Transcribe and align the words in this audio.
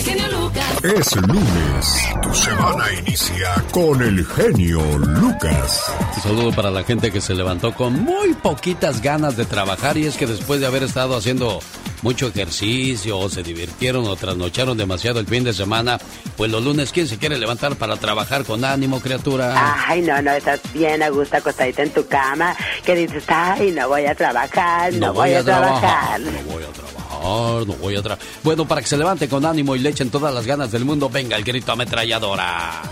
El 0.00 0.06
genio 0.06 0.28
Lucas. 0.28 0.84
Es 0.84 1.16
lunes. 1.16 2.08
Tu 2.22 2.34
semana 2.34 2.84
inicia 3.00 3.54
con 3.70 4.00
el 4.00 4.24
genio 4.24 4.80
Lucas. 4.96 5.92
Un 6.16 6.22
saludo 6.22 6.52
para 6.52 6.70
la 6.70 6.84
gente 6.84 7.12
que 7.12 7.20
se 7.20 7.34
levantó 7.34 7.74
con 7.74 8.02
muy 8.02 8.32
poquitas 8.32 9.02
ganas 9.02 9.36
de 9.36 9.44
trabajar 9.44 9.98
y 9.98 10.06
es 10.06 10.16
que 10.16 10.26
después 10.26 10.58
de 10.58 10.66
haber 10.66 10.84
estado 10.84 11.18
haciendo 11.18 11.60
mucho 12.00 12.28
ejercicio 12.28 13.18
o 13.18 13.28
se 13.28 13.42
divirtieron 13.42 14.06
o 14.06 14.16
trasnocharon 14.16 14.78
demasiado 14.78 15.20
el 15.20 15.26
fin 15.26 15.44
de 15.44 15.52
semana, 15.52 15.98
pues 16.34 16.50
los 16.50 16.64
lunes, 16.64 16.92
¿quién 16.92 17.06
se 17.06 17.18
quiere 17.18 17.36
levantar 17.36 17.76
para 17.76 17.96
trabajar 17.96 18.44
con 18.44 18.64
ánimo, 18.64 19.00
criatura? 19.00 19.52
Ay, 19.86 20.00
no, 20.00 20.22
no, 20.22 20.32
estás 20.32 20.60
bien 20.72 21.02
a 21.02 21.10
gusto 21.10 21.36
acostadita 21.36 21.82
en 21.82 21.90
tu 21.90 22.06
cama, 22.06 22.56
que 22.86 22.94
dices, 22.94 23.24
ay, 23.28 23.72
no 23.72 23.86
voy 23.86 24.06
a 24.06 24.14
trabajar, 24.14 24.94
no, 24.94 25.12
voy, 25.12 25.34
a, 25.34 25.44
trabajar. 25.44 26.20
No 26.20 26.30
voy 26.50 26.62
a 26.62 26.68
trabajar, 26.68 26.99
no 27.20 27.74
voy 27.74 27.96
a 27.96 28.02
trabajar. 28.02 28.26
Bueno, 28.42 28.66
para 28.66 28.80
que 28.80 28.88
se 28.88 28.96
levante 28.96 29.28
con 29.28 29.44
ánimo 29.44 29.76
y 29.76 29.78
le 29.78 29.90
echen 29.90 30.10
todas 30.10 30.34
las 30.34 30.46
ganas 30.46 30.72
del 30.72 30.84
mundo, 30.84 31.08
venga 31.08 31.36
el 31.36 31.44
grito 31.44 31.72
ametralladora. 31.72 32.82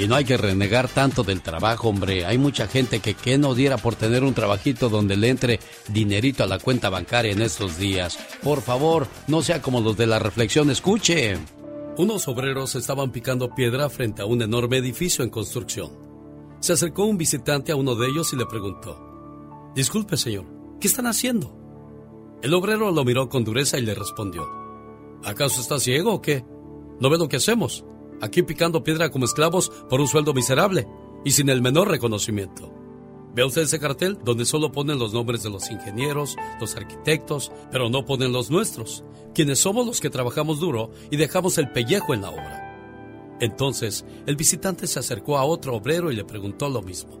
Y 0.00 0.08
no 0.08 0.16
hay 0.16 0.24
que 0.24 0.38
renegar 0.38 0.88
tanto 0.88 1.24
del 1.24 1.42
trabajo, 1.42 1.90
hombre. 1.90 2.24
Hay 2.24 2.38
mucha 2.38 2.66
gente 2.66 3.00
que 3.00 3.12
que 3.12 3.36
no 3.36 3.54
diera 3.54 3.76
por 3.76 3.96
tener 3.96 4.24
un 4.24 4.32
trabajito 4.32 4.88
donde 4.88 5.14
le 5.14 5.28
entre 5.28 5.60
dinerito 5.88 6.42
a 6.42 6.46
la 6.46 6.58
cuenta 6.58 6.88
bancaria 6.88 7.32
en 7.32 7.42
estos 7.42 7.76
días. 7.76 8.18
Por 8.42 8.62
favor, 8.62 9.08
no 9.26 9.42
sea 9.42 9.60
como 9.60 9.82
los 9.82 9.98
de 9.98 10.06
la 10.06 10.18
reflexión, 10.18 10.70
escuche. 10.70 11.36
Unos 11.98 12.28
obreros 12.28 12.76
estaban 12.76 13.12
picando 13.12 13.54
piedra 13.54 13.90
frente 13.90 14.22
a 14.22 14.24
un 14.24 14.40
enorme 14.40 14.78
edificio 14.78 15.22
en 15.22 15.28
construcción. 15.28 16.09
Se 16.60 16.72
acercó 16.72 17.04
un 17.04 17.18
visitante 17.18 17.72
a 17.72 17.76
uno 17.76 17.94
de 17.94 18.08
ellos 18.08 18.32
y 18.32 18.36
le 18.36 18.46
preguntó, 18.46 19.72
Disculpe, 19.74 20.16
señor, 20.16 20.46
¿qué 20.80 20.88
están 20.88 21.06
haciendo? 21.06 21.56
El 22.42 22.54
obrero 22.54 22.90
lo 22.90 23.04
miró 23.04 23.28
con 23.28 23.44
dureza 23.44 23.78
y 23.78 23.82
le 23.82 23.94
respondió, 23.94 24.48
¿acaso 25.24 25.60
está 25.60 25.78
ciego 25.78 26.14
o 26.14 26.22
qué? 26.22 26.44
¿No 27.00 27.10
ve 27.10 27.18
lo 27.18 27.28
que 27.28 27.36
hacemos? 27.36 27.84
aquí 28.20 28.42
picando 28.42 28.84
piedra 28.84 29.10
como 29.10 29.24
esclavos 29.24 29.70
por 29.88 30.00
un 30.00 30.08
sueldo 30.08 30.34
miserable 30.34 30.86
y 31.24 31.32
sin 31.32 31.48
el 31.48 31.62
menor 31.62 31.88
reconocimiento. 31.88 32.72
¿Ve 33.34 33.44
usted 33.44 33.62
ese 33.62 33.78
cartel 33.78 34.18
donde 34.24 34.44
solo 34.44 34.72
ponen 34.72 34.98
los 34.98 35.12
nombres 35.12 35.42
de 35.42 35.50
los 35.50 35.70
ingenieros, 35.70 36.36
los 36.60 36.74
arquitectos, 36.76 37.52
pero 37.70 37.88
no 37.88 38.04
ponen 38.04 38.32
los 38.32 38.50
nuestros, 38.50 39.04
quienes 39.34 39.60
somos 39.60 39.86
los 39.86 40.00
que 40.00 40.10
trabajamos 40.10 40.58
duro 40.58 40.90
y 41.10 41.16
dejamos 41.16 41.56
el 41.58 41.70
pellejo 41.70 42.12
en 42.12 42.22
la 42.22 42.30
obra? 42.30 42.69
Entonces, 43.40 44.04
el 44.26 44.36
visitante 44.36 44.86
se 44.86 44.98
acercó 44.98 45.38
a 45.38 45.44
otro 45.44 45.74
obrero 45.74 46.12
y 46.12 46.16
le 46.16 46.24
preguntó 46.24 46.68
lo 46.68 46.82
mismo. 46.82 47.20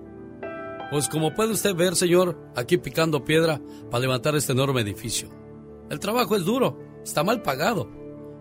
Pues 0.90 1.08
como 1.08 1.34
puede 1.34 1.52
usted 1.52 1.74
ver, 1.74 1.96
señor, 1.96 2.36
aquí 2.54 2.76
picando 2.76 3.24
piedra 3.24 3.60
para 3.90 4.02
levantar 4.02 4.34
este 4.34 4.52
enorme 4.52 4.82
edificio. 4.82 5.30
El 5.88 5.98
trabajo 5.98 6.36
es 6.36 6.44
duro, 6.44 6.78
está 7.02 7.24
mal 7.24 7.42
pagado, 7.42 7.88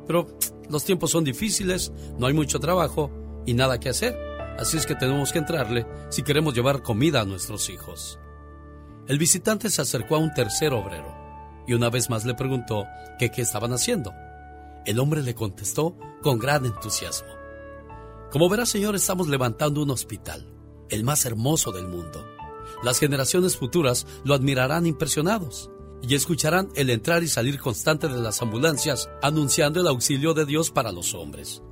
pero 0.06 0.28
los 0.70 0.84
tiempos 0.84 1.12
son 1.12 1.24
difíciles, 1.24 1.92
no 2.18 2.28
hay 2.28 2.34
mucho 2.34 2.60
trabajo 2.60 3.12
y 3.46 3.54
nada 3.54 3.80
que 3.80 3.90
hacer, 3.90 4.18
así 4.58 4.78
es 4.78 4.86
que 4.86 4.96
tenemos 4.96 5.32
que 5.32 5.40
entrarle 5.40 5.86
si 6.10 6.24
queremos 6.24 6.54
llevar 6.54 6.82
comida 6.82 7.22
a 7.22 7.26
nuestros 7.26 7.70
hijos. 7.70 8.20
El 9.08 9.18
visitante 9.18 9.70
se 9.70 9.82
acercó 9.82 10.16
a 10.16 10.20
un 10.20 10.34
tercer 10.34 10.74
obrero 10.74 11.16
y 11.66 11.74
una 11.74 11.90
vez 11.90 12.10
más 12.10 12.26
le 12.26 12.34
preguntó 12.34 12.86
qué 13.18 13.32
estaban 13.38 13.74
haciendo. 13.74 14.12
El 14.86 15.00
hombre 15.00 15.22
le 15.22 15.36
contestó 15.36 15.96
con 16.22 16.40
gran 16.40 16.66
entusiasmo. 16.66 17.39
Como 18.32 18.48
verá, 18.48 18.66
señor, 18.68 18.96
estamos 18.96 19.28
levantando 19.28 19.82
un 19.82 19.90
hospital, 19.90 20.54
el 20.90 21.04
más 21.04 21.26
hermoso 21.26 21.72
del 21.72 21.88
mundo. 21.88 22.24
Las 22.84 23.00
generaciones 23.00 23.58
futuras 23.58 24.06
lo 24.24 24.36
admirarán 24.36 24.86
impresionados 24.86 25.72
y 26.04 26.14
escucharán 26.14 26.70
el 26.76 26.92
entrar 26.92 27.24
y 27.24 27.28
salir 27.28 27.60
constante 27.60 28.08
de 28.08 28.20
las 28.20 28.42
ambulancias 28.44 29.10
anunciando 29.24 29.82
el 29.82 29.88
auxilio 29.88 30.36
de 30.36 30.46
Dios 30.46 30.70
para 30.70 30.92
los 30.92 31.16
hombres. 31.16 31.64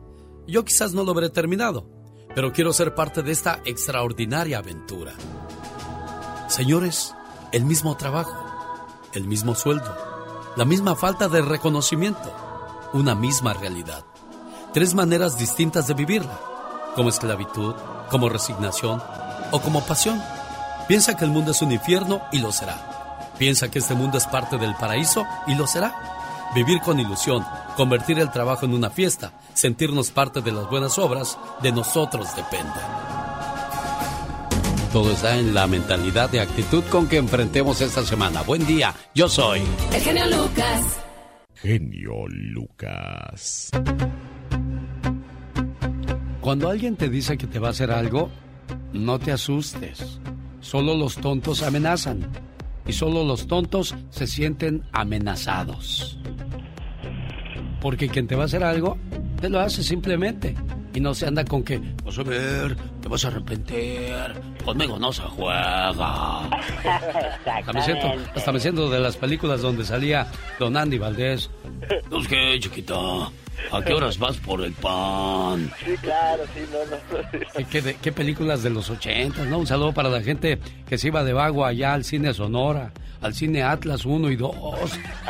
Yo 0.47 0.65
quizás 0.65 0.93
no 0.93 1.03
lo 1.03 1.13
veré 1.13 1.29
terminado, 1.29 1.87
pero 2.33 2.51
quiero 2.51 2.73
ser 2.73 2.95
parte 2.95 3.21
de 3.21 3.31
esta 3.31 3.61
extraordinaria 3.63 4.57
aventura. 4.57 5.13
Señores, 6.49 7.13
el 7.51 7.65
mismo 7.65 7.95
trabajo, 7.97 8.35
el 9.13 9.27
mismo 9.27 9.53
sueldo, 9.53 9.95
la 10.55 10.65
misma 10.65 10.95
falta 10.95 11.29
de 11.29 11.43
reconocimiento, 11.43 12.33
una 12.93 13.13
misma 13.13 13.53
realidad. 13.53 14.05
Tres 14.77 14.93
maneras 14.93 15.39
distintas 15.39 15.87
de 15.87 15.95
vivirla, 15.95 16.39
como 16.93 17.09
esclavitud, 17.09 17.73
como 18.11 18.29
resignación 18.29 19.01
o 19.49 19.59
como 19.59 19.83
pasión. 19.83 20.21
Piensa 20.87 21.17
que 21.17 21.25
el 21.25 21.31
mundo 21.31 21.49
es 21.49 21.63
un 21.63 21.71
infierno 21.71 22.21
y 22.31 22.37
lo 22.37 22.51
será 22.51 23.25
Piensa 23.39 23.71
que 23.71 23.79
este 23.79 23.95
mundo 23.95 24.19
es 24.19 24.27
parte 24.27 24.59
del 24.59 24.75
paraíso 24.75 25.25
y 25.47 25.55
lo 25.55 25.65
será. 25.65 25.95
Vivir 26.53 26.79
con 26.81 26.99
ilusión, 26.99 27.43
convertir 27.75 28.19
el 28.19 28.29
trabajo 28.29 28.67
en 28.67 28.75
una 28.75 28.91
fiesta, 28.91 29.31
sentirnos 29.55 30.11
parte 30.11 30.41
de 30.41 30.51
las 30.51 30.69
buenas 30.69 30.99
obras, 30.99 31.39
de 31.63 31.71
nosotros 31.71 32.35
depende. 32.35 32.79
Todo 34.93 35.11
está 35.11 35.39
en 35.39 35.55
la 35.55 35.65
mentalidad 35.65 36.29
de 36.29 36.41
actitud 36.41 36.83
con 36.83 37.07
que 37.07 37.17
enfrentemos 37.17 37.81
esta 37.81 38.05
semana. 38.05 38.43
Buen 38.43 38.63
día, 38.67 38.93
yo 39.15 39.27
soy. 39.27 39.63
El 39.91 40.01
genio 40.03 40.27
Lucas. 40.27 40.99
Genio 41.55 42.27
Lucas. 42.27 43.71
Cuando 46.47 46.69
alguien 46.69 46.95
te 46.95 47.09
dice 47.09 47.37
que 47.37 47.45
te 47.45 47.59
va 47.59 47.67
a 47.67 47.71
hacer 47.71 47.91
algo, 47.91 48.29
no 48.93 49.19
te 49.19 49.33
asustes. 49.33 50.21
Solo 50.61 50.95
los 50.95 51.17
tontos 51.17 51.61
amenazan 51.61 52.25
y 52.85 52.93
solo 52.93 53.25
los 53.25 53.47
tontos 53.47 53.95
se 54.11 54.27
sienten 54.27 54.81
amenazados. 54.93 56.17
Porque 57.81 58.07
quien 58.07 58.27
te 58.27 58.37
va 58.37 58.43
a 58.43 58.45
hacer 58.45 58.63
algo, 58.63 58.97
te 59.41 59.49
lo 59.49 59.59
hace 59.59 59.83
simplemente. 59.83 60.55
Y 60.97 60.99
no 60.99 61.13
se 61.13 61.27
anda 61.27 61.45
con 61.45 61.63
que, 61.63 61.79
vas 62.03 62.17
a 62.17 62.23
ver, 62.23 62.75
te 62.75 63.07
vas 63.07 63.23
a 63.23 63.27
arrepentir, 63.27 64.15
conmigo 64.65 64.97
no 64.97 65.13
se 65.13 65.21
juega. 65.21 66.45
Hasta 67.45 67.71
me, 67.71 67.83
siento, 67.83 68.07
hasta 68.33 68.51
me 68.51 68.59
siento 68.59 68.89
de 68.89 68.99
las 68.99 69.15
películas 69.15 69.61
donde 69.61 69.85
salía 69.85 70.25
Don 70.57 70.75
Andy 70.75 70.97
Valdés. 70.97 71.51
¿Los 72.09 72.27
qué, 72.27 72.57
chiquito? 72.59 73.31
¿A 73.71 73.81
qué 73.83 73.93
horas 73.93 74.17
vas 74.17 74.37
por 74.37 74.61
el 74.61 74.73
pan? 74.73 75.71
Sí, 75.85 75.95
claro, 75.97 76.41
sí, 76.55 76.61
no, 76.71 76.79
no. 77.61 77.67
¿Qué, 77.69 77.95
qué, 78.01 78.11
películas 78.11 78.63
de 78.63 78.71
los 78.71 78.89
ochentas, 78.89 79.45
no? 79.45 79.59
Un 79.59 79.67
saludo 79.67 79.93
para 79.93 80.09
la 80.09 80.21
gente 80.23 80.57
que 80.89 80.97
se 80.97 81.09
iba 81.09 81.23
de 81.23 81.33
vago 81.33 81.63
allá 81.63 81.93
al 81.93 82.05
cine 82.05 82.33
Sonora, 82.33 82.91
al 83.21 83.35
cine 83.35 83.61
Atlas 83.61 84.03
1 84.03 84.31
y 84.31 84.35
2. 84.35 84.55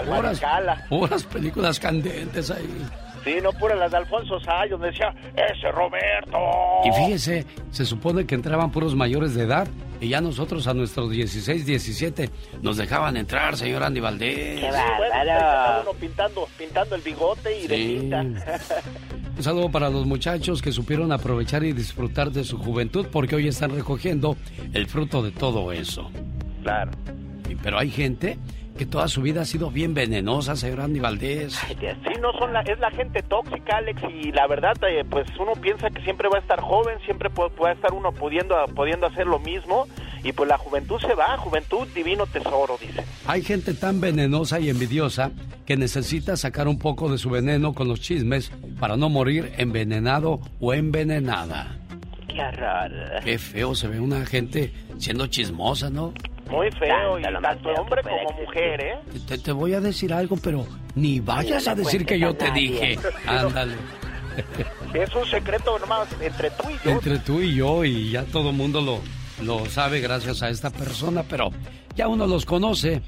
Horas, 0.08 0.42
horas 0.90 1.24
películas 1.26 1.78
candentes 1.78 2.52
ahí. 2.52 2.88
Sí, 3.28 3.42
no 3.44 3.52
pura 3.52 3.76
las 3.76 3.92
de 3.92 3.98
Alfonso 3.98 4.40
Sayos, 4.40 4.80
me 4.80 4.88
decía, 4.88 5.14
ese 5.36 5.70
Roberto. 5.70 6.38
Y 6.86 6.92
fíjese, 6.94 7.46
se 7.72 7.84
supone 7.84 8.26
que 8.26 8.36
entraban 8.36 8.72
puros 8.72 8.96
mayores 8.96 9.36
de 9.36 9.44
edad 9.44 9.68
y 10.00 10.08
ya 10.08 10.22
nosotros 10.22 10.66
a 10.68 10.74
nuestros 10.74 11.10
16, 11.12 11.66
17 11.66 12.30
nos 12.62 12.78
dejaban 12.78 13.18
entrar, 13.18 13.58
señor 13.58 13.84
Andy 13.84 14.00
Valdés. 14.00 14.62
Qué 14.62 14.72
bárbaro. 14.72 15.82
uno 15.82 16.00
pintando, 16.00 16.48
pintando 16.58 16.96
el 16.96 17.02
bigote 17.02 17.64
y 17.64 17.68
de 17.68 17.76
pinta. 17.76 18.22
Un 19.38 19.44
saludo 19.44 19.70
para 19.70 19.90
los 19.90 20.06
muchachos 20.06 20.62
que 20.62 20.72
supieron 20.72 21.12
aprovechar 21.12 21.66
y 21.66 21.74
disfrutar 21.74 22.32
de 22.32 22.46
su 22.46 22.58
juventud 22.58 23.08
porque 23.12 23.36
hoy 23.36 23.50
están 23.50 23.76
recogiendo 23.76 24.38
el 24.72 24.88
fruto 24.88 25.22
de 25.22 25.32
todo 25.32 25.74
eso. 25.74 26.10
Claro. 26.64 26.92
Pero 27.62 27.78
hay 27.78 27.90
gente 27.90 28.38
que 28.78 28.86
toda 28.86 29.08
su 29.08 29.22
vida 29.22 29.42
ha 29.42 29.46
sido 29.46 29.70
bien 29.72 29.94
venenosa, 29.94 30.56
señor 30.56 30.82
Andy 30.82 31.00
Valdés. 31.00 31.56
Sí, 31.56 32.20
no 32.22 32.32
son 32.34 32.54
la, 32.54 32.62
es 32.62 32.80
la 32.80 32.92
gente 32.92 33.22
tóxica, 33.24 33.78
Alex, 33.78 34.02
y 34.10 34.32
la 34.32 34.48
verdad, 34.48 34.76
eh, 34.90 35.04
pues 35.10 35.28
uno 35.40 35.54
piensa 35.54 35.90
que 35.90 36.02
siempre 36.04 36.30
va 36.30 36.38
a 36.38 36.42
estar 36.42 36.62
joven, 36.62 36.98
siempre 37.04 37.30
puede, 37.30 37.74
estar 37.74 37.92
uno 37.94 38.12
pudiendo, 38.12 38.56
pudiendo 38.76 39.08
hacer 39.08 39.28
lo 39.28 39.40
mismo, 39.40 39.88
y 40.24 40.32
pues 40.32 40.48
la 40.48 40.58
juventud 40.58 41.00
se 41.00 41.14
va, 41.14 41.38
juventud 41.38 41.88
divino 41.94 42.26
tesoro, 42.28 42.78
dice. 42.80 43.04
Hay 43.26 43.42
gente 43.42 43.74
tan 43.74 44.00
venenosa 44.00 44.60
y 44.60 44.70
envidiosa 44.70 45.32
que 45.66 45.76
necesita 45.76 46.38
sacar 46.38 46.68
un 46.68 46.80
poco 46.80 47.10
de 47.10 47.18
su 47.18 47.30
veneno 47.30 47.74
con 47.74 47.88
los 47.88 48.00
chismes 48.00 48.52
para 48.80 48.96
no 48.96 49.10
morir 49.10 49.52
envenenado 49.58 50.40
o 50.60 50.74
envenenada. 50.74 51.78
Qué 52.28 52.42
horror. 52.42 52.92
Qué 53.24 53.38
feo 53.40 53.76
se 53.76 53.88
ve 53.88 54.00
una 54.00 54.26
gente 54.26 54.72
siendo 54.98 55.28
chismosa, 55.28 55.90
¿no? 55.90 56.14
Muy 56.50 56.72
feo, 56.72 57.20
y 57.20 57.24
tanto 57.24 57.70
hombre 57.70 58.02
como 58.04 58.42
mujer, 58.42 58.82
¿eh? 58.82 59.38
Te, 59.44 59.52
voy 59.52 59.74
a 59.74 59.82
decir 59.82 60.14
algo, 60.14 60.38
pero 60.38 60.66
ni 60.96 61.20
vayas 61.20 61.68
a 61.68 61.76
decir 61.76 62.06
que 62.06 62.20
yo 62.20 62.34
te 62.36 62.52
dije. 62.52 62.98
Ándale. 63.28 63.76
Es 64.94 65.14
un 65.16 65.26
secreto 65.26 65.78
nomás 65.80 66.08
entre 66.22 66.50
tú 66.52 66.70
y 66.70 66.86
yo. 66.86 66.92
Entre 66.92 67.20
tú 67.20 67.42
y 67.42 67.56
yo, 67.56 67.84
y 67.84 68.12
ya 68.12 68.24
todo 68.24 68.52
el 68.52 68.56
mundo 68.56 68.82
lo, 68.82 69.00
lo 69.44 69.66
sabe 69.66 70.00
gracias 70.00 70.44
a 70.44 70.50
esta 70.50 70.70
persona, 70.70 71.24
pero 71.24 71.52
ya 71.96 72.08
uno 72.08 72.28
los 72.28 72.46
conoce. 72.46 73.02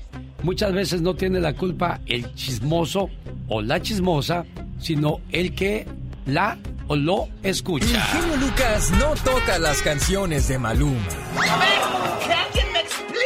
Muchas 0.44 0.74
veces 0.74 1.02
no 1.02 1.16
tiene 1.16 1.40
la 1.40 1.54
culpa 1.54 2.00
el 2.06 2.34
chismoso 2.34 3.10
o 3.48 3.62
la 3.62 3.82
chismosa, 3.82 4.46
sino 4.80 5.20
el 5.32 5.54
que 5.54 5.86
la 6.26 6.58
o 6.88 6.96
lo 6.96 7.28
escucha. 7.44 8.06
El 8.18 8.40
Lucas 8.40 8.92
no 8.92 9.14
toca 9.24 9.60
las 9.60 9.82
canciones 9.82 10.48
de 10.48 10.58
Maluma. 10.58 11.08
A 11.38 11.58
ver, 11.58 12.50
que 12.54 12.62
alguien 12.98 13.14
me 13.14 13.20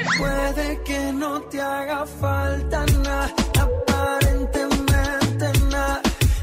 explique 0.00 0.18
Puede 0.18 0.82
que 0.82 1.12
no 1.12 1.40
te 1.42 1.60
haga 1.60 2.04
falta 2.06 2.84
nada, 3.02 3.32
aparentemente 3.60 5.52
nada. 5.70 6.00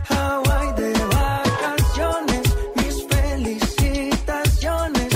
Hawaii 0.10 0.74
de 0.74 0.94
vacaciones, 1.06 2.56
mis 2.76 3.08
felicitaciones. 3.08 5.08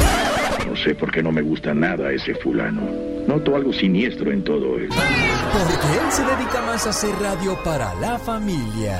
No 0.68 0.75
sé 0.75 0.96
por 0.96 1.12
qué 1.12 1.22
no 1.24 1.31
me 1.31 1.42
gusta 1.42 1.74
nada 1.74 2.12
ese 2.12 2.36
fulano. 2.36 2.81
Noto 3.28 3.56
algo 3.56 3.72
siniestro 3.72 4.31
en 4.31 4.44
todo 4.44 4.78
él. 4.78 4.90
Porque 4.90 5.98
él 5.98 6.12
se 6.12 6.24
dedica 6.24 6.62
más 6.62 6.86
a 6.88 6.90
hacer 6.90 7.16
radio 7.19 7.57
para 7.63 7.94
la 7.95 8.18
familia. 8.18 9.00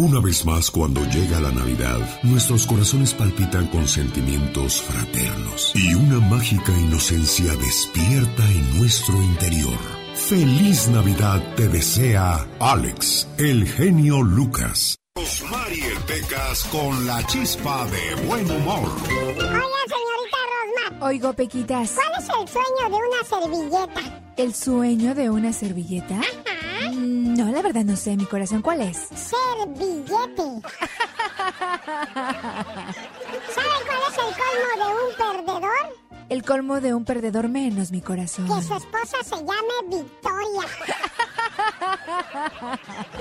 Una 0.00 0.18
vez 0.18 0.46
más, 0.46 0.70
cuando 0.70 1.04
llega 1.10 1.38
la 1.40 1.52
Navidad, 1.52 1.98
nuestros 2.22 2.64
corazones 2.64 3.12
palpitan 3.12 3.66
con 3.66 3.86
sentimientos 3.86 4.80
fraternos 4.80 5.72
y 5.74 5.92
una 5.92 6.18
mágica 6.20 6.72
inocencia 6.72 7.54
despierta 7.56 8.50
en 8.50 8.78
nuestro 8.78 9.14
interior. 9.22 9.78
Feliz 10.14 10.88
Navidad 10.88 11.42
te 11.54 11.68
desea 11.68 12.48
Alex, 12.60 13.28
el 13.36 13.68
genio 13.68 14.22
Lucas. 14.22 14.96
Rosmarie 15.16 15.94
Pecas 16.06 16.64
con 16.72 17.06
la 17.06 17.22
chispa 17.26 17.84
de 17.84 18.26
buen 18.26 18.50
humor. 18.50 18.88
Hola, 19.06 19.80
señorita 19.84 20.38
Rosmar. 20.88 21.10
Oigo, 21.10 21.34
Pequitas. 21.34 21.90
¿Cuál 21.90 22.12
es 22.18 22.28
el 22.40 22.48
sueño 22.48 22.88
de 22.88 22.96
una 22.96 23.22
servilleta? 23.28 24.22
¿El 24.38 24.54
sueño 24.54 25.14
de 25.14 25.28
una 25.28 25.52
servilleta? 25.52 26.22
Mm, 26.92 27.34
No, 27.36 27.50
la 27.52 27.62
verdad 27.62 27.84
no 27.84 27.96
sé, 27.96 28.16
mi 28.16 28.26
corazón, 28.26 28.62
¿cuál 28.62 28.80
es? 28.82 28.96
Servillete. 29.14 30.42
¿Saben 33.54 33.80
cuál 33.86 34.02
es 34.08 34.16
el 34.18 34.30
colmo 34.40 34.70
de 34.76 34.86
un 34.94 35.10
perdedor? 35.16 35.96
El 36.30 36.44
colmo 36.44 36.80
de 36.80 36.94
un 36.94 37.04
perdedor 37.04 37.48
menos, 37.48 37.90
mi 37.90 38.00
corazón. 38.00 38.46
Que 38.46 38.62
su 38.62 38.74
esposa 38.74 39.16
se 39.24 39.34
llame 39.34 39.88
Victoria. 39.88 40.62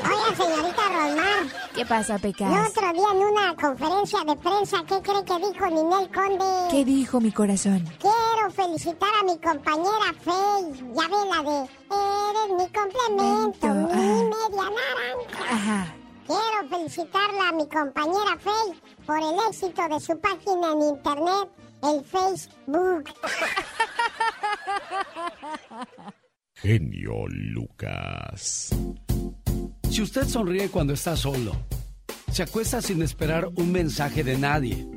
Oiga, 0.05 0.35
señorita 0.37 0.81
Rosmar. 0.89 1.71
¿Qué 1.73 1.85
pasa, 1.87 2.15
El 2.15 2.21
Pecas? 2.21 2.69
otro 2.69 2.93
día 2.93 3.07
en 3.11 3.17
una 3.17 3.55
conferencia 3.55 4.19
de 4.25 4.35
prensa, 4.35 4.83
¿qué 4.87 5.01
cree 5.01 5.25
que 5.25 5.37
dijo 5.47 5.65
Ninel 5.65 6.11
Conde? 6.13 6.45
¿Qué 6.69 6.85
dijo 6.85 7.19
mi 7.19 7.31
corazón? 7.31 7.83
Quiero 7.99 8.51
felicitar 8.51 9.09
a 9.19 9.23
mi 9.23 9.39
compañera 9.39 10.13
Faye. 10.23 10.77
Ya 10.93 11.07
ve 11.07 11.25
la 11.31 11.41
de 11.49 11.69
Eres 11.89 12.49
mi 12.57 12.67
complemento, 12.71 13.67
Mento, 13.67 13.67
mi 13.73 13.91
ah. 13.91 14.29
media 14.35 14.63
naranja. 14.69 15.55
Ajá. 15.55 15.95
Quiero 16.27 16.69
felicitarla 16.69 17.49
a 17.49 17.51
mi 17.53 17.67
compañera 17.67 18.37
Faye 18.39 18.79
por 19.07 19.17
el 19.17 19.35
éxito 19.49 19.81
de 19.89 19.99
su 19.99 20.15
página 20.19 20.73
en 20.73 20.81
internet, 20.83 21.49
el 21.83 22.03
Facebook. 22.03 23.09
Genio 26.55 27.27
Lucas. 27.27 28.69
Si 29.89 30.01
usted 30.01 30.27
sonríe 30.27 30.69
cuando 30.69 30.93
está 30.93 31.15
solo, 31.15 31.55
se 32.31 32.43
acuesta 32.43 32.81
sin 32.81 33.01
esperar 33.01 33.47
un 33.55 33.71
mensaje 33.71 34.23
de 34.23 34.37
nadie 34.37 34.87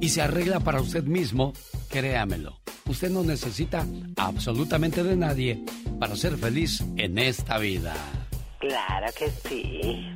y 0.00 0.08
se 0.10 0.22
arregla 0.22 0.60
para 0.60 0.80
usted 0.80 1.04
mismo, 1.04 1.52
créamelo, 1.88 2.60
usted 2.86 3.10
no 3.10 3.22
necesita 3.22 3.86
absolutamente 4.16 5.02
de 5.02 5.16
nadie 5.16 5.64
para 5.98 6.16
ser 6.16 6.36
feliz 6.36 6.84
en 6.96 7.18
esta 7.18 7.58
vida. 7.58 7.94
Claro 8.60 9.06
que 9.18 9.30
sí. 9.48 10.06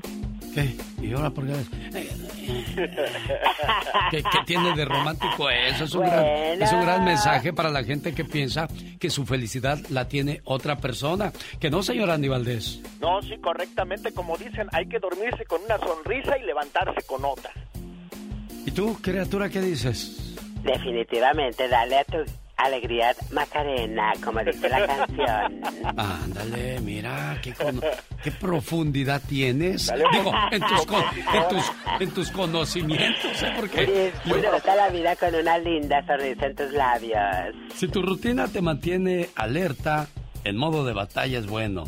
¿Qué? 0.55 0.77
¿Y 1.01 1.13
ahora 1.13 1.31
por 1.31 1.47
qué? 1.47 1.53
¿Qué, 4.11 4.23
qué 4.23 4.39
tiene 4.47 4.75
de 4.75 4.85
romántico 4.85 5.49
eso? 5.49 5.85
Es 5.85 5.95
un, 5.95 6.03
gran, 6.03 6.63
es 6.63 6.73
un 6.73 6.81
gran 6.81 7.05
mensaje 7.05 7.53
para 7.53 7.71
la 7.71 7.85
gente 7.85 8.15
que 8.15 8.25
piensa 8.25 8.69
que 8.99 9.11
su 9.11 9.25
felicidad 9.27 9.79
la 9.91 10.09
tiene 10.09 10.41
otra 10.45 10.77
persona. 10.77 11.33
Que 11.61 11.71
no, 11.71 11.83
señor 11.83 12.11
Andy 12.11 12.29
Valdés. 12.29 12.81
No, 13.01 13.23
sí, 13.23 13.37
correctamente, 13.39 14.13
como 14.13 14.37
dicen, 14.37 14.69
hay 14.73 14.87
que 14.87 14.99
dormirse 14.99 15.45
con 15.47 15.63
una 15.63 15.79
sonrisa 15.79 16.37
y 16.39 16.43
levantarse 16.45 17.03
con 17.07 17.25
otra. 17.25 17.51
¿Y 18.67 18.71
tú, 18.73 18.99
criatura, 19.01 19.49
qué 19.49 19.61
dices? 19.61 20.37
Definitivamente, 20.63 21.69
dale 21.69 21.99
a 21.99 22.05
tu 22.05 22.19
alegría 22.65 23.15
Macarena, 23.31 24.13
como 24.25 24.41
dice 24.45 24.69
la 24.69 24.87
canción. 24.87 25.61
Ándale, 25.97 26.81
mira, 26.81 27.39
qué, 27.43 27.53
cono- 27.55 27.81
qué 28.23 28.31
profundidad 28.33 29.23
tienes. 29.29 29.87
Dale. 29.87 30.05
Digo, 30.13 30.33
en 30.51 30.61
tus, 30.61 30.87
con- 30.87 31.03
en 31.03 31.49
tus, 31.49 31.73
en 32.01 32.11
tus 32.11 32.31
conocimientos, 32.31 33.43
¿eh? 33.43 33.53
Porque 33.57 34.13
yo- 34.27 34.35
Disfruta 34.37 34.75
la 34.75 34.89
vida 34.91 35.17
con 35.17 35.35
una 35.35 35.59
linda 35.59 36.05
sonrisa 36.07 36.47
en 36.47 36.57
tus 36.57 36.73
labios. 36.73 37.55
si 37.75 37.89
tu 37.89 38.03
rutina 38.03 38.49
te 38.49 38.61
mantiene 38.63 39.29
alerta, 39.37 40.09
en 40.45 40.57
modo 40.57 40.85
de 40.85 40.93
batalla 40.93 41.39
es 41.39 41.47
bueno. 41.47 41.85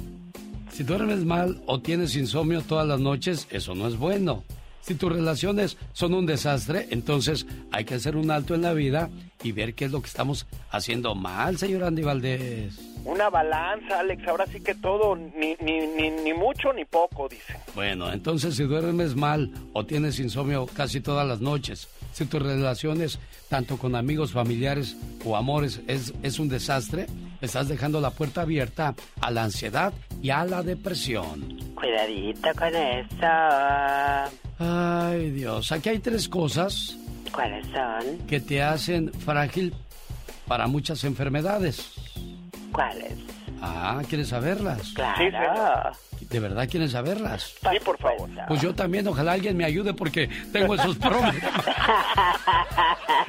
Si 0.71 0.85
duermes 0.85 1.25
mal 1.25 1.61
o 1.67 1.81
tienes 1.81 2.17
insomnio 2.17 2.63
todas 2.63 2.87
las 2.87 2.99
noches, 2.99 3.47
eso 3.51 3.75
no 3.75 3.87
es 3.87 3.97
bueno. 3.97 4.43
Si 4.83 4.97
tus 4.97 5.13
relaciones 5.13 5.79
son 5.93 6.13
un 6.13 6.27
desastre, 6.27 6.89
entonces 6.91 7.47
hay 7.71 7.85
que 7.85 7.95
hacer 7.95 8.17
un 8.17 8.31
alto 8.31 8.55
en 8.55 8.63
la 8.63 8.75
vida 8.75 9.11
y 9.43 9.53
ver 9.53 9.75
qué 9.75 9.87
es 9.87 9.93
lo 9.93 10.03
que 10.03 10.09
estamos 10.09 10.47
haciendo 10.71 11.15
mal, 11.15 11.57
señor 11.57 11.85
Andy 11.85 12.03
Valdés. 12.03 12.79
Una 13.05 13.31
balanza, 13.31 14.01
Alex, 14.01 14.27
ahora 14.29 14.47
sí 14.47 14.61
que 14.61 14.75
todo, 14.75 15.17
ni, 15.17 15.57
ni, 15.61 15.87
ni, 15.87 16.11
ni 16.11 16.35
mucho 16.35 16.73
ni 16.73 16.85
poco, 16.85 17.29
dicen. 17.29 17.57
Bueno, 17.75 18.13
entonces 18.13 18.55
si 18.57 18.65
duermes 18.65 19.17
mal 19.17 19.53
o 19.73 19.85
tienes 19.85 20.21
insomnio 20.21 20.67
casi 20.67 21.01
todas 21.01 21.27
las 21.27 21.41
noches, 21.41 21.89
si 22.13 22.27
tus 22.27 22.43
relaciones, 22.43 23.19
tanto 23.49 23.77
con 23.77 23.97
amigos, 23.97 24.33
familiares 24.33 24.97
o 25.25 25.37
amores, 25.37 25.81
es, 25.89 26.13
es 26.23 26.39
un 26.39 26.49
desastre, 26.49 27.07
estás 27.41 27.69
dejando 27.69 28.01
la 28.01 28.11
puerta 28.11 28.43
abierta 28.43 28.95
a 29.21 29.31
la 29.31 29.45
ansiedad 29.45 29.93
y 30.21 30.31
a 30.31 30.45
la 30.45 30.63
depresión. 30.63 31.57
Cuidadito 31.75 32.49
con 32.57 32.75
eso. 32.77 34.43
Ay, 34.65 35.31
Dios, 35.31 35.73
aquí 35.73 35.89
hay 35.89 35.99
tres 35.99 36.29
cosas 36.29 36.97
¿Cuáles 37.33 37.67
son? 37.67 38.19
que 38.29 38.39
te 38.41 38.63
hacen 38.63 39.13
frágil 39.13 39.75
para 40.47 40.67
muchas 40.69 41.03
enfermedades. 41.05 41.93
¿Cuáles? 42.73 43.15
Ah, 43.61 44.01
¿quieres 44.09 44.29
saberlas? 44.29 44.93
Claro. 44.95 45.93
¿De 46.29 46.41
verdad 46.41 46.69
quieres 46.69 46.93
saberlas? 46.93 47.55
Sí, 47.61 47.79
por 47.85 47.99
favor. 47.99 48.29
Pues 48.49 48.61
yo 48.61 48.75
también, 48.75 49.07
ojalá 49.07 49.33
alguien 49.33 49.57
me 49.57 49.65
ayude 49.65 49.93
porque 49.95 50.29
tengo 50.53 50.75
esos 50.75 50.97
problemas. 50.99 51.35
Yo 51.37 51.41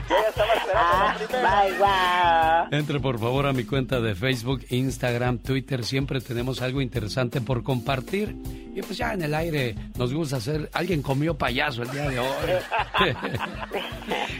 ya 0.09 0.29
estaba 0.29 0.53
esperando 0.53 0.97
la 0.97 1.15
primera. 1.15 1.63
Bye, 1.63 2.69
wow. 2.71 2.79
Entre 2.79 2.99
por 2.99 3.19
favor 3.19 3.45
a 3.47 3.53
mi 3.53 3.63
cuenta 3.65 3.99
de 3.99 4.15
Facebook, 4.15 4.65
Instagram, 4.69 5.39
Twitter. 5.39 5.83
Siempre 5.83 6.21
tenemos 6.21 6.61
algo 6.61 6.81
interesante 6.81 7.41
por 7.41 7.61
compartir. 7.63 8.35
Y 8.75 8.81
pues 8.81 8.97
ya 8.97 9.13
en 9.13 9.21
el 9.21 9.35
aire 9.35 9.75
nos 9.95 10.11
gusta 10.13 10.37
hacer. 10.37 10.67
Alguien 10.73 11.03
comió 11.03 11.37
payaso 11.37 11.83
el 11.83 11.91
día 11.91 12.09
de 12.09 12.17
hoy. 12.19 12.27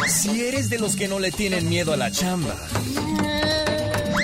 Si 0.07 0.41
eres 0.41 0.69
de 0.69 0.79
los 0.79 0.97
que 0.97 1.07
no 1.07 1.19
le 1.19 1.31
tienen 1.31 1.69
miedo 1.69 1.93
a 1.93 1.97
la 1.97 2.11
chamba. 2.11 2.53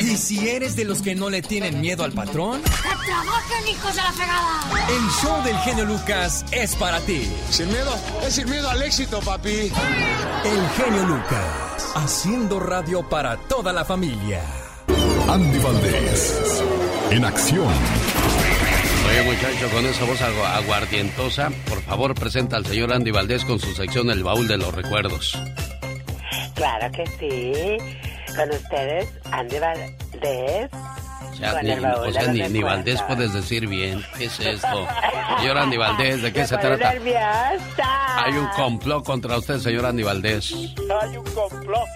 Y 0.09 0.17
si 0.17 0.49
eres 0.49 0.75
de 0.75 0.85
los 0.85 1.01
que 1.01 1.13
no 1.15 1.29
le 1.29 1.41
tienen 1.41 1.79
miedo 1.81 2.03
al 2.03 2.11
patrón, 2.13 2.61
¡Trabajen, 2.63 3.67
hijos 3.67 3.95
de 3.95 4.01
la 4.01 4.11
fregada! 4.11 4.61
el 4.89 5.09
show 5.21 5.43
del 5.43 5.57
genio 5.59 5.85
Lucas 5.85 6.43
es 6.51 6.75
para 6.75 6.99
ti. 7.01 7.29
Sin 7.51 7.67
miedo, 7.67 7.95
es 8.23 8.33
sin 8.35 8.49
miedo 8.49 8.69
al 8.69 8.81
éxito, 8.81 9.19
papi. 9.19 9.49
El 9.49 10.69
genio 10.83 11.05
Lucas, 11.05 11.91
haciendo 11.95 12.59
radio 12.59 13.07
para 13.07 13.37
toda 13.37 13.71
la 13.71 13.85
familia. 13.85 14.41
Andy 15.29 15.59
Valdés, 15.59 16.63
en 17.11 17.25
acción. 17.25 17.67
Oye, 19.09 19.23
muchacho, 19.23 19.69
con 19.73 19.85
esa 19.85 20.05
voz 20.05 20.19
agu- 20.21 20.45
aguardientosa, 20.63 21.49
por 21.67 21.81
favor, 21.83 22.15
presenta 22.15 22.57
al 22.57 22.65
señor 22.65 22.91
Andy 22.93 23.11
Valdés 23.11 23.45
con 23.45 23.59
su 23.59 23.73
sección 23.75 24.09
El 24.09 24.23
Baúl 24.23 24.47
de 24.47 24.57
los 24.57 24.73
Recuerdos. 24.73 25.37
Claro 26.55 26.91
que 26.91 27.05
sí. 27.19 27.77
Con 28.39 28.50
ustedes, 28.51 29.10
Andy 29.31 29.60
Valdés. 29.60 30.69
O 30.72 31.36
sea, 31.36 31.62
ni, 31.62 31.72
o 31.72 32.12
sea, 32.13 32.27
ni, 32.31 32.39
ni 32.48 32.63
Valdés 32.63 33.01
puedes 33.01 33.34
decir 33.34 33.67
bien. 33.67 34.01
¿Qué 34.17 34.25
es 34.25 34.39
esto? 34.39 34.88
Señor 35.39 35.58
Andy 35.58 35.75
Valdés, 35.75 36.22
¿de 36.22 36.31
qué 36.31 36.48
se 36.48 36.58
trata? 36.58 36.93
nerviosa. 36.93 38.24
Hay 38.24 38.38
un 38.38 38.48
complot 38.55 39.03
contra 39.03 39.38
usted, 39.38 39.58
señor 39.58 39.86
Andy 39.86 40.03
Valdés. 40.03 40.53
Hay 40.53 41.17
un 41.17 41.25
complot. 41.25 41.88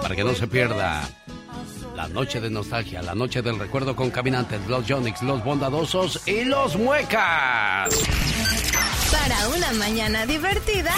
para 0.00 0.16
que 0.16 0.24
no 0.24 0.32
se 0.34 0.46
pierda 0.46 1.06
la 2.00 2.08
noche 2.08 2.40
de 2.40 2.48
nostalgia, 2.48 3.02
la 3.02 3.14
noche 3.14 3.42
del 3.42 3.58
recuerdo 3.58 3.94
con 3.94 4.10
caminantes, 4.10 4.58
los 4.68 4.86
Jonix, 4.88 5.20
los 5.20 5.44
bondadosos 5.44 6.26
y 6.26 6.44
los 6.44 6.74
muecas. 6.76 7.94
Para 9.12 9.48
una 9.54 9.70
mañana 9.74 10.24
divertida, 10.24 10.94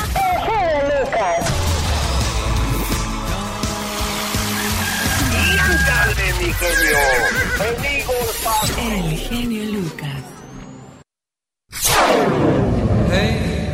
¡Ándale, 5.58 6.34
mi 6.38 6.52
genio! 6.52 6.98
El 8.78 9.18
genio 9.18 9.72
Lucas. 9.72 10.22
Hey, 13.10 13.72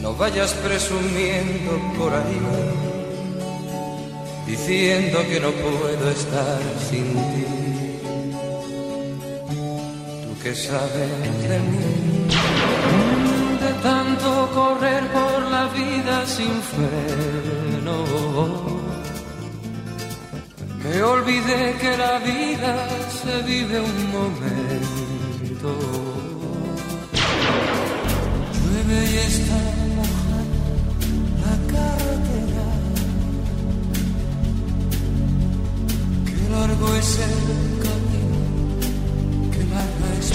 no 0.00 0.14
vayas 0.14 0.54
presumiendo 0.54 1.72
por 1.98 2.14
ahí 2.14 2.95
diciendo 4.46 5.18
que 5.28 5.40
no 5.40 5.50
puedo 5.50 6.10
estar 6.10 6.60
sin 6.88 7.12
ti. 7.32 7.46
Tú 10.22 10.42
que 10.42 10.54
sabes 10.54 11.48
de 11.48 11.58
mí, 11.70 12.28
de 13.64 13.72
tanto 13.82 14.50
correr 14.54 15.02
por 15.08 15.50
la 15.50 15.66
vida 15.68 16.26
sin 16.26 16.54
freno, 16.72 17.98
que 20.82 21.02
olvidé 21.02 21.74
que 21.80 21.96
la 21.96 22.18
vida 22.20 22.88
se 23.20 23.42
vive 23.42 23.80
un 23.80 24.12
momento. 24.12 25.70
Llueve 28.54 28.98
y 29.10 29.85
largo 36.60 36.94
es 36.94 37.18
el 37.18 37.78
camino, 37.84 38.38
que 39.52 39.58
larga 39.74 40.08
es 40.18 40.32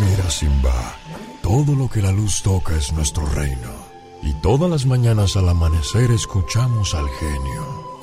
Mira, 0.00 0.30
Simba, 0.30 0.96
todo 1.42 1.74
lo 1.74 1.88
que 1.88 2.02
la 2.02 2.12
luz 2.12 2.42
toca 2.42 2.74
es 2.76 2.92
nuestro 2.92 3.24
reino. 3.26 3.72
Y 4.22 4.32
todas 4.34 4.70
las 4.70 4.86
mañanas 4.86 5.36
al 5.36 5.48
amanecer 5.48 6.10
escuchamos 6.10 6.94
al 6.94 7.08
genio. 7.20 7.98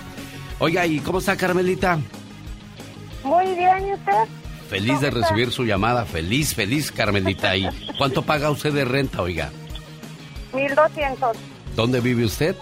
Oiga, 0.61 0.87
¿y 0.87 1.01
cómo 1.01 1.19
está 1.19 1.37
Carmelita? 1.37 1.99
Muy 3.25 3.47
bien, 3.55 3.89
¿y 3.89 3.95
usted? 3.95 4.25
Feliz 4.69 5.01
de 5.01 5.11
recibir 5.11 5.51
su 5.51 5.65
llamada, 5.65 6.05
feliz, 6.05 6.55
feliz 6.55 6.93
Carmelita. 6.93 7.57
¿Y 7.57 7.69
cuánto 7.99 8.23
paga 8.23 8.51
usted 8.51 8.73
de 8.73 8.85
renta, 8.85 9.21
oiga? 9.23 9.51
1200. 10.53 11.50
¿Dónde 11.77 12.01
vive 12.01 12.25
usted? 12.25 12.57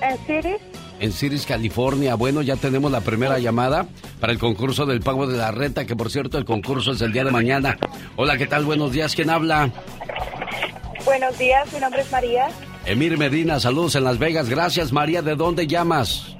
En 0.00 0.18
City. 0.26 0.54
en 1.00 1.12
Ciris, 1.12 1.46
California. 1.46 2.14
Bueno, 2.14 2.42
ya 2.42 2.56
tenemos 2.56 2.90
la 2.90 3.00
primera 3.00 3.38
llamada 3.38 3.86
para 4.20 4.32
el 4.32 4.38
concurso 4.38 4.86
del 4.86 5.00
pago 5.00 5.26
de 5.26 5.36
la 5.36 5.50
renta, 5.50 5.84
que 5.86 5.96
por 5.96 6.10
cierto 6.10 6.38
el 6.38 6.44
concurso 6.44 6.92
es 6.92 7.00
el 7.00 7.12
día 7.12 7.24
de 7.24 7.30
mañana. 7.30 7.78
Hola, 8.16 8.36
¿qué 8.38 8.46
tal? 8.46 8.64
Buenos 8.64 8.92
días, 8.92 9.14
¿quién 9.14 9.30
habla? 9.30 9.70
Buenos 11.04 11.36
días, 11.38 11.70
mi 11.72 11.80
nombre 11.80 12.00
es 12.02 12.10
María. 12.10 12.48
Emir 12.86 13.16
Medina, 13.18 13.60
saludos 13.60 13.94
en 13.96 14.04
Las 14.04 14.18
Vegas. 14.18 14.48
Gracias, 14.48 14.92
María. 14.92 15.22
¿De 15.22 15.34
dónde 15.36 15.66
llamas? 15.66 16.36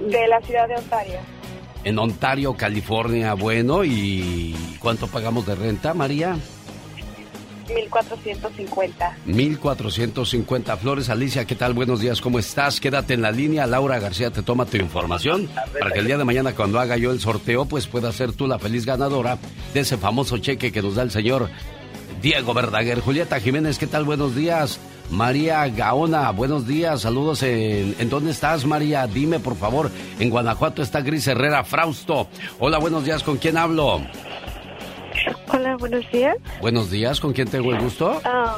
De 0.00 0.26
la 0.28 0.40
ciudad 0.40 0.66
de 0.68 0.76
Ontario. 0.76 1.18
En 1.84 1.98
Ontario, 1.98 2.54
California. 2.54 3.34
Bueno, 3.34 3.84
¿y 3.84 4.54
cuánto 4.80 5.06
pagamos 5.08 5.46
de 5.46 5.54
renta, 5.54 5.94
María? 5.94 6.36
1450. 7.74 9.16
1450 9.26 10.76
Flores. 10.76 11.08
Alicia, 11.08 11.44
¿qué 11.44 11.54
tal? 11.54 11.74
Buenos 11.74 12.00
días, 12.00 12.20
¿cómo 12.20 12.38
estás? 12.38 12.80
Quédate 12.80 13.14
en 13.14 13.22
la 13.22 13.30
línea. 13.30 13.66
Laura 13.66 13.98
García 13.98 14.30
te 14.30 14.42
toma 14.42 14.66
tu 14.66 14.76
información 14.76 15.48
para 15.78 15.90
que 15.92 16.00
el 16.00 16.06
día 16.06 16.18
de 16.18 16.24
mañana, 16.24 16.54
cuando 16.54 16.78
haga 16.80 16.96
yo 16.96 17.10
el 17.12 17.20
sorteo, 17.20 17.64
pues 17.66 17.86
pueda 17.86 18.12
ser 18.12 18.32
tú 18.32 18.46
la 18.46 18.58
feliz 18.58 18.86
ganadora 18.86 19.38
de 19.74 19.80
ese 19.80 19.96
famoso 19.96 20.38
cheque 20.38 20.72
que 20.72 20.82
nos 20.82 20.94
da 20.96 21.02
el 21.02 21.10
señor 21.10 21.48
Diego 22.20 22.54
Verdaguer. 22.54 23.00
Julieta 23.00 23.40
Jiménez, 23.40 23.78
¿qué 23.78 23.86
tal? 23.86 24.04
Buenos 24.04 24.34
días. 24.34 24.78
María 25.10 25.68
Gaona, 25.68 26.30
buenos 26.30 26.66
días, 26.66 27.02
saludos. 27.02 27.42
En, 27.42 27.94
¿En 27.98 28.08
dónde 28.08 28.30
estás, 28.30 28.64
María? 28.64 29.06
Dime, 29.06 29.40
por 29.40 29.56
favor. 29.56 29.90
En 30.18 30.30
Guanajuato 30.30 30.82
está 30.82 31.00
Gris 31.00 31.26
Herrera 31.26 31.64
Frausto. 31.64 32.28
Hola, 32.58 32.78
buenos 32.78 33.04
días, 33.04 33.22
¿con 33.22 33.36
quién 33.36 33.58
hablo? 33.58 34.00
Hola, 35.52 35.76
buenos 35.76 36.10
días. 36.10 36.36
Buenos 36.60 36.90
días, 36.90 37.20
¿con 37.20 37.32
quién 37.32 37.48
tengo 37.48 37.72
el 37.72 37.80
gusto? 37.80 38.20
Ah, 38.24 38.56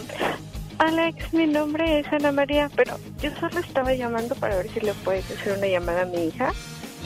Alex, 0.78 1.32
mi 1.32 1.46
nombre 1.46 2.00
es 2.00 2.06
Ana 2.12 2.32
María, 2.32 2.70
pero 2.74 2.98
yo 3.22 3.30
solo 3.38 3.60
estaba 3.60 3.94
llamando 3.94 4.34
para 4.34 4.56
ver 4.56 4.68
si 4.70 4.80
le 4.80 4.92
puedes 4.94 5.24
hacer 5.30 5.56
una 5.56 5.66
llamada 5.66 6.02
a 6.02 6.06
mi 6.06 6.26
hija. 6.26 6.52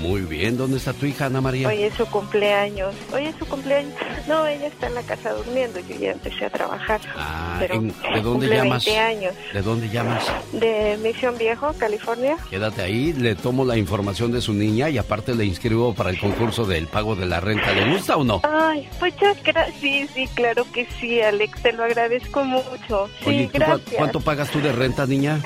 Muy 0.01 0.21
bien, 0.21 0.57
¿dónde 0.57 0.77
está 0.77 0.93
tu 0.93 1.07
hija, 1.07 1.27
Ana 1.27 1.41
María? 1.41 1.67
Hoy 1.67 1.83
es 1.83 1.93
su 1.95 2.07
cumpleaños. 2.07 2.95
Hoy 3.13 3.27
es 3.27 3.35
su 3.37 3.45
cumpleaños. 3.47 3.93
No, 4.29 4.47
ella 4.47 4.69
está 4.69 4.87
en 4.87 4.95
la 4.95 5.03
casa 5.03 5.33
durmiendo. 5.33 5.81
Yo 5.81 5.97
ya 5.99 6.13
empecé 6.13 6.45
a 6.45 6.51
trabajar. 6.51 7.01
Ah, 7.17 7.57
pero 7.59 7.75
¿en- 7.75 7.89
¿de 8.15 8.21
dónde 8.23 8.47
llamas? 8.49 8.85
20 8.85 9.01
años. 9.01 9.35
¿De 9.53 9.61
dónde 9.61 9.89
llamas? 9.89 10.25
De 10.53 10.97
Misión 11.03 11.37
Viejo, 11.37 11.73
California. 11.79 12.37
Quédate 12.49 12.83
ahí, 12.83 13.13
le 13.13 13.35
tomo 13.35 13.65
la 13.65 13.77
información 13.77 14.31
de 14.31 14.41
su 14.41 14.53
niña 14.53 14.89
y 14.89 14.99
aparte 14.99 15.35
le 15.35 15.45
inscribo 15.45 15.93
para 15.95 16.11
el 16.11 16.21
concurso 16.21 16.65
del 16.65 16.87
pago 16.87 17.17
de 17.17 17.27
la 17.27 17.41
renta. 17.41 17.73
¿Le 17.73 17.93
gusta 17.93 18.17
o 18.17 18.23
no? 18.23 18.41
Ay, 18.45 18.89
muchas 19.01 19.43
gracias. 19.43 19.75
Sí, 19.81 20.07
sí, 20.15 20.29
claro 20.35 20.65
que 20.73 20.87
sí, 21.01 21.21
Alex. 21.21 21.61
Te 21.61 21.73
lo 21.73 21.83
agradezco 21.83 22.45
mucho. 22.45 23.09
Sí, 23.19 23.25
Oye, 23.27 23.51
¿tú 23.53 23.59
cua- 23.59 23.67
gracias. 23.67 23.97
¿cuánto 23.97 24.21
pagas 24.21 24.49
tú 24.51 24.61
de 24.61 24.71
renta, 24.71 25.07
niña? 25.09 25.41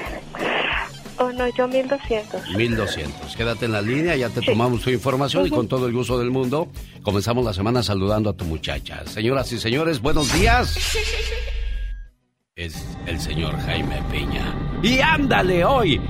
Oh, 1.23 1.33
no, 1.33 1.49
yo 1.49 1.69
1200. 1.69 2.49
1200. 2.57 3.37
Quédate 3.37 3.67
en 3.67 3.73
la 3.73 3.81
línea, 3.81 4.17
ya 4.17 4.29
te 4.29 4.41
tomamos 4.41 4.83
tu 4.83 4.91
información 4.91 5.47
y 5.47 5.50
con 5.50 5.69
todo 5.69 5.87
el 5.87 5.93
gusto 5.93 6.19
del 6.19 6.33
mundo 6.33 6.69
comenzamos 7.02 7.45
la 7.45 7.52
semana 7.52 7.83
saludando 7.83 8.31
a 8.31 8.33
tu 8.33 8.45
muchacha. 8.45 9.07
Señoras 9.07 9.52
y 9.52 9.61
señores, 9.61 10.00
buenos 10.00 10.33
días. 10.33 10.76
Es 12.57 12.85
el 13.07 13.21
señor 13.21 13.57
Jaime 13.61 14.02
Peña. 14.11 14.55
Y 14.83 14.99
ándale 14.99 15.64
hoy. 15.64 16.00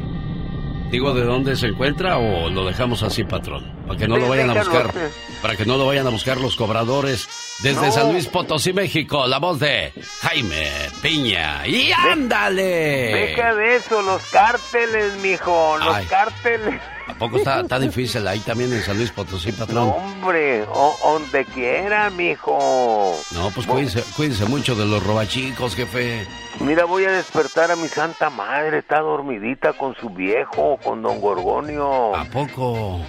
Digo 0.92 1.14
de 1.14 1.24
dónde 1.24 1.56
se 1.56 1.68
encuentra 1.68 2.18
o 2.18 2.50
lo 2.50 2.66
dejamos 2.66 3.02
así, 3.02 3.24
patrón, 3.24 3.64
para 3.86 3.98
que 3.98 4.06
no 4.06 4.18
lo 4.18 4.28
vayan 4.28 4.50
a 4.50 4.54
buscar, 4.62 4.92
para 5.40 5.56
que 5.56 5.64
no 5.64 5.78
lo 5.78 5.86
vayan 5.86 6.06
a 6.06 6.10
buscar 6.10 6.36
los 6.36 6.54
cobradores 6.54 7.26
desde 7.62 7.86
No. 7.86 7.92
San 7.92 8.12
Luis 8.12 8.28
Potosí, 8.28 8.74
México. 8.74 9.26
La 9.26 9.38
voz 9.38 9.58
de 9.58 9.90
Jaime 10.20 10.70
Peña. 11.00 11.66
Y 11.66 11.92
ándale. 11.92 12.62
Deja 12.62 13.54
de 13.54 13.76
eso, 13.76 14.02
los 14.02 14.20
cárteles, 14.26 15.14
mijo, 15.22 15.78
los 15.78 15.94
Ay. 15.96 16.04
cárteles. 16.04 16.78
¿A 17.14 17.18
poco 17.18 17.36
está, 17.38 17.60
está 17.60 17.78
difícil 17.78 18.26
ahí 18.26 18.40
también 18.40 18.72
en 18.72 18.82
San 18.82 18.96
Luis 18.96 19.10
Potosí, 19.10 19.52
patrón? 19.52 19.92
Hombre, 19.96 20.64
o- 20.72 20.96
donde 21.04 21.44
quiera, 21.44 22.10
mijo. 22.10 23.16
No, 23.32 23.50
pues 23.50 23.66
cuídense, 23.66 24.02
cuídense 24.16 24.44
mucho 24.46 24.74
de 24.74 24.86
los 24.86 25.04
robachicos, 25.04 25.74
jefe. 25.76 26.26
Mira, 26.60 26.84
voy 26.84 27.04
a 27.04 27.12
despertar 27.12 27.70
a 27.70 27.76
mi 27.76 27.88
santa 27.88 28.28
madre, 28.30 28.78
está 28.78 29.00
dormidita 29.00 29.72
con 29.74 29.94
su 29.96 30.10
viejo, 30.10 30.78
con 30.82 31.02
don 31.02 31.20
Gorgonio. 31.20 32.14
¿A 32.16 32.24
poco? 32.24 33.00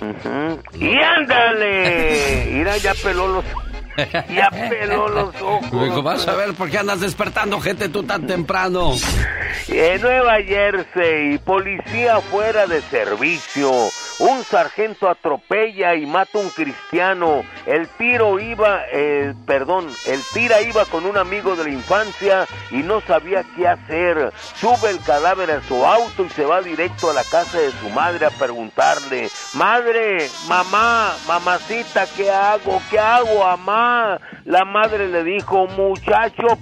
¡Y 0.74 0.96
ándale! 0.98 2.48
Mira, 2.52 2.78
ya 2.78 2.94
peló 2.96 3.28
los... 3.28 3.46
Ya 4.36 4.50
peló 4.50 5.08
los 5.08 5.36
ojos. 5.40 6.04
Vas 6.04 6.28
a 6.28 6.34
ver 6.34 6.54
por 6.56 6.68
qué 6.70 6.80
andas 6.80 7.00
despertando 7.00 7.60
gente 7.60 7.90
tú 7.90 8.02
tan 8.02 8.26
temprano. 8.26 8.94
En 9.68 10.02
Nueva 10.02 10.38
Jersey, 10.42 11.38
policía 11.38 12.20
fuera 12.22 12.66
de 12.66 12.82
servicio. 12.82 13.72
Un 14.20 14.44
sargento 14.44 15.10
atropella 15.10 15.96
y 15.96 16.06
mata 16.06 16.38
a 16.38 16.42
un 16.42 16.50
cristiano. 16.50 17.44
El 17.66 17.88
tiro 17.88 18.40
iba, 18.40 18.82
eh, 18.92 19.34
perdón, 19.46 19.88
el 20.06 20.22
tira 20.34 20.62
iba 20.62 20.86
con 20.86 21.06
un 21.06 21.18
amigo 21.18 21.56
de 21.56 21.64
la 21.64 21.70
infancia 21.70 22.46
y 22.72 22.78
no 22.78 23.02
sabía 23.02 23.44
qué 23.56 23.68
hacer. 23.68 24.32
Sube 24.56 24.92
el 24.92 25.00
cadáver 25.02 25.52
a 25.52 25.62
su 25.64 25.86
auto 25.86 26.26
y 26.26 26.30
se 26.30 26.46
va 26.46 26.62
directo 26.62 27.10
a 27.10 27.14
la 27.14 27.24
casa 27.24 27.60
de 27.60 27.72
su 27.72 27.90
madre 27.90 28.26
a 28.26 28.30
preguntarle, 28.30 29.30
madre, 29.56 30.30
mamá, 30.48 31.14
mamacita, 31.28 32.06
¿qué 32.16 32.30
hago? 32.30 32.82
¿Qué 32.90 33.00
hago, 33.00 33.44
mamá? 33.44 34.20
La 34.46 34.64
madre 34.66 35.08
le 35.08 35.24
dijo, 35.24 35.68
muchacho 35.68 36.58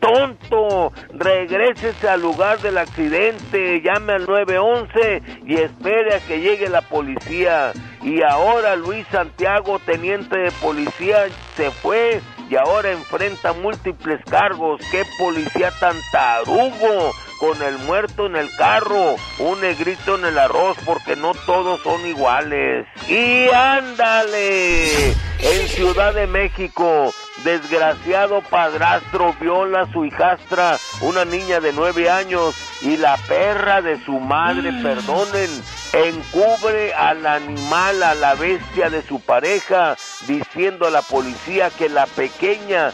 pentonto, 0.00 0.92
regrésese 1.12 2.08
al 2.08 2.22
lugar 2.22 2.60
del 2.60 2.78
accidente, 2.78 3.80
llame 3.82 4.14
al 4.14 4.26
911 4.26 5.22
y 5.46 5.56
espere 5.56 6.14
a 6.14 6.20
que 6.20 6.40
llegue 6.40 6.68
la 6.68 6.82
policía. 6.82 7.72
Y 8.02 8.22
ahora 8.22 8.76
Luis 8.76 9.06
Santiago, 9.10 9.78
teniente 9.78 10.38
de 10.38 10.50
policía, 10.52 11.26
se 11.56 11.70
fue 11.70 12.20
y 12.48 12.56
ahora 12.56 12.92
enfrenta 12.92 13.52
múltiples 13.52 14.20
cargos. 14.24 14.80
¡Qué 14.90 15.02
policía 15.18 15.70
tan 15.78 15.96
tarugo! 16.10 17.12
Con 17.40 17.62
el 17.62 17.78
muerto 17.78 18.26
en 18.26 18.36
el 18.36 18.54
carro, 18.54 19.16
un 19.38 19.60
negrito 19.62 20.16
en 20.16 20.26
el 20.26 20.38
arroz, 20.38 20.76
porque 20.84 21.16
no 21.16 21.32
todos 21.46 21.80
son 21.80 22.06
iguales. 22.06 22.86
¡Y 23.08 23.48
ándale! 23.48 25.12
En 25.42 25.68
Ciudad 25.68 26.12
de 26.12 26.26
México, 26.26 27.14
desgraciado 27.42 28.42
padrastro 28.42 29.34
viola 29.40 29.82
a 29.82 29.90
su 29.90 30.04
hijastra, 30.04 30.76
una 31.00 31.24
niña 31.24 31.60
de 31.60 31.72
nueve 31.72 32.10
años, 32.10 32.54
y 32.82 32.98
la 32.98 33.16
perra 33.26 33.80
de 33.80 34.04
su 34.04 34.20
madre, 34.20 34.70
perdonen, 34.82 35.50
encubre 35.94 36.92
al 36.92 37.26
animal, 37.26 38.02
a 38.02 38.14
la 38.14 38.34
bestia 38.34 38.90
de 38.90 39.00
su 39.00 39.18
pareja, 39.18 39.96
diciendo 40.26 40.86
a 40.86 40.90
la 40.90 41.00
policía 41.00 41.70
que 41.70 41.88
la 41.88 42.04
pequeña, 42.04 42.92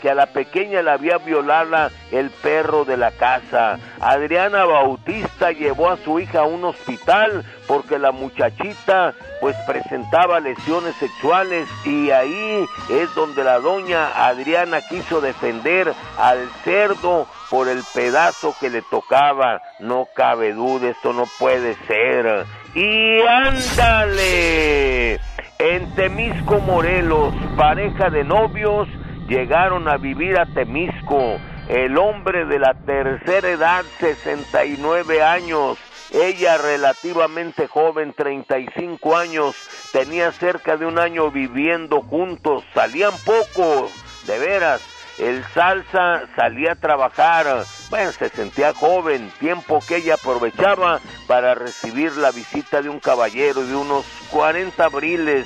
que 0.00 0.10
a 0.10 0.14
la 0.14 0.26
pequeña 0.26 0.82
la 0.82 0.92
había 0.92 1.18
violada 1.18 1.90
el 2.12 2.30
perro 2.30 2.84
de 2.84 2.96
la 2.96 3.12
casa. 3.12 3.78
Adriana 4.00 4.64
Bautista 4.64 5.52
llevó 5.52 5.90
a 5.90 5.96
su 5.96 6.20
hija 6.20 6.40
a 6.40 6.44
un 6.44 6.64
hospital 6.64 7.44
porque 7.66 7.98
la 7.98 8.12
muchachita 8.12 9.14
pues 9.40 9.56
presentaba 9.66 10.40
lesiones 10.40 10.94
sexuales 10.96 11.66
y 11.84 12.10
ahí 12.10 12.66
es 12.90 13.14
donde 13.14 13.42
la 13.44 13.58
doña 13.58 14.26
Adriana 14.26 14.80
quiso 14.82 15.20
defender 15.20 15.94
al 16.18 16.48
cerdo 16.64 17.26
por 17.50 17.68
el 17.68 17.82
pedazo 17.94 18.54
que 18.60 18.68
le 18.68 18.82
tocaba. 18.82 19.62
No 19.80 20.08
cabe 20.14 20.52
duda, 20.52 20.90
esto 20.90 21.14
no 21.14 21.24
puede 21.38 21.74
ser. 21.86 22.44
Y 22.74 23.20
ándale. 23.22 25.20
En 25.60 25.92
Temisco, 25.96 26.60
Morelos, 26.60 27.34
pareja 27.56 28.10
de 28.10 28.22
novios 28.22 28.86
llegaron 29.28 29.88
a 29.88 29.96
vivir 29.96 30.38
a 30.38 30.46
Temisco. 30.46 31.38
El 31.68 31.98
hombre 31.98 32.46
de 32.46 32.58
la 32.58 32.74
tercera 32.74 33.50
edad, 33.50 33.84
69 34.00 35.22
años. 35.22 35.78
Ella 36.10 36.56
relativamente 36.56 37.66
joven, 37.68 38.14
35 38.14 39.16
años. 39.16 39.54
Tenía 39.92 40.32
cerca 40.32 40.76
de 40.78 40.86
un 40.86 40.98
año 40.98 41.30
viviendo 41.30 42.00
juntos. 42.00 42.64
Salían 42.72 43.12
pocos, 43.24 43.92
de 44.26 44.38
veras. 44.38 44.80
El 45.18 45.44
salsa 45.52 46.28
salía 46.36 46.72
a 46.72 46.76
trabajar, 46.76 47.64
bueno, 47.90 48.12
se 48.12 48.28
sentía 48.28 48.72
joven, 48.72 49.32
tiempo 49.40 49.80
que 49.86 49.96
ella 49.96 50.14
aprovechaba 50.14 51.00
para 51.26 51.56
recibir 51.56 52.16
la 52.16 52.30
visita 52.30 52.82
de 52.82 52.88
un 52.88 53.00
caballero 53.00 53.66
de 53.66 53.74
unos 53.74 54.06
40 54.30 54.84
abriles. 54.84 55.44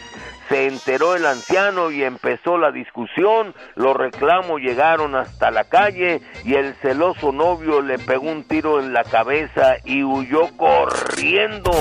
Se 0.53 0.67
enteró 0.67 1.15
el 1.15 1.25
anciano 1.25 1.91
y 1.91 2.05
empezó 2.05 2.59
la 2.59 2.71
discusión, 2.73 3.55
los 3.75 3.97
reclamos 3.97 4.61
llegaron 4.61 5.15
hasta 5.15 5.51
la 5.51 5.65
calle 5.65 6.21
y 6.45 6.57
el 6.57 6.75
celoso 6.75 7.33
novio 7.33 7.81
le 7.81 7.99
pegó 7.99 8.29
un 8.29 8.45
tiro 8.45 8.79
en 8.79 8.93
la 8.93 9.03
cabeza 9.03 9.77
y 9.87 10.03
huyó 10.05 10.55
corriendo. 10.59 11.73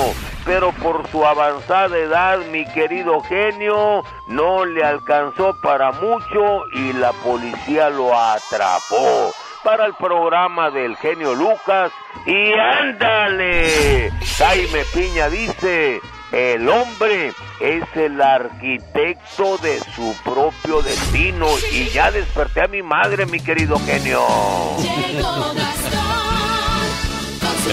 Pero 0.45 0.71
por 0.71 1.05
su 1.09 1.25
avanzada 1.25 1.97
edad, 1.97 2.39
mi 2.49 2.63
querido 2.63 3.19
genio, 3.19 4.03
no 4.29 4.63
le 4.63 4.85
alcanzó 4.85 5.53
para 5.61 5.91
mucho 5.91 6.61
y 6.73 6.93
la 6.93 7.11
policía 7.11 7.89
lo 7.89 8.17
atrapó. 8.17 9.33
para 9.65 9.85
el 9.85 9.93
programa 9.95 10.71
del 10.71 10.95
genio 10.95 11.35
Lucas 11.35 11.91
y 12.25 12.53
ándale. 12.53 14.11
Jaime 14.37 14.83
Piña 14.93 15.29
dice, 15.29 15.99
el 16.31 16.67
hombre 16.69 17.33
es 17.59 17.83
el 17.95 18.21
arquitecto 18.21 19.57
de 19.57 19.79
su 19.95 20.15
propio 20.23 20.81
destino 20.81 21.47
y 21.71 21.89
ya 21.89 22.11
desperté 22.11 22.61
a 22.61 22.67
mi 22.67 22.81
madre, 22.81 23.25
mi 23.25 23.39
querido 23.39 23.77
genio. 23.79 24.21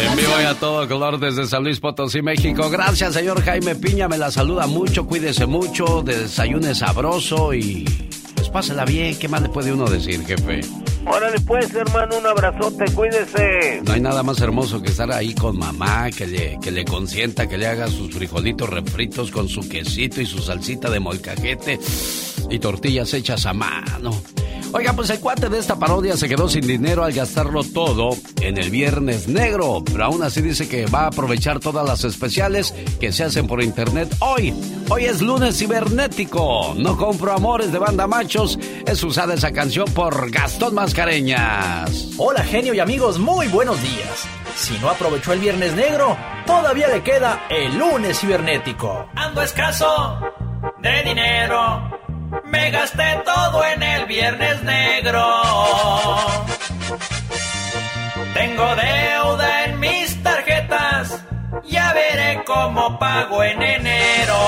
En 0.00 0.16
vivo 0.16 0.32
y 0.40 0.44
a 0.44 0.54
todo 0.54 0.86
color 0.86 1.18
desde 1.18 1.46
San 1.46 1.64
Luis 1.64 1.80
Potosí, 1.80 2.22
México. 2.22 2.68
Gracias, 2.70 3.14
señor 3.14 3.42
Jaime 3.42 3.74
Piña. 3.74 4.06
Me 4.06 4.18
la 4.18 4.30
saluda 4.30 4.66
mucho. 4.66 5.06
Cuídese 5.06 5.46
mucho. 5.46 6.02
Desayune 6.02 6.74
sabroso 6.74 7.52
y 7.54 7.84
pues 8.34 8.48
pásela 8.48 8.84
bien. 8.84 9.18
¿Qué 9.18 9.28
más 9.28 9.42
le 9.42 9.48
puede 9.48 9.72
uno 9.72 9.86
decir, 9.86 10.24
jefe? 10.24 10.60
Órale 11.10 11.40
pues, 11.40 11.74
hermano, 11.74 12.18
un 12.18 12.26
abrazote, 12.26 12.84
cuídese. 12.92 13.82
No 13.84 13.92
hay 13.92 14.00
nada 14.00 14.22
más 14.22 14.40
hermoso 14.40 14.82
que 14.82 14.90
estar 14.90 15.10
ahí 15.10 15.34
con 15.34 15.58
mamá, 15.58 16.10
que 16.10 16.26
le, 16.26 16.58
que 16.60 16.70
le 16.70 16.84
consienta, 16.84 17.48
que 17.48 17.56
le 17.56 17.66
haga 17.66 17.88
sus 17.88 18.14
frijolitos 18.14 18.68
refritos 18.68 19.30
con 19.30 19.48
su 19.48 19.66
quesito 19.68 20.20
y 20.20 20.26
su 20.26 20.38
salsita 20.38 20.90
de 20.90 21.00
molcajete 21.00 21.78
y 22.50 22.58
tortillas 22.58 23.14
hechas 23.14 23.46
a 23.46 23.54
mano. 23.54 24.10
Oiga, 24.70 24.92
pues 24.92 25.08
el 25.08 25.18
cuate 25.20 25.48
de 25.48 25.58
esta 25.58 25.78
parodia 25.78 26.16
se 26.16 26.28
quedó 26.28 26.46
sin 26.46 26.66
dinero 26.66 27.02
al 27.02 27.12
gastarlo 27.12 27.64
todo 27.64 28.10
en 28.42 28.58
el 28.58 28.68
Viernes 28.68 29.26
Negro, 29.26 29.82
pero 29.82 30.04
aún 30.04 30.22
así 30.22 30.42
dice 30.42 30.68
que 30.68 30.84
va 30.84 31.04
a 31.04 31.06
aprovechar 31.06 31.58
todas 31.58 31.86
las 31.86 32.04
especiales 32.04 32.74
que 33.00 33.10
se 33.10 33.24
hacen 33.24 33.46
por 33.46 33.62
internet 33.62 34.14
hoy. 34.20 34.52
Hoy 34.90 35.06
es 35.06 35.22
lunes 35.22 35.58
cibernético. 35.58 36.74
No 36.76 36.98
compro 36.98 37.32
amores 37.32 37.72
de 37.72 37.78
banda 37.78 38.06
machos. 38.06 38.58
Es 38.86 39.02
usada 39.02 39.34
esa 39.34 39.52
canción 39.52 39.86
por 39.92 40.30
Gastón 40.30 40.74
Mascareñas. 40.74 42.10
Hola 42.18 42.44
genio 42.44 42.74
y 42.74 42.80
amigos, 42.80 43.18
muy 43.18 43.48
buenos 43.48 43.82
días. 43.82 44.26
Si 44.54 44.78
no 44.80 44.90
aprovechó 44.90 45.32
el 45.32 45.40
Viernes 45.40 45.74
Negro, 45.74 46.14
todavía 46.46 46.88
le 46.88 47.02
queda 47.02 47.46
el 47.48 47.78
lunes 47.78 48.20
cibernético. 48.20 49.08
Ando 49.14 49.40
escaso 49.40 50.20
de 50.82 51.02
dinero 51.04 51.97
me 52.44 52.70
gasté 52.70 53.22
todo 53.24 53.64
en 53.64 53.82
el 53.82 54.06
viernes 54.06 54.62
negro. 54.62 55.24
Tengo 58.34 58.76
deuda 58.76 59.64
en 59.64 59.80
mis 59.80 60.22
tarjetas, 60.22 61.24
ya 61.64 61.92
veré 61.92 62.42
cómo 62.44 62.98
pago 62.98 63.42
en 63.42 63.62
enero. 63.62 64.38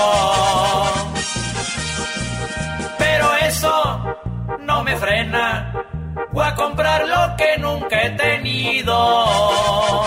Pero 2.98 3.34
eso 3.42 4.16
no 4.60 4.82
me 4.84 4.96
frena, 4.96 5.72
voy 6.32 6.46
a 6.46 6.54
comprar 6.54 7.08
lo 7.08 7.36
que 7.36 7.58
nunca 7.58 8.02
he 8.02 8.10
tenido. 8.10 10.04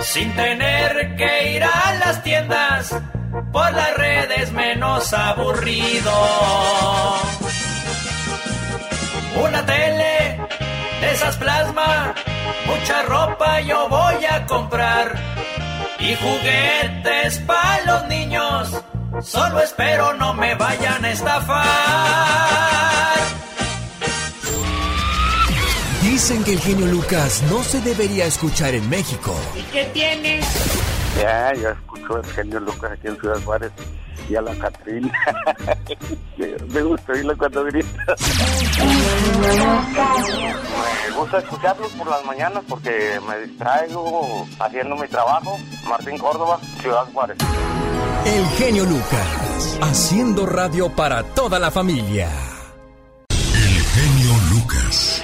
Sin 0.00 0.34
tener 0.34 1.16
que 1.16 1.52
ir 1.54 1.64
a 1.64 1.94
las 2.00 2.22
tiendas 2.22 2.94
por 3.52 3.72
las 3.72 3.96
redes 3.96 4.52
menos 4.52 5.12
aburrido. 5.12 6.12
Una 9.42 9.64
tele 9.66 10.40
de 11.00 11.12
esas 11.12 11.36
plasma, 11.36 12.14
mucha 12.66 13.02
ropa 13.02 13.60
yo 13.60 13.88
voy 13.88 14.24
a 14.24 14.46
comprar 14.46 15.14
y 15.98 16.14
juguetes 16.14 17.38
para 17.40 17.84
los 17.84 18.08
niños. 18.08 18.82
Solo 19.22 19.60
espero 19.60 20.14
no 20.14 20.34
me 20.34 20.54
vayan 20.54 21.04
a 21.04 21.10
estafar. 21.10 21.66
Dicen 26.02 26.44
que 26.44 26.52
el 26.52 26.60
genio 26.60 26.86
Lucas 26.86 27.42
no 27.50 27.62
se 27.62 27.80
debería 27.80 28.26
escuchar 28.26 28.74
en 28.74 28.88
México. 28.88 29.34
¿Y 29.54 29.62
qué 29.72 29.84
tiene? 29.92 30.40
Ya, 31.16 31.54
ya 31.54 31.70
escucho 31.70 32.18
el 32.18 32.26
genio 32.26 32.60
Lucas 32.60 32.92
aquí 32.92 33.08
en 33.08 33.18
Ciudad 33.18 33.42
Juárez 33.44 33.72
y 34.28 34.34
a 34.34 34.42
la 34.42 34.54
Catrina. 34.56 35.12
me 36.68 36.82
gusta 36.82 37.12
oírlo 37.12 37.36
cuando 37.36 37.64
grita. 37.64 38.16
me 41.08 41.16
gusta 41.16 41.38
escucharlos 41.38 41.92
por 41.92 42.08
las 42.08 42.24
mañanas 42.24 42.62
porque 42.68 43.20
me 43.26 43.46
distraigo 43.46 44.46
haciendo 44.58 44.96
mi 44.96 45.08
trabajo. 45.08 45.58
Martín 45.88 46.18
Córdoba, 46.18 46.58
Ciudad 46.80 47.04
Juárez. 47.12 47.38
El 48.26 48.46
genio 48.58 48.84
Lucas, 48.84 49.78
haciendo 49.82 50.46
radio 50.46 50.90
para 50.90 51.22
toda 51.22 51.58
la 51.58 51.70
familia. 51.70 52.28
El 53.30 53.82
genio 53.82 54.32
Lucas, 54.50 55.22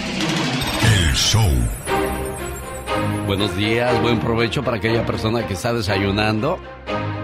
el 0.83 1.13
show. 1.15 1.51
Buenos 3.27 3.57
días, 3.57 4.01
buen 4.03 4.21
provecho 4.21 4.63
para 4.63 4.77
aquella 4.77 5.07
persona 5.07 5.47
que 5.47 5.55
está 5.55 5.73
desayunando. 5.73 6.59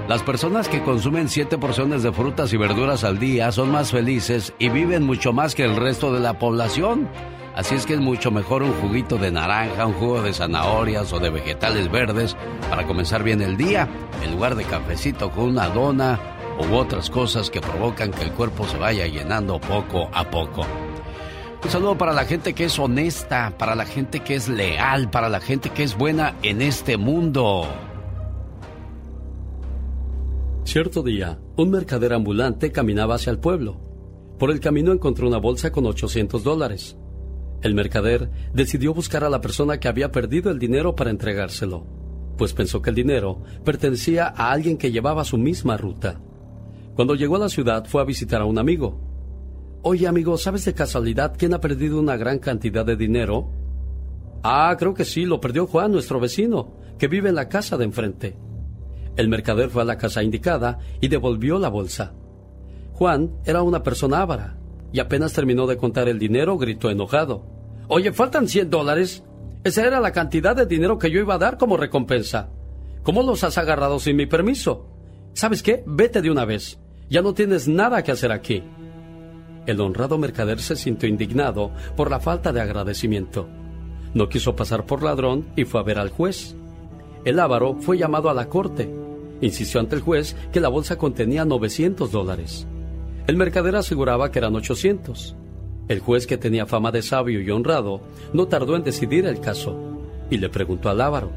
Las 0.09 0.23
personas 0.23 0.69
que 0.69 0.83
consumen 0.83 1.29
siete 1.29 1.59
porciones 1.59 2.03
de 2.03 2.13
frutas 2.13 2.53
y 2.53 2.57
verduras 2.57 3.05
al 3.05 3.19
día 3.19 3.53
son 3.53 3.71
más 3.71 3.91
felices 3.91 4.55
y 4.59 4.71
viven 4.71 5.03
mucho 5.03 5.35
más 5.35 5.55
que 5.55 5.65
el 5.65 5.77
resto 5.77 6.13
de 6.13 6.21
la 6.21 6.39
población. 6.39 7.09
Así 7.55 7.75
es 7.75 7.85
que 7.85 7.95
es 7.95 8.01
mucho 8.01 8.31
mejor 8.31 8.63
un 8.63 8.73
juguito 8.81 9.19
de 9.19 9.31
naranja, 9.31 9.85
un 9.85 9.95
jugo 9.95 10.23
de 10.23 10.33
zanahorias 10.33 11.13
o 11.13 11.19
de 11.19 11.29
vegetales 11.29 11.91
verdes 11.91 12.37
para 12.71 12.87
comenzar 12.87 13.23
bien 13.23 13.43
el 13.43 13.57
día, 13.57 13.89
en 14.23 14.31
lugar 14.33 14.55
de 14.55 14.65
cafecito 14.65 15.31
con 15.31 15.45
una 15.45 15.69
dona 15.69 16.19
u 16.59 16.75
otras 16.75 17.11
cosas 17.11 17.51
que 17.51 17.61
provocan 17.61 18.11
que 18.11 18.23
el 18.23 18.33
cuerpo 18.33 18.67
se 18.67 18.79
vaya 18.79 19.07
llenando 19.07 19.61
poco 19.61 20.09
a 20.13 20.25
poco. 20.25 20.65
Un 21.65 21.71
saludo 21.71 21.99
para 21.99 22.13
la 22.13 22.25
gente 22.25 22.55
que 22.55 22.65
es 22.65 22.79
honesta, 22.79 23.55
para 23.59 23.75
la 23.75 23.85
gente 23.85 24.21
que 24.21 24.37
es 24.37 24.49
leal, 24.49 25.11
para 25.11 25.29
la 25.29 25.41
gente 25.41 25.71
que 25.71 25.83
es 25.83 25.99
buena 25.99 26.37
en 26.43 26.63
este 26.63 26.97
mundo. 26.97 27.67
Cierto 30.65 31.03
día, 31.03 31.41
un 31.57 31.71
mercader 31.71 32.13
ambulante 32.13 32.71
caminaba 32.71 33.17
hacia 33.17 33.33
el 33.33 33.41
pueblo. 33.41 33.81
Por 34.39 34.53
el 34.53 34.61
camino 34.61 34.93
encontró 34.93 35.27
una 35.27 35.39
bolsa 35.39 35.73
con 35.73 35.85
800 35.87 36.45
dólares. 36.45 36.97
El 37.61 37.75
mercader 37.75 38.31
decidió 38.55 38.95
buscar 38.95 39.25
a 39.25 39.31
la 39.31 39.41
persona 39.41 39.81
que 39.81 39.89
había 39.89 40.13
perdido 40.13 40.53
el 40.53 40.61
dinero 40.61 40.95
para 40.95 41.11
entregárselo, 41.11 41.87
pues 42.37 42.53
pensó 42.53 42.81
que 42.81 42.91
el 42.91 42.97
dinero 42.97 43.43
pertenecía 43.65 44.29
a 44.29 44.53
alguien 44.53 44.79
que 44.79 44.93
llevaba 44.93 45.25
su 45.25 45.37
misma 45.39 45.77
ruta. 45.77 46.21
Cuando 46.95 47.17
llegó 47.17 47.35
a 47.35 47.41
la 47.41 47.49
ciudad 47.49 47.85
fue 47.87 48.01
a 48.01 48.05
visitar 48.05 48.41
a 48.41 48.45
un 48.45 48.59
amigo. 48.59 49.08
Oye 49.91 50.07
amigo, 50.07 50.37
¿sabes 50.37 50.67
de 50.67 50.75
casualidad 50.75 51.33
quién 51.39 51.55
ha 51.55 51.63
perdido 51.63 51.99
una 51.99 52.19
gran 52.19 52.41
cantidad 52.41 52.85
de 52.85 52.95
dinero? 52.95 53.49
Ah, 54.43 54.77
creo 54.79 54.93
que 54.93 55.07
sí, 55.07 55.25
lo 55.25 55.41
perdió 55.41 55.67
Juan, 55.67 55.93
nuestro 55.93 56.21
vecino, 56.21 56.75
que 56.99 57.09
vive 57.09 57.31
en 57.31 57.35
la 57.35 57.49
casa 57.49 57.79
de 57.79 57.87
enfrente. 57.87 58.37
El 59.17 59.31
mercader 59.31 59.71
fue 59.71 59.81
a 59.81 59.87
la 59.87 59.97
casa 59.97 60.23
indicada 60.23 60.79
y 61.01 61.09
devolvió 61.09 61.59
la 61.59 61.71
bolsa. 61.71 62.13
Juan 62.93 63.31
era 63.47 63.63
una 63.63 63.83
persona 63.83 64.21
ávara 64.21 64.59
y 64.93 65.01
apenas 65.01 65.33
terminó 65.33 65.67
de 65.67 65.79
contar 65.79 66.07
el 66.07 66.19
dinero 66.19 66.59
gritó 66.59 66.91
enojado. 66.91 67.47
Oye, 67.89 68.13
faltan 68.13 68.47
100 68.47 68.69
dólares. 68.69 69.25
Esa 69.65 69.87
era 69.87 70.01
la 70.01 70.13
cantidad 70.13 70.55
de 70.55 70.67
dinero 70.67 70.99
que 70.99 71.11
yo 71.11 71.19
iba 71.19 71.37
a 71.37 71.39
dar 71.39 71.57
como 71.57 71.79
recompensa. 71.79 72.51
¿Cómo 73.03 73.23
los 73.23 73.43
has 73.43 73.57
agarrado 73.57 73.99
sin 74.01 74.17
mi 74.17 74.27
permiso? 74.27 74.87
¿Sabes 75.33 75.63
qué? 75.63 75.83
Vete 75.87 76.21
de 76.21 76.31
una 76.31 76.45
vez. 76.45 76.79
Ya 77.09 77.23
no 77.23 77.33
tienes 77.33 77.69
nada 77.69 78.05
que 78.05 78.13
hacer 78.13 78.33
aquí. 78.33 78.63
El 79.67 79.81
honrado 79.81 80.19
mercader 80.19 80.61
se 80.61 80.77
sintió 80.77 81.09
indignado 81.09 81.71
por 81.97 82.11
la 82.11 82.21
falta 82.21 82.53
de 82.53 82.61
agradecimiento. 82.61 83.49
No 84.15 84.29
quiso 84.29 84.57
pasar 84.57 84.87
por 84.87 85.03
ladrón 85.03 85.47
y 85.57 85.65
fue 85.65 85.81
a 85.81 85.85
ver 85.85 85.99
al 85.99 86.11
juez. 86.11 86.57
El 87.25 87.39
ávaro 87.41 87.77
fue 87.81 87.99
llamado 87.99 88.31
a 88.31 88.35
la 88.35 88.49
corte. 88.49 88.89
Insistió 89.41 89.81
ante 89.81 89.97
el 89.97 90.03
juez 90.03 90.37
que 90.53 90.61
la 90.61 90.69
bolsa 90.69 90.97
contenía 90.97 91.45
900 91.45 92.11
dólares. 92.11 92.67
El 93.27 93.37
mercader 93.37 93.77
aseguraba 93.77 94.31
que 94.31 94.39
eran 94.39 94.57
800. 94.57 95.37
El 95.89 96.01
juez, 96.01 96.27
que 96.27 96.37
tenía 96.37 96.67
fama 96.67 96.91
de 96.91 97.03
sabio 97.03 97.41
y 97.41 97.51
honrado, 97.51 98.01
no 98.33 98.47
tardó 98.47 98.77
en 98.77 98.85
decidir 98.85 99.27
el 99.27 99.41
caso 99.41 99.77
y 100.31 100.39
le 100.39 100.49
preguntó 100.49 100.91
al 100.91 101.01
ávaro. 101.01 101.31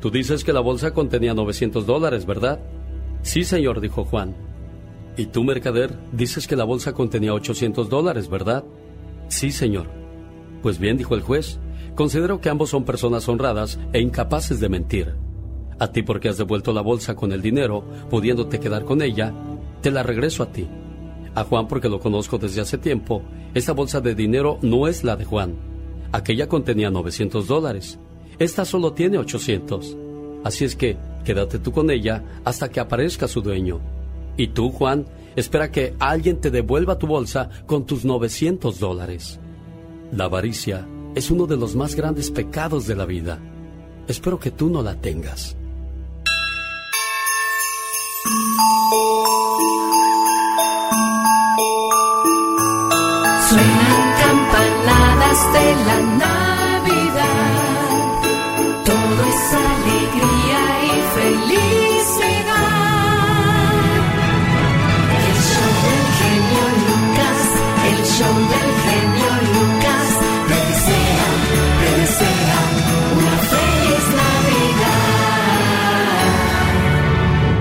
Tú 0.00 0.10
dices 0.10 0.44
que 0.44 0.52
la 0.52 0.60
bolsa 0.60 0.92
contenía 0.92 1.34
900 1.34 1.86
dólares, 1.86 2.24
¿verdad? 2.24 2.60
Sí, 3.22 3.44
señor, 3.44 3.80
dijo 3.80 4.04
Juan. 4.04 4.34
¿Y 5.18 5.26
tú, 5.26 5.42
mercader, 5.42 5.98
dices 6.12 6.46
que 6.46 6.54
la 6.54 6.62
bolsa 6.62 6.92
contenía 6.92 7.34
800 7.34 7.88
dólares, 7.88 8.30
verdad? 8.30 8.62
Sí, 9.26 9.50
señor. 9.50 9.88
Pues 10.62 10.78
bien, 10.78 10.96
dijo 10.96 11.16
el 11.16 11.22
juez, 11.22 11.58
considero 11.96 12.40
que 12.40 12.50
ambos 12.50 12.70
son 12.70 12.84
personas 12.84 13.28
honradas 13.28 13.80
e 13.92 14.00
incapaces 14.00 14.60
de 14.60 14.68
mentir. 14.68 15.16
A 15.80 15.90
ti 15.90 16.02
porque 16.02 16.28
has 16.28 16.38
devuelto 16.38 16.72
la 16.72 16.82
bolsa 16.82 17.16
con 17.16 17.32
el 17.32 17.42
dinero, 17.42 17.82
pudiéndote 18.08 18.60
quedar 18.60 18.84
con 18.84 19.02
ella, 19.02 19.34
te 19.82 19.90
la 19.90 20.04
regreso 20.04 20.44
a 20.44 20.52
ti. 20.52 20.68
A 21.34 21.42
Juan 21.42 21.66
porque 21.66 21.88
lo 21.88 21.98
conozco 21.98 22.38
desde 22.38 22.60
hace 22.60 22.78
tiempo, 22.78 23.24
esta 23.54 23.72
bolsa 23.72 24.00
de 24.00 24.14
dinero 24.14 24.60
no 24.62 24.86
es 24.86 25.02
la 25.02 25.16
de 25.16 25.24
Juan. 25.24 25.56
Aquella 26.12 26.46
contenía 26.46 26.92
900 26.92 27.48
dólares. 27.48 27.98
Esta 28.38 28.64
solo 28.64 28.92
tiene 28.92 29.18
800. 29.18 29.96
Así 30.44 30.64
es 30.64 30.76
que 30.76 30.96
quédate 31.24 31.58
tú 31.58 31.72
con 31.72 31.90
ella 31.90 32.22
hasta 32.44 32.70
que 32.70 32.78
aparezca 32.78 33.26
su 33.26 33.42
dueño. 33.42 33.97
Y 34.38 34.46
tú, 34.48 34.70
Juan, 34.70 35.04
espera 35.34 35.70
que 35.72 35.94
alguien 35.98 36.40
te 36.40 36.52
devuelva 36.52 36.96
tu 36.96 37.08
bolsa 37.08 37.50
con 37.66 37.84
tus 37.84 38.04
900 38.04 38.78
dólares. 38.78 39.40
La 40.12 40.24
avaricia 40.24 40.86
es 41.16 41.30
uno 41.32 41.46
de 41.46 41.56
los 41.56 41.74
más 41.74 41.96
grandes 41.96 42.30
pecados 42.30 42.86
de 42.86 42.94
la 42.94 43.04
vida. 43.04 43.40
Espero 44.06 44.38
que 44.38 44.52
tú 44.52 44.70
no 44.70 44.80
la 44.80 44.94
tengas. 44.94 45.56
Suenan 53.48 54.14
campanadas 54.22 55.52
de 55.52 55.74
la 55.84 56.00
Navidad. 56.16 56.57
Show 68.18 68.34
del 68.34 68.70
genio 68.84 69.30
Lucas. 69.54 70.08
Te 70.48 70.58
desea, 70.68 71.26
te 71.80 71.90
desea 72.00 72.58
una 73.16 73.36
feliz 73.52 74.04
Navidad. 74.20 75.06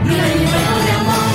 Lleno 0.09 0.71
de 0.85 0.91
amor. 0.99 1.31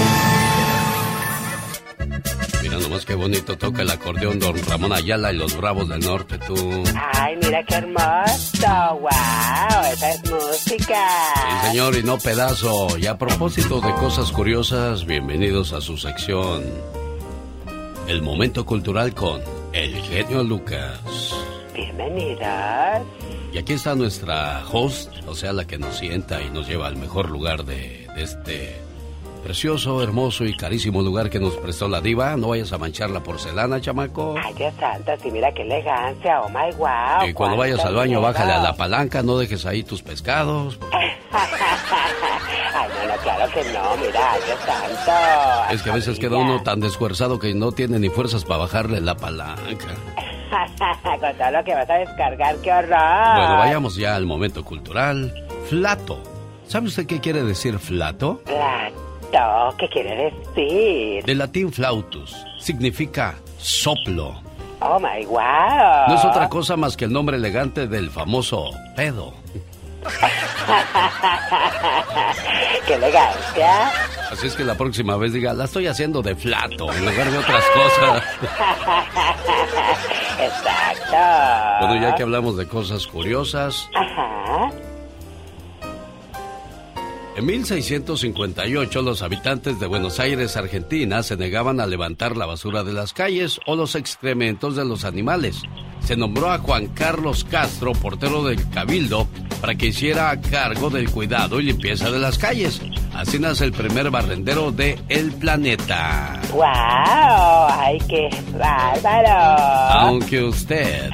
Mira 2.63 2.77
nomás 2.81 3.05
qué 3.05 3.15
bonito 3.15 3.57
toca 3.57 3.83
el 3.83 3.91
acordeón 3.91 4.41
don 4.41 4.57
Ramón 4.67 4.93
Ayala 4.93 5.33
y 5.33 5.37
los 5.37 5.57
Bravos 5.57 5.89
del 5.89 6.01
Norte, 6.01 6.39
tú. 6.39 6.83
Ay, 7.15 7.37
mira 7.41 7.63
qué 7.65 7.77
hermoso. 7.77 8.99
Wow, 9.03 9.85
esa 9.93 10.11
es 10.11 10.21
música. 10.29 10.99
Sí, 11.35 11.69
señor, 11.69 11.95
y 11.95 12.03
no 12.03 12.19
pedazo. 12.19 12.99
Y 12.99 13.07
a 13.07 13.17
propósito 13.19 13.81
de 13.81 13.95
cosas 13.95 14.33
curiosas, 14.33 15.07
bienvenidos 15.07 15.73
a 15.73 15.81
su 15.81 15.97
sección. 15.97 16.65
El 18.09 18.21
momento 18.23 18.67
cultural 18.67 19.15
con 19.15 19.41
el 19.73 19.95
genio 20.03 20.43
Lucas. 20.43 21.01
Bienvenidas. 21.75 23.03
Y 23.53 23.59
aquí 23.59 23.75
está 23.75 23.95
nuestra 23.95 24.63
host, 24.71 25.11
o 25.27 25.35
sea, 25.35 25.53
la 25.53 25.67
que 25.67 25.79
nos 25.79 25.97
sienta 25.97 26.43
y 26.43 26.51
nos 26.51 26.69
lleva 26.69 26.87
al 26.89 26.97
mejor 26.97 27.31
lugar 27.31 27.65
de, 27.65 28.09
de 28.15 28.23
este 28.23 28.77
precioso, 29.43 30.03
hermoso 30.03 30.45
y 30.45 30.57
carísimo 30.57 31.03
lugar 31.03 31.29
que 31.31 31.41
nos 31.41 31.55
prestó 31.57 31.89
la 31.89 32.01
diva. 32.01 32.37
No 32.37 32.49
vayas 32.49 32.73
a 32.73 32.79
manchar 32.79 33.11
la 33.11 33.23
porcelana, 33.23 33.81
chamaco. 33.81 34.35
Ay, 34.43 34.55
Dios 34.55 34.75
santo, 34.79 35.13
sí, 35.23 35.31
mira 35.31 35.53
qué 35.53 35.63
elegancia. 35.63 36.41
Oh 36.43 36.49
my 36.49 36.75
wow. 36.77 37.29
Y 37.29 37.33
cuando 37.35 37.57
vayas 37.57 37.85
al 37.85 37.95
baño, 37.95 38.19
miedo. 38.19 38.23
bájale 38.23 38.53
a 38.53 38.63
la 38.63 38.77
palanca, 38.77 39.23
no 39.23 39.39
dejes 39.39 39.65
ahí 39.67 39.83
tus 39.83 40.03
pescados. 40.03 40.79
Ay, 42.83 42.89
no, 42.89 43.15
no, 43.15 43.23
claro 43.23 43.53
que 43.53 43.65
no, 43.73 43.97
mira, 43.97 44.35
Dios 44.45 44.59
santo. 44.67 45.73
Es 45.73 45.83
que 45.83 45.91
a 45.91 45.95
veces 45.95 46.19
queda 46.19 46.37
uno 46.37 46.63
tan 46.63 46.81
desfuerzado 46.81 47.39
que 47.39 47.55
no 47.55 47.73
tiene 47.73 47.99
ni 47.99 48.09
fuerzas 48.09 48.45
para 48.45 48.61
bajarle 48.61 49.01
la 49.01 49.15
palanca. 49.17 49.89
Con 51.21 51.37
todo 51.39 51.51
lo 51.51 51.65
que 51.65 51.75
vas 51.75 51.89
a 51.89 51.95
descargar, 51.95 52.57
qué 52.57 52.73
horror. 52.73 53.37
Bueno, 53.37 53.57
vayamos 53.59 53.97
ya 53.97 54.17
al 54.17 54.27
momento 54.27 54.65
cultural. 54.65 55.33
Flato. 55.69 56.23
¿Sabe 56.67 56.89
usted 56.89 57.07
qué 57.07 57.21
quiere 57.21 57.43
decir 57.43 57.79
flato? 57.79 58.43
Plato, 58.45 59.77
¿qué 59.79 59.89
quiere 59.89 60.31
decir? 60.31 61.25
Del 61.25 61.39
latín 61.39 61.73
flautus. 61.73 62.37
Significa 62.59 63.37
soplo. 63.59 64.35
Oh 64.81 64.99
my 64.99 65.25
wow. 65.27 66.09
No 66.09 66.15
es 66.17 66.25
otra 66.25 66.49
cosa 66.49 66.77
más 66.77 66.97
que 66.97 67.05
el 67.05 67.13
nombre 67.13 67.37
elegante 67.37 67.87
del 67.87 68.11
famoso 68.11 68.71
pedo. 68.97 69.33
qué 72.87 72.95
elegancia. 72.95 73.89
Así 74.31 74.47
es 74.47 74.55
que 74.55 74.65
la 74.65 74.75
próxima 74.75 75.17
vez 75.17 75.33
diga, 75.33 75.53
la 75.53 75.65
estoy 75.65 75.87
haciendo 75.87 76.23
de 76.23 76.35
flato 76.35 76.93
en 76.93 77.05
lugar 77.05 77.31
de 77.31 77.39
otras 77.39 77.65
cosas. 77.75 78.23
Exacto. 80.41 81.17
Bueno, 81.81 82.03
ya 82.03 82.15
que 82.15 82.23
hablamos 82.23 82.57
de 82.57 82.67
cosas 82.67 83.07
curiosas, 83.07 83.89
Ajá. 83.95 84.71
En 87.35 87.47
1658 87.47 89.01
los 89.01 89.23
habitantes 89.23 89.81
de 89.81 89.87
Buenos 89.87 90.21
Aires, 90.21 90.57
Argentina, 90.59 91.23
se 91.23 91.39
negaban 91.39 91.81
a 91.81 91.87
levantar 91.87 92.37
la 92.37 92.45
basura 92.45 92.85
de 92.85 92.93
las 92.93 93.15
calles 93.15 93.59
o 93.67 93.75
los 93.75 93.95
excrementos 93.95 94.77
de 94.77 94.85
los 94.85 95.07
animales. 95.07 95.63
Se 96.01 96.15
nombró 96.15 96.51
a 96.51 96.59
Juan 96.59 96.89
Carlos 96.89 97.45
Castro, 97.45 97.93
portero 97.93 98.45
del 98.45 98.69
Cabildo, 98.69 99.27
para 99.63 99.75
que 99.75 99.87
hiciera 99.87 100.39
cargo 100.43 100.91
del 100.91 101.11
cuidado 101.11 101.59
y 101.59 101.65
limpieza 101.65 102.11
de 102.11 102.19
las 102.19 102.37
calles. 102.37 102.83
Así 103.15 103.39
nace 103.39 103.65
el 103.65 103.73
primer 103.73 104.11
barrendero 104.11 104.71
de 104.71 104.99
El 105.09 105.33
Planeta. 105.33 106.39
Wow, 106.53 106.63
ay, 106.63 107.99
qué 108.09 108.29
bárbaro. 108.59 109.63
Aunque 110.01 110.43
usted... 110.43 111.11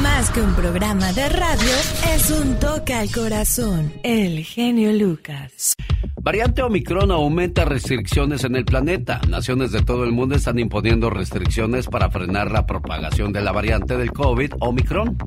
Más 0.01 0.31
que 0.31 0.41
un 0.41 0.55
programa 0.55 1.13
de 1.13 1.29
radio, 1.29 1.71
es 2.11 2.31
un 2.31 2.59
toque 2.59 2.93
al 2.93 3.11
corazón. 3.11 3.91
El 4.03 4.43
genio 4.43 4.91
Lucas. 4.93 5.73
Variante 6.21 6.61
Omicron 6.61 7.11
aumenta 7.11 7.65
restricciones 7.65 8.45
en 8.45 8.55
el 8.55 8.63
planeta. 8.63 9.19
Naciones 9.27 9.73
de 9.73 9.81
todo 9.81 10.05
el 10.05 10.13
mundo 10.13 10.35
están 10.35 10.57
imponiendo 10.57 11.09
restricciones 11.09 11.87
para 11.87 12.09
frenar 12.09 12.49
la 12.49 12.65
propagación 12.65 13.33
de 13.33 13.41
la 13.41 13.51
variante 13.51 13.97
del 13.97 14.13
COVID 14.13 14.53
Omicron. 14.61 15.17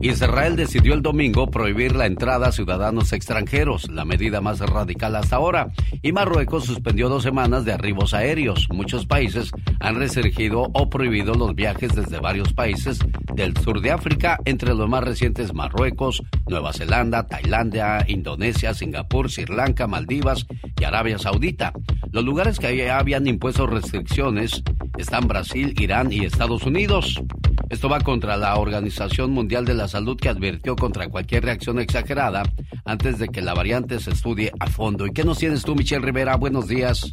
Israel 0.00 0.56
decidió 0.56 0.94
el 0.94 1.02
domingo 1.02 1.50
prohibir 1.50 1.94
la 1.94 2.06
entrada 2.06 2.48
a 2.48 2.52
ciudadanos 2.52 3.12
extranjeros, 3.12 3.90
la 3.90 4.04
medida 4.04 4.40
más 4.40 4.60
radical 4.60 5.16
hasta 5.16 5.36
ahora, 5.36 5.72
y 6.02 6.12
Marruecos 6.12 6.64
suspendió 6.64 7.08
dos 7.08 7.22
semanas 7.22 7.64
de 7.64 7.72
arribos 7.72 8.14
aéreos. 8.14 8.68
Muchos 8.70 9.06
países 9.06 9.50
han 9.80 9.96
restringido 9.96 10.70
o 10.72 10.88
prohibido 10.88 11.34
los 11.34 11.54
viajes 11.54 11.94
desde 11.94 12.18
varios 12.18 12.52
países 12.52 12.98
del 13.34 13.56
sur 13.58 13.80
de 13.80 13.90
África, 13.90 14.38
entre 14.44 14.74
los 14.74 14.88
más 14.88 15.04
recientes 15.04 15.52
Marruecos, 15.52 16.22
Nueva 16.48 16.72
Zelanda, 16.72 17.26
Tailandia, 17.26 18.04
Indonesia, 18.06 18.72
Singapur, 18.72 19.30
Sri 19.30 19.46
Lanka, 19.46 19.86
Maldivas 19.86 20.46
y 20.80 20.84
Arabia 20.84 21.18
Saudita. 21.18 21.72
Los 22.12 22.24
lugares 22.24 22.58
que 22.58 22.90
habían 22.90 23.26
impuesto 23.26 23.66
restricciones 23.66 24.62
están 24.96 25.26
Brasil, 25.28 25.74
Irán 25.80 26.12
y 26.12 26.24
Estados 26.24 26.62
Unidos. 26.64 27.20
Esto 27.68 27.88
va 27.88 28.00
contra 28.00 28.36
la 28.36 28.56
Organización 28.56 29.32
Mundial 29.32 29.64
de 29.64 29.74
la 29.74 29.88
Salud 29.88 30.16
que 30.16 30.28
advirtió 30.28 30.76
contra 30.76 31.08
cualquier 31.08 31.44
reacción 31.44 31.80
exagerada 31.80 32.44
antes 32.84 33.18
de 33.18 33.28
que 33.28 33.42
la 33.42 33.54
variante 33.54 33.98
se 33.98 34.10
estudie 34.10 34.52
a 34.60 34.68
fondo. 34.68 35.06
¿Y 35.06 35.12
qué 35.12 35.24
nos 35.24 35.38
tienes 35.38 35.62
tú, 35.62 35.74
Michelle 35.74 36.04
Rivera? 36.04 36.36
Buenos 36.36 36.68
días. 36.68 37.12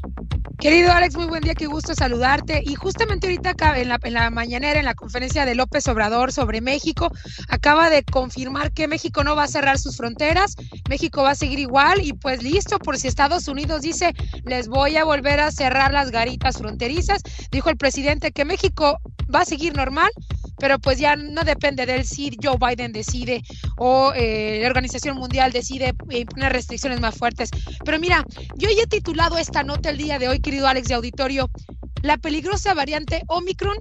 Querido 0.59 0.93
Alex, 0.93 1.15
muy 1.15 1.25
buen 1.25 1.43
día, 1.43 1.55
qué 1.55 1.65
gusto 1.65 1.93
saludarte. 1.93 2.63
Y 2.65 2.75
justamente 2.75 3.27
ahorita 3.27 3.49
acá 3.49 3.77
en 3.77 3.89
la, 3.89 3.99
en 4.01 4.13
la 4.13 4.29
mañanera, 4.29 4.79
en 4.79 4.85
la 4.85 4.95
conferencia 4.95 5.45
de 5.45 5.55
López 5.55 5.85
Obrador 5.89 6.31
sobre 6.31 6.61
México, 6.61 7.11
acaba 7.49 7.89
de 7.89 8.03
confirmar 8.03 8.71
que 8.71 8.87
México 8.87 9.02
no 9.23 9.35
va 9.35 9.43
a 9.43 9.47
cerrar 9.47 9.77
sus 9.77 9.97
fronteras, 9.97 10.55
México 10.89 11.23
va 11.23 11.31
a 11.31 11.35
seguir 11.35 11.59
igual 11.59 12.01
y 12.01 12.13
pues 12.13 12.41
listo, 12.41 12.79
por 12.79 12.97
si 12.97 13.07
Estados 13.07 13.47
Unidos 13.47 13.81
dice, 13.81 14.13
les 14.45 14.67
voy 14.67 14.95
a 14.95 15.03
volver 15.03 15.39
a 15.39 15.51
cerrar 15.51 15.91
las 15.91 16.11
garitas 16.11 16.57
fronterizas, 16.57 17.21
dijo 17.51 17.69
el 17.69 17.77
presidente 17.77 18.31
que 18.31 18.45
México 18.45 18.99
va 19.33 19.41
a 19.41 19.45
seguir 19.45 19.75
normal, 19.75 20.09
pero 20.57 20.79
pues 20.79 20.99
ya 20.99 21.15
no 21.15 21.43
depende 21.43 21.85
de 21.85 21.95
él 21.95 22.05
si 22.05 22.31
Joe 22.41 22.57
Biden 22.59 22.93
decide 22.93 23.41
o 23.77 24.13
eh, 24.15 24.59
la 24.61 24.67
Organización 24.67 25.17
Mundial 25.17 25.51
decide 25.51 25.93
imponer 26.09 26.53
restricciones 26.53 26.99
más 27.01 27.15
fuertes. 27.15 27.49
Pero 27.83 27.99
mira, 27.99 28.23
yo 28.55 28.69
ya 28.69 28.83
he 28.83 28.87
titulado 28.87 29.37
esta 29.37 29.63
nota 29.63 29.89
el 29.89 29.97
día 29.97 30.19
de 30.19 30.29
hoy, 30.29 30.39
querido 30.39 30.67
Alex 30.67 30.87
de 30.87 30.93
Auditorio, 30.93 31.49
la 32.01 32.17
peligrosa 32.17 32.73
variante 32.73 33.23
Omicron 33.27 33.77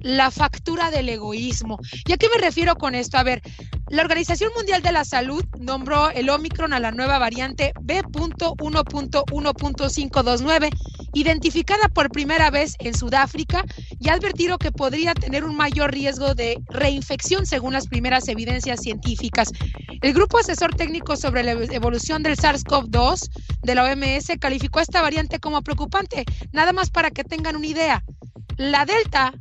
la 0.00 0.30
factura 0.30 0.90
del 0.90 1.08
egoísmo. 1.08 1.78
¿Y 2.06 2.12
a 2.12 2.16
qué 2.16 2.28
me 2.34 2.40
refiero 2.40 2.76
con 2.76 2.94
esto? 2.94 3.18
A 3.18 3.22
ver, 3.22 3.42
la 3.88 4.02
Organización 4.02 4.52
Mundial 4.54 4.82
de 4.82 4.92
la 4.92 5.04
Salud 5.04 5.44
nombró 5.58 6.10
el 6.10 6.28
Omicron 6.28 6.72
a 6.72 6.80
la 6.80 6.92
nueva 6.92 7.18
variante 7.18 7.72
B.1.1.529, 7.80 10.70
identificada 11.14 11.88
por 11.88 12.10
primera 12.10 12.50
vez 12.50 12.74
en 12.80 12.94
Sudáfrica, 12.94 13.64
y 13.98 14.08
ha 14.08 14.14
advertido 14.14 14.58
que 14.58 14.72
podría 14.72 15.14
tener 15.14 15.44
un 15.44 15.56
mayor 15.56 15.92
riesgo 15.92 16.34
de 16.34 16.60
reinfección 16.68 17.46
según 17.46 17.72
las 17.72 17.86
primeras 17.86 18.28
evidencias 18.28 18.80
científicas. 18.80 19.50
El 20.02 20.12
Grupo 20.12 20.38
Asesor 20.38 20.74
Técnico 20.74 21.16
sobre 21.16 21.42
la 21.42 21.52
Evolución 21.52 22.22
del 22.22 22.36
SARS-CoV-2 22.36 23.30
de 23.62 23.74
la 23.74 23.84
OMS 23.84 24.30
calificó 24.38 24.80
esta 24.80 25.00
variante 25.02 25.40
como 25.40 25.62
preocupante, 25.62 26.24
nada 26.52 26.72
más 26.72 26.90
para 26.90 27.10
que 27.10 27.24
tengan 27.24 27.56
una 27.56 27.66
idea. 27.66 28.04
La 28.58 28.84
Delta 28.84 29.32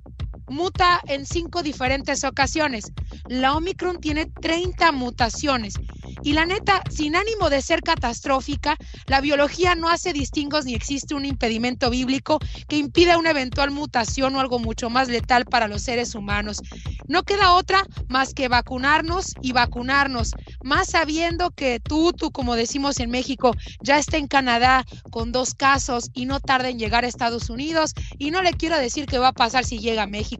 muta 0.47 1.01
en 1.07 1.25
cinco 1.25 1.63
diferentes 1.63 2.23
ocasiones. 2.23 2.91
La 3.27 3.55
Omicron 3.55 3.99
tiene 3.99 4.25
30 4.25 4.91
mutaciones. 4.91 5.75
Y 6.23 6.33
la 6.33 6.45
neta, 6.45 6.81
sin 6.89 7.15
ánimo 7.15 7.49
de 7.49 7.61
ser 7.61 7.81
catastrófica, 7.81 8.77
la 9.05 9.21
biología 9.21 9.75
no 9.75 9.89
hace 9.89 10.13
distingos 10.13 10.65
ni 10.65 10.73
existe 10.73 11.13
un 11.13 11.25
impedimento 11.25 11.89
bíblico 11.89 12.39
que 12.67 12.77
impida 12.77 13.17
una 13.17 13.31
eventual 13.31 13.71
mutación 13.71 14.35
o 14.35 14.39
algo 14.39 14.59
mucho 14.59 14.89
más 14.89 15.09
letal 15.09 15.45
para 15.45 15.67
los 15.67 15.83
seres 15.83 16.15
humanos. 16.15 16.61
No 17.07 17.23
queda 17.23 17.53
otra 17.53 17.83
más 18.07 18.33
que 18.33 18.47
vacunarnos 18.47 19.33
y 19.41 19.51
vacunarnos, 19.51 20.31
más 20.63 20.89
sabiendo 20.89 21.51
que 21.51 21.79
tú, 21.79 22.13
tú, 22.13 22.31
como 22.31 22.55
decimos 22.55 22.99
en 22.99 23.09
México, 23.09 23.53
ya 23.81 23.97
está 23.97 24.17
en 24.17 24.27
Canadá 24.27 24.85
con 25.11 25.31
dos 25.31 25.53
casos 25.53 26.09
y 26.13 26.25
no 26.25 26.39
tarda 26.39 26.69
en 26.69 26.79
llegar 26.79 27.05
a 27.05 27.07
Estados 27.07 27.49
Unidos. 27.49 27.93
Y 28.17 28.31
no 28.31 28.41
le 28.41 28.53
quiero 28.53 28.77
decir 28.77 29.05
qué 29.05 29.19
va 29.19 29.29
a 29.29 29.33
pasar 29.33 29.65
si 29.65 29.79
llega 29.79 30.03
a 30.03 30.07
México. 30.07 30.36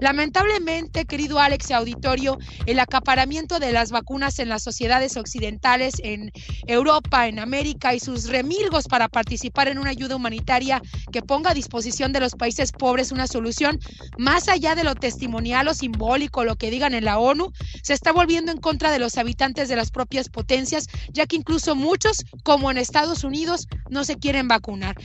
Lamentablemente, 0.00 1.04
querido 1.04 1.38
Alex 1.40 1.70
y 1.70 1.72
auditorio, 1.72 2.38
el 2.66 2.78
acaparamiento 2.78 3.58
de 3.58 3.72
las 3.72 3.90
vacunas 3.90 4.38
en 4.38 4.48
las 4.48 4.62
sociedades 4.62 5.16
occidentales, 5.16 5.94
en 6.02 6.30
Europa, 6.66 7.28
en 7.28 7.38
América 7.38 7.94
y 7.94 8.00
sus 8.00 8.28
remilgos 8.28 8.86
para 8.88 9.08
participar 9.08 9.68
en 9.68 9.78
una 9.78 9.90
ayuda 9.90 10.16
humanitaria 10.16 10.80
que 11.12 11.22
ponga 11.22 11.50
a 11.50 11.54
disposición 11.54 12.12
de 12.12 12.20
los 12.20 12.34
países 12.34 12.72
pobres 12.72 13.12
una 13.12 13.26
solución 13.26 13.78
más 14.16 14.48
allá 14.48 14.74
de 14.74 14.84
lo 14.84 14.94
testimonial 14.94 15.68
o 15.68 15.74
simbólico, 15.74 16.44
lo 16.44 16.56
que 16.56 16.70
digan 16.70 16.94
en 16.94 17.04
la 17.04 17.18
ONU, 17.18 17.50
se 17.82 17.94
está 17.94 18.12
volviendo 18.12 18.52
en 18.52 18.58
contra 18.58 18.90
de 18.90 18.98
los 18.98 19.16
habitantes 19.18 19.68
de 19.68 19.76
las 19.76 19.90
propias 19.90 20.28
potencias, 20.28 20.86
ya 21.12 21.26
que 21.26 21.36
incluso 21.36 21.74
muchos, 21.74 22.24
como 22.42 22.70
en 22.70 22.78
Estados 22.78 23.24
Unidos, 23.24 23.66
no 23.88 24.04
se 24.04 24.16
quieren 24.16 24.48
vacunar. 24.48 24.96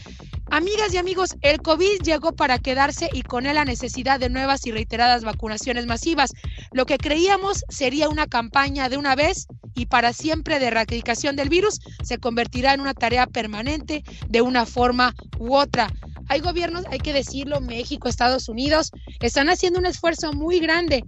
Amigas 0.53 0.93
y 0.93 0.97
amigos, 0.97 1.37
el 1.43 1.61
COVID 1.61 2.01
llegó 2.03 2.33
para 2.33 2.59
quedarse 2.59 3.07
y 3.13 3.21
con 3.21 3.45
él 3.45 3.55
la 3.55 3.63
necesidad 3.63 4.19
de 4.19 4.29
nuevas 4.29 4.65
y 4.67 4.73
reiteradas 4.73 5.23
vacunaciones 5.23 5.85
masivas. 5.85 6.33
Lo 6.73 6.85
que 6.85 6.97
creíamos 6.97 7.63
sería 7.69 8.09
una 8.09 8.27
campaña 8.27 8.89
de 8.89 8.97
una 8.97 9.15
vez 9.15 9.47
y 9.75 9.85
para 9.85 10.11
siempre 10.11 10.59
de 10.59 10.67
erradicación 10.67 11.37
del 11.37 11.47
virus 11.47 11.79
se 12.03 12.17
convertirá 12.17 12.73
en 12.73 12.81
una 12.81 12.93
tarea 12.93 13.27
permanente 13.27 14.03
de 14.27 14.41
una 14.41 14.65
forma 14.65 15.15
u 15.39 15.55
otra. 15.55 15.87
Hay 16.27 16.41
gobiernos, 16.41 16.83
hay 16.91 16.99
que 16.99 17.13
decirlo, 17.13 17.61
México, 17.61 18.09
Estados 18.09 18.49
Unidos, 18.49 18.91
están 19.21 19.49
haciendo 19.49 19.79
un 19.79 19.85
esfuerzo 19.85 20.33
muy 20.33 20.59
grande 20.59 21.05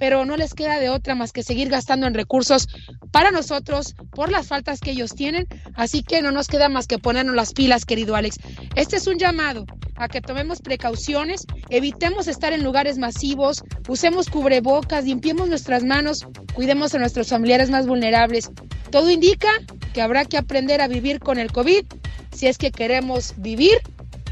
pero 0.00 0.24
no 0.24 0.38
les 0.38 0.54
queda 0.54 0.80
de 0.80 0.88
otra 0.88 1.14
más 1.14 1.30
que 1.30 1.42
seguir 1.42 1.68
gastando 1.68 2.06
en 2.06 2.14
recursos 2.14 2.68
para 3.12 3.30
nosotros 3.30 3.94
por 4.12 4.30
las 4.30 4.48
faltas 4.48 4.80
que 4.80 4.92
ellos 4.92 5.14
tienen. 5.14 5.46
Así 5.74 6.02
que 6.02 6.22
no 6.22 6.32
nos 6.32 6.48
queda 6.48 6.70
más 6.70 6.86
que 6.86 6.98
ponernos 6.98 7.36
las 7.36 7.52
pilas, 7.52 7.84
querido 7.84 8.16
Alex. 8.16 8.38
Este 8.74 8.96
es 8.96 9.06
un 9.06 9.18
llamado 9.18 9.66
a 9.96 10.08
que 10.08 10.22
tomemos 10.22 10.62
precauciones, 10.62 11.46
evitemos 11.68 12.28
estar 12.28 12.54
en 12.54 12.64
lugares 12.64 12.96
masivos, 12.96 13.62
usemos 13.88 14.30
cubrebocas, 14.30 15.04
limpiemos 15.04 15.50
nuestras 15.50 15.84
manos, 15.84 16.26
cuidemos 16.54 16.94
a 16.94 16.98
nuestros 16.98 17.28
familiares 17.28 17.68
más 17.68 17.86
vulnerables. 17.86 18.50
Todo 18.90 19.10
indica 19.10 19.50
que 19.92 20.00
habrá 20.00 20.24
que 20.24 20.38
aprender 20.38 20.80
a 20.80 20.88
vivir 20.88 21.20
con 21.20 21.38
el 21.38 21.52
COVID 21.52 21.84
si 22.32 22.46
es 22.46 22.56
que 22.56 22.70
queremos 22.70 23.34
vivir 23.36 23.78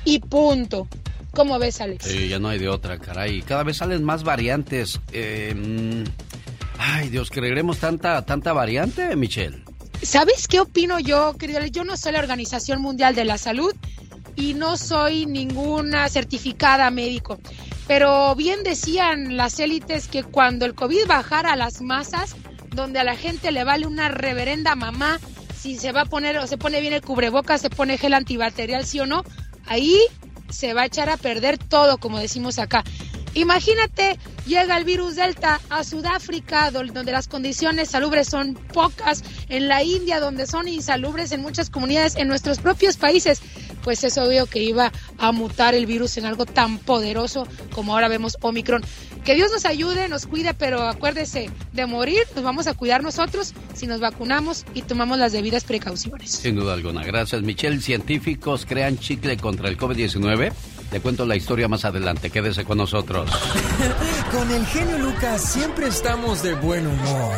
y 0.06 0.20
punto. 0.20 0.88
¿Cómo 1.38 1.56
ves, 1.60 1.80
Alex? 1.80 2.04
Sí, 2.04 2.26
ya 2.26 2.40
no 2.40 2.48
hay 2.48 2.58
de 2.58 2.68
otra, 2.68 2.98
caray. 2.98 3.42
Cada 3.42 3.62
vez 3.62 3.76
salen 3.76 4.02
más 4.02 4.24
variantes. 4.24 4.98
Eh, 5.12 5.54
ay, 6.80 7.10
Dios, 7.10 7.30
¿creeremos 7.30 7.78
tanta, 7.78 8.26
tanta 8.26 8.52
variante, 8.52 9.14
Michelle? 9.14 9.62
¿Sabes 10.02 10.48
qué 10.48 10.58
opino 10.58 10.98
yo, 10.98 11.36
querido 11.38 11.60
Alex? 11.60 11.70
Yo 11.70 11.84
no 11.84 11.96
soy 11.96 12.10
la 12.10 12.18
Organización 12.18 12.82
Mundial 12.82 13.14
de 13.14 13.24
la 13.24 13.38
Salud 13.38 13.72
y 14.34 14.54
no 14.54 14.76
soy 14.76 15.26
ninguna 15.26 16.08
certificada 16.08 16.90
médico. 16.90 17.38
Pero 17.86 18.34
bien 18.34 18.64
decían 18.64 19.36
las 19.36 19.60
élites 19.60 20.08
que 20.08 20.24
cuando 20.24 20.66
el 20.66 20.74
COVID 20.74 21.06
bajara 21.06 21.52
a 21.52 21.56
las 21.56 21.82
masas, 21.82 22.34
donde 22.74 22.98
a 22.98 23.04
la 23.04 23.14
gente 23.14 23.52
le 23.52 23.62
vale 23.62 23.86
una 23.86 24.08
reverenda 24.08 24.74
mamá 24.74 25.20
si 25.56 25.78
se 25.78 25.92
va 25.92 26.00
a 26.00 26.06
poner 26.06 26.36
o 26.38 26.48
se 26.48 26.58
pone 26.58 26.80
bien 26.80 26.94
el 26.94 27.02
cubrebocas, 27.02 27.60
se 27.60 27.70
pone 27.70 27.96
gel 27.96 28.14
antibacterial, 28.14 28.84
sí 28.84 28.98
o 28.98 29.06
no, 29.06 29.22
ahí 29.66 30.00
se 30.50 30.74
va 30.74 30.82
a 30.82 30.86
echar 30.86 31.10
a 31.10 31.16
perder 31.16 31.58
todo, 31.58 31.98
como 31.98 32.18
decimos 32.18 32.58
acá. 32.58 32.84
Imagínate, 33.38 34.18
llega 34.46 34.76
el 34.76 34.84
virus 34.84 35.14
Delta 35.14 35.60
a 35.70 35.84
Sudáfrica, 35.84 36.72
donde 36.72 37.12
las 37.12 37.28
condiciones 37.28 37.90
salubres 37.90 38.26
son 38.26 38.54
pocas, 38.54 39.22
en 39.48 39.68
la 39.68 39.84
India, 39.84 40.18
donde 40.18 40.46
son 40.46 40.66
insalubres 40.66 41.30
en 41.30 41.40
muchas 41.40 41.70
comunidades, 41.70 42.16
en 42.16 42.26
nuestros 42.26 42.58
propios 42.58 42.96
países 42.96 43.40
pues 43.88 44.04
es 44.04 44.18
obvio 44.18 44.44
que 44.44 44.62
iba 44.62 44.92
a 45.16 45.32
mutar 45.32 45.74
el 45.74 45.86
virus 45.86 46.18
en 46.18 46.26
algo 46.26 46.44
tan 46.44 46.76
poderoso 46.78 47.46
como 47.72 47.94
ahora 47.94 48.08
vemos 48.08 48.36
Omicron. 48.42 48.82
Que 49.24 49.34
Dios 49.34 49.50
nos 49.50 49.64
ayude, 49.64 50.08
nos 50.08 50.26
cuide, 50.26 50.52
pero 50.52 50.82
acuérdese, 50.82 51.48
de 51.72 51.86
morir 51.86 52.22
nos 52.34 52.44
vamos 52.44 52.66
a 52.66 52.74
cuidar 52.74 53.02
nosotros 53.02 53.54
si 53.74 53.86
nos 53.86 54.00
vacunamos 54.00 54.66
y 54.74 54.82
tomamos 54.82 55.16
las 55.16 55.32
debidas 55.32 55.64
precauciones. 55.64 56.32
Sin 56.32 56.56
duda 56.56 56.74
alguna. 56.74 57.02
Gracias, 57.02 57.40
Michelle. 57.40 57.80
Científicos 57.80 58.66
crean 58.66 58.98
chicle 58.98 59.38
contra 59.38 59.68
el 59.68 59.78
COVID-19. 59.78 60.52
Te 60.90 61.00
cuento 61.00 61.26
la 61.26 61.36
historia 61.36 61.68
más 61.68 61.84
adelante. 61.84 62.30
Quédese 62.30 62.64
con 62.64 62.78
nosotros. 62.78 63.30
con 64.32 64.50
el 64.50 64.64
genio 64.66 64.98
Lucas 64.98 65.42
siempre 65.42 65.88
estamos 65.88 66.42
de 66.42 66.54
buen 66.54 66.86
humor. 66.86 67.34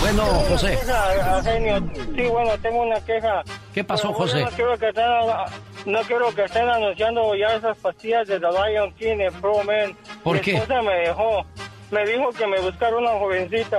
Bueno, 0.00 0.24
José. 0.48 0.78
Sí, 2.14 2.22
bueno, 2.30 2.50
tengo 2.62 2.82
una 2.82 3.00
queja. 3.00 3.42
¿Qué 3.74 3.84
pasó, 3.84 4.12
José? 4.12 4.42
No 4.42 4.50
quiero, 4.50 4.78
que 4.78 4.88
estén, 4.88 5.04
no 5.86 6.00
quiero 6.02 6.34
que 6.34 6.44
estén 6.44 6.68
anunciando 6.68 7.34
ya 7.34 7.56
esas 7.56 7.76
pastillas 7.78 8.26
de 8.28 8.38
The 8.40 8.46
Lion 8.46 8.92
King 8.94 9.20
en 9.20 9.34
Pro 9.34 9.62
Man. 9.64 9.96
¿Por 10.22 10.36
Mi 10.36 10.40
qué? 10.42 10.54
esposa 10.56 10.82
me 10.82 10.94
dejó. 10.94 11.44
Me 11.90 12.04
dijo 12.06 12.30
que 12.30 12.46
me 12.46 12.60
buscara 12.60 12.96
una 12.96 13.10
jovencita. 13.12 13.78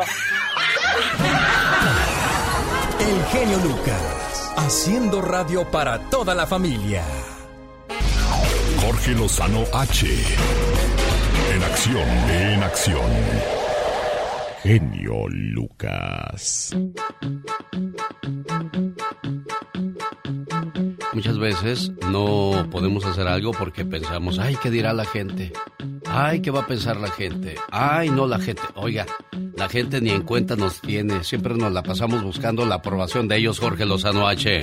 El 2.99 3.25
genio 3.25 3.57
Lucas, 3.59 4.53
haciendo 4.57 5.21
radio 5.21 5.65
para 5.69 5.99
toda 6.09 6.33
la 6.35 6.45
familia. 6.47 7.03
Jorge 8.81 9.11
Lozano 9.13 9.63
H. 9.73 10.07
En 11.53 11.63
acción, 11.63 12.07
en 12.29 12.63
acción. 12.63 13.11
Genio 14.63 15.27
Lucas. 15.29 16.75
Muchas 21.17 21.39
veces 21.39 21.91
no 22.11 22.67
podemos 22.69 23.03
hacer 23.03 23.25
algo 23.27 23.49
porque 23.49 23.83
pensamos, 23.83 24.37
ay, 24.37 24.55
¿qué 24.61 24.69
dirá 24.69 24.93
la 24.93 25.03
gente? 25.03 25.51
Ay, 26.05 26.43
¿qué 26.43 26.51
va 26.51 26.59
a 26.59 26.67
pensar 26.67 26.97
la 26.97 27.09
gente? 27.09 27.55
Ay, 27.71 28.11
no, 28.11 28.27
la 28.27 28.37
gente. 28.37 28.61
Oiga, 28.75 29.07
la 29.55 29.67
gente 29.67 29.99
ni 29.99 30.11
en 30.11 30.21
cuenta 30.21 30.55
nos 30.55 30.79
tiene. 30.79 31.23
Siempre 31.23 31.55
nos 31.55 31.71
la 31.71 31.81
pasamos 31.81 32.21
buscando 32.21 32.67
la 32.67 32.75
aprobación 32.75 33.27
de 33.27 33.37
ellos, 33.37 33.59
Jorge 33.59 33.87
Lozano 33.87 34.27
H. 34.27 34.61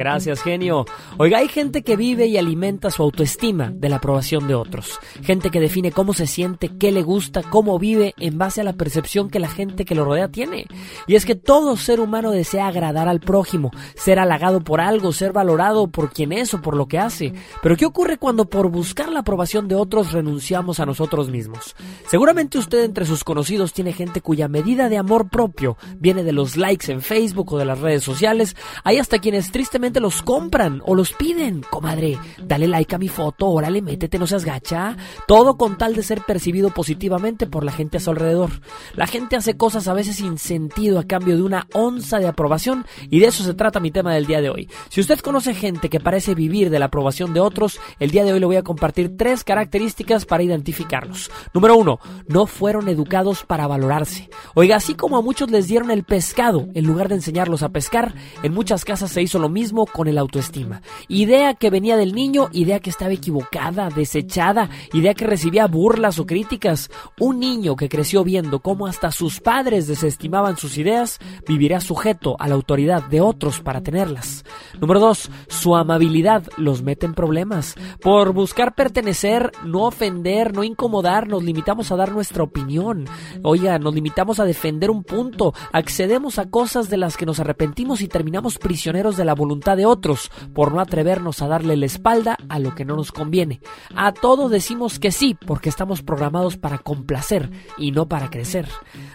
Gracias, 0.00 0.40
genio. 0.40 0.86
Oiga, 1.18 1.40
hay 1.40 1.48
gente 1.48 1.82
que 1.82 1.94
vive 1.94 2.24
y 2.24 2.38
alimenta 2.38 2.90
su 2.90 3.02
autoestima 3.02 3.70
de 3.70 3.90
la 3.90 3.96
aprobación 3.96 4.48
de 4.48 4.54
otros. 4.54 4.98
Gente 5.22 5.50
que 5.50 5.60
define 5.60 5.92
cómo 5.92 6.14
se 6.14 6.26
siente, 6.26 6.70
qué 6.78 6.90
le 6.90 7.02
gusta, 7.02 7.42
cómo 7.42 7.78
vive 7.78 8.14
en 8.18 8.38
base 8.38 8.62
a 8.62 8.64
la 8.64 8.72
percepción 8.72 9.28
que 9.28 9.38
la 9.38 9.48
gente 9.48 9.84
que 9.84 9.94
lo 9.94 10.06
rodea 10.06 10.28
tiene. 10.28 10.64
Y 11.06 11.16
es 11.16 11.26
que 11.26 11.34
todo 11.34 11.76
ser 11.76 12.00
humano 12.00 12.30
desea 12.30 12.68
agradar 12.68 13.08
al 13.08 13.20
prójimo, 13.20 13.72
ser 13.94 14.18
halagado 14.18 14.62
por 14.62 14.80
algo, 14.80 15.12
ser 15.12 15.29
valorado 15.32 15.88
por 15.88 16.12
quien 16.12 16.32
es 16.32 16.54
o 16.54 16.60
por 16.60 16.76
lo 16.76 16.86
que 16.86 16.98
hace. 16.98 17.32
Pero 17.62 17.76
¿qué 17.76 17.86
ocurre 17.86 18.18
cuando 18.18 18.48
por 18.48 18.70
buscar 18.70 19.10
la 19.10 19.20
aprobación 19.20 19.68
de 19.68 19.74
otros 19.74 20.12
renunciamos 20.12 20.80
a 20.80 20.86
nosotros 20.86 21.30
mismos? 21.30 21.74
Seguramente 22.08 22.58
usted 22.58 22.84
entre 22.84 23.06
sus 23.06 23.24
conocidos 23.24 23.72
tiene 23.72 23.92
gente 23.92 24.20
cuya 24.20 24.48
medida 24.48 24.88
de 24.88 24.98
amor 24.98 25.28
propio 25.28 25.76
viene 25.98 26.22
de 26.22 26.32
los 26.32 26.56
likes 26.56 26.90
en 26.90 27.00
Facebook 27.00 27.52
o 27.52 27.58
de 27.58 27.64
las 27.64 27.80
redes 27.80 28.02
sociales. 28.02 28.56
Hay 28.84 28.98
hasta 28.98 29.18
quienes 29.18 29.52
tristemente 29.52 30.00
los 30.00 30.22
compran 30.22 30.82
o 30.84 30.94
los 30.94 31.12
piden. 31.12 31.62
Comadre, 31.70 32.18
dale 32.42 32.68
like 32.68 32.94
a 32.94 32.98
mi 32.98 33.08
foto, 33.08 33.48
órale, 33.48 33.82
métete, 33.82 34.18
no 34.18 34.26
seas 34.26 34.44
gacha. 34.44 34.96
Todo 35.26 35.56
con 35.56 35.78
tal 35.78 35.94
de 35.94 36.02
ser 36.02 36.22
percibido 36.22 36.70
positivamente 36.70 37.46
por 37.46 37.64
la 37.64 37.72
gente 37.72 37.98
a 37.98 38.00
su 38.00 38.10
alrededor. 38.10 38.50
La 38.94 39.06
gente 39.06 39.36
hace 39.36 39.56
cosas 39.56 39.88
a 39.88 39.94
veces 39.94 40.16
sin 40.16 40.38
sentido 40.38 40.98
a 40.98 41.04
cambio 41.04 41.36
de 41.36 41.42
una 41.42 41.66
onza 41.74 42.18
de 42.18 42.28
aprobación 42.28 42.86
y 43.10 43.20
de 43.20 43.26
eso 43.26 43.44
se 43.44 43.54
trata 43.54 43.80
mi 43.80 43.90
tema 43.90 44.14
del 44.14 44.26
día 44.26 44.40
de 44.40 44.50
hoy. 44.50 44.68
Si 44.88 45.00
usted 45.00 45.19
conoce 45.22 45.54
gente 45.54 45.88
que 45.88 46.00
parece 46.00 46.34
vivir 46.34 46.70
de 46.70 46.78
la 46.78 46.86
aprobación 46.86 47.32
de 47.34 47.40
otros, 47.40 47.80
el 47.98 48.10
día 48.10 48.24
de 48.24 48.32
hoy 48.32 48.40
le 48.40 48.46
voy 48.46 48.56
a 48.56 48.62
compartir 48.62 49.16
tres 49.16 49.44
características 49.44 50.24
para 50.26 50.42
identificarlos. 50.42 51.30
Número 51.52 51.76
uno, 51.76 51.98
no 52.28 52.46
fueron 52.46 52.88
educados 52.88 53.44
para 53.44 53.66
valorarse. 53.66 54.30
Oiga, 54.54 54.76
así 54.76 54.94
como 54.94 55.16
a 55.16 55.22
muchos 55.22 55.50
les 55.50 55.68
dieron 55.68 55.90
el 55.90 56.04
pescado 56.04 56.68
en 56.74 56.86
lugar 56.86 57.08
de 57.08 57.16
enseñarlos 57.16 57.62
a 57.62 57.70
pescar, 57.70 58.14
en 58.42 58.52
muchas 58.52 58.84
casas 58.84 59.10
se 59.10 59.22
hizo 59.22 59.38
lo 59.38 59.48
mismo 59.48 59.86
con 59.86 60.08
el 60.08 60.18
autoestima. 60.18 60.82
Idea 61.08 61.54
que 61.54 61.70
venía 61.70 61.96
del 61.96 62.14
niño, 62.14 62.48
idea 62.52 62.80
que 62.80 62.90
estaba 62.90 63.12
equivocada, 63.12 63.88
desechada, 63.88 64.70
idea 64.92 65.14
que 65.14 65.26
recibía 65.26 65.66
burlas 65.66 66.18
o 66.18 66.26
críticas. 66.26 66.90
Un 67.18 67.40
niño 67.40 67.76
que 67.76 67.88
creció 67.88 68.24
viendo 68.24 68.60
cómo 68.60 68.86
hasta 68.86 69.10
sus 69.10 69.40
padres 69.40 69.86
desestimaban 69.86 70.56
sus 70.56 70.78
ideas, 70.78 71.18
vivirá 71.46 71.80
sujeto 71.80 72.36
a 72.38 72.48
la 72.48 72.54
autoridad 72.54 73.02
de 73.04 73.20
otros 73.20 73.60
para 73.60 73.82
tenerlas. 73.82 74.44
Número 74.80 74.99
2. 75.00 75.30
Su 75.48 75.74
amabilidad 75.76 76.44
los 76.56 76.82
mete 76.82 77.06
en 77.06 77.14
problemas. 77.14 77.74
Por 78.00 78.32
buscar 78.32 78.74
pertenecer, 78.74 79.50
no 79.64 79.84
ofender, 79.84 80.54
no 80.54 80.62
incomodar, 80.62 81.28
nos 81.28 81.42
limitamos 81.42 81.90
a 81.90 81.96
dar 81.96 82.12
nuestra 82.12 82.42
opinión. 82.42 83.06
Oiga, 83.42 83.78
nos 83.78 83.94
limitamos 83.94 84.38
a 84.38 84.44
defender 84.44 84.90
un 84.90 85.02
punto, 85.02 85.54
accedemos 85.72 86.38
a 86.38 86.50
cosas 86.50 86.88
de 86.90 86.96
las 86.96 87.16
que 87.16 87.26
nos 87.26 87.40
arrepentimos 87.40 88.00
y 88.00 88.08
terminamos 88.08 88.58
prisioneros 88.58 89.16
de 89.16 89.24
la 89.24 89.34
voluntad 89.34 89.76
de 89.76 89.86
otros 89.86 90.30
por 90.54 90.72
no 90.72 90.80
atrevernos 90.80 91.42
a 91.42 91.48
darle 91.48 91.76
la 91.76 91.86
espalda 91.86 92.36
a 92.48 92.58
lo 92.58 92.74
que 92.74 92.84
no 92.84 92.96
nos 92.96 93.12
conviene. 93.12 93.60
A 93.94 94.12
todo 94.12 94.48
decimos 94.48 94.98
que 94.98 95.12
sí 95.12 95.36
porque 95.46 95.68
estamos 95.68 96.02
programados 96.02 96.56
para 96.56 96.78
complacer 96.78 97.50
y 97.78 97.92
no 97.92 98.06
para 98.06 98.30
crecer. 98.30 98.68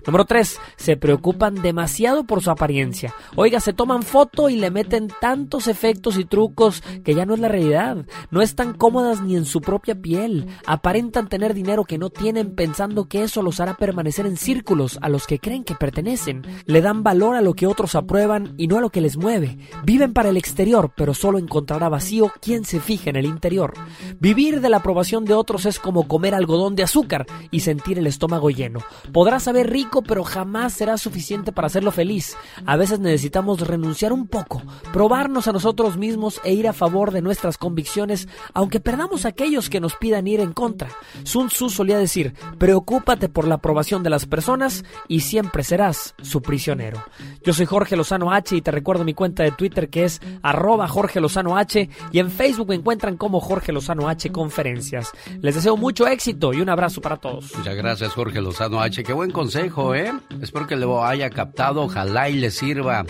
Número 0.06 0.26
3. 0.26 0.60
Se 0.76 0.98
preocupan 0.98 1.62
demasiado 1.62 2.26
por 2.26 2.42
su 2.42 2.52
apariencia. 2.52 3.14
Oiga, 3.36 3.60
se 3.60 3.74
toman 3.74 4.04
foto 4.04 4.50
y 4.50 4.58
le 4.58 4.72
meten 4.72 5.08
tantos 5.22 5.68
efectos 5.76 6.18
y 6.18 6.24
trucos 6.24 6.82
que 7.04 7.14
ya 7.14 7.26
no 7.26 7.34
es 7.34 7.42
la 7.42 7.50
realidad. 7.50 8.06
No 8.32 8.42
están 8.42 8.74
cómodas 8.74 9.22
ni 9.22 9.36
en 9.36 9.44
su 9.44 9.60
propia 9.60 9.96
piel. 9.96 10.48
Aparentan 10.66 11.28
tener 11.28 11.54
dinero 11.54 11.84
que 11.84 11.98
no 11.98 12.10
tienen 12.10 12.56
pensando 12.56 13.10
que 13.10 13.24
eso 13.24 13.42
los 13.42 13.60
hará 13.60 13.76
permanecer 13.76 14.26
en 14.26 14.38
círculos 14.38 14.98
a 15.02 15.10
los 15.10 15.28
que 15.28 15.40
creen 15.40 15.66
que 15.66 15.76
pertenecen. 15.76 16.44
Le 16.66 16.82
dan 16.82 17.04
valor 17.04 17.36
a 17.36 17.42
lo 17.42 17.54
que 17.54 17.68
otros 17.68 17.96
aprueban 17.96 18.54
y 18.58 18.68
no 18.68 18.78
a 18.78 18.82
lo 18.82 18.90
que 18.90 19.02
les 19.02 19.18
mueve. 19.18 19.58
Viven 19.84 20.14
para 20.14 20.30
el 20.30 20.38
exterior, 20.38 20.94
pero 20.96 21.14
solo 21.14 21.40
encontrará 21.40 21.90
vacío 21.90 22.32
quien 22.40 22.64
se 22.64 22.80
fije 22.80 23.10
en 23.10 23.18
el 23.18 23.26
interior. 23.26 23.74
Vivir 24.20 24.62
de 24.62 24.70
la 24.70 24.78
aprobación 24.78 25.26
de 25.26 25.34
otros 25.34 25.66
es 25.66 25.78
como 25.78 26.08
comer 26.08 26.34
algodón 26.34 26.76
de 26.76 26.84
azúcar 26.84 27.26
y 27.52 27.60
sentir 27.60 28.00
el 28.00 28.08
estómago 28.08 28.50
lleno. 28.50 28.80
Podrá 29.12 29.42
saber 29.42 29.70
rico, 29.70 30.04
pero 30.04 30.24
jamás 30.24 30.72
será 30.72 30.98
suficiente 30.98 31.52
para 31.52 31.68
hacerlo 31.68 31.92
feliz. 31.92 32.38
A 32.66 32.78
veces 32.78 33.00
necesitamos 33.00 33.60
renunciar 33.68 34.14
un 34.14 34.28
poco, 34.28 34.62
probarnos 34.94 35.48
a 35.48 35.52
nosotros 35.52 35.65
mismos 35.98 36.42
e 36.44 36.54
ir 36.54 36.68
a 36.68 36.74
favor 36.74 37.12
de 37.12 37.22
nuestras 37.22 37.58
convicciones, 37.58 38.28
aunque 38.54 38.80
perdamos 38.80 39.26
aquellos 39.26 39.70
que 39.70 39.80
nos 39.80 39.96
pidan 39.96 40.28
ir 40.28 40.40
en 40.40 40.54
contra. 40.54 40.90
Sun 41.24 41.48
Tzu 41.48 41.70
solía 41.70 41.98
decir, 41.98 42.34
preocúpate 42.58 43.30
por 43.30 43.48
la 43.48 43.56
aprobación 43.56 44.04
de 44.04 44.10
las 44.10 44.26
personas 44.26 44.84
y 45.08 45.22
siempre 45.22 45.64
serás 45.64 46.14
su 46.22 46.42
prisionero. 46.42 47.04
Yo 47.44 47.54
soy 47.54 47.66
Jorge 47.66 47.96
Lozano 47.96 48.32
H 48.32 48.56
y 48.56 48.62
te 48.62 48.72
recuerdo 48.72 49.04
mi 49.04 49.14
cuenta 49.14 49.44
de 49.44 49.52
Twitter 49.52 49.90
que 49.90 50.06
es 50.06 50.22
arroba 50.42 50.88
Jorge 50.88 51.20
Lozano 51.20 51.58
H 51.58 51.90
y 52.12 52.20
en 52.20 52.30
Facebook 52.30 52.70
me 52.70 52.76
encuentran 52.76 53.18
como 53.18 53.40
Jorge 53.40 53.72
Lozano 53.72 54.08
H 54.08 54.32
Conferencias. 54.32 55.12
Les 55.42 55.56
deseo 55.56 55.78
mucho 55.78 56.08
éxito 56.08 56.54
y 56.54 56.62
un 56.62 56.70
abrazo 56.70 57.02
para 57.02 57.18
todos. 57.18 57.56
Muchas 57.58 57.76
gracias 57.76 58.14
Jorge 58.14 58.42
Lozano 58.42 58.82
H. 58.82 59.04
Qué 59.04 59.14
buen 59.14 59.32
consejo, 59.32 59.96
¿eh? 59.96 60.12
Espero 60.42 60.68
que 60.68 60.76
lo 60.76 61.04
haya 61.04 61.30
captado, 61.30 61.84
ojalá 61.84 62.30
y 62.30 62.36
le 62.36 62.52
sirva. 62.52 63.06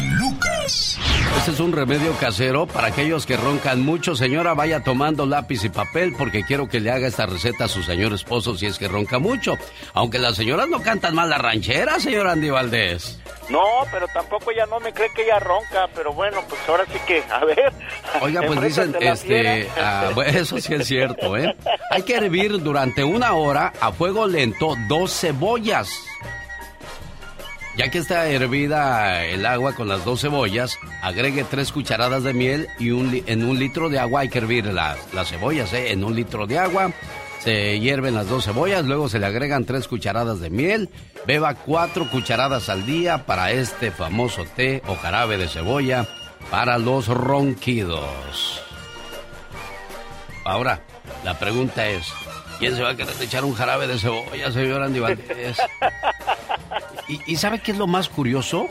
Lucas. 0.02 0.98
Este 1.38 1.52
es 1.52 1.60
un 1.60 1.72
remedio 1.72 2.14
casero 2.18 2.68
para 2.68 2.88
aquellos 2.88 3.26
que 3.26 3.38
roncan 3.38 3.82
mucho. 3.82 4.16
Señora, 4.16 4.54
vaya 4.54 4.84
tomando 4.84 5.26
lápiz 5.26 5.64
y 5.64 5.70
papel 5.70 6.14
porque 6.18 6.44
quiero 6.44 6.68
que 6.70 6.80
le 6.80 6.92
haga 6.92 7.08
esta 7.08 7.26
receta 7.26 7.66
a 7.66 7.68
su 7.68 7.82
señor 7.84 8.14
esposo 8.14 8.56
si 8.56 8.68
es 8.68 8.78
que 8.78 8.88
ronca 8.88 9.20
mucho. 9.20 9.58
Aunque 9.94 10.20
las 10.20 10.36
señoras 10.36 10.68
no 10.70 10.82
cantan 10.82 11.16
mal 11.16 11.30
la 11.30 11.38
ranchera, 11.40 12.00
señor 12.00 12.28
Andy 12.28 12.50
Valdés. 12.50 13.20
No, 13.50 13.64
pero 13.92 14.08
tampoco 14.08 14.52
ella 14.52 14.68
no 14.68 14.80
me 14.80 14.94
cree 14.94 15.10
que 15.16 15.24
ella 15.24 15.40
ronca, 15.40 15.90
pero 15.96 16.14
bueno, 16.14 16.42
pues 16.48 16.62
ahora 16.68 16.86
sí 16.86 17.00
que, 17.08 17.24
a 17.32 17.44
ver. 17.46 17.74
Oiga, 18.22 18.42
pues 18.46 18.62
dicen, 18.62 18.96
este, 19.00 19.68
ah, 19.82 20.12
bueno, 20.16 20.38
eso 20.38 20.60
sí 20.60 20.74
es 20.76 20.88
cierto, 20.88 21.36
¿eh? 21.36 21.56
Hay 21.90 22.04
que 22.04 22.16
hervir 22.16 22.62
durante 22.62 23.04
una 23.04 23.34
hora 23.34 23.74
a 23.82 23.92
fuego 23.92 24.28
lento 24.28 24.76
dos 24.88 25.20
cebollas. 25.20 25.90
Ya 27.80 27.90
que 27.90 28.00
está 28.00 28.28
hervida 28.28 29.24
el 29.24 29.46
agua 29.46 29.74
con 29.74 29.88
las 29.88 30.04
dos 30.04 30.20
cebollas, 30.20 30.78
agregue 31.02 31.46
tres 31.46 31.72
cucharadas 31.72 32.24
de 32.24 32.34
miel 32.34 32.68
y 32.78 32.90
en 32.90 33.46
un 33.46 33.58
litro 33.58 33.88
de 33.88 34.00
agua 34.00 34.20
hay 34.20 34.28
que 34.28 34.40
hervir 34.40 34.66
las 34.66 35.30
cebollas, 35.30 35.72
¿eh? 35.72 35.94
En 35.94 36.04
un 36.04 36.14
litro 36.14 36.46
de 36.46 36.60
agua 36.60 36.92
se 37.40 37.80
hierven 37.80 38.16
las 38.16 38.28
dos 38.28 38.44
cebollas, 38.44 38.84
luego 38.84 39.08
se 39.08 39.18
le 39.18 39.28
agregan 39.28 39.64
tres 39.64 39.88
cucharadas 39.88 40.42
de 40.42 40.50
miel, 40.50 40.90
beba 41.26 41.54
cuatro 41.54 42.10
cucharadas 42.12 42.68
al 42.68 42.86
día 42.86 43.26
para 43.26 43.54
este 43.54 43.92
famoso 43.92 44.44
té 44.58 44.84
o 44.86 44.96
jarabe 44.96 45.38
de 45.38 45.48
cebolla 45.48 46.06
para 46.52 46.78
los 46.78 47.08
ronquidos. 47.08 48.62
Ahora, 50.44 50.84
la 51.24 51.40
pregunta 51.40 51.88
es, 51.88 52.12
¿quién 52.60 52.76
se 52.76 52.84
va 52.84 52.92
a 52.92 52.96
querer 52.96 53.16
echar 53.22 53.44
un 53.44 53.56
jarabe 53.56 53.88
de 53.88 53.98
cebolla, 53.98 54.52
señor 54.52 54.84
Andy 54.84 55.00
Valdés? 55.00 55.58
¿Y, 57.08 57.34
¿Y 57.34 57.36
sabe 57.38 57.60
qué 57.60 57.72
es 57.72 57.78
lo 57.78 57.88
más 57.88 58.10
curioso? 58.10 58.68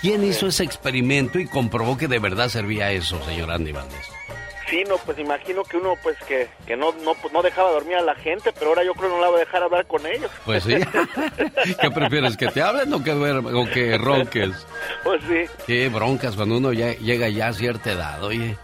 ¿Quién 0.00 0.24
hizo 0.24 0.46
ese 0.46 0.64
experimento 0.64 1.38
y 1.38 1.46
comprobó 1.46 1.96
que 1.96 2.06
de 2.06 2.18
verdad 2.18 2.48
servía 2.48 2.92
eso, 2.92 3.22
señor 3.24 3.50
Andy 3.50 3.72
Valdés? 3.72 4.06
Sí, 4.68 4.78
Sí, 4.78 4.84
no, 4.86 4.96
pues 4.98 5.18
imagino 5.18 5.64
que 5.64 5.78
uno, 5.78 5.94
pues 6.02 6.16
que, 6.26 6.48
que 6.66 6.76
no, 6.76 6.92
no, 7.02 7.14
pues, 7.14 7.32
no 7.32 7.42
dejaba 7.42 7.70
dormir 7.70 7.96
a 7.96 8.02
la 8.02 8.14
gente, 8.14 8.52
pero 8.52 8.68
ahora 8.68 8.84
yo 8.84 8.92
creo 8.92 9.08
que 9.08 9.16
no 9.16 9.22
la 9.22 9.30
va 9.30 9.36
a 9.36 9.40
dejar 9.40 9.62
hablar 9.62 9.86
con 9.86 10.06
ellos. 10.06 10.30
Pues 10.44 10.64
sí. 10.64 10.74
¿Qué 11.80 11.90
prefieres, 11.90 12.36
que 12.36 12.48
te 12.48 12.60
hablen 12.60 12.92
o 12.92 13.02
que, 13.02 13.12
duerma, 13.12 13.50
o 13.58 13.64
que 13.66 13.96
ronques? 13.96 14.66
Pues 15.02 15.22
sí. 15.26 15.50
Qué 15.66 15.88
broncas 15.88 16.36
cuando 16.36 16.58
uno 16.58 16.72
ya 16.72 16.92
llega 16.92 17.28
ya 17.30 17.48
a 17.48 17.52
cierta 17.54 17.92
edad, 17.92 18.22
oye. 18.22 18.58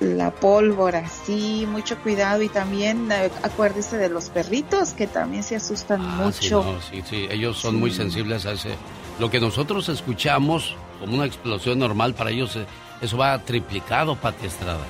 La 0.00 0.30
pólvora, 0.30 1.06
sí, 1.08 1.66
mucho 1.70 1.98
cuidado. 1.98 2.42
Y 2.42 2.48
también 2.48 3.12
eh, 3.12 3.30
acuérdese 3.42 3.98
de 3.98 4.08
los 4.08 4.30
perritos 4.30 4.92
que 4.94 5.06
también 5.06 5.42
se 5.42 5.56
asustan 5.56 6.00
Ah, 6.02 6.30
sí, 6.32 6.44
mucho. 6.46 6.64
no, 6.64 6.80
sí, 6.80 7.02
sí, 7.08 7.26
ellos 7.30 7.58
son 7.58 7.76
muy 7.78 7.90
sensibles 7.90 8.46
a 8.46 8.52
ese. 8.52 8.70
Lo 9.18 9.30
que 9.30 9.40
nosotros 9.40 9.88
escuchamos 9.90 10.74
como 10.98 11.14
una 11.14 11.26
explosión 11.26 11.78
normal, 11.78 12.14
para 12.14 12.30
ellos 12.30 12.56
eh, 12.56 12.64
eso 13.02 13.18
va 13.18 13.38
triplicado, 13.40 14.16
Pati 14.16 14.46
Estrada. 14.46 14.80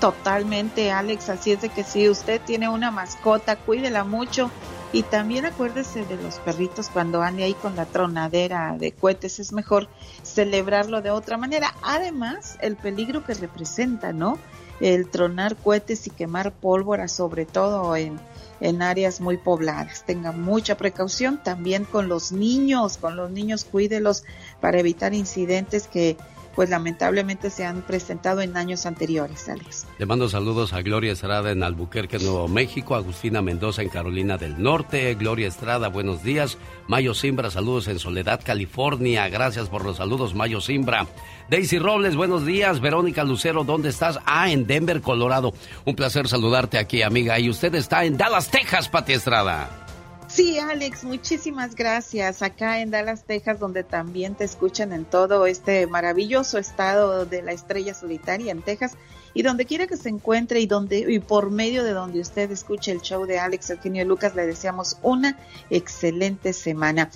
Totalmente, 0.00 0.90
Alex. 0.90 1.28
Así 1.28 1.52
es 1.52 1.60
de 1.60 1.68
que 1.68 1.84
si 1.84 2.08
usted 2.08 2.40
tiene 2.40 2.68
una 2.68 2.90
mascota, 2.90 3.56
cuídela 3.56 4.02
mucho. 4.04 4.50
Y 4.92 5.04
también 5.04 5.46
acuérdese 5.46 6.04
de 6.04 6.16
los 6.16 6.40
perritos 6.40 6.88
cuando 6.88 7.22
ande 7.22 7.44
ahí 7.44 7.54
con 7.54 7.76
la 7.76 7.86
tronadera 7.86 8.76
de 8.76 8.90
cohetes. 8.90 9.38
Es 9.38 9.52
mejor 9.52 9.88
celebrarlo 10.24 11.00
de 11.00 11.10
otra 11.10 11.36
manera. 11.36 11.74
Además, 11.82 12.58
el 12.60 12.76
peligro 12.76 13.24
que 13.24 13.34
representa, 13.34 14.12
¿no? 14.12 14.38
El 14.80 15.08
tronar 15.08 15.56
cohetes 15.56 16.06
y 16.06 16.10
quemar 16.10 16.52
pólvora, 16.52 17.06
sobre 17.06 17.46
todo 17.46 17.94
en, 17.94 18.18
en 18.60 18.82
áreas 18.82 19.20
muy 19.20 19.36
pobladas. 19.36 20.04
Tenga 20.04 20.32
mucha 20.32 20.76
precaución 20.76 21.40
también 21.40 21.84
con 21.84 22.08
los 22.08 22.32
niños. 22.32 22.96
Con 22.96 23.14
los 23.14 23.30
niños, 23.30 23.64
cuídelos 23.64 24.24
para 24.60 24.80
evitar 24.80 25.14
incidentes 25.14 25.86
que, 25.86 26.16
pues 26.60 26.68
lamentablemente, 26.68 27.48
se 27.48 27.64
han 27.64 27.80
presentado 27.80 28.42
en 28.42 28.54
años 28.54 28.84
anteriores, 28.84 29.48
Alex. 29.48 29.86
Le 29.96 30.04
mando 30.04 30.28
saludos 30.28 30.74
a 30.74 30.82
Gloria 30.82 31.12
Estrada 31.12 31.52
en 31.52 31.62
Albuquerque, 31.62 32.18
Nuevo 32.18 32.48
México, 32.48 32.94
Agustina 32.96 33.40
Mendoza 33.40 33.80
en 33.80 33.88
Carolina 33.88 34.36
del 34.36 34.62
Norte, 34.62 35.14
Gloria 35.14 35.48
Estrada, 35.48 35.88
buenos 35.88 36.22
días, 36.22 36.58
Mayo 36.86 37.14
Simbra, 37.14 37.50
saludos 37.50 37.88
en 37.88 37.98
Soledad, 37.98 38.42
California, 38.44 39.26
gracias 39.30 39.70
por 39.70 39.86
los 39.86 39.96
saludos, 39.96 40.34
Mayo 40.34 40.60
Simbra. 40.60 41.06
Daisy 41.48 41.78
Robles, 41.78 42.14
buenos 42.14 42.44
días, 42.44 42.80
Verónica 42.80 43.24
Lucero, 43.24 43.64
¿dónde 43.64 43.88
estás? 43.88 44.18
Ah, 44.26 44.50
en 44.50 44.66
Denver, 44.66 45.00
Colorado. 45.00 45.54
Un 45.86 45.96
placer 45.96 46.28
saludarte 46.28 46.76
aquí, 46.76 47.00
amiga. 47.00 47.38
Y 47.40 47.48
usted 47.48 47.74
está 47.74 48.04
en 48.04 48.18
Dallas, 48.18 48.50
Texas, 48.50 48.90
Pati 48.90 49.14
Estrada. 49.14 49.89
Sí, 50.32 50.60
Alex, 50.60 51.02
muchísimas 51.02 51.74
gracias. 51.74 52.42
Acá 52.42 52.80
en 52.80 52.92
Dallas, 52.92 53.24
Texas, 53.24 53.58
donde 53.58 53.82
también 53.82 54.36
te 54.36 54.44
escuchan 54.44 54.92
en 54.92 55.04
todo 55.04 55.44
este 55.44 55.88
maravilloso 55.88 56.56
estado 56.58 57.26
de 57.26 57.42
la 57.42 57.50
estrella 57.50 57.94
solitaria 57.94 58.52
en 58.52 58.62
Texas 58.62 58.96
y 59.34 59.42
donde 59.42 59.66
quiera 59.66 59.88
que 59.88 59.96
se 59.96 60.08
encuentre 60.08 60.60
y 60.60 60.66
donde 60.66 60.98
y 61.12 61.18
por 61.18 61.50
medio 61.50 61.82
de 61.82 61.92
donde 61.92 62.20
usted 62.20 62.50
escuche 62.50 62.92
el 62.92 63.00
show 63.00 63.26
de 63.26 63.38
Alex 63.40 63.70
Eugenio 63.70 64.04
Lucas 64.04 64.34
le 64.34 64.46
deseamos 64.46 64.98
una 65.02 65.38
excelente 65.68 66.52
semana 66.52 67.10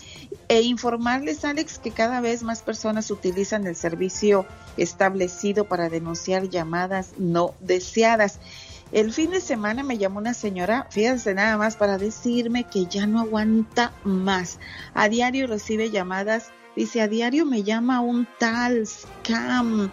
e 0.48 0.62
informarles 0.62 1.44
Alex 1.44 1.78
que 1.78 1.90
cada 1.90 2.20
vez 2.20 2.42
más 2.42 2.62
personas 2.62 3.10
utilizan 3.10 3.66
el 3.66 3.76
servicio 3.76 4.46
establecido 4.76 5.64
para 5.64 5.88
denunciar 5.88 6.48
llamadas 6.48 7.12
no 7.18 7.54
deseadas. 7.60 8.38
El 8.94 9.12
fin 9.12 9.30
de 9.30 9.40
semana 9.40 9.82
me 9.82 9.98
llamó 9.98 10.20
una 10.20 10.34
señora, 10.34 10.86
fíjense 10.88 11.34
nada 11.34 11.58
más, 11.58 11.74
para 11.74 11.98
decirme 11.98 12.62
que 12.62 12.86
ya 12.86 13.08
no 13.08 13.18
aguanta 13.18 13.92
más. 14.04 14.60
A 14.94 15.08
diario 15.08 15.48
recibe 15.48 15.90
llamadas, 15.90 16.52
dice, 16.76 17.00
a 17.00 17.08
diario 17.08 17.44
me 17.44 17.64
llama 17.64 18.00
un 18.00 18.28
tal 18.38 18.86
scam, 18.86 19.90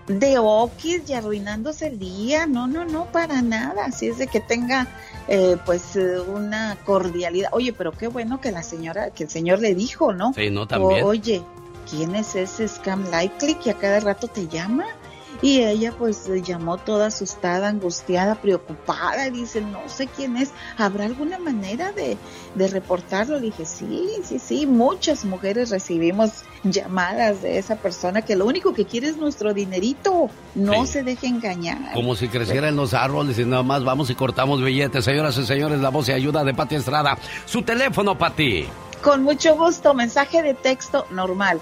de 0.08 0.38
okis 0.40 1.10
y 1.10 1.14
arruinándose 1.14 1.88
el 1.88 2.00
día. 2.00 2.48
No, 2.48 2.68
no, 2.68 2.86
no, 2.86 3.06
para 3.06 3.42
nada. 3.42 3.86
Así 3.86 4.08
es 4.08 4.18
de 4.18 4.28
que 4.28 4.40
tenga 4.40 4.88
eh, 5.28 5.58
pues 5.66 5.96
eh, 5.96 6.20
una 6.20 6.78
cordialidad. 6.86 7.50
Oye, 7.52 7.74
pero 7.74 7.92
qué 7.92 8.08
bueno 8.08 8.40
que 8.42 8.52
la 8.52 8.64
señora, 8.64 9.10
que 9.12 9.26
el 9.26 9.30
señor 9.30 9.60
le 9.60 9.76
dijo, 9.76 10.14
¿no? 10.14 10.34
Sí, 10.34 10.50
no, 10.50 10.68
también. 10.68 11.04
oye, 11.04 11.42
¿quién 11.90 12.16
es 12.16 12.36
ese 12.36 12.68
Scam 12.68 13.10
Likely 13.12 13.56
que 13.56 13.72
a 13.72 13.74
cada 13.76 14.00
rato 14.00 14.28
te 14.28 14.48
llama? 14.48 14.86
Y 15.42 15.62
ella 15.62 15.94
pues 15.98 16.28
llamó 16.46 16.78
toda 16.78 17.08
asustada, 17.08 17.68
angustiada, 17.68 18.36
preocupada 18.36 19.28
y 19.28 19.32
dice, 19.32 19.62
no 19.62 19.80
sé 19.88 20.08
quién 20.08 20.36
es, 20.38 20.52
¿habrá 20.78 21.06
alguna 21.06 21.38
manera 21.38 21.92
de, 21.92 22.18
de 22.56 22.68
reportarlo? 22.68 23.36
Le 23.36 23.48
dije, 23.48 23.66
sí, 23.66 24.10
sí, 24.24 24.40
sí, 24.40 24.66
muchas 24.66 25.26
mujeres 25.26 25.70
recibimos 25.70 26.44
llamadas 26.64 27.42
de 27.44 27.58
esa 27.60 27.76
persona 27.76 28.22
que 28.24 28.36
lo 28.36 28.46
único 28.46 28.74
que 28.74 28.86
quiere 28.86 29.10
es 29.10 29.18
nuestro 29.18 29.54
dinerito, 29.54 30.30
no 30.56 30.86
Sí. 30.86 30.94
se 30.94 31.04
deje 31.04 31.28
engañar. 31.28 31.94
Como 31.94 32.16
si 32.16 32.28
creciera 32.28 32.70
en 32.70 32.76
los 32.76 32.94
árboles 32.94 33.38
y 33.40 33.46
nada 33.46 33.64
más 33.64 33.84
vamos 33.84 34.10
y 34.10 34.16
cortamos 34.16 34.64
billetes. 34.64 35.06
Señoras 35.06 35.38
y 35.38 35.46
señores, 35.46 35.80
la 35.80 35.90
voz 35.90 36.10
y 36.10 36.14
ayuda 36.14 36.44
de 36.44 36.54
Pati 36.54 36.76
Estrada. 36.76 37.18
Su 37.46 37.62
teléfono, 37.62 38.18
Pati. 38.18 38.66
Con 39.04 39.24
mucho 39.24 39.56
gusto, 39.56 39.94
mensaje 39.94 40.42
de 40.42 40.56
texto 40.56 41.06
normal 41.12 41.62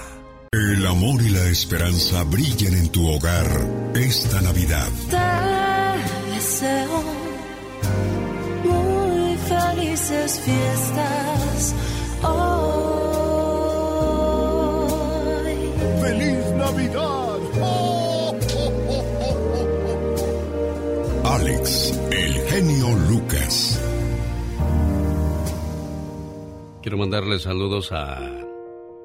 El 0.53 0.85
amor 0.85 1.21
y 1.21 1.29
la 1.29 1.47
esperanza 1.47 2.25
brillen 2.25 2.73
en 2.73 2.89
tu 2.89 3.07
hogar 3.07 3.47
esta 3.95 4.41
Navidad. 4.41 4.89
Te 5.09 5.15
deseo 6.29 7.03
muy 8.65 9.37
felices 9.37 10.41
fiestas 10.41 11.73
hoy. 12.23 12.71
¡Feliz 16.01 16.45
Navidad! 16.57 17.39
Alex, 21.23 21.97
el 22.11 22.33
genio 22.49 22.89
Lucas. 23.09 23.79
Quiero 26.81 26.97
mandarle 26.97 27.39
saludos 27.39 27.93
a 27.93 28.50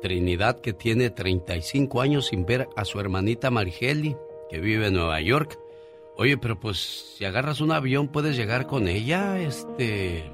Trinidad, 0.07 0.61
que 0.61 0.73
tiene 0.73 1.11
35 1.11 2.01
años 2.01 2.29
sin 2.29 2.47
ver 2.47 2.69
a 2.77 2.85
su 2.85 3.01
hermanita 3.01 3.51
Marigeli, 3.51 4.15
que 4.49 4.61
vive 4.61 4.87
en 4.87 4.95
Nueva 4.95 5.21
York. 5.21 5.59
Oye, 6.17 6.39
pero 6.39 6.61
pues 6.61 7.17
si 7.17 7.25
agarras 7.25 7.61
un 7.61 7.73
avión 7.73 8.07
puedes 8.07 8.37
llegar 8.37 8.67
con 8.67 8.87
ella, 8.87 9.37
este... 9.41 10.31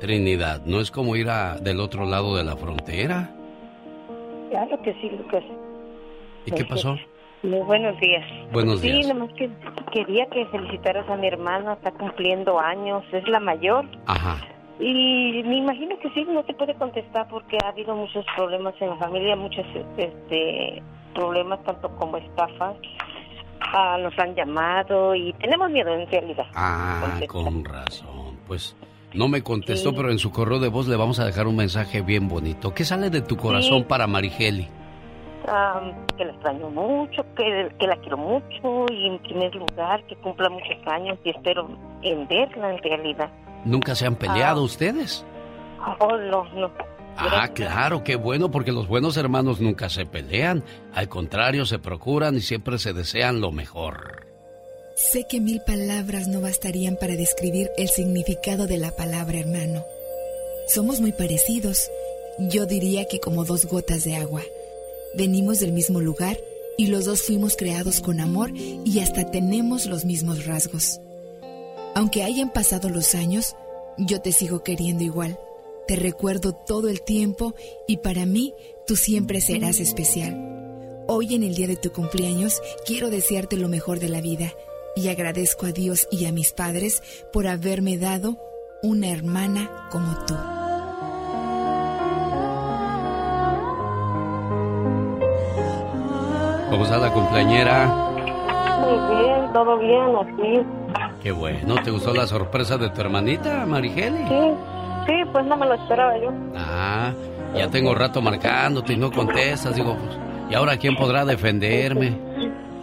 Trinidad, 0.00 0.66
no 0.66 0.80
es 0.80 0.90
como 0.90 1.16
ir 1.16 1.30
a, 1.30 1.56
del 1.56 1.80
otro 1.80 2.04
lado 2.04 2.36
de 2.36 2.44
la 2.44 2.56
frontera. 2.56 3.34
Claro 4.50 4.82
que 4.82 4.92
sí, 5.00 5.08
Lucas. 5.08 5.42
¿Y 6.44 6.50
qué 6.50 6.66
pasó? 6.66 6.98
Muy 7.42 7.60
buenos 7.60 7.98
días. 8.00 8.26
Buenos 8.52 8.80
sí, 8.80 8.92
días. 8.92 9.08
nomás 9.08 9.32
que 9.32 9.48
quería 9.94 10.26
que 10.26 10.44
felicitaras 10.46 11.08
a 11.08 11.16
mi 11.16 11.28
hermana, 11.28 11.72
está 11.72 11.90
cumpliendo 11.92 12.60
años, 12.60 13.02
es 13.12 13.26
la 13.28 13.40
mayor. 13.40 13.86
Ajá. 14.04 14.46
Y 14.80 15.42
me 15.44 15.56
imagino 15.58 15.96
que 16.00 16.10
sí, 16.10 16.24
no 16.28 16.42
te 16.44 16.54
puede 16.54 16.74
contestar 16.74 17.28
porque 17.28 17.56
ha 17.64 17.68
habido 17.68 17.94
muchos 17.94 18.24
problemas 18.36 18.74
en 18.80 18.90
la 18.90 18.96
familia, 18.96 19.36
muchos 19.36 19.64
este, 19.96 20.82
problemas 21.14 21.62
tanto 21.64 21.88
como 21.96 22.16
estafas. 22.16 22.76
Ah, 23.72 23.96
nos 24.00 24.16
han 24.18 24.34
llamado 24.34 25.14
y 25.14 25.32
tenemos 25.34 25.70
miedo 25.70 25.92
en 25.94 26.06
realidad. 26.08 26.46
Ah, 26.54 27.18
con 27.28 27.64
razón. 27.64 28.38
Pues 28.46 28.76
no 29.14 29.28
me 29.28 29.42
contestó, 29.42 29.90
Sí. 29.90 29.96
pero 29.96 30.10
en 30.10 30.18
su 30.18 30.30
correo 30.32 30.58
de 30.58 30.68
voz 30.68 30.88
le 30.88 30.96
vamos 30.96 31.18
a 31.20 31.24
dejar 31.24 31.46
un 31.46 31.56
mensaje 31.56 32.02
bien 32.02 32.28
bonito. 32.28 32.74
¿Qué 32.74 32.84
sale 32.84 33.10
de 33.10 33.20
tu 33.22 33.36
corazón 33.36 33.78
Sí. 33.82 33.84
para 33.88 34.06
Marigeli? 34.06 34.68
Ah, 35.46 35.80
que 36.16 36.24
la 36.24 36.32
extraño 36.32 36.70
mucho, 36.70 37.24
que, 37.36 37.68
que 37.78 37.86
la 37.86 37.96
quiero 37.96 38.16
mucho 38.16 38.86
y 38.92 39.06
en 39.08 39.18
primer 39.20 39.54
lugar 39.54 40.02
que 40.06 40.16
cumpla 40.16 40.48
muchos 40.48 40.76
años 40.86 41.18
y 41.24 41.30
espero 41.30 41.68
en 42.02 42.26
verla 42.28 42.72
en 42.74 42.78
realidad. 42.82 43.30
¿Nunca 43.64 43.94
se 43.94 44.06
han 44.06 44.16
peleado 44.16 44.62
ustedes? 44.62 45.24
Oh, 46.00 46.16
no, 46.16 46.44
no. 46.54 46.70
Ah, 47.16 47.48
claro, 47.54 48.02
qué 48.02 48.16
bueno, 48.16 48.50
porque 48.50 48.72
los 48.72 48.88
buenos 48.88 49.16
hermanos 49.16 49.60
nunca 49.60 49.88
se 49.88 50.04
pelean. 50.04 50.64
Al 50.92 51.08
contrario, 51.08 51.64
se 51.64 51.78
procuran 51.78 52.36
y 52.36 52.40
siempre 52.40 52.78
se 52.78 52.92
desean 52.92 53.40
lo 53.40 53.52
mejor. 53.52 54.26
Sé 54.96 55.26
que 55.28 55.40
mil 55.40 55.60
palabras 55.60 56.28
no 56.28 56.40
bastarían 56.40 56.96
para 56.96 57.16
describir 57.16 57.70
el 57.76 57.88
significado 57.88 58.66
de 58.66 58.78
la 58.78 58.94
palabra 58.94 59.38
hermano. 59.38 59.84
Somos 60.68 61.00
muy 61.00 61.12
parecidos. 61.12 61.90
Yo 62.38 62.66
diría 62.66 63.06
que 63.06 63.20
como 63.20 63.44
dos 63.44 63.66
gotas 63.66 64.04
de 64.04 64.16
agua. 64.16 64.42
Venimos 65.16 65.60
del 65.60 65.72
mismo 65.72 66.00
lugar 66.00 66.36
y 66.76 66.88
los 66.88 67.04
dos 67.04 67.22
fuimos 67.22 67.56
creados 67.56 68.00
con 68.00 68.20
amor 68.20 68.50
y 68.54 69.00
hasta 69.00 69.30
tenemos 69.30 69.86
los 69.86 70.04
mismos 70.04 70.46
rasgos. 70.46 71.00
Aunque 71.94 72.24
hayan 72.24 72.50
pasado 72.50 72.88
los 72.88 73.14
años, 73.14 73.54
yo 73.96 74.20
te 74.20 74.32
sigo 74.32 74.64
queriendo 74.64 75.04
igual. 75.04 75.38
Te 75.86 75.94
recuerdo 75.94 76.52
todo 76.52 76.88
el 76.88 77.02
tiempo 77.02 77.54
y 77.86 77.98
para 77.98 78.26
mí 78.26 78.52
tú 78.84 78.96
siempre 78.96 79.40
serás 79.40 79.78
especial. 79.78 81.04
Hoy 81.06 81.36
en 81.36 81.44
el 81.44 81.54
día 81.54 81.68
de 81.68 81.76
tu 81.76 81.92
cumpleaños 81.92 82.60
quiero 82.84 83.10
desearte 83.10 83.56
lo 83.56 83.68
mejor 83.68 84.00
de 84.00 84.08
la 84.08 84.20
vida 84.20 84.52
y 84.96 85.08
agradezco 85.08 85.66
a 85.66 85.72
Dios 85.72 86.08
y 86.10 86.26
a 86.26 86.32
mis 86.32 86.52
padres 86.52 87.00
por 87.32 87.46
haberme 87.46 87.96
dado 87.96 88.38
una 88.82 89.10
hermana 89.10 89.88
como 89.92 90.14
tú. 90.24 90.34
¿Cómo 96.70 96.84
está 96.84 96.98
la 96.98 97.12
cumpleañera? 97.12 97.86
Muy 98.80 99.16
bien, 99.16 99.52
todo 99.52 99.78
bien, 99.78 100.16
así. 100.16 100.83
Qué 101.24 101.32
bueno, 101.32 101.76
¿te 101.82 101.90
gustó 101.90 102.12
la 102.12 102.26
sorpresa 102.26 102.76
de 102.76 102.90
tu 102.90 103.00
hermanita, 103.00 103.64
Marigeli? 103.64 104.28
Sí, 104.28 104.54
sí, 105.06 105.14
pues 105.32 105.46
no 105.46 105.56
me 105.56 105.64
lo 105.64 105.72
esperaba 105.72 106.18
yo. 106.18 106.30
Ah, 106.54 107.14
ya 107.54 107.66
tengo 107.70 107.94
rato 107.94 108.20
marcándote 108.20 108.92
y 108.92 108.98
no 108.98 109.10
contestas. 109.10 109.74
Digo, 109.74 109.96
pues, 109.96 110.18
¿y 110.50 110.54
ahora 110.54 110.76
quién 110.76 110.94
podrá 110.94 111.24
defenderme? 111.24 112.10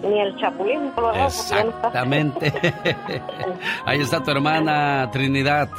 Ni 0.01 0.19
el 0.19 0.35
chapulín, 0.37 0.89
por. 0.95 1.15
Exactamente. 1.15 2.51
Ahí 3.85 4.01
está 4.01 4.23
tu 4.23 4.31
hermana 4.31 5.07
Trinidad. 5.11 5.69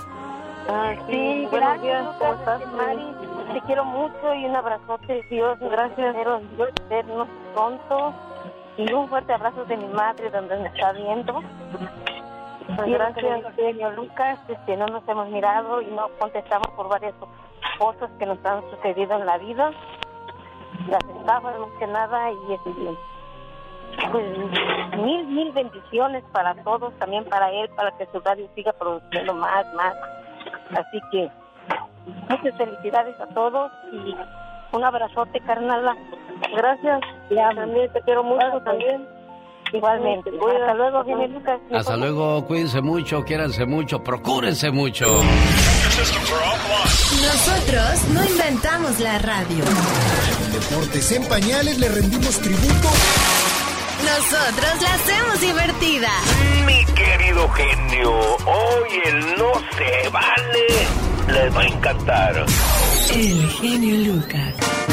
Ah, 0.68 0.94
sí, 1.10 1.48
buenos 1.50 1.82
días, 1.82 2.06
¿cómo 2.20 2.34
estás, 2.34 2.60
Mari? 2.76 3.08
Te 3.54 3.60
quiero 3.66 3.84
mucho 3.86 4.34
y 4.36 4.44
un 4.44 4.54
abrazote, 4.54 5.26
Dios, 5.28 5.58
gracias, 5.58 6.14
Dios, 6.14 6.68
eterno, 6.86 7.26
pronto. 7.54 8.14
Y 8.76 8.92
un 8.92 9.08
fuerte 9.08 9.32
abrazo 9.32 9.64
de 9.64 9.76
mi 9.76 9.88
madre, 9.88 10.30
donde 10.30 10.56
me 10.58 10.68
está 10.68 10.92
viendo. 10.92 11.42
Pues 12.66 12.90
gracias, 12.90 13.54
señor 13.56 13.94
Lucas, 13.94 14.38
este, 14.48 14.76
no 14.76 14.86
nos 14.86 15.06
hemos 15.08 15.28
mirado 15.28 15.82
y 15.82 15.86
no 15.86 16.08
contestamos 16.18 16.68
por 16.76 16.88
varias 16.88 17.14
cosas 17.78 18.10
que 18.18 18.26
nos 18.26 18.44
han 18.44 18.62
sucedido 18.70 19.16
en 19.18 19.26
la 19.26 19.38
vida. 19.38 19.72
Las 20.88 21.04
estafas, 21.16 21.58
más 21.58 21.70
que 21.78 21.86
nada, 21.86 22.30
y 22.32 22.52
este, 22.52 22.70
pues 24.10 24.38
mil, 24.98 25.26
mil 25.26 25.52
bendiciones 25.52 26.24
para 26.32 26.54
todos, 26.62 26.92
también 26.98 27.24
para 27.24 27.50
él, 27.50 27.68
para 27.76 27.90
que 27.92 28.06
su 28.06 28.20
radio 28.20 28.48
siga 28.54 28.72
produciendo 28.72 29.34
más, 29.34 29.66
más. 29.74 29.94
Así 30.70 31.00
que 31.10 31.30
muchas 32.28 32.56
felicidades 32.56 33.20
a 33.20 33.26
todos 33.28 33.70
y 33.92 34.16
un 34.72 34.84
abrazote, 34.84 35.40
carnala. 35.40 35.96
Gracias. 36.56 37.00
Ya, 37.30 37.50
también 37.54 37.92
te 37.92 38.00
quiero 38.02 38.22
mucho 38.24 38.60
también. 38.64 39.06
Igualmente. 39.72 40.30
Hasta 40.30 40.74
luego, 40.74 41.04
viene 41.04 41.28
Lucas. 41.28 41.60
Hasta 41.72 41.96
luego, 41.96 42.44
cuídense 42.46 42.80
mucho, 42.82 43.22
quiéranse 43.24 43.64
mucho, 43.66 44.02
procúrense 44.02 44.70
mucho. 44.70 45.06
Nosotros 47.22 48.08
no 48.12 48.24
inventamos 48.24 49.00
la 49.00 49.18
radio. 49.18 49.64
Deportes 50.52 51.12
en 51.12 51.24
pañales 51.28 51.78
le 51.78 51.88
rendimos 51.88 52.38
tributo 52.40 52.88
Nosotros 54.04 54.82
la 54.82 54.94
hacemos 54.94 55.40
divertida. 55.40 56.08
Mi 56.66 56.84
querido 56.94 57.48
genio, 57.50 58.10
hoy 58.46 58.88
el 59.06 59.20
no 59.38 59.52
se 59.76 60.08
vale 60.10 61.02
les 61.28 61.56
va 61.56 61.60
a 61.60 61.66
encantar. 61.66 62.46
El 63.14 63.48
genio 63.50 64.12
Lucas. 64.12 64.91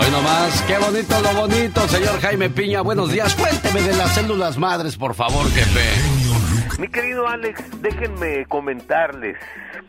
Hoy 0.00 0.10
nomás, 0.10 0.62
qué 0.62 0.78
bonito 0.78 1.14
lo 1.20 1.40
bonito, 1.42 1.80
señor 1.88 2.18
Jaime 2.22 2.48
Piña. 2.48 2.80
Buenos 2.80 3.12
días. 3.12 3.34
Cuénteme 3.36 3.82
de 3.82 3.94
las 3.98 4.14
células 4.14 4.56
madres, 4.56 4.96
por 4.96 5.14
favor, 5.14 5.46
jefe. 5.50 6.80
Mi 6.80 6.88
querido 6.88 7.28
Alex, 7.28 7.62
déjenme 7.82 8.46
comentarles 8.46 9.36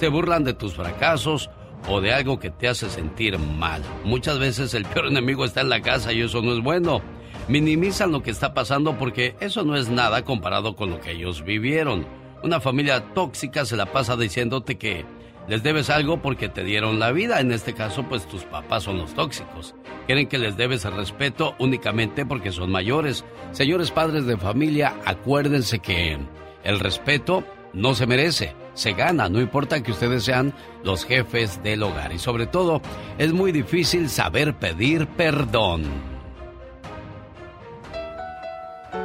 Se 0.00 0.08
burlan 0.08 0.44
de 0.44 0.54
tus 0.54 0.74
fracasos 0.74 1.50
o 1.88 2.00
de 2.00 2.12
algo 2.12 2.38
que 2.38 2.50
te 2.50 2.68
hace 2.68 2.90
sentir 2.90 3.38
mal. 3.38 3.82
Muchas 4.04 4.38
veces 4.38 4.74
el 4.74 4.84
peor 4.84 5.06
enemigo 5.06 5.44
está 5.44 5.60
en 5.60 5.68
la 5.68 5.80
casa 5.80 6.12
y 6.12 6.22
eso 6.22 6.42
no 6.42 6.52
es 6.52 6.62
bueno. 6.62 7.00
Minimizan 7.46 8.10
lo 8.10 8.22
que 8.22 8.30
está 8.30 8.54
pasando 8.54 8.96
porque 8.96 9.36
eso 9.40 9.64
no 9.64 9.76
es 9.76 9.88
nada 9.88 10.24
comparado 10.24 10.76
con 10.76 10.90
lo 10.90 11.00
que 11.00 11.12
ellos 11.12 11.44
vivieron. 11.44 12.06
Una 12.44 12.60
familia 12.60 13.02
tóxica 13.14 13.64
se 13.64 13.74
la 13.74 13.86
pasa 13.86 14.18
diciéndote 14.18 14.76
que 14.76 15.06
les 15.48 15.62
debes 15.62 15.88
algo 15.88 16.20
porque 16.20 16.50
te 16.50 16.62
dieron 16.62 16.98
la 16.98 17.10
vida. 17.10 17.40
En 17.40 17.50
este 17.52 17.72
caso, 17.72 18.02
pues 18.02 18.26
tus 18.26 18.44
papás 18.44 18.82
son 18.82 18.98
los 18.98 19.14
tóxicos. 19.14 19.74
Quieren 20.04 20.28
que 20.28 20.36
les 20.36 20.54
debes 20.54 20.84
el 20.84 20.92
respeto 20.92 21.54
únicamente 21.58 22.26
porque 22.26 22.52
son 22.52 22.70
mayores. 22.70 23.24
Señores 23.52 23.90
padres 23.90 24.26
de 24.26 24.36
familia, 24.36 24.94
acuérdense 25.06 25.78
que 25.78 26.18
el 26.64 26.80
respeto 26.80 27.44
no 27.72 27.94
se 27.94 28.06
merece, 28.06 28.54
se 28.74 28.92
gana, 28.92 29.30
no 29.30 29.40
importa 29.40 29.82
que 29.82 29.92
ustedes 29.92 30.24
sean 30.24 30.52
los 30.82 31.06
jefes 31.06 31.62
del 31.62 31.82
hogar. 31.82 32.12
Y 32.12 32.18
sobre 32.18 32.46
todo, 32.46 32.82
es 33.16 33.32
muy 33.32 33.52
difícil 33.52 34.10
saber 34.10 34.54
pedir 34.58 35.06
perdón. 35.06 36.13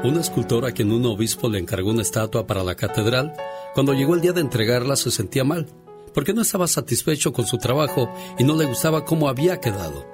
Un 0.02 0.18
escultor 0.18 0.66
a 0.66 0.72
quien 0.72 0.93
un 0.93 1.06
obispo 1.06 1.50
le 1.50 1.60
encargó 1.60 1.89
una 1.89 2.04
estatua 2.04 2.47
para 2.47 2.64
la 2.64 2.76
catedral, 2.76 3.34
cuando 3.74 3.93
llegó 3.93 4.16
el 4.16 4.22
día 4.22 4.32
de 4.32 4.39
entregarla 4.39 4.95
se 4.95 5.12
sentía 5.12 5.43
mal, 5.43 5.68
porque 6.14 6.34
no 6.34 6.41
estaba 6.41 6.68
satisfecho 6.68 7.34
con 7.34 7.45
su 7.45 7.58
trabajo 7.58 8.10
y 8.38 8.45
no 8.45 8.56
le 8.56 8.66
gustaba 8.66 9.04
cómo 9.04 9.28
había 9.28 9.60
quedado. 9.60 10.06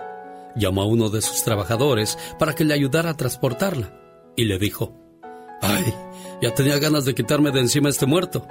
Llamó 0.55 0.81
a 0.81 0.87
uno 0.87 1.09
de 1.09 1.21
sus 1.21 1.43
trabajadores 1.43 2.17
para 2.39 2.55
que 2.55 2.63
le 2.63 2.73
ayudara 2.73 3.11
a 3.11 3.17
transportarla 3.17 3.93
y 4.35 4.45
le 4.45 4.57
dijo, 4.57 4.97
¡Ay! 5.61 5.93
Ya 6.41 6.51
tenía 6.55 6.79
ganas 6.79 7.05
de 7.05 7.13
quitarme 7.13 7.51
de 7.51 7.59
encima 7.59 7.89
este 7.89 8.07
muerto. 8.07 8.47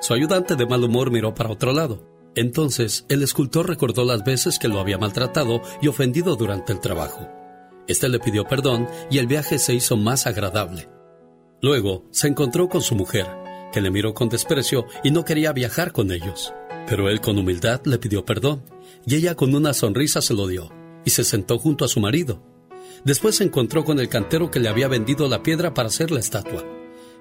Su 0.00 0.14
ayudante 0.14 0.56
de 0.56 0.66
mal 0.66 0.82
humor 0.82 1.12
miró 1.12 1.32
para 1.32 1.50
otro 1.50 1.72
lado. 1.72 2.02
Entonces 2.34 3.06
el 3.08 3.22
escultor 3.22 3.68
recordó 3.68 4.04
las 4.04 4.24
veces 4.24 4.58
que 4.58 4.66
lo 4.66 4.80
había 4.80 4.98
maltratado 4.98 5.62
y 5.80 5.86
ofendido 5.86 6.34
durante 6.34 6.72
el 6.72 6.80
trabajo. 6.80 7.41
Este 7.92 8.08
le 8.08 8.20
pidió 8.20 8.44
perdón 8.44 8.88
y 9.10 9.18
el 9.18 9.26
viaje 9.26 9.58
se 9.58 9.74
hizo 9.74 9.98
más 9.98 10.26
agradable. 10.26 10.88
Luego 11.60 12.06
se 12.10 12.26
encontró 12.26 12.70
con 12.70 12.80
su 12.80 12.94
mujer, 12.94 13.26
que 13.70 13.82
le 13.82 13.90
miró 13.90 14.14
con 14.14 14.30
desprecio 14.30 14.86
y 15.04 15.10
no 15.10 15.26
quería 15.26 15.52
viajar 15.52 15.92
con 15.92 16.10
ellos. 16.10 16.54
Pero 16.88 17.10
él 17.10 17.20
con 17.20 17.36
humildad 17.36 17.82
le 17.84 17.98
pidió 17.98 18.24
perdón 18.24 18.62
y 19.06 19.16
ella 19.16 19.34
con 19.34 19.54
una 19.54 19.74
sonrisa 19.74 20.22
se 20.22 20.32
lo 20.32 20.46
dio 20.46 20.70
y 21.04 21.10
se 21.10 21.22
sentó 21.22 21.58
junto 21.58 21.84
a 21.84 21.88
su 21.88 22.00
marido. 22.00 22.42
Después 23.04 23.36
se 23.36 23.44
encontró 23.44 23.84
con 23.84 24.00
el 24.00 24.08
cantero 24.08 24.50
que 24.50 24.58
le 24.58 24.70
había 24.70 24.88
vendido 24.88 25.28
la 25.28 25.42
piedra 25.42 25.74
para 25.74 25.88
hacer 25.88 26.10
la 26.10 26.20
estatua. 26.20 26.64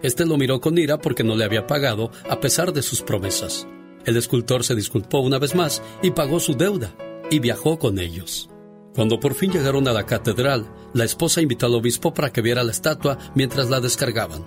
Este 0.02 0.26
lo 0.26 0.38
miró 0.38 0.62
con 0.62 0.78
ira 0.78 1.00
porque 1.00 1.26
no 1.26 1.36
le 1.36 1.44
había 1.44 1.68
pagado 1.68 2.12
a 2.30 2.40
pesar 2.40 2.72
de 2.72 2.82
sus 2.82 3.02
promesas. 3.02 3.68
El 4.06 4.16
escultor 4.16 4.64
se 4.64 4.76
disculpó 4.76 5.20
una 5.20 5.38
vez 5.38 5.54
más 5.54 5.84
y 6.02 6.12
pagó 6.12 6.40
su 6.40 6.54
deuda 6.54 6.96
y 7.30 7.40
viajó 7.40 7.78
con 7.78 8.00
ellos. 8.00 8.48
Cuando 8.94 9.20
por 9.20 9.36
fin 9.36 9.52
llegaron 9.52 9.88
a 9.88 9.94
la 9.94 10.06
catedral, 10.06 10.70
la 10.94 11.06
esposa 11.06 11.42
invitó 11.42 11.66
al 11.66 11.76
obispo 11.76 12.14
para 12.14 12.32
que 12.32 12.42
viera 12.42 12.64
la 12.64 12.72
estatua 12.72 13.18
mientras 13.36 13.70
la 13.70 13.80
descargaban. 13.80 14.46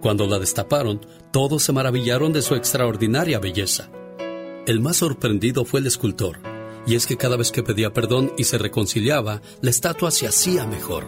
Cuando 0.00 0.26
la 0.26 0.38
destaparon, 0.38 1.00
todos 1.32 1.62
se 1.62 1.72
maravillaron 1.72 2.32
de 2.32 2.42
su 2.42 2.54
extraordinaria 2.54 3.38
belleza. 3.38 3.90
El 4.66 4.80
más 4.80 4.96
sorprendido 4.96 5.64
fue 5.64 5.80
el 5.80 5.86
escultor, 5.86 6.38
y 6.86 6.96
es 6.96 7.06
que 7.06 7.16
cada 7.16 7.36
vez 7.36 7.52
que 7.52 7.62
pedía 7.62 7.92
perdón 7.92 8.32
y 8.36 8.44
se 8.44 8.58
reconciliaba, 8.58 9.40
la 9.60 9.70
estatua 9.70 10.10
se 10.10 10.26
hacía 10.26 10.66
mejor. 10.66 11.06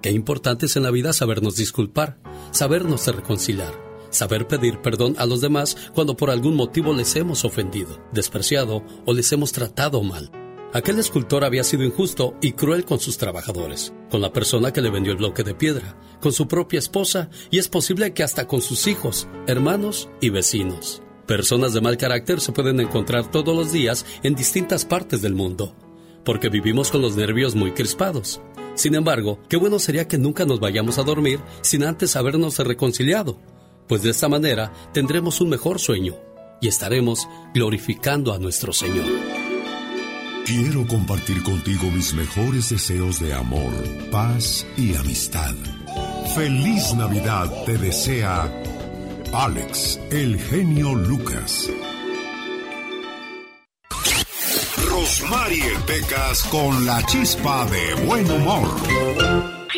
Qué 0.00 0.10
importante 0.10 0.66
es 0.66 0.76
en 0.76 0.84
la 0.84 0.92
vida 0.92 1.12
sabernos 1.12 1.56
disculpar, 1.56 2.18
sabernos 2.52 3.08
reconciliar, 3.08 3.74
saber 4.10 4.46
pedir 4.46 4.80
perdón 4.80 5.16
a 5.18 5.26
los 5.26 5.40
demás 5.40 5.76
cuando 5.92 6.16
por 6.16 6.30
algún 6.30 6.54
motivo 6.54 6.92
les 6.92 7.16
hemos 7.16 7.44
ofendido, 7.44 8.00
despreciado 8.12 8.84
o 9.06 9.12
les 9.12 9.32
hemos 9.32 9.50
tratado 9.50 10.02
mal. 10.04 10.30
Aquel 10.74 10.98
escultor 10.98 11.44
había 11.44 11.64
sido 11.64 11.82
injusto 11.82 12.34
y 12.42 12.52
cruel 12.52 12.84
con 12.84 13.00
sus 13.00 13.16
trabajadores, 13.16 13.94
con 14.10 14.20
la 14.20 14.34
persona 14.34 14.70
que 14.70 14.82
le 14.82 14.90
vendió 14.90 15.12
el 15.12 15.18
bloque 15.18 15.42
de 15.42 15.54
piedra, 15.54 15.96
con 16.20 16.32
su 16.32 16.46
propia 16.46 16.78
esposa 16.78 17.30
y 17.50 17.58
es 17.58 17.68
posible 17.68 18.12
que 18.12 18.22
hasta 18.22 18.46
con 18.46 18.60
sus 18.60 18.86
hijos, 18.86 19.28
hermanos 19.46 20.10
y 20.20 20.28
vecinos. 20.28 21.02
Personas 21.26 21.72
de 21.72 21.80
mal 21.80 21.96
carácter 21.96 22.40
se 22.40 22.52
pueden 22.52 22.80
encontrar 22.80 23.30
todos 23.30 23.56
los 23.56 23.72
días 23.72 24.04
en 24.22 24.34
distintas 24.34 24.84
partes 24.84 25.22
del 25.22 25.34
mundo, 25.34 25.74
porque 26.22 26.50
vivimos 26.50 26.90
con 26.90 27.00
los 27.00 27.16
nervios 27.16 27.54
muy 27.54 27.72
crispados. 27.72 28.42
Sin 28.74 28.94
embargo, 28.94 29.40
qué 29.48 29.56
bueno 29.56 29.78
sería 29.78 30.06
que 30.06 30.18
nunca 30.18 30.44
nos 30.44 30.60
vayamos 30.60 30.98
a 30.98 31.02
dormir 31.02 31.40
sin 31.62 31.82
antes 31.82 32.14
habernos 32.14 32.58
reconciliado, 32.58 33.40
pues 33.88 34.02
de 34.02 34.10
esta 34.10 34.28
manera 34.28 34.72
tendremos 34.92 35.40
un 35.40 35.48
mejor 35.48 35.80
sueño 35.80 36.16
y 36.60 36.68
estaremos 36.68 37.26
glorificando 37.54 38.34
a 38.34 38.38
nuestro 38.38 38.74
Señor. 38.74 39.37
Quiero 40.48 40.86
compartir 40.86 41.42
contigo 41.42 41.90
mis 41.90 42.14
mejores 42.14 42.70
deseos 42.70 43.20
de 43.20 43.34
amor, 43.34 43.70
paz 44.10 44.66
y 44.78 44.96
amistad. 44.96 45.54
Feliz 46.34 46.94
Navidad 46.94 47.52
te 47.66 47.76
desea 47.76 48.50
Alex, 49.34 50.00
el 50.10 50.40
genio 50.40 50.94
Lucas. 50.94 51.68
Rosmarie 54.88 55.78
Pecas 55.86 56.44
con 56.44 56.86
la 56.86 57.04
chispa 57.04 57.66
de 57.66 58.06
buen 58.06 58.30
humor. 58.30 58.70
Doctor, 58.70 59.68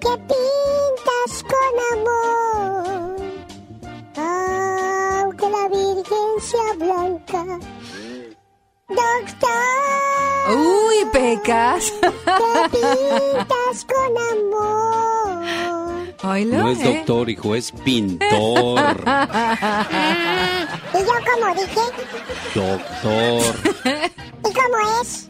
¿qué 0.00 0.16
pintas 0.28 1.42
con 1.42 1.74
amor? 1.98 3.16
Aunque 4.14 5.46
la 5.50 5.68
Virgen 5.68 6.40
Doctor. 8.88 10.56
Uy, 10.56 11.04
pecas. 11.12 11.92
Te 12.00 12.68
pintas 12.70 13.86
con 13.86 14.18
amor. 14.32 15.44
No 16.46 16.70
es 16.70 16.82
doctor, 16.82 17.30
hijo, 17.30 17.54
es 17.54 17.72
pintor. 17.72 19.04
y 20.94 20.98
yo 20.98 21.16
como 21.32 21.54
dije. 21.54 21.84
Doctor. 22.54 23.54
¿Y 24.44 24.52
cómo 24.52 24.78
es? 25.00 25.28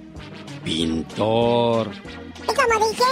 Pintor. 0.65 1.91
¿Y 2.45 2.55
cómo 2.55 2.87
dije? 2.89 3.05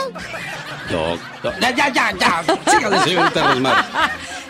doctor. 0.90 1.54
Ya, 1.60 1.70
ya, 1.74 1.88
ya, 1.88 2.12
ya. 2.12 2.44
Sígale, 2.70 2.98
señorita 3.00 3.48
Rosmar. 3.48 3.84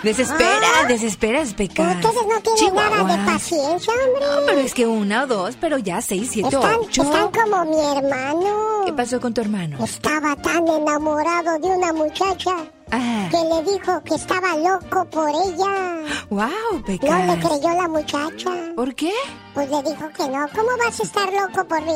Desespera, 0.03 0.66
Ah. 0.83 0.87
desesperas, 0.89 1.55
Pecas. 1.55 1.93
Entonces 1.93 2.22
no 2.28 2.41
tiene 2.41 2.72
nada 2.72 3.05
de 3.05 3.24
paciencia, 3.33 3.93
hombre. 3.93 4.26
No, 4.26 4.47
pero 4.47 4.59
es 4.61 4.74
que 4.74 4.87
una 4.87 5.22
o 5.22 5.26
dos, 5.28 5.57
pero 5.61 5.78
ya 5.78 6.01
seis, 6.03 6.30
siete, 6.33 6.49
Están, 6.57 6.74
ocho. 6.80 7.03
están 7.03 7.30
como 7.30 7.64
mi 7.66 7.80
hermano. 7.97 8.83
¿Qué 8.85 8.93
pasó 8.93 9.20
con 9.20 9.33
tu 9.33 9.41
hermano? 9.43 9.83
Estaba 9.85 10.35
tan 10.37 10.66
enamorado 10.66 11.59
de 11.61 11.68
una 11.68 11.93
muchacha 11.93 12.51
Ah. 12.91 13.28
que 13.30 13.37
le 13.37 13.72
dijo 13.72 14.03
que 14.03 14.16
estaba 14.16 14.57
loco 14.57 15.05
por 15.07 15.28
ella. 15.30 16.03
Wow, 16.30 16.49
No 16.72 16.83
Pecas. 16.85 17.26
le 17.28 17.39
creyó 17.39 17.68
la 17.80 17.89
muchacha. 17.89 18.51
¿Por 18.74 18.95
qué? 18.97 19.12
Pues 19.55 19.70
le 19.70 19.83
dijo 19.83 20.09
que 20.16 20.28
no. 20.28 20.49
¿Cómo 20.49 20.68
vas 20.85 20.99
a 20.99 21.03
estar 21.05 21.33
loco 21.33 21.64
por 21.68 21.80
mí? 21.83 21.95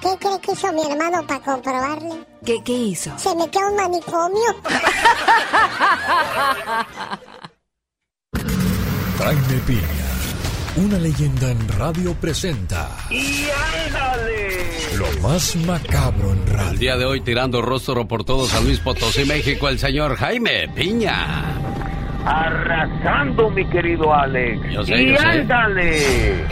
¿Qué 0.00 0.08
cree 0.18 0.40
que 0.40 0.52
hizo 0.52 0.72
mi 0.72 0.82
hermano 0.90 1.26
para 1.26 1.40
comprobarle? 1.40 2.24
¿Qué, 2.44 2.62
qué 2.64 2.72
hizo? 2.72 3.12
Se 3.18 3.34
metió 3.36 3.60
a 3.60 3.70
un 3.70 3.76
manicomio. 3.76 4.56
Jaime 9.18 9.60
Piña, 9.66 9.82
una 10.76 10.98
leyenda 10.98 11.50
en 11.50 11.68
radio 11.78 12.14
presenta 12.14 12.88
¡Y 13.10 13.46
ándale! 13.86 14.70
lo 14.96 15.28
más 15.28 15.54
macabro 15.56 16.32
en 16.32 16.38
El 16.38 16.46
radio. 16.46 16.78
día 16.78 16.96
de 16.96 17.04
hoy 17.04 17.20
tirando 17.20 17.60
rostro 17.62 18.06
por 18.08 18.24
todo 18.24 18.46
San 18.46 18.64
Luis 18.64 18.80
Potosí, 18.80 19.24
México, 19.24 19.68
el 19.68 19.78
señor 19.78 20.16
Jaime 20.16 20.68
Piña. 20.74 21.56
Arrasando, 22.24 23.48
mi 23.50 23.66
querido 23.70 24.12
Alex. 24.14 24.60
Yo 24.72 24.84
sé, 24.84 25.02
y 25.02 25.10
yo 25.12 25.16
sé. 25.16 25.26
ándale. 25.26 26.46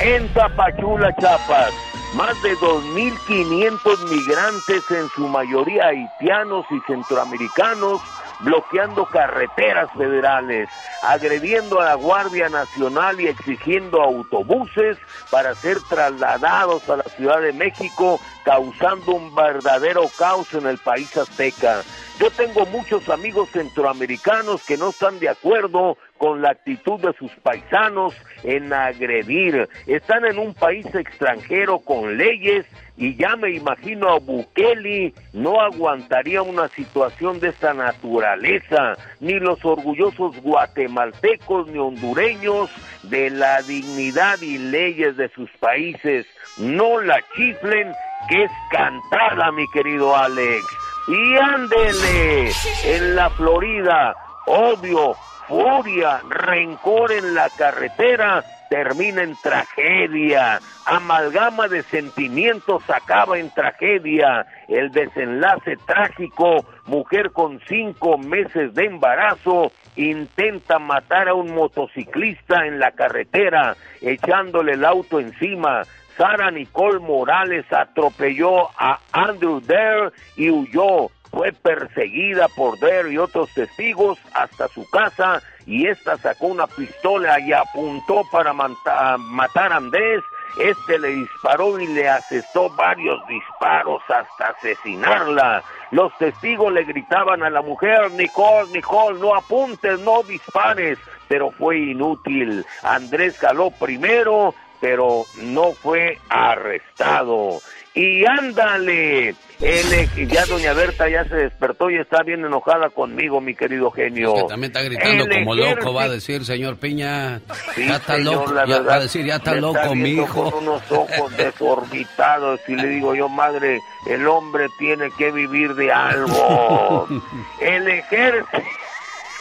En 0.00 0.28
Tapachula, 0.32 1.12
Chiapas, 1.18 1.72
más 2.14 2.42
de 2.42 2.56
2.500 2.56 4.08
migrantes, 4.08 4.90
en 4.90 5.08
su 5.10 5.28
mayoría 5.28 5.88
haitianos 5.88 6.64
y 6.70 6.80
centroamericanos, 6.86 8.00
bloqueando 8.40 9.04
carreteras 9.06 9.90
federales, 9.96 10.68
agrediendo 11.02 11.80
a 11.80 11.86
la 11.86 11.94
Guardia 11.94 12.48
Nacional 12.48 13.20
y 13.20 13.28
exigiendo 13.28 14.02
autobuses 14.02 14.96
para 15.30 15.54
ser 15.56 15.80
trasladados 15.88 16.88
a 16.88 16.96
la 16.96 17.04
Ciudad 17.04 17.40
de 17.40 17.52
México, 17.52 18.20
causando 18.44 19.12
un 19.12 19.34
verdadero 19.34 20.02
caos 20.16 20.52
en 20.54 20.66
el 20.66 20.78
país 20.78 21.14
azteca. 21.16 21.82
Yo 22.18 22.30
tengo 22.32 22.66
muchos 22.66 23.08
amigos 23.08 23.48
centroamericanos 23.50 24.64
que 24.66 24.76
no 24.76 24.90
están 24.90 25.20
de 25.20 25.28
acuerdo 25.28 25.96
con 26.16 26.42
la 26.42 26.50
actitud 26.50 26.98
de 26.98 27.12
sus 27.12 27.30
paisanos 27.44 28.12
en 28.42 28.72
agredir. 28.72 29.68
Están 29.86 30.24
en 30.24 30.40
un 30.40 30.52
país 30.52 30.92
extranjero 30.96 31.78
con 31.78 32.16
leyes 32.16 32.66
y 32.96 33.14
ya 33.14 33.36
me 33.36 33.52
imagino 33.52 34.08
a 34.08 34.18
Bukele 34.18 35.14
no 35.32 35.60
aguantaría 35.60 36.42
una 36.42 36.66
situación 36.66 37.38
de 37.38 37.50
esta 37.50 37.72
naturaleza, 37.72 38.96
ni 39.20 39.34
los 39.34 39.64
orgullosos 39.64 40.36
guatemaltecos 40.42 41.68
ni 41.68 41.78
hondureños 41.78 42.68
de 43.04 43.30
la 43.30 43.62
dignidad 43.62 44.40
y 44.42 44.58
leyes 44.58 45.16
de 45.16 45.28
sus 45.28 45.50
países. 45.60 46.26
No 46.58 47.00
la 47.00 47.22
chiflen, 47.36 47.92
que 48.28 48.42
es 48.42 48.50
cantada, 48.72 49.52
mi 49.52 49.70
querido 49.70 50.16
Alex. 50.16 50.87
Y 51.08 51.36
ándele, 51.36 52.50
en 52.84 53.16
la 53.16 53.30
Florida, 53.30 54.14
odio, 54.46 55.14
furia, 55.46 56.20
rencor 56.28 57.12
en 57.12 57.34
la 57.34 57.48
carretera 57.50 58.44
termina 58.68 59.22
en 59.22 59.34
tragedia. 59.36 60.60
Amalgama 60.86 61.68
de 61.68 61.82
sentimientos 61.84 62.82
acaba 62.88 63.38
en 63.38 63.50
tragedia. 63.50 64.46
El 64.68 64.90
desenlace 64.90 65.76
trágico, 65.86 66.64
mujer 66.86 67.32
con 67.32 67.60
cinco 67.66 68.18
meses 68.18 68.74
de 68.74 68.84
embarazo 68.84 69.72
intenta 69.96 70.78
matar 70.78 71.28
a 71.28 71.34
un 71.34 71.54
motociclista 71.54 72.66
en 72.66 72.78
la 72.78 72.92
carretera, 72.92 73.76
echándole 74.00 74.74
el 74.74 74.84
auto 74.84 75.18
encima. 75.18 75.82
Sara 76.18 76.50
Nicole 76.50 76.98
Morales 76.98 77.64
atropelló 77.72 78.68
a 78.76 78.98
Andrew 79.12 79.60
Dare 79.60 80.10
y 80.36 80.50
huyó. 80.50 81.10
Fue 81.30 81.52
perseguida 81.52 82.48
por 82.56 82.78
Dare 82.80 83.12
y 83.12 83.18
otros 83.18 83.52
testigos 83.54 84.18
hasta 84.34 84.66
su 84.68 84.88
casa 84.90 85.40
y 85.66 85.86
esta 85.86 86.16
sacó 86.16 86.46
una 86.46 86.66
pistola 86.66 87.38
y 87.38 87.52
apuntó 87.52 88.22
para 88.32 88.52
matar 88.52 89.72
a 89.72 89.76
Andrés. 89.76 90.24
Este 90.58 90.98
le 90.98 91.08
disparó 91.08 91.78
y 91.78 91.86
le 91.86 92.08
asestó 92.08 92.70
varios 92.70 93.20
disparos 93.28 94.02
hasta 94.08 94.56
asesinarla. 94.56 95.62
Los 95.92 96.16
testigos 96.18 96.72
le 96.72 96.84
gritaban 96.84 97.42
a 97.42 97.50
la 97.50 97.62
mujer, 97.62 98.10
Nicole, 98.12 98.72
Nicole, 98.72 99.20
no 99.20 99.36
apuntes, 99.36 100.00
no 100.00 100.22
dispares, 100.22 100.98
pero 101.28 101.50
fue 101.52 101.78
inútil. 101.78 102.64
Andrés 102.82 103.38
jaló 103.38 103.70
primero, 103.70 104.54
pero 104.80 105.24
no 105.42 105.72
fue 105.72 106.18
arrestado. 106.28 107.60
Y 107.94 108.24
ándale, 108.26 109.34
el, 109.60 110.28
ya 110.28 110.46
doña 110.46 110.72
Berta 110.72 111.08
ya 111.08 111.24
se 111.24 111.34
despertó 111.34 111.90
y 111.90 111.96
está 111.96 112.22
bien 112.22 112.44
enojada 112.44 112.90
conmigo, 112.90 113.40
mi 113.40 113.56
querido 113.56 113.90
genio. 113.90 114.34
Que 114.34 114.42
también 114.44 114.70
está 114.70 114.82
gritando 114.82 115.24
El 115.24 115.30
como 115.30 115.54
loco, 115.56 115.92
va 115.92 116.04
a 116.04 116.08
decir, 116.08 116.44
señor 116.44 116.76
Piña. 116.76 117.40
Sí, 117.74 117.88
ya 117.88 117.96
está 117.96 118.16
señor, 118.16 118.52
loco, 118.52 118.66
ya 118.68 118.80
va 118.82 118.94
a 118.94 119.00
decir, 119.00 119.26
ya 119.26 119.36
está 119.36 119.56
loco, 119.56 119.96
mi 119.96 120.04
viendo 120.04 120.22
hijo. 120.22 120.50
Con 120.52 120.68
unos 120.68 120.92
ojos 120.92 121.36
desorbitados 121.36 122.60
y 122.68 122.76
le 122.76 122.86
digo 122.86 123.16
yo, 123.16 123.28
madre, 123.28 123.80
el 124.06 124.28
hombre 124.28 124.68
tiene 124.78 125.10
que 125.18 125.32
vivir 125.32 125.74
de 125.74 125.90
algo. 125.90 127.08
el 127.60 127.88
ejército 127.88 128.58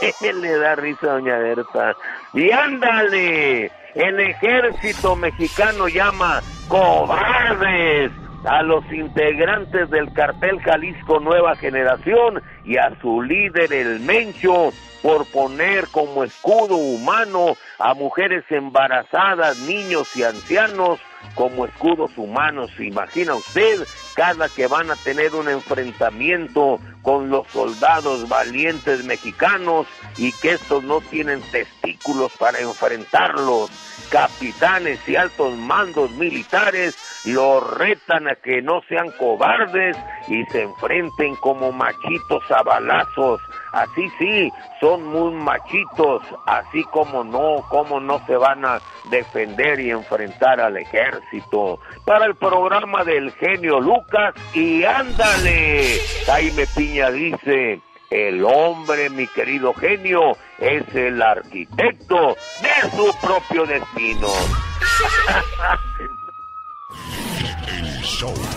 le 0.42 0.58
da 0.58 0.76
risa 0.76 1.06
a 1.06 1.14
doña 1.14 1.38
Berta. 1.38 1.96
Y 2.34 2.50
ándale, 2.50 3.72
el 3.98 4.20
ejército 4.20 5.16
mexicano 5.16 5.88
llama 5.88 6.42
cobardes 6.68 8.12
a 8.46 8.62
los 8.62 8.86
integrantes 8.92 9.90
del 9.90 10.14
cartel 10.14 10.60
Jalisco 10.62 11.20
Nueva 11.20 11.56
Generación 11.56 12.42
y 12.64 12.78
a 12.78 12.96
su 13.02 13.22
líder 13.24 13.74
el 13.74 14.00
Mencho 14.02 14.72
por 15.02 15.26
poner 15.32 15.88
como 15.92 16.24
escudo 16.24 16.76
humano 16.76 17.56
a 17.80 17.94
mujeres 17.96 18.44
embarazadas, 18.50 19.60
niños 19.60 20.16
y 20.16 20.24
ancianos 20.24 21.00
como 21.36 21.66
escudos 21.66 22.12
humanos. 22.18 22.72
¿Se 22.76 22.86
imagina 22.86 23.36
usted 23.36 23.88
cada 24.16 24.50
que 24.50 24.68
van 24.68 24.90
a 24.92 24.96
tener 24.96 25.36
un 25.36 25.50
enfrentamiento 25.50 26.80
con 27.02 27.30
los 27.30 27.48
soldados 27.48 28.28
valientes 28.28 29.04
mexicanos 29.04 29.88
y 30.18 30.32
que 30.34 30.54
estos 30.54 30.84
no 30.84 31.02
tienen 31.02 31.42
testículos 31.52 32.32
para 32.38 32.60
enfrentarlos? 32.60 33.70
Capitanes 34.10 35.00
y 35.08 35.16
altos 35.16 35.56
mandos 35.58 36.12
militares 36.12 36.96
los 37.26 37.78
retan 37.78 38.28
a 38.28 38.36
que 38.36 38.62
no 38.62 38.82
sean 38.88 39.12
cobardes 39.20 39.98
y 40.28 40.46
se 40.46 40.64
enfrenten 40.64 41.36
como 41.38 41.72
machitos 41.72 42.44
a 42.50 42.64
balazos. 42.64 43.42
Así 43.78 44.10
sí, 44.18 44.52
son 44.80 45.06
muy 45.06 45.36
machitos, 45.36 46.24
así 46.48 46.84
como 46.86 47.24
no, 47.24 47.64
como 47.70 48.00
no 48.00 48.20
se 48.26 48.36
van 48.36 48.66
a 48.66 48.80
defender 49.12 49.80
y 49.80 49.92
enfrentar 49.92 50.60
al 50.60 50.78
ejército. 50.78 51.80
Para 52.04 52.26
el 52.26 52.34
programa 52.34 53.04
del 53.04 53.32
genio 53.34 53.80
Lucas 53.80 54.34
y 54.56 54.84
ándale, 54.84 56.00
Jaime 56.26 56.66
Piña 56.76 57.12
dice, 57.12 57.80
el 58.10 58.44
hombre, 58.44 59.12
mi 59.12 59.28
querido 59.28 59.76
genio, 59.76 60.32
es 60.58 60.84
el 60.96 61.22
arquitecto 61.22 62.36
de 62.64 62.90
su 62.96 63.16
propio 63.22 63.68
destino. 63.68 64.28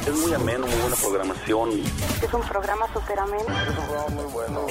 Es 0.07 0.15
muy 0.15 0.33
ameno, 0.33 0.67
muy 0.67 0.77
buena 0.77 0.97
programación. 0.97 1.71
Es 2.23 2.33
un 2.33 2.43
programa 2.43 2.87
súper 2.93 3.19
ameno. 3.19 3.45
Es 3.45 3.69
un 3.69 3.75
programa 3.75 4.09
muy 4.09 4.25
bueno. 4.33 4.67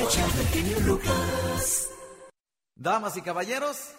Damas 2.75 3.17
y 3.17 3.21
caballeros, 3.21 3.91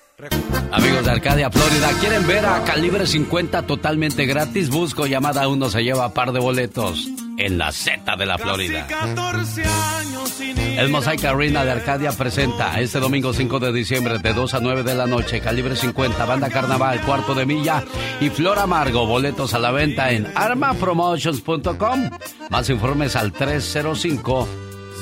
Amigos 0.72 1.04
de 1.04 1.10
Arcadia, 1.10 1.50
Florida, 1.50 1.88
¿quieren 2.00 2.26
ver 2.26 2.44
a 2.44 2.62
Calibre 2.64 3.06
50 3.06 3.62
totalmente 3.62 4.26
gratis? 4.26 4.70
Busco 4.70 5.06
llamada 5.06 5.48
uno 5.48 5.68
se 5.68 5.82
lleva 5.82 6.12
par 6.12 6.32
de 6.32 6.40
boletos 6.40 7.08
en 7.38 7.58
la 7.58 7.72
Z 7.72 8.16
de 8.16 8.26
la 8.26 8.38
Florida. 8.38 8.86
14 8.86 9.64
años 9.64 10.28
sin 10.28 10.58
El 10.58 10.90
Mosaic 10.90 11.24
Arena 11.24 11.64
de 11.64 11.72
Arcadia 11.72 12.12
presenta 12.12 12.78
este 12.80 13.00
domingo 13.00 13.32
5 13.32 13.58
de 13.58 13.72
diciembre 13.72 14.18
de 14.18 14.32
2 14.32 14.54
a 14.54 14.60
9 14.60 14.82
de 14.82 14.94
la 14.94 15.06
noche, 15.06 15.40
calibre 15.40 15.74
50, 15.74 16.24
banda 16.24 16.50
carnaval, 16.50 17.00
cuarto 17.00 17.34
de 17.34 17.46
milla 17.46 17.82
y 18.20 18.28
Flor 18.28 18.58
Amargo. 18.58 19.06
Boletos 19.06 19.54
a 19.54 19.58
la 19.58 19.70
venta 19.70 20.10
en 20.12 20.26
armapromotions.com. 20.34 22.10
Más 22.50 22.70
informes 22.70 23.16
al 23.16 23.32
305 23.32 24.48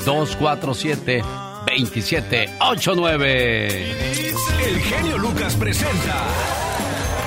247 0.05 1.23
2789. 1.69 3.91
El 4.65 4.81
genio 4.81 5.19
Lucas 5.19 5.55
presenta 5.57 6.25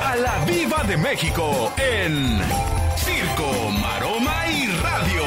a 0.04 0.16
la 0.16 0.44
Viva 0.46 0.82
de 0.84 0.98
México 0.98 1.72
en 1.78 2.40
Circo, 2.98 3.70
Maroma 3.82 4.48
y 4.50 4.66
Radio. 4.82 5.22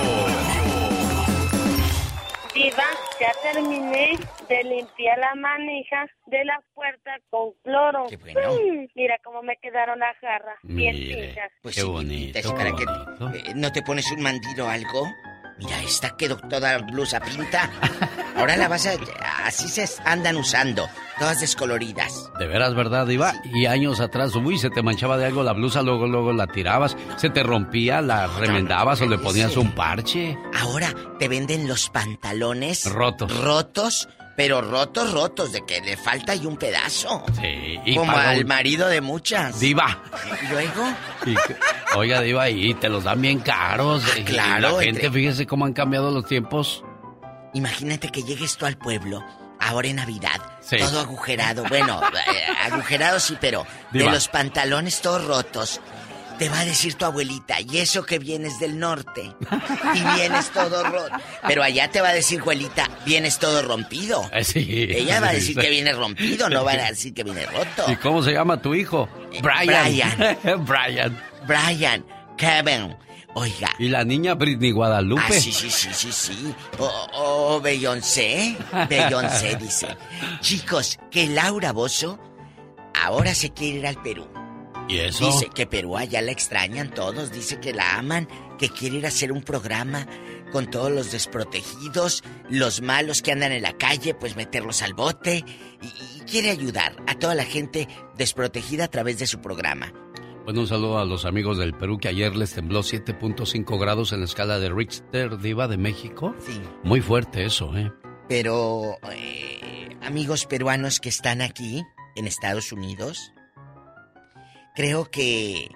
Diva, 2.54 2.84
ya 3.20 3.32
terminé 3.52 4.18
de 4.48 4.64
limpiar 4.64 5.18
la 5.18 5.34
manija 5.36 6.06
de 6.26 6.44
la 6.44 6.60
puerta 6.74 7.12
con 7.30 7.52
cloro. 7.62 8.06
Qué 8.08 8.16
bueno. 8.16 8.54
Mm, 8.54 8.88
mira 8.94 9.16
cómo 9.24 9.42
me 9.42 9.56
quedaron 9.58 10.00
las 10.00 10.16
jarras. 10.18 10.56
Bien 10.64 10.92
Mire, 10.94 11.26
pinchas. 11.26 11.52
Pues 11.62 11.74
qué 11.76 11.82
sí, 11.82 11.86
bonito. 11.86 12.54
que 12.54 13.38
eh, 13.38 13.52
no 13.54 13.70
te 13.70 13.82
pones 13.82 14.10
un 14.10 14.22
mandil 14.22 14.60
o 14.60 14.68
algo. 14.68 15.06
Mira, 15.58 15.80
esta 15.82 16.16
quedó 16.16 16.36
toda 16.36 16.78
blusa 16.78 17.20
pinta. 17.20 17.70
Ahora 18.36 18.56
la 18.56 18.68
vas 18.68 18.86
a... 18.86 18.92
Así 19.44 19.68
se 19.68 19.88
andan 20.04 20.36
usando, 20.36 20.88
todas 21.18 21.40
descoloridas. 21.40 22.30
De 22.38 22.46
veras, 22.46 22.74
¿verdad, 22.74 23.06
Iba? 23.08 23.34
Y 23.44 23.66
años 23.66 24.00
atrás, 24.00 24.34
uy, 24.34 24.58
se 24.58 24.70
te 24.70 24.82
manchaba 24.82 25.16
de 25.16 25.26
algo 25.26 25.42
la 25.42 25.52
blusa, 25.52 25.82
luego, 25.82 26.06
luego 26.06 26.32
la 26.32 26.46
tirabas, 26.46 26.96
se 27.16 27.30
te 27.30 27.42
rompía, 27.42 28.00
la 28.00 28.26
remendabas 28.26 29.00
o 29.00 29.06
le 29.06 29.18
ponías 29.18 29.56
un 29.56 29.72
parche. 29.72 30.36
Ahora 30.60 30.92
te 31.18 31.28
venden 31.28 31.68
los 31.68 31.88
pantalones 31.90 32.90
Rotos. 32.90 33.36
rotos, 33.40 34.08
pero 34.36 34.60
rotos, 34.60 35.12
rotos, 35.12 35.52
de 35.52 35.64
que 35.64 35.80
le 35.80 35.96
falta 35.96 36.32
ahí 36.32 36.44
un 36.46 36.56
pedazo. 36.56 37.24
Sí, 37.40 37.78
y 37.84 37.94
Como 37.96 38.12
al 38.16 38.40
un- 38.40 38.46
marido 38.46 38.88
de 38.88 39.00
muchas. 39.00 39.60
Diva. 39.60 40.02
¿Y 40.42 40.46
luego? 40.48 40.84
Y 41.26 41.34
oiga, 41.96 42.20
Diva, 42.20 42.48
y 42.50 42.74
te 42.74 42.88
los 42.88 43.04
dan 43.04 43.20
bien 43.20 43.40
caros. 43.40 44.02
Y 44.16 44.20
Ah, 44.20 44.24
claro, 44.24 44.60
La 44.78 44.82
gente, 44.84 45.06
entre- 45.06 45.10
fíjese 45.10 45.46
cómo 45.46 45.64
han 45.66 45.72
cambiado 45.72 46.10
los 46.10 46.26
tiempos. 46.26 46.82
Imagínate 47.52 48.08
que 48.08 48.22
llegues 48.24 48.56
tú 48.56 48.66
al 48.66 48.76
pueblo, 48.76 49.24
ahora 49.60 49.86
en 49.88 49.96
Navidad, 49.96 50.40
Sí. 50.60 50.76
todo 50.78 51.00
agujerado. 51.00 51.64
Bueno, 51.68 52.00
eh, 52.26 52.44
agujerado 52.72 53.20
sí, 53.20 53.36
pero 53.40 53.64
Diva. 53.92 54.06
de 54.06 54.10
los 54.12 54.28
pantalones 54.28 55.00
todos 55.00 55.24
rotos. 55.24 55.80
Te 56.38 56.48
va 56.48 56.60
a 56.60 56.64
decir 56.64 56.94
tu 56.94 57.04
abuelita, 57.04 57.60
y 57.60 57.78
eso 57.78 58.04
que 58.04 58.18
vienes 58.18 58.58
del 58.58 58.78
norte. 58.78 59.34
Y 59.94 60.02
vienes 60.16 60.50
todo 60.50 60.82
roto. 60.82 61.14
Pero 61.46 61.62
allá 61.62 61.90
te 61.90 62.00
va 62.00 62.08
a 62.08 62.12
decir, 62.12 62.40
abuelita, 62.40 62.88
vienes 63.06 63.38
todo 63.38 63.62
rompido. 63.62 64.28
Eh, 64.32 64.42
sí. 64.44 64.66
Ella 64.90 65.20
va 65.20 65.28
a 65.28 65.32
decir 65.32 65.56
que 65.56 65.70
viene 65.70 65.92
rompido, 65.92 66.48
no 66.48 66.64
va 66.64 66.72
a 66.72 66.90
decir 66.90 67.14
que 67.14 67.22
viene 67.22 67.46
roto. 67.46 67.90
¿Y 67.90 67.96
cómo 67.96 68.22
se 68.22 68.32
llama 68.32 68.60
tu 68.60 68.74
hijo? 68.74 69.08
Brian. 69.42 69.84
Brian. 69.84 70.64
Brian. 70.66 71.22
Brian, 71.46 72.04
Kevin. 72.36 72.96
Oiga. 73.34 73.70
Y 73.78 73.88
la 73.88 74.04
niña 74.04 74.34
Britney 74.34 74.70
Guadalupe. 74.70 75.22
Ah, 75.26 75.32
sí, 75.32 75.52
sí, 75.52 75.68
sí, 75.70 75.88
sí, 75.92 76.12
sí. 76.12 76.54
O, 76.78 77.08
o 77.14 77.60
Beyoncé. 77.60 78.56
Beyoncé 78.88 79.56
dice. 79.56 79.88
Chicos, 80.40 80.98
que 81.10 81.26
Laura 81.26 81.72
Bozo 81.72 82.18
ahora 82.94 83.34
se 83.34 83.52
quiere 83.52 83.78
ir 83.78 83.86
al 83.86 84.00
Perú. 84.02 84.28
¿Y 84.88 84.98
eso? 84.98 85.26
Dice 85.26 85.48
que 85.54 85.66
Perú 85.66 85.96
allá 85.96 86.20
la 86.20 86.32
extrañan 86.32 86.90
todos, 86.90 87.32
dice 87.32 87.58
que 87.60 87.72
la 87.72 87.98
aman, 87.98 88.28
que 88.58 88.68
quiere 88.68 88.98
ir 88.98 89.04
a 89.06 89.08
hacer 89.08 89.32
un 89.32 89.42
programa 89.42 90.06
con 90.52 90.70
todos 90.70 90.92
los 90.92 91.10
desprotegidos, 91.10 92.22
los 92.48 92.80
malos 92.82 93.22
que 93.22 93.32
andan 93.32 93.52
en 93.52 93.62
la 93.62 93.72
calle, 93.72 94.14
pues 94.14 94.36
meterlos 94.36 94.82
al 94.82 94.94
bote 94.94 95.44
y, 95.82 95.86
y 95.86 96.20
quiere 96.30 96.50
ayudar 96.50 96.96
a 97.06 97.18
toda 97.18 97.34
la 97.34 97.44
gente 97.44 97.88
desprotegida 98.16 98.84
a 98.84 98.88
través 98.88 99.18
de 99.18 99.26
su 99.26 99.40
programa. 99.40 99.92
Bueno, 100.44 100.60
un 100.60 100.66
saludo 100.66 100.98
a 100.98 101.06
los 101.06 101.24
amigos 101.24 101.56
del 101.56 101.72
Perú 101.72 101.96
que 101.96 102.08
ayer 102.08 102.36
les 102.36 102.52
tembló 102.52 102.80
7.5 102.80 103.80
grados 103.80 104.12
en 104.12 104.20
la 104.20 104.26
escala 104.26 104.58
de 104.58 104.68
Richter, 104.68 105.38
Diva 105.38 105.68
de 105.68 105.78
México. 105.78 106.34
Sí. 106.46 106.60
Muy 106.82 107.00
fuerte 107.00 107.46
eso, 107.46 107.74
¿eh? 107.74 107.90
Pero, 108.28 108.98
eh, 109.10 109.96
amigos 110.02 110.44
peruanos 110.44 111.00
que 111.00 111.08
están 111.08 111.40
aquí, 111.40 111.82
en 112.14 112.26
Estados 112.26 112.72
Unidos, 112.72 113.32
creo 114.74 115.10
que 115.10 115.70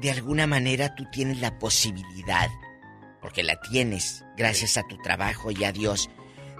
de 0.00 0.10
alguna 0.10 0.46
manera 0.46 0.94
tú 0.94 1.04
tienes 1.10 1.40
la 1.40 1.58
posibilidad, 1.58 2.48
porque 3.20 3.42
la 3.42 3.60
tienes 3.60 4.24
gracias 4.36 4.76
a 4.76 4.82
tu 4.84 4.96
trabajo 4.98 5.50
y 5.50 5.64
a 5.64 5.72
Dios, 5.72 6.08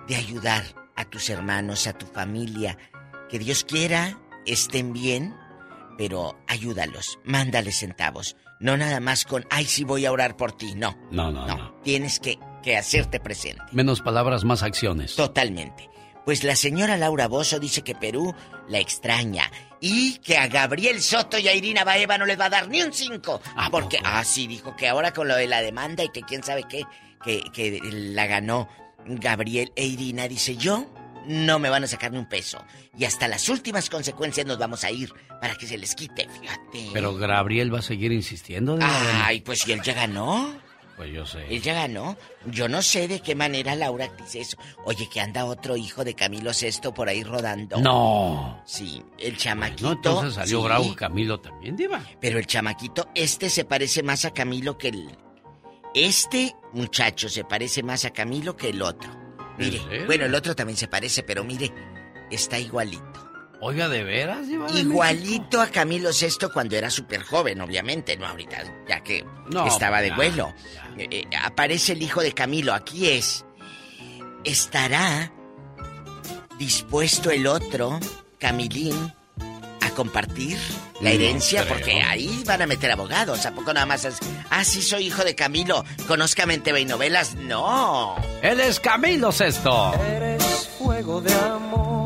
de 0.08 0.16
ayudar 0.16 0.64
a 0.96 1.04
tus 1.04 1.30
hermanos, 1.30 1.86
a 1.86 1.92
tu 1.92 2.06
familia. 2.06 2.76
Que 3.28 3.38
Dios 3.38 3.64
quiera 3.64 4.18
estén 4.46 4.92
bien, 4.92 5.34
pero 5.96 6.38
ayúdalos, 6.48 7.18
mándales 7.24 7.78
centavos. 7.78 8.36
No 8.60 8.76
nada 8.76 8.98
más 9.00 9.24
con, 9.24 9.44
ay, 9.50 9.66
sí 9.66 9.84
voy 9.84 10.06
a 10.06 10.12
orar 10.12 10.36
por 10.36 10.52
ti. 10.52 10.74
No, 10.74 10.96
No, 11.10 11.30
no, 11.30 11.46
no. 11.46 11.74
tienes 11.84 12.18
que, 12.18 12.38
que 12.62 12.76
hacerte 12.76 13.20
presente. 13.20 13.62
Menos 13.72 14.00
palabras, 14.00 14.44
más 14.44 14.62
acciones. 14.64 15.14
Totalmente. 15.14 15.88
Pues 16.28 16.44
la 16.44 16.56
señora 16.56 16.98
Laura 16.98 17.26
Bozo 17.26 17.58
dice 17.58 17.80
que 17.80 17.94
Perú 17.94 18.34
la 18.68 18.78
extraña 18.78 19.50
y 19.80 20.18
que 20.18 20.36
a 20.36 20.46
Gabriel 20.46 21.00
Soto 21.00 21.38
y 21.38 21.48
a 21.48 21.54
Irina 21.54 21.84
Baeva 21.84 22.18
no 22.18 22.26
les 22.26 22.38
va 22.38 22.44
a 22.44 22.50
dar 22.50 22.68
ni 22.68 22.82
un 22.82 22.92
cinco. 22.92 23.40
porque, 23.70 23.98
ah, 24.04 24.22
sí, 24.24 24.46
dijo 24.46 24.76
que 24.76 24.88
ahora 24.88 25.14
con 25.14 25.26
lo 25.26 25.34
de 25.36 25.46
la 25.46 25.62
demanda 25.62 26.04
y 26.04 26.10
que 26.10 26.20
quién 26.20 26.42
sabe 26.44 26.64
qué, 26.68 26.82
que, 27.24 27.42
que 27.54 27.80
la 27.82 28.26
ganó 28.26 28.68
Gabriel 29.06 29.72
e 29.74 29.86
Irina, 29.86 30.28
dice 30.28 30.54
yo, 30.58 30.92
no 31.24 31.58
me 31.58 31.70
van 31.70 31.84
a 31.84 31.86
sacar 31.86 32.12
ni 32.12 32.18
un 32.18 32.28
peso. 32.28 32.62
Y 32.98 33.06
hasta 33.06 33.26
las 33.26 33.48
últimas 33.48 33.88
consecuencias 33.88 34.46
nos 34.46 34.58
vamos 34.58 34.84
a 34.84 34.90
ir 34.90 35.10
para 35.40 35.54
que 35.54 35.66
se 35.66 35.78
les 35.78 35.94
quite, 35.94 36.28
fíjate. 36.28 36.90
Pero 36.92 37.14
Gabriel 37.14 37.72
va 37.72 37.78
a 37.78 37.82
seguir 37.82 38.12
insistiendo. 38.12 38.76
De- 38.76 38.84
Ay, 38.84 39.40
pues 39.40 39.60
si 39.60 39.72
él 39.72 39.80
ya 39.82 39.94
ganó. 39.94 40.54
Pues 40.98 41.12
yo 41.12 41.24
sé. 41.24 41.46
Él 41.48 41.62
ya 41.62 41.74
ganó. 41.74 42.16
Yo 42.46 42.68
no 42.68 42.82
sé 42.82 43.06
de 43.06 43.20
qué 43.20 43.36
manera 43.36 43.76
Laura 43.76 44.10
dice 44.18 44.40
eso. 44.40 44.56
Oye, 44.84 45.08
que 45.08 45.20
anda 45.20 45.44
otro 45.44 45.76
hijo 45.76 46.02
de 46.02 46.14
Camilo 46.14 46.52
Sesto 46.52 46.92
por 46.92 47.08
ahí 47.08 47.22
rodando. 47.22 47.80
No. 47.80 48.60
Sí, 48.66 49.00
el 49.16 49.36
chamaquito. 49.36 49.86
No, 49.86 49.92
entonces 49.92 50.34
salió 50.34 50.58
sí, 50.60 50.66
bravo 50.66 50.96
Camilo 50.96 51.38
también, 51.38 51.76
Diva. 51.76 52.02
Pero 52.20 52.40
el 52.40 52.48
chamaquito, 52.48 53.08
este 53.14 53.48
se 53.48 53.64
parece 53.64 54.02
más 54.02 54.24
a 54.24 54.32
Camilo 54.32 54.76
que 54.76 54.88
el. 54.88 55.16
Este 55.94 56.56
muchacho 56.72 57.28
se 57.28 57.44
parece 57.44 57.84
más 57.84 58.04
a 58.04 58.10
Camilo 58.10 58.56
que 58.56 58.70
el 58.70 58.82
otro. 58.82 59.08
Mire, 59.56 60.04
bueno, 60.06 60.24
el 60.24 60.34
otro 60.34 60.56
también 60.56 60.76
se 60.76 60.88
parece, 60.88 61.22
pero 61.22 61.44
mire, 61.44 61.72
está 62.28 62.58
igualito. 62.58 63.27
Oiga, 63.60 63.88
¿de 63.88 64.04
veras, 64.04 64.46
Igualito 64.74 65.60
a 65.60 65.66
Camilo 65.66 66.12
Sesto 66.12 66.52
cuando 66.52 66.76
era 66.76 66.90
súper 66.90 67.22
joven, 67.22 67.60
obviamente, 67.60 68.16
no 68.16 68.26
ahorita, 68.26 68.62
ya 68.88 69.00
que 69.02 69.24
No, 69.50 69.66
estaba 69.66 70.00
de 70.00 70.10
ya, 70.10 70.16
vuelo. 70.16 70.54
Eh, 70.96 71.08
eh, 71.10 71.24
aparece 71.42 71.92
el 71.92 72.02
hijo 72.02 72.20
de 72.20 72.32
Camilo, 72.32 72.72
aquí 72.72 73.08
es. 73.08 73.44
¿Estará 74.44 75.32
dispuesto 76.58 77.30
el 77.32 77.46
otro, 77.48 77.98
Camilín, 78.38 79.12
a 79.80 79.90
compartir 79.90 80.56
la 81.00 81.10
herencia? 81.10 81.66
Porque 81.66 82.00
ahí 82.00 82.42
van 82.46 82.62
a 82.62 82.66
meter 82.66 82.92
abogados, 82.92 83.44
¿a 83.44 83.52
poco 83.52 83.72
nada 83.74 83.86
más 83.86 84.04
es, 84.04 84.18
ah, 84.50 84.64
sí 84.64 84.82
soy 84.82 85.06
hijo 85.06 85.24
de 85.24 85.34
Camilo, 85.34 85.84
conózcame 86.06 86.54
en 86.54 86.62
TV 86.62 86.82
y 86.82 86.84
novelas? 86.84 87.34
No. 87.34 88.14
Él 88.40 88.60
es 88.60 88.78
Camilo 88.78 89.32
Sesto. 89.32 89.92
Eres 90.00 90.68
fuego 90.78 91.20
de 91.20 91.34
amor, 91.34 91.97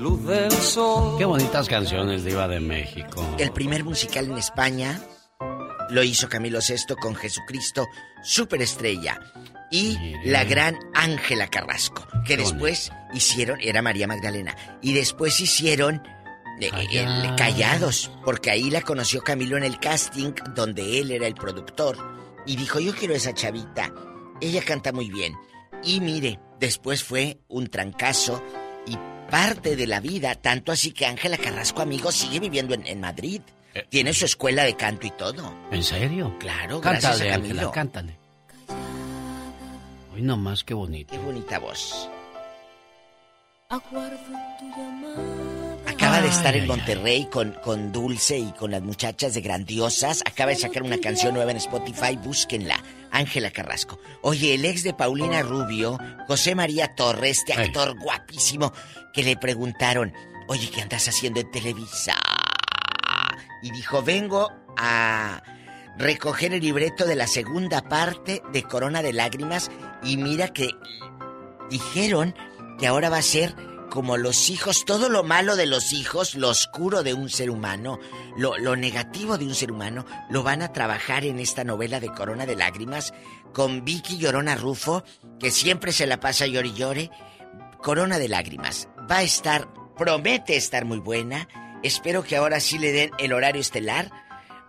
luz 0.00 0.24
del 0.24 0.50
sol. 0.50 1.18
Qué 1.18 1.24
bonitas 1.24 1.68
canciones, 1.68 2.24
Diva 2.24 2.48
de 2.48 2.58
México. 2.58 3.22
El 3.38 3.52
primer 3.52 3.84
musical 3.84 4.24
en 4.24 4.38
España 4.38 5.00
lo 5.90 6.02
hizo 6.02 6.28
Camilo 6.28 6.58
VI 6.66 6.94
con 7.00 7.14
Jesucristo, 7.14 7.86
superestrella. 8.22 9.20
Y 9.70 9.96
la 10.24 10.44
gran 10.44 10.76
Ángela 10.94 11.46
Carrasco, 11.48 12.06
que 12.26 12.36
después 12.36 12.90
hicieron, 13.12 13.60
era 13.60 13.82
María 13.82 14.08
Magdalena, 14.08 14.56
y 14.82 14.94
después 14.94 15.38
hicieron 15.40 16.02
eh, 16.60 16.70
el 16.92 17.36
Callados, 17.36 18.10
porque 18.24 18.50
ahí 18.50 18.68
la 18.68 18.80
conoció 18.80 19.20
Camilo 19.22 19.56
en 19.56 19.62
el 19.62 19.78
casting, 19.78 20.32
donde 20.56 20.98
él 20.98 21.12
era 21.12 21.28
el 21.28 21.34
productor, 21.34 21.96
y 22.46 22.56
dijo, 22.56 22.80
yo 22.80 22.94
quiero 22.96 23.14
esa 23.14 23.32
chavita, 23.32 23.92
ella 24.40 24.62
canta 24.62 24.92
muy 24.92 25.08
bien. 25.08 25.34
Y 25.84 26.00
mire, 26.00 26.40
después 26.58 27.04
fue 27.04 27.38
un 27.48 27.68
trancazo 27.68 28.42
y 28.86 28.98
parte 29.30 29.76
de 29.76 29.86
la 29.86 30.00
vida, 30.00 30.34
tanto 30.34 30.72
así 30.72 30.92
que 30.92 31.06
Ángela 31.06 31.38
Carrasco, 31.38 31.82
amigo, 31.82 32.10
sigue 32.12 32.40
viviendo 32.40 32.74
en, 32.74 32.86
en 32.86 33.00
Madrid. 33.00 33.40
Tiene 33.88 34.12
su 34.12 34.24
escuela 34.24 34.64
de 34.64 34.74
canto 34.74 35.06
y 35.06 35.10
todo. 35.12 35.54
¿En 35.70 35.82
serio? 35.84 36.36
Claro, 36.40 36.80
gracias 36.80 37.12
Cántale, 37.18 37.30
a 37.30 37.34
Ángela, 37.36 37.52
Camilo. 37.54 37.72
cántale. 37.72 38.16
Hoy 40.12 40.22
nomás, 40.22 40.64
qué 40.64 40.74
bonito. 40.74 41.12
Qué 41.12 41.18
bonita 41.18 41.58
voz. 41.60 42.08
Aguardo 43.68 44.18
tu 44.58 44.64
llamada. 44.76 45.69
Acaba 46.10 46.24
de 46.24 46.28
estar 46.28 46.54
Ay, 46.54 46.58
en 46.58 46.62
ay, 46.62 46.68
Monterrey 46.68 47.28
con, 47.30 47.52
con 47.62 47.92
Dulce 47.92 48.36
y 48.36 48.50
con 48.50 48.72
las 48.72 48.82
muchachas 48.82 49.32
de 49.32 49.42
Grandiosas. 49.42 50.24
Acaba 50.26 50.50
de 50.50 50.56
sacar 50.56 50.82
una 50.82 50.98
canción 50.98 51.34
nueva 51.34 51.52
en 51.52 51.58
Spotify, 51.58 52.16
búsquenla. 52.16 52.82
Ángela 53.12 53.52
Carrasco. 53.52 54.00
Oye, 54.20 54.54
el 54.54 54.64
ex 54.64 54.82
de 54.82 54.92
Paulina 54.92 55.42
Rubio, 55.42 56.00
José 56.26 56.56
María 56.56 56.96
Torres, 56.96 57.38
este 57.38 57.52
Ay. 57.52 57.66
actor 57.68 57.96
guapísimo, 57.96 58.72
que 59.12 59.22
le 59.22 59.36
preguntaron, 59.36 60.12
oye, 60.48 60.68
¿qué 60.68 60.82
andas 60.82 61.06
haciendo 61.06 61.38
en 61.38 61.48
Televisa? 61.52 62.16
Y 63.62 63.70
dijo, 63.70 64.02
vengo 64.02 64.50
a 64.76 65.44
recoger 65.96 66.52
el 66.52 66.60
libreto 66.60 67.06
de 67.06 67.14
la 67.14 67.28
segunda 67.28 67.82
parte 67.82 68.42
de 68.52 68.64
Corona 68.64 69.00
de 69.02 69.12
Lágrimas 69.12 69.70
y 70.02 70.16
mira 70.16 70.48
que 70.48 70.70
dijeron 71.70 72.34
que 72.80 72.88
ahora 72.88 73.10
va 73.10 73.18
a 73.18 73.22
ser 73.22 73.54
como 73.90 74.16
los 74.16 74.48
hijos, 74.48 74.84
todo 74.86 75.10
lo 75.10 75.22
malo 75.22 75.56
de 75.56 75.66
los 75.66 75.92
hijos, 75.92 76.34
lo 76.34 76.48
oscuro 76.48 77.02
de 77.02 77.12
un 77.12 77.28
ser 77.28 77.50
humano, 77.50 77.98
lo, 78.36 78.56
lo 78.56 78.76
negativo 78.76 79.36
de 79.36 79.44
un 79.44 79.54
ser 79.54 79.70
humano, 79.72 80.06
lo 80.30 80.42
van 80.42 80.62
a 80.62 80.72
trabajar 80.72 81.24
en 81.24 81.38
esta 81.38 81.64
novela 81.64 82.00
de 82.00 82.08
Corona 82.08 82.46
de 82.46 82.56
Lágrimas 82.56 83.12
con 83.52 83.84
Vicky 83.84 84.16
Llorona 84.16 84.54
Rufo, 84.54 85.04
que 85.38 85.50
siempre 85.50 85.92
se 85.92 86.06
la 86.06 86.20
pasa 86.20 86.46
llore 86.46 86.68
y 86.68 86.74
llore. 86.74 87.10
Corona 87.82 88.18
de 88.18 88.28
Lágrimas 88.28 88.88
va 89.10 89.18
a 89.18 89.22
estar, 89.22 89.68
promete 89.96 90.56
estar 90.56 90.84
muy 90.84 90.98
buena. 90.98 91.48
Espero 91.82 92.22
que 92.22 92.36
ahora 92.36 92.60
sí 92.60 92.78
le 92.78 92.92
den 92.92 93.10
el 93.18 93.32
horario 93.32 93.60
estelar, 93.60 94.10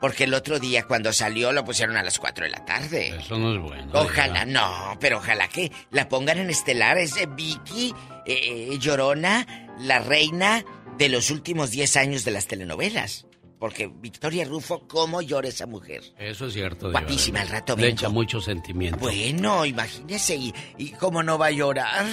porque 0.01 0.23
el 0.25 0.33
otro 0.33 0.59
día 0.59 0.83
cuando 0.83 1.13
salió 1.13 1.51
lo 1.51 1.63
pusieron 1.63 1.95
a 1.95 2.03
las 2.03 2.17
4 2.19 2.45
de 2.45 2.51
la 2.51 2.65
tarde. 2.65 3.15
Eso 3.19 3.37
no 3.37 3.53
es 3.53 3.61
bueno. 3.61 3.91
Ojalá, 3.93 4.45
no, 4.45 4.97
pero 4.99 5.19
ojalá 5.19 5.47
que 5.47 5.71
la 5.91 6.09
pongan 6.09 6.39
en 6.39 6.49
estelar. 6.49 6.97
Es 6.97 7.13
de 7.13 7.27
Vicky 7.27 7.93
eh, 8.25 8.69
eh, 8.73 8.77
Llorona, 8.79 9.45
la 9.79 9.99
reina 9.99 10.65
de 10.97 11.07
los 11.09 11.29
últimos 11.29 11.71
10 11.71 11.95
años 11.97 12.25
de 12.25 12.31
las 12.31 12.47
telenovelas. 12.47 13.25
Porque 13.59 13.91
Victoria 13.93 14.43
Rufo, 14.43 14.87
¿cómo 14.87 15.21
llora 15.21 15.47
esa 15.49 15.67
mujer? 15.67 16.01
Eso 16.17 16.47
es 16.47 16.53
cierto. 16.53 16.89
Guapísima, 16.89 17.41
al 17.41 17.47
rato 17.49 17.75
Le 17.75 17.83
vengo. 17.83 17.93
echa 17.99 18.09
mucho 18.09 18.41
sentimiento. 18.41 18.97
Bueno, 18.97 19.65
imagínese, 19.65 20.35
y, 20.35 20.51
y 20.79 20.89
cómo 20.93 21.21
no 21.21 21.37
va 21.37 21.45
a 21.45 21.51
llorar? 21.51 22.07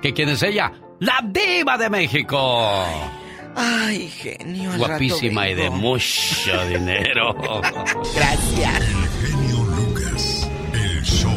¿Que 0.00 0.14
quién 0.14 0.30
es 0.30 0.42
ella? 0.42 0.72
¡La 1.00 1.20
diva 1.22 1.76
de 1.76 1.90
México! 1.90 2.38
Ay, 2.40 3.10
genio, 3.56 4.72
al 4.72 4.78
Guapísima 4.78 5.42
rato 5.42 5.52
y 5.52 5.54
de 5.54 5.70
mucho 5.70 6.64
dinero. 6.68 7.34
Gracias. 8.14 8.84
Genio 9.22 9.64
Lucas, 9.64 10.50
el 10.72 11.02
show. 11.02 11.32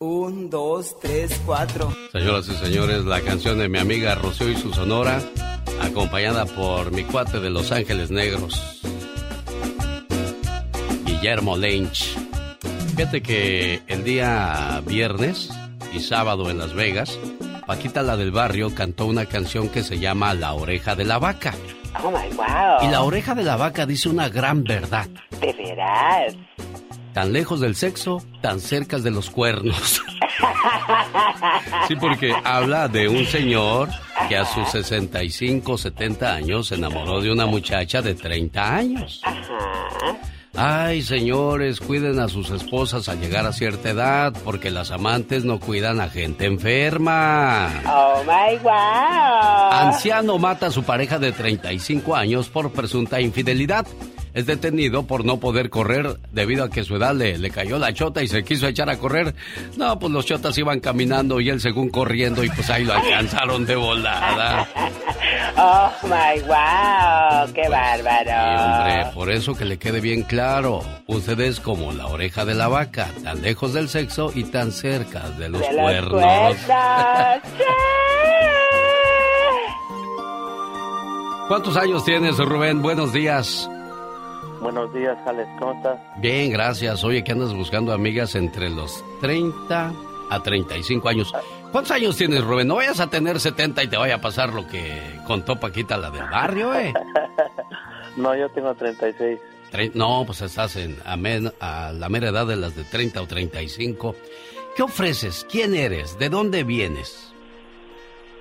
Un, 0.00 0.50
dos, 0.50 0.98
tres, 1.00 1.40
cuatro. 1.44 1.94
Señoras 2.12 2.48
y 2.48 2.54
señores, 2.54 3.04
la 3.04 3.20
canción 3.20 3.58
de 3.58 3.68
mi 3.68 3.78
amiga 3.78 4.14
Rocío 4.14 4.48
y 4.48 4.56
su 4.56 4.72
sonora, 4.72 5.22
acompañada 5.82 6.46
por 6.46 6.90
mi 6.92 7.04
cuate 7.04 7.40
de 7.40 7.50
Los 7.50 7.72
Ángeles 7.72 8.10
Negros, 8.10 8.80
Guillermo 11.04 11.56
Lynch. 11.56 12.16
Fíjate 12.96 13.22
que 13.22 13.82
el 13.86 14.04
día 14.04 14.82
viernes 14.86 15.50
y 15.94 16.00
sábado 16.00 16.50
en 16.50 16.58
Las 16.58 16.74
Vegas, 16.74 17.18
Paquita 17.70 18.02
la 18.02 18.16
del 18.16 18.32
barrio 18.32 18.74
cantó 18.74 19.06
una 19.06 19.26
canción 19.26 19.68
que 19.68 19.84
se 19.84 20.00
llama 20.00 20.34
La 20.34 20.54
oreja 20.54 20.96
de 20.96 21.04
la 21.04 21.20
vaca. 21.20 21.54
Oh 22.02 22.10
my 22.10 22.34
wow. 22.34 22.82
Y 22.82 22.90
la 22.90 23.02
oreja 23.02 23.32
de 23.36 23.44
la 23.44 23.54
vaca 23.54 23.86
dice 23.86 24.08
una 24.08 24.28
gran 24.28 24.64
verdad. 24.64 25.06
De 25.40 25.52
veras. 25.52 26.34
Tan 27.14 27.32
lejos 27.32 27.60
del 27.60 27.76
sexo, 27.76 28.24
tan 28.40 28.58
cerca 28.58 28.98
de 28.98 29.12
los 29.12 29.30
cuernos. 29.30 30.02
Sí, 31.86 31.94
porque 31.96 32.34
habla 32.44 32.88
de 32.88 33.08
un 33.08 33.26
señor 33.26 33.88
que 34.28 34.36
a 34.36 34.44
sus 34.44 34.68
65, 34.70 35.76
70 35.76 36.34
años 36.34 36.68
se 36.68 36.76
enamoró 36.76 37.20
de 37.20 37.30
una 37.30 37.46
muchacha 37.46 38.00
de 38.00 38.14
30 38.14 38.74
años. 38.74 39.20
Ay, 40.62 41.00
señores, 41.00 41.80
cuiden 41.80 42.20
a 42.20 42.28
sus 42.28 42.50
esposas 42.50 43.08
al 43.08 43.18
llegar 43.18 43.46
a 43.46 43.52
cierta 43.54 43.88
edad, 43.88 44.34
porque 44.44 44.70
las 44.70 44.90
amantes 44.90 45.42
no 45.42 45.58
cuidan 45.58 46.02
a 46.02 46.10
gente 46.10 46.44
enferma. 46.44 47.80
Oh 47.86 48.22
my 48.24 48.58
wow. 48.58 48.70
Anciano 49.72 50.36
mata 50.36 50.66
a 50.66 50.70
su 50.70 50.82
pareja 50.82 51.18
de 51.18 51.32
35 51.32 52.14
años 52.14 52.50
por 52.50 52.72
presunta 52.72 53.22
infidelidad. 53.22 53.86
Es 54.34 54.46
detenido 54.46 55.06
por 55.06 55.24
no 55.24 55.38
poder 55.40 55.70
correr 55.70 56.18
debido 56.32 56.64
a 56.64 56.70
que 56.70 56.84
su 56.84 56.96
edad 56.96 57.14
le, 57.14 57.38
le 57.38 57.50
cayó 57.50 57.78
la 57.78 57.92
chota 57.92 58.22
y 58.22 58.28
se 58.28 58.44
quiso 58.44 58.66
echar 58.68 58.88
a 58.90 58.98
correr. 58.98 59.34
No, 59.76 59.98
pues 59.98 60.12
los 60.12 60.24
chotas 60.26 60.56
iban 60.58 60.80
caminando 60.80 61.40
y 61.40 61.48
él 61.50 61.60
según 61.60 61.88
corriendo 61.90 62.44
y 62.44 62.50
pues 62.50 62.70
ahí 62.70 62.84
lo 62.84 62.92
alcanzaron 62.94 63.66
de 63.66 63.76
volada. 63.76 64.68
Oh 65.62 65.90
my 66.04 66.40
wow. 66.46 67.52
Qué 67.52 67.64
Y 67.66 67.68
bárbaro. 67.68 68.78
hombre, 68.78 69.06
por 69.12 69.30
eso 69.30 69.54
que 69.54 69.66
le 69.66 69.78
quede 69.78 70.00
bien 70.00 70.22
claro, 70.22 70.82
usted 71.06 71.38
es 71.40 71.60
como 71.60 71.92
la 71.92 72.06
oreja 72.06 72.46
de 72.46 72.54
la 72.54 72.68
vaca, 72.68 73.08
tan 73.22 73.42
lejos 73.42 73.74
del 73.74 73.88
sexo 73.90 74.32
y 74.34 74.44
tan 74.44 74.72
cerca 74.72 75.28
de 75.30 75.50
los 75.50 75.60
De 75.60 75.72
los 75.72 75.82
cuernos. 75.82 76.12
cuernos. 76.12 76.56
¿Cuántos 81.48 81.76
años 81.76 82.04
tienes, 82.04 82.38
Rubén? 82.38 82.80
Buenos 82.80 83.12
días. 83.12 83.68
Buenos 84.60 84.92
días, 84.92 85.16
Alex. 85.26 85.48
¿Cómo 85.58 85.72
estás? 85.72 85.98
Bien, 86.18 86.50
gracias. 86.52 87.02
Oye, 87.04 87.24
que 87.24 87.32
andas 87.32 87.54
buscando 87.54 87.92
amigas 87.92 88.34
entre 88.34 88.68
los 88.70 89.02
30 89.20 89.92
a 90.30 90.42
35 90.42 91.08
años. 91.08 91.32
¿Cuántos 91.72 91.92
años 91.92 92.16
tienes, 92.16 92.44
Rubén? 92.44 92.68
No 92.68 92.76
vayas 92.76 93.00
a 93.00 93.08
tener 93.08 93.40
70 93.40 93.82
y 93.84 93.88
te 93.88 93.96
vaya 93.96 94.16
a 94.16 94.20
pasar 94.20 94.52
lo 94.52 94.66
que 94.66 95.18
contó 95.26 95.58
Paquita, 95.58 95.96
la 95.96 96.10
del 96.10 96.22
barrio, 96.28 96.74
¿eh? 96.74 96.92
No, 98.16 98.34
yo 98.36 98.48
tengo 98.50 98.74
36. 98.74 99.38
Tre- 99.72 99.92
No, 99.94 100.24
pues 100.26 100.42
estás 100.42 100.74
en, 100.76 100.96
a, 101.04 101.16
men- 101.16 101.52
a 101.60 101.92
la 101.92 102.08
mera 102.08 102.28
edad 102.30 102.44
de 102.46 102.56
las 102.56 102.74
de 102.74 102.82
30 102.84 103.22
o 103.22 103.26
35. 103.26 104.16
¿Qué 104.76 104.82
ofreces? 104.82 105.46
¿Quién 105.50 105.74
eres? 105.76 106.18
¿De 106.18 106.28
dónde 106.28 106.64
vienes? 106.64 107.29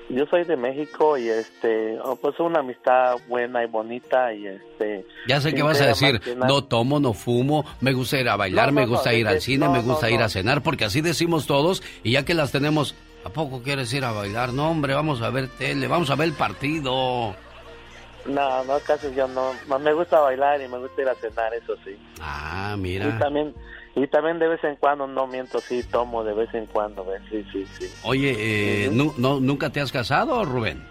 Yo 0.09 0.25
soy 0.25 0.43
de 0.43 0.57
México 0.57 1.17
y 1.17 1.29
este, 1.29 1.99
oh, 2.03 2.15
pues 2.15 2.39
una 2.39 2.59
amistad 2.61 3.15
buena 3.27 3.63
y 3.63 3.67
bonita 3.67 4.33
y 4.33 4.47
este. 4.47 5.05
Ya 5.27 5.39
sé 5.39 5.53
que 5.53 5.61
vas 5.61 5.79
a 5.81 5.85
decir, 5.85 6.19
no 6.35 6.63
tomo, 6.63 6.99
no 6.99 7.13
fumo, 7.13 7.63
me 7.79 7.93
gusta 7.93 8.19
ir 8.19 8.27
a 8.27 8.35
bailar, 8.35 8.73
No, 8.73 8.81
me 8.81 8.85
gusta 8.87 9.11
no, 9.11 9.17
ir 9.17 9.27
al 9.27 9.39
cine, 9.39 9.69
me 9.69 9.81
gusta 9.81 10.09
ir 10.09 10.21
a 10.21 10.29
cenar, 10.29 10.63
porque 10.63 10.85
así 10.85 11.01
decimos 11.01 11.45
todos 11.45 11.83
y 12.03 12.13
ya 12.13 12.25
que 12.25 12.33
las 12.33 12.51
tenemos, 12.51 12.95
¿a 13.23 13.29
poco 13.29 13.61
quieres 13.61 13.93
ir 13.93 14.03
a 14.03 14.11
bailar? 14.11 14.51
No, 14.51 14.71
hombre, 14.71 14.95
vamos 14.95 15.21
a 15.21 15.29
ver 15.29 15.47
tele, 15.47 15.87
vamos 15.87 16.09
a 16.09 16.15
ver 16.15 16.29
el 16.29 16.33
partido. 16.33 17.35
No, 18.25 18.63
no, 18.63 18.79
casi 18.85 19.13
yo 19.15 19.27
no. 19.27 19.51
Me 19.79 19.93
gusta 19.93 20.19
bailar 20.19 20.59
y 20.61 20.67
me 20.67 20.77
gusta 20.79 21.01
ir 21.03 21.07
a 21.09 21.15
cenar, 21.15 21.53
eso 21.53 21.75
sí. 21.85 21.95
Ah, 22.19 22.73
Y 22.75 22.79
mira. 22.81 23.17
también, 23.19 23.53
y 24.03 24.07
también 24.07 24.39
de 24.39 24.47
vez 24.47 24.63
en 24.63 24.75
cuando, 24.75 25.07
no 25.07 25.27
miento, 25.27 25.59
sí, 25.61 25.83
tomo 25.83 26.23
de 26.23 26.33
vez 26.33 26.53
en 26.53 26.65
cuando, 26.67 27.05
¿ves? 27.05 27.21
Sí, 27.29 27.45
sí, 27.51 27.67
sí. 27.77 27.91
Oye, 28.03 28.35
eh, 28.85 28.89
¿nu- 28.91 29.13
no, 29.17 29.39
¿nunca 29.39 29.69
te 29.69 29.81
has 29.81 29.91
casado, 29.91 30.43
Rubén? 30.45 30.83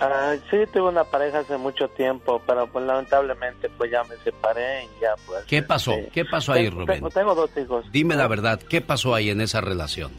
Ah, 0.00 0.34
sí, 0.50 0.56
tuve 0.72 0.88
una 0.88 1.04
pareja 1.04 1.38
hace 1.40 1.56
mucho 1.56 1.88
tiempo, 1.88 2.42
pero 2.46 2.66
pues 2.66 2.84
lamentablemente 2.84 3.68
pues 3.70 3.90
ya 3.92 4.02
me 4.04 4.16
separé 4.24 4.84
y 4.84 5.00
ya 5.00 5.10
pues. 5.26 5.44
¿Qué 5.44 5.62
pasó? 5.62 5.92
este, 5.92 6.10
¿Qué 6.10 6.24
pasó 6.24 6.52
ahí, 6.52 6.64
tengo- 6.64 6.80
Rubén? 6.80 6.96
Tengo, 6.96 7.10
tengo 7.10 7.34
dos 7.34 7.50
hijos. 7.56 7.86
Dime 7.92 8.16
la 8.16 8.26
verdad, 8.26 8.60
¿qué 8.60 8.80
pasó 8.80 9.14
ahí 9.14 9.30
en 9.30 9.40
esa 9.40 9.60
relación? 9.60 10.10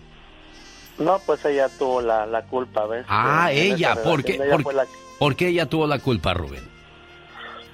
No, 0.98 1.20
pues 1.26 1.44
ella 1.44 1.68
tuvo 1.78 2.00
la, 2.02 2.26
la 2.26 2.44
culpa, 2.44 2.86
¿ves? 2.88 3.06
Ah, 3.10 3.50
En- 3.52 3.74
ella, 3.74 3.92
esa 3.92 4.04
¿por 4.04 4.24
qué, 4.24 4.36
ella 4.36 4.52
por, 4.54 4.64
fue 4.64 4.74
la- 4.74 4.88
por 5.20 5.36
qué 5.36 5.50
ella 5.50 5.66
tuvo 5.66 5.88
la 5.88 6.00
culpa, 6.00 6.34
Rubén? 6.34 6.64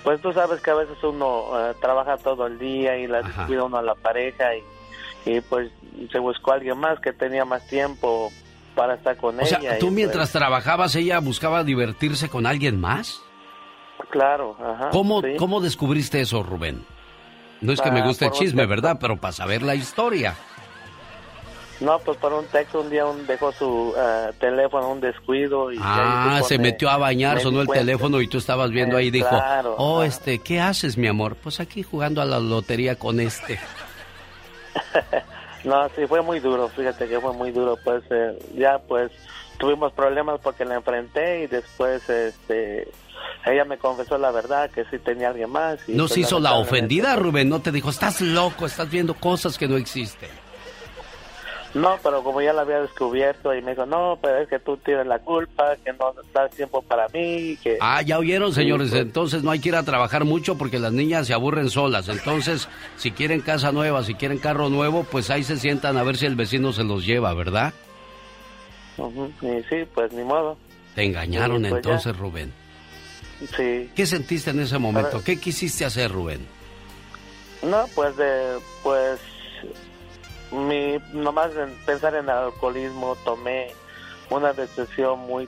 Pues 0.04 0.22
tú 0.22 0.34
sabes 0.34 0.62
que 0.62 0.72
a 0.72 0.76
veces 0.76 0.98
uno 1.04 1.46
eh, 1.70 1.74
trabaja 1.80 2.18
todo 2.18 2.48
el 2.48 2.58
día 2.58 2.98
y 2.98 3.08
la 3.08 3.22
descuida 3.22 3.64
uno 3.66 3.78
a 3.78 3.82
la 3.84 3.94
pareja 3.96 4.56
y, 4.56 4.64
y 5.30 5.42
pues 5.42 5.72
se 6.12 6.18
buscó 6.20 6.52
a 6.52 6.56
alguien 6.56 6.78
más 6.80 7.00
que 7.00 7.14
tenía 7.14 7.46
más 7.46 7.66
tiempo 7.68 8.32
para 8.76 8.96
estar 8.96 9.16
con 9.18 9.38
O 9.38 9.42
ella. 9.42 9.60
sea, 9.60 9.76
y, 9.76 9.80
tú 9.80 9.88
pues, 9.88 9.96
mientras 9.96 10.32
trabajabas, 10.32 10.96
ella 10.96 11.20
buscaba 11.20 11.64
divertirse 11.64 12.30
con 12.30 12.46
alguien 12.48 12.80
más. 12.80 13.22
claro, 14.10 14.58
ajá. 14.60 14.90
¿Cómo, 14.90 15.22
sí. 15.22 15.36
¿Cómo 15.38 15.62
descubriste 15.62 16.22
eso, 16.22 16.42
Rubén? 16.42 16.84
No 17.62 17.72
es 17.74 17.80
que 17.82 17.92
me 17.92 18.00
Ah, 18.02 18.08
guste 18.08 18.26
el 18.26 18.32
chisme. 18.32 18.66
¿verdad? 18.66 18.98
Pero 19.00 19.18
para 19.18 19.34
saber 19.34 19.62
la 19.62 19.76
historia. 19.76 20.36
No, 21.82 21.98
pues 21.98 22.18
por 22.20 22.32
un 22.32 22.46
texto 22.46 22.80
un 22.82 22.92
día 22.92 23.08
un 23.08 23.26
dejó 23.26 23.52
su 23.52 23.94
eh, 23.98 24.30
teléfono, 24.40 24.92
un 24.92 25.02
descuido 25.02 25.72
y... 25.72 25.80
Ah, 25.82 26.40
se 26.48 26.60
metió 26.60 26.92
a 26.92 26.98
bañar, 26.98 27.38
me 27.38 27.42
sonó 27.42 27.62
el 27.62 27.68
teléfono 27.68 28.22
y 28.22 28.28
tú 28.28 28.38
estabas 28.38 28.70
viendo 28.70 28.98
Eh, 28.98 29.02
ahí 29.02 29.10
dijo, 29.10 29.30
claro, 29.30 29.76
oh, 29.80 30.04
este, 30.04 30.38
¿qué 30.40 30.60
haces, 30.60 30.96
mi 30.96 31.08
amor? 31.08 31.36
Pues 31.36 31.60
aquí 31.60 31.82
jugando 31.82 32.22
a 32.22 32.26
la 32.26 32.40
lotería 32.40 32.96
con 32.96 33.20
este. 33.20 33.60
No, 35.64 35.88
sí, 35.90 36.08
fue 36.08 36.24
muy 36.24 36.40
duro, 36.40 36.70
fíjate 36.70 37.08
que 37.08 37.20
fue 37.20 37.34
muy 37.34 37.52
duro, 37.52 37.78
pues 37.84 38.04
eh, 38.10 38.36
ya 38.56 38.80
pues 38.80 39.12
tuvimos 39.60 39.94
problemas 39.94 40.40
porque 40.42 40.66
la 40.66 40.74
enfrenté 40.74 41.44
y 41.44 41.46
después 41.46 42.10
este 42.10 42.90
ella 43.46 43.64
me 43.66 43.78
confesó 43.78 44.18
la 44.18 44.32
verdad 44.32 44.72
que 44.72 44.86
sí 44.86 44.98
tenía 44.98 45.30
alguien 45.30 45.52
más. 45.52 45.78
Y, 45.88 45.92
¿No 45.92 46.06
pues, 46.06 46.14
se 46.14 46.22
hizo 46.22 46.40
la 46.40 46.56
ofendida, 46.56 47.16
Rubén? 47.16 47.48
¿No 47.48 47.62
te 47.62 47.72
dijo, 47.72 47.92
estás 47.92 48.22
loco, 48.22 48.66
estás 48.66 48.90
viendo 48.90 49.14
cosas 49.14 49.56
que 49.56 49.68
no 49.68 49.78
existen? 49.78 50.30
No, 51.74 51.98
pero 52.04 52.22
como 52.22 52.42
ya 52.42 52.52
la 52.52 52.64
había 52.64 52.82
descubierto 52.82 53.56
y 53.56 53.62
me 53.62 53.72
dijo, 53.72 53.86
no, 53.86 54.20
pero 54.22 54.40
es 54.40 54.50
que 54.50 54.60
tú 54.60 54.76
tienes 54.78 55.08
la 55.08 55.20
culpa, 55.20 55.76
que 55.84 55.94
no 55.94 56.14
das 56.34 56.52
tiempo 56.52 56.82
para 56.82 57.08
mí, 57.10 57.58
que... 57.64 57.78
Ah, 57.80 58.02
ya 58.02 58.20
oyeron, 58.20 58.52
señores. 58.54 58.90
pues. 58.90 59.02
Entonces 59.02 59.42
no 59.42 59.52
hay 59.52 59.60
que 59.60 59.70
ir 59.70 59.76
a 59.78 59.84
trabajar 59.84 60.26
mucho 60.26 60.58
porque 60.58 60.80
las 60.80 60.92
niñas 60.92 61.28
se 61.28 61.34
aburren 61.34 61.70
solas. 61.70 62.10
Entonces, 62.10 62.68
si 62.98 63.12
quieren 63.12 63.40
casa 63.40 63.72
nueva, 63.72 64.04
si 64.04 64.16
quieren 64.16 64.38
carro 64.38 64.68
nuevo, 64.68 65.06
pues 65.06 65.30
ahí 65.30 65.44
se 65.44 65.56
sientan 65.56 65.96
a 65.98 66.04
ver 66.04 66.18
si 66.18 66.26
el 66.26 66.36
vecino 66.36 66.74
se 66.74 66.84
los 66.84 67.06
lleva, 67.06 67.34
¿verdad? 67.34 67.74
Ujú, 68.98 69.32
Y 69.42 69.64
sí, 69.70 69.88
pues 69.94 70.12
ni 70.12 70.24
modo. 70.24 70.58
Te 70.96 71.04
engañaron 71.06 71.62
pues, 71.62 71.74
entonces, 71.74 72.12
ya. 72.14 72.20
Rubén. 72.20 72.54
Sí. 73.56 73.90
¿Qué 73.96 74.06
sentiste 74.06 74.52
en 74.52 74.60
ese 74.60 74.78
momento? 74.78 75.24
¿Qué 75.24 75.40
quisiste 75.40 75.86
hacer, 75.86 76.12
Rubén? 76.12 76.46
No, 77.64 77.86
pues 77.96 78.16
de, 78.18 78.58
pues, 78.84 79.20
mi, 80.52 80.98
nomás 81.14 81.56
en 81.56 81.74
pensar 81.86 82.16
en 82.16 82.26
el 82.26 82.30
alcoholismo 82.30 83.16
tomé 83.24 83.72
una 84.30 84.54
decisión 84.54 85.20
muy 85.20 85.48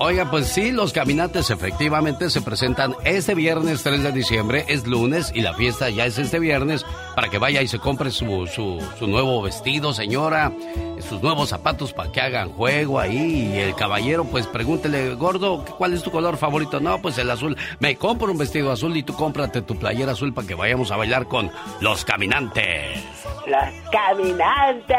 Oiga, 0.00 0.30
pues 0.30 0.46
sí, 0.46 0.70
los 0.72 0.92
caminantes 0.92 1.50
efectivamente 1.50 2.30
se 2.30 2.40
presentan 2.40 2.94
este 3.04 3.34
viernes 3.34 3.82
3 3.82 4.02
de 4.02 4.12
diciembre, 4.12 4.64
es 4.68 4.86
lunes 4.86 5.32
y 5.34 5.42
la 5.42 5.54
fiesta 5.54 5.90
ya 5.90 6.06
es 6.06 6.18
este 6.18 6.38
viernes 6.38 6.84
para 7.18 7.30
que 7.30 7.38
vaya 7.38 7.60
y 7.62 7.66
se 7.66 7.80
compre 7.80 8.12
su, 8.12 8.46
su, 8.46 8.80
su 8.96 9.08
nuevo 9.08 9.42
vestido, 9.42 9.92
señora, 9.92 10.52
sus 11.00 11.20
nuevos 11.20 11.48
zapatos 11.48 11.92
para 11.92 12.12
que 12.12 12.20
hagan 12.20 12.52
juego 12.52 13.00
ahí. 13.00 13.50
Y 13.54 13.58
el 13.58 13.74
caballero, 13.74 14.24
pues 14.24 14.46
pregúntele, 14.46 15.16
gordo, 15.16 15.64
¿cuál 15.64 15.94
es 15.94 16.04
tu 16.04 16.12
color 16.12 16.36
favorito? 16.36 16.78
No, 16.78 17.02
pues 17.02 17.18
el 17.18 17.28
azul. 17.28 17.56
Me 17.80 17.96
compro 17.96 18.30
un 18.30 18.38
vestido 18.38 18.70
azul 18.70 18.96
y 18.96 19.02
tú 19.02 19.14
cómprate 19.14 19.62
tu 19.62 19.76
playera 19.76 20.12
azul 20.12 20.32
para 20.32 20.46
que 20.46 20.54
vayamos 20.54 20.92
a 20.92 20.96
bailar 20.96 21.26
con 21.26 21.50
los 21.80 22.04
caminantes. 22.04 23.02
Los 23.48 23.90
caminantes. 23.90 24.96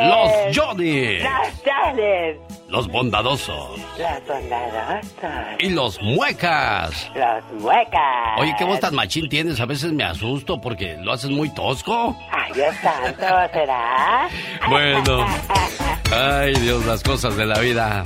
Los 0.00 0.56
Johnny. 0.56 1.18
Los 1.18 1.62
Johnny. 1.64 2.58
Los 2.68 2.86
bondadosos. 2.86 3.80
Los 3.98 4.26
bondadosos. 4.28 5.58
Y 5.58 5.70
los 5.70 6.02
muecas. 6.02 7.10
Los 7.14 7.62
muecas. 7.62 8.38
Oye, 8.38 8.54
¿qué 8.58 8.64
voz 8.64 8.78
tan 8.78 8.94
machín 8.94 9.28
tienes? 9.30 9.58
A 9.58 9.64
veces 9.64 9.90
me 9.92 10.04
asusto 10.04 10.60
porque 10.60 10.98
lo 10.98 11.12
haces 11.12 11.30
muy 11.30 11.47
tosco. 11.50 12.16
Ay, 12.30 12.52
Dios 12.54 12.74
santo, 12.82 13.26
¿será? 13.52 14.28
Bueno. 14.70 15.26
Ay, 16.12 16.52
Dios, 16.54 16.84
las 16.86 17.02
cosas 17.02 17.36
de 17.36 17.46
la 17.46 17.58
vida. 17.60 18.02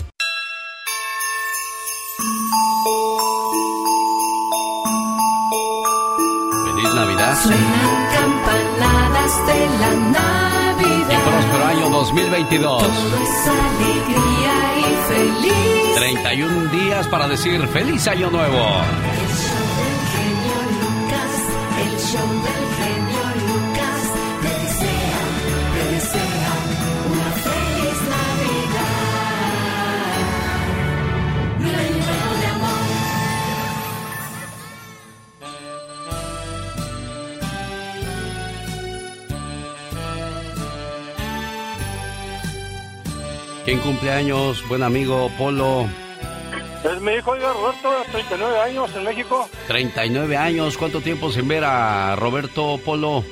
Feliz 6.64 6.94
Navidad 6.94 7.34
Suenan 7.42 8.06
campanadas 8.14 9.46
de 9.46 9.58
la 9.80 9.92
y 9.92 9.96
Navidad. 10.12 11.22
próspero 11.24 11.64
año 11.66 11.88
2022. 11.90 12.82
Todo 12.82 13.16
es 13.22 13.48
alegría 13.48 14.54
y 14.78 14.82
feliz. 15.08 15.96
31 15.96 16.66
días 16.70 17.08
para 17.08 17.28
decir 17.28 17.66
feliz 17.68 18.06
año 18.08 18.30
nuevo. 18.30 18.56
El 18.58 19.28
show 19.38 19.66
del 19.78 19.98
genio 20.12 20.58
Lucas, 20.82 21.34
el 21.84 21.98
show 22.00 22.28
del 22.42 22.71
¿Quién 43.64 43.78
cumpleaños? 43.78 44.66
Buen 44.68 44.82
amigo 44.82 45.30
Polo. 45.38 45.86
Es 46.84 47.00
mi 47.00 47.12
hijo, 47.12 47.34
Roberto, 47.34 47.90
39 48.10 48.58
años 48.58 48.96
en 48.96 49.04
México. 49.04 49.48
39 49.68 50.36
años. 50.36 50.76
¿Cuánto 50.76 51.00
tiempo 51.00 51.30
sin 51.30 51.46
ver 51.46 51.62
a 51.64 52.16
Roberto 52.16 52.78
Polo? 52.84 53.22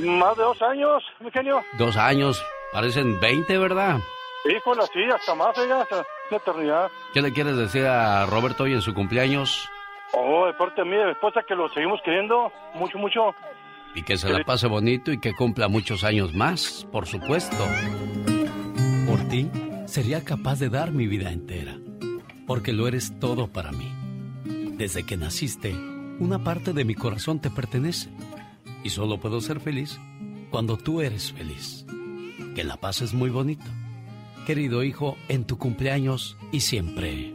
Más 0.00 0.36
de 0.36 0.44
dos 0.44 0.62
años, 0.62 1.02
mi 1.18 1.30
genio. 1.32 1.60
Dos 1.76 1.96
años. 1.96 2.40
Parecen 2.72 3.18
20, 3.18 3.58
¿verdad? 3.58 3.98
Híjole, 4.48 4.82
sí, 4.92 5.00
hasta 5.12 5.34
más, 5.34 5.58
oiga, 5.58 5.82
hasta 5.82 6.06
la 6.30 6.36
eternidad. 6.36 6.90
¿Qué 7.12 7.20
le 7.20 7.32
quieres 7.32 7.56
decir 7.56 7.84
a 7.84 8.26
Roberto 8.26 8.62
hoy 8.62 8.74
en 8.74 8.80
su 8.82 8.94
cumpleaños? 8.94 9.68
Oh, 10.12 10.46
de 10.46 10.54
parte 10.54 10.82
de 10.82 10.88
mí, 10.88 10.96
de 10.96 11.10
esposa, 11.10 11.42
que 11.46 11.56
lo 11.56 11.68
seguimos 11.70 12.00
queriendo 12.04 12.52
mucho, 12.74 12.96
mucho. 12.96 13.34
Y 13.96 14.04
que 14.04 14.16
se 14.16 14.30
la 14.30 14.44
pase 14.44 14.68
bonito 14.68 15.10
y 15.10 15.18
que 15.18 15.34
cumpla 15.34 15.66
muchos 15.66 16.04
años 16.04 16.32
más, 16.32 16.86
por 16.92 17.06
supuesto. 17.06 17.56
Por 19.06 19.28
ti, 19.28 19.50
sería 19.90 20.22
capaz 20.22 20.60
de 20.60 20.68
dar 20.68 20.92
mi 20.92 21.08
vida 21.08 21.32
entera, 21.32 21.76
porque 22.46 22.72
lo 22.72 22.86
eres 22.86 23.18
todo 23.18 23.48
para 23.48 23.72
mí. 23.72 23.92
Desde 24.76 25.04
que 25.04 25.16
naciste, 25.16 25.74
una 26.20 26.44
parte 26.44 26.72
de 26.72 26.84
mi 26.84 26.94
corazón 26.94 27.40
te 27.40 27.50
pertenece, 27.50 28.08
y 28.84 28.90
solo 28.90 29.18
puedo 29.18 29.40
ser 29.40 29.58
feliz 29.58 29.98
cuando 30.50 30.76
tú 30.76 31.00
eres 31.00 31.32
feliz. 31.32 31.84
Que 32.54 32.62
la 32.62 32.76
pases 32.76 33.14
muy 33.14 33.30
bonito. 33.30 33.66
Querido 34.46 34.84
hijo, 34.84 35.16
en 35.28 35.44
tu 35.44 35.58
cumpleaños 35.58 36.36
y 36.52 36.60
siempre. 36.60 37.34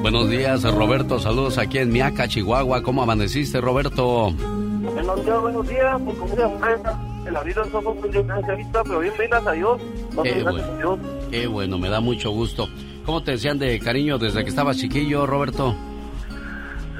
Buenos 0.00 0.30
días, 0.30 0.62
Roberto. 0.62 1.18
Saludos 1.18 1.58
aquí 1.58 1.78
en 1.78 1.90
Miaca, 1.90 2.28
Chihuahua. 2.28 2.82
¿Cómo 2.82 3.02
amaneciste, 3.02 3.60
Roberto? 3.60 4.30
Buenos 4.30 5.24
días, 5.24 5.40
buenos 5.40 5.68
días, 5.68 6.00
pues 6.04 7.07
siempre, 7.28 7.30
el 7.30 7.36
abrir 7.36 7.56
los 7.56 7.74
ojos 7.74 7.96
con 8.00 8.10
diferencia 8.10 8.54
vista, 8.54 8.82
pero 8.84 9.00
bien, 9.00 9.14
gracias 9.16 9.46
a 9.46 9.52
Dios. 9.52 9.80
No 10.14 10.22
Qué 10.22 10.42
bueno. 10.42 10.64
a 10.64 10.76
Dios. 10.76 10.98
Qué 11.30 11.46
bueno, 11.46 11.78
me 11.78 11.88
da 11.88 12.00
mucho 12.00 12.30
gusto. 12.30 12.68
¿Cómo 13.04 13.22
te 13.22 13.32
decían 13.32 13.58
de 13.58 13.78
cariño 13.78 14.18
desde 14.18 14.42
que 14.42 14.50
estabas 14.50 14.76
chiquillo, 14.76 15.26
Roberto? 15.26 15.74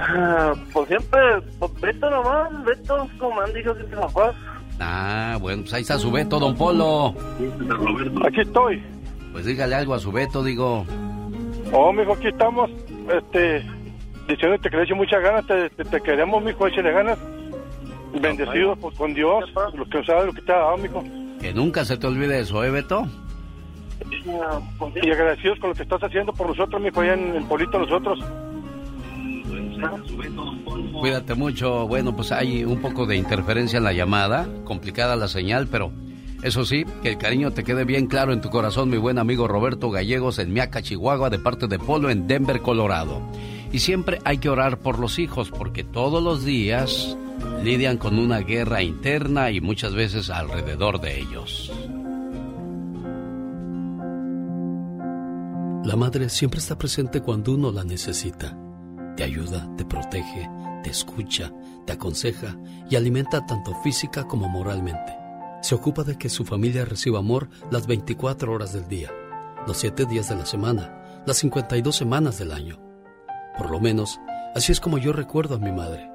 Ah, 0.00 0.54
pues 0.72 0.88
siempre, 0.88 1.20
pues 1.58 1.80
Beto 1.80 2.08
nomás, 2.08 2.64
Beto, 2.64 3.08
como 3.18 3.40
han 3.40 3.52
dicho 3.52 3.74
siempre 3.74 3.98
papás. 3.98 4.34
Ah, 4.80 5.36
bueno, 5.40 5.62
pues 5.62 5.74
ahí 5.74 5.82
está 5.82 5.98
su 5.98 6.10
Beto, 6.10 6.38
don 6.38 6.56
Polo. 6.56 7.14
Aquí 8.26 8.40
estoy. 8.40 8.82
Pues 9.32 9.44
dígale 9.44 9.74
algo 9.74 9.94
a 9.94 9.98
su 9.98 10.12
Beto, 10.12 10.42
digo. 10.44 10.86
Oh, 11.72 11.92
mijo, 11.92 12.12
aquí 12.12 12.28
estamos, 12.28 12.70
este, 13.12 13.66
diciéndote 14.28 14.70
que 14.70 14.76
le 14.76 14.82
eche 14.84 14.94
muchas 14.94 15.20
ganas, 15.20 15.46
te, 15.46 15.68
te, 15.70 15.84
te 15.84 16.00
queremos, 16.00 16.42
mijo, 16.42 16.66
échale 16.68 16.92
ganas. 16.92 17.18
Bendecidos 18.20 18.78
con 18.96 19.14
Dios, 19.14 19.44
lo 19.74 19.88
que 19.88 20.04
sabe 20.04 20.26
lo 20.26 20.32
que 20.32 20.42
te 20.42 20.52
ha 20.52 20.56
dado, 20.56 20.76
mijo. 20.78 21.04
Que 21.40 21.52
nunca 21.52 21.84
se 21.84 21.96
te 21.96 22.06
olvide 22.06 22.40
eso, 22.40 22.64
¿eh, 22.64 22.70
Beto? 22.70 23.06
Y 25.02 25.10
agradecidos 25.10 25.58
con 25.58 25.70
lo 25.70 25.74
que 25.74 25.82
estás 25.82 26.02
haciendo 26.02 26.32
por 26.32 26.48
nosotros, 26.48 26.80
mijo, 26.80 27.00
allá 27.00 27.14
en 27.14 27.36
el 27.36 27.44
Polito, 27.44 27.78
nosotros. 27.78 28.18
Cuídate 31.00 31.34
mucho. 31.34 31.86
Bueno, 31.86 32.14
pues 32.14 32.32
hay 32.32 32.64
un 32.64 32.80
poco 32.80 33.06
de 33.06 33.16
interferencia 33.16 33.76
en 33.76 33.84
la 33.84 33.92
llamada, 33.92 34.48
complicada 34.64 35.16
la 35.16 35.28
señal, 35.28 35.68
pero 35.70 35.92
eso 36.42 36.64
sí, 36.64 36.84
que 37.02 37.10
el 37.10 37.18
cariño 37.18 37.52
te 37.52 37.64
quede 37.64 37.84
bien 37.84 38.06
claro 38.06 38.32
en 38.32 38.40
tu 38.40 38.50
corazón, 38.50 38.90
mi 38.90 38.96
buen 38.96 39.18
amigo 39.18 39.48
Roberto 39.48 39.90
Gallegos 39.90 40.38
en 40.38 40.52
Miaca, 40.52 40.82
Chihuahua, 40.82 41.30
de 41.30 41.38
parte 41.38 41.66
de 41.66 41.78
Polo 41.78 42.10
en 42.10 42.26
Denver, 42.26 42.60
Colorado. 42.60 43.22
Y 43.72 43.80
siempre 43.80 44.18
hay 44.24 44.38
que 44.38 44.48
orar 44.48 44.78
por 44.78 44.98
los 44.98 45.18
hijos, 45.18 45.50
porque 45.50 45.84
todos 45.84 46.22
los 46.22 46.44
días 46.44 47.16
lidian 47.62 47.98
con 47.98 48.18
una 48.18 48.38
guerra 48.38 48.82
interna 48.82 49.50
y 49.50 49.60
muchas 49.60 49.94
veces 49.94 50.30
alrededor 50.30 51.00
de 51.00 51.20
ellos. 51.20 51.72
La 55.84 55.96
madre 55.96 56.28
siempre 56.28 56.60
está 56.60 56.76
presente 56.76 57.22
cuando 57.22 57.52
uno 57.52 57.72
la 57.72 57.84
necesita. 57.84 58.56
Te 59.16 59.24
ayuda, 59.24 59.68
te 59.76 59.84
protege, 59.84 60.48
te 60.82 60.90
escucha, 60.90 61.52
te 61.86 61.92
aconseja 61.92 62.56
y 62.90 62.96
alimenta 62.96 63.46
tanto 63.46 63.74
física 63.82 64.24
como 64.24 64.48
moralmente. 64.48 65.16
Se 65.62 65.74
ocupa 65.74 66.04
de 66.04 66.16
que 66.16 66.28
su 66.28 66.44
familia 66.44 66.84
reciba 66.84 67.18
amor 67.18 67.48
las 67.70 67.86
24 67.86 68.52
horas 68.52 68.72
del 68.72 68.86
día, 68.86 69.10
los 69.66 69.78
7 69.78 70.06
días 70.06 70.28
de 70.28 70.36
la 70.36 70.46
semana, 70.46 71.22
las 71.26 71.38
52 71.38 71.94
semanas 71.94 72.38
del 72.38 72.52
año. 72.52 72.87
Por 73.58 73.70
lo 73.70 73.80
menos, 73.80 74.20
así 74.54 74.70
es 74.70 74.80
como 74.80 74.98
yo 74.98 75.12
recuerdo 75.12 75.56
a 75.56 75.58
mi 75.58 75.72
madre, 75.72 76.08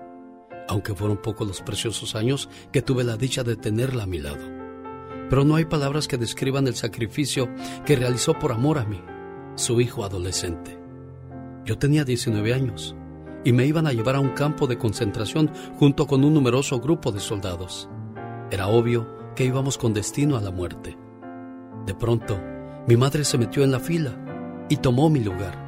aunque 0.70 0.96
fueron 0.96 1.18
pocos 1.18 1.46
los 1.46 1.62
preciosos 1.62 2.16
años 2.16 2.50
que 2.72 2.82
tuve 2.82 3.04
la 3.04 3.18
dicha 3.18 3.44
de 3.44 3.58
tenerla 3.58 4.04
a 4.04 4.08
mi 4.08 4.20
lado. 4.20 4.50
Pero 5.30 5.44
no 5.44 5.56
hay 5.56 5.66
palabras 5.66 6.08
que 6.08 6.18
describan 6.18 6.68
el 6.68 6.76
sacrificio 6.76 7.50
que 7.86 7.98
realizó 7.98 8.34
por 8.40 8.54
amor 8.54 8.80
a 8.80 8.86
mí, 8.86 9.02
su 9.56 9.82
hijo 9.82 10.06
adolescente. 10.06 10.80
Yo 11.66 11.78
tenía 11.78 12.06
19 12.06 12.54
años 12.54 12.96
y 13.44 13.52
me 13.52 13.66
iban 13.66 13.88
a 13.88 13.94
llevar 13.94 14.16
a 14.16 14.20
un 14.20 14.30
campo 14.30 14.68
de 14.68 14.78
concentración 14.78 15.52
junto 15.78 16.08
con 16.08 16.24
un 16.24 16.34
numeroso 16.34 16.80
grupo 16.80 17.12
de 17.12 17.20
soldados. 17.20 17.90
Era 18.52 18.68
obvio 18.68 19.34
que 19.36 19.44
íbamos 19.44 19.78
con 19.78 19.94
destino 19.94 20.38
a 20.38 20.42
la 20.42 20.52
muerte. 20.52 20.98
De 21.86 21.94
pronto, 21.94 22.40
mi 22.88 22.96
madre 22.96 23.26
se 23.26 23.38
metió 23.38 23.64
en 23.64 23.72
la 23.72 23.80
fila 23.80 24.66
y 24.70 24.78
tomó 24.78 25.10
mi 25.10 25.20
lugar. 25.20 25.63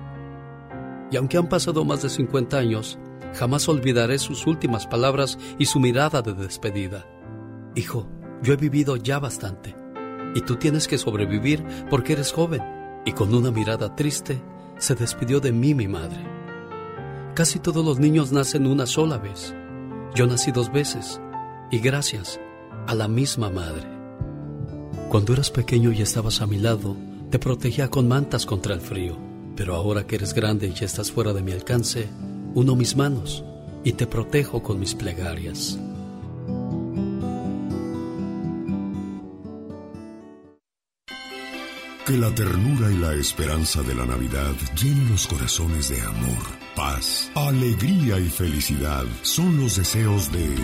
Y 1.11 1.17
aunque 1.17 1.37
han 1.37 1.49
pasado 1.49 1.85
más 1.85 2.01
de 2.01 2.09
50 2.09 2.57
años, 2.57 2.97
jamás 3.33 3.67
olvidaré 3.69 4.17
sus 4.17 4.47
últimas 4.47 4.87
palabras 4.87 5.37
y 5.59 5.65
su 5.65 5.79
mirada 5.79 6.21
de 6.21 6.33
despedida. 6.33 7.05
Hijo, 7.75 8.07
yo 8.41 8.53
he 8.53 8.57
vivido 8.57 8.95
ya 8.95 9.19
bastante, 9.19 9.75
y 10.33 10.41
tú 10.41 10.55
tienes 10.55 10.87
que 10.87 10.97
sobrevivir 10.97 11.63
porque 11.89 12.13
eres 12.13 12.31
joven. 12.31 12.61
Y 13.05 13.11
con 13.11 13.33
una 13.33 13.51
mirada 13.51 13.95
triste, 13.95 14.41
se 14.77 14.95
despidió 14.95 15.39
de 15.39 15.51
mí 15.51 15.75
mi 15.75 15.87
madre. 15.87 16.25
Casi 17.35 17.59
todos 17.59 17.85
los 17.85 17.99
niños 17.99 18.31
nacen 18.31 18.65
una 18.65 18.85
sola 18.85 19.17
vez. 19.17 19.53
Yo 20.15 20.25
nací 20.25 20.51
dos 20.51 20.71
veces, 20.71 21.21
y 21.69 21.79
gracias 21.79 22.39
a 22.87 22.95
la 22.95 23.07
misma 23.07 23.49
madre. 23.49 23.87
Cuando 25.09 25.33
eras 25.33 25.51
pequeño 25.51 25.91
y 25.91 26.01
estabas 26.01 26.41
a 26.41 26.47
mi 26.47 26.57
lado, 26.57 26.95
te 27.29 27.39
protegía 27.39 27.89
con 27.89 28.07
mantas 28.07 28.45
contra 28.45 28.73
el 28.73 28.81
frío, 28.81 29.17
pero 29.55 29.75
ahora 29.75 30.05
que 30.05 30.15
eres 30.15 30.33
grande 30.33 30.67
y 30.67 30.73
ya 30.73 30.85
estás 30.85 31.11
fuera 31.11 31.33
de 31.33 31.41
mi 31.41 31.51
alcance, 31.51 32.09
uno 32.53 32.75
mis 32.75 32.95
manos 32.95 33.43
y 33.83 33.93
te 33.93 34.07
protejo 34.07 34.61
con 34.61 34.79
mis 34.79 34.95
plegarias. 34.95 35.79
Que 42.05 42.17
la 42.17 42.33
ternura 42.35 42.91
y 42.91 42.97
la 42.97 43.13
esperanza 43.13 43.81
de 43.81 43.95
la 43.95 44.05
Navidad 44.05 44.53
llenen 44.79 45.09
los 45.09 45.25
corazones 45.25 45.89
de 45.89 45.99
amor, 46.01 46.43
paz, 46.75 47.31
alegría 47.33 48.19
y 48.19 48.29
felicidad. 48.29 49.05
Son 49.23 49.59
los 49.59 49.77
deseos 49.77 50.31
de, 50.31 50.47
de 50.47 50.55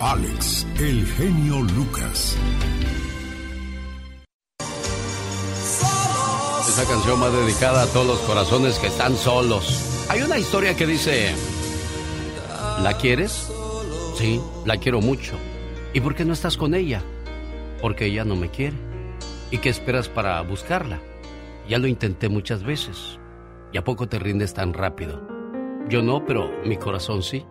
Alex, 0.00 0.66
el 0.78 1.06
genio 1.06 1.60
Lucas. 1.60 2.38
Canción 6.84 7.22
va 7.22 7.30
dedicada 7.30 7.82
a 7.82 7.86
todos 7.86 8.06
los 8.06 8.18
corazones 8.20 8.78
que 8.78 8.86
están 8.86 9.16
solos. 9.16 10.06
Hay 10.08 10.22
una 10.22 10.38
historia 10.38 10.74
que 10.74 10.86
dice, 10.86 11.34
¿la 12.82 12.96
quieres? 12.96 13.50
Sí, 14.16 14.40
la 14.64 14.78
quiero 14.78 15.00
mucho. 15.00 15.34
¿Y 15.92 16.00
por 16.00 16.14
qué 16.14 16.24
no 16.24 16.32
estás 16.32 16.56
con 16.56 16.74
ella? 16.74 17.02
Porque 17.82 18.06
ella 18.06 18.24
no 18.24 18.34
me 18.34 18.50
quiere. 18.50 18.76
¿Y 19.50 19.58
qué 19.58 19.68
esperas 19.68 20.08
para 20.08 20.40
buscarla? 20.40 21.00
Ya 21.68 21.78
lo 21.78 21.86
intenté 21.86 22.28
muchas 22.28 22.64
veces. 22.64 23.18
¿Y 23.72 23.78
a 23.78 23.84
poco 23.84 24.08
te 24.08 24.18
rindes 24.18 24.54
tan 24.54 24.72
rápido? 24.72 25.20
Yo 25.88 26.02
no, 26.02 26.24
pero 26.24 26.50
mi 26.64 26.76
corazón 26.76 27.22
sí. 27.22 27.44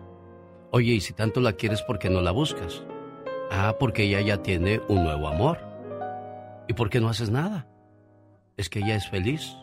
Oye, 0.72 0.92
¿y 0.92 1.00
si 1.00 1.12
tanto 1.12 1.40
la 1.40 1.52
quieres, 1.52 1.82
por 1.82 1.98
qué 1.98 2.10
no 2.10 2.20
la 2.20 2.32
buscas? 2.32 2.82
Ah, 3.50 3.76
porque 3.78 4.04
ella 4.04 4.20
ya 4.20 4.42
tiene 4.42 4.80
un 4.88 5.04
nuevo 5.04 5.28
amor. 5.28 5.58
¿Y 6.68 6.72
por 6.74 6.90
qué 6.90 7.00
no 7.00 7.08
haces 7.08 7.30
nada? 7.30 7.69
Es 8.56 8.68
que 8.68 8.80
ella 8.80 8.96
es 8.96 9.08
feliz. 9.08 9.54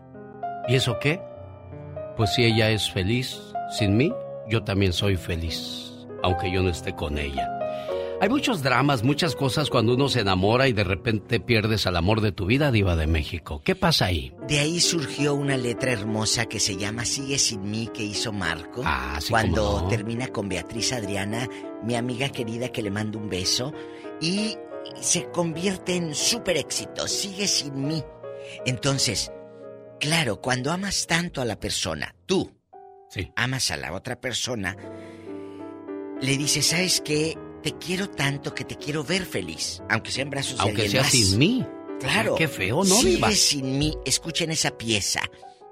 ¿Y 0.67 0.75
eso 0.75 0.97
qué? 0.99 1.21
Pues 2.15 2.33
si 2.33 2.43
ella 2.45 2.69
es 2.71 2.91
feliz 2.91 3.39
sin 3.77 3.95
mí, 3.95 4.11
yo 4.49 4.63
también 4.63 4.93
soy 4.93 5.17
feliz, 5.17 5.93
aunque 6.23 6.51
yo 6.51 6.63
no 6.63 6.69
esté 6.69 6.95
con 6.95 7.17
ella. 7.17 7.47
Hay 8.19 8.29
muchos 8.29 8.63
dramas, 8.63 9.03
muchas 9.03 9.35
cosas 9.35 9.69
cuando 9.69 9.93
uno 9.93 10.09
se 10.09 10.21
enamora 10.21 10.67
y 10.67 10.73
de 10.73 10.83
repente 10.83 11.39
pierdes 11.39 11.85
al 11.85 11.95
amor 11.97 12.21
de 12.21 12.31
tu 12.31 12.47
vida, 12.47 12.71
Diva 12.71 12.95
de 12.95 13.05
México. 13.05 13.61
¿Qué 13.63 13.75
pasa 13.75 14.05
ahí? 14.05 14.33
De 14.47 14.57
ahí 14.57 14.79
surgió 14.79 15.35
una 15.35 15.55
letra 15.55 15.91
hermosa 15.91 16.47
que 16.47 16.59
se 16.59 16.77
llama 16.77 17.05
Sigue 17.05 17.37
sin 17.37 17.69
mí 17.69 17.87
que 17.93 18.01
hizo 18.03 18.33
Marco. 18.33 18.81
Ah, 18.83 19.19
sí, 19.21 19.29
Cuando 19.29 19.81
no. 19.81 19.87
termina 19.87 20.29
con 20.29 20.49
Beatriz 20.49 20.93
Adriana, 20.93 21.47
mi 21.83 21.93
amiga 21.95 22.29
querida 22.29 22.69
que 22.69 22.81
le 22.81 22.89
mando 22.89 23.19
un 23.19 23.29
beso. 23.29 23.71
Y 24.19 24.57
se 24.99 25.25
convierte 25.29 25.95
en 25.95 26.15
súper 26.15 26.57
éxito. 26.57 27.07
Sigue 27.07 27.47
sin 27.47 27.87
mí. 27.87 28.03
Entonces, 28.65 29.31
claro, 29.99 30.41
cuando 30.41 30.71
amas 30.71 31.07
tanto 31.07 31.41
a 31.41 31.45
la 31.45 31.59
persona, 31.59 32.15
tú 32.25 32.51
amas 33.35 33.71
a 33.71 33.77
la 33.77 33.93
otra 33.93 34.19
persona, 34.19 34.75
le 36.21 36.37
dices, 36.37 36.67
¿sabes 36.67 37.01
qué? 37.01 37.37
Te 37.63 37.73
quiero 37.73 38.09
tanto 38.09 38.53
que 38.53 38.63
te 38.63 38.75
quiero 38.75 39.03
ver 39.03 39.25
feliz, 39.25 39.81
aunque 39.89 40.11
sea 40.11 40.23
en 40.23 40.29
brazos 40.29 40.57
de 40.57 40.61
Aunque 40.63 40.83
alguien 40.83 40.91
sea 40.91 41.01
más. 41.03 41.11
sin 41.11 41.37
mí. 41.37 41.65
Claro. 41.99 42.35
Qué 42.35 42.47
feo, 42.47 42.83
¿no, 42.83 42.95
Sigue 42.95 43.31
sin 43.35 43.79
mí. 43.79 43.93
Escuchen 44.05 44.51
esa 44.51 44.71
pieza. 44.77 45.21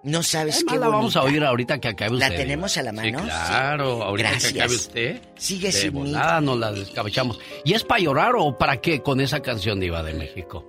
No 0.03 0.21
sabes 0.23 0.57
Es 0.57 0.63
qué 0.65 0.77
la 0.77 0.87
vamos 0.87 1.15
a 1.15 1.23
oír 1.23 1.43
ahorita 1.43 1.79
que 1.79 1.87
acabe 1.87 2.15
¿La 2.17 2.27
usted. 2.27 2.37
tenemos 2.37 2.77
a 2.77 2.83
la 2.83 2.91
mano? 2.91 3.19
Sí, 3.19 3.25
claro, 3.25 3.95
Sí. 3.97 4.01
ahorita 4.03 4.29
Gracias. 4.29 4.53
que 4.53 4.59
acabe 4.61 4.75
usted. 4.75 5.21
Sigue 5.35 5.67
de 5.67 5.73
sin 5.73 5.93
mí. 5.93 5.99
volada 5.99 6.41
nos 6.41 6.59
la 6.59 6.71
descabechamos. 6.71 7.39
¿Y 7.63 7.73
es 7.73 7.83
para 7.83 8.01
llorar 8.01 8.33
o 8.37 8.55
para 8.57 8.81
qué 8.81 9.01
con 9.01 9.19
esa 9.19 9.41
canción 9.41 9.79
Diva 9.79 10.03
de 10.03 10.13
México? 10.13 10.67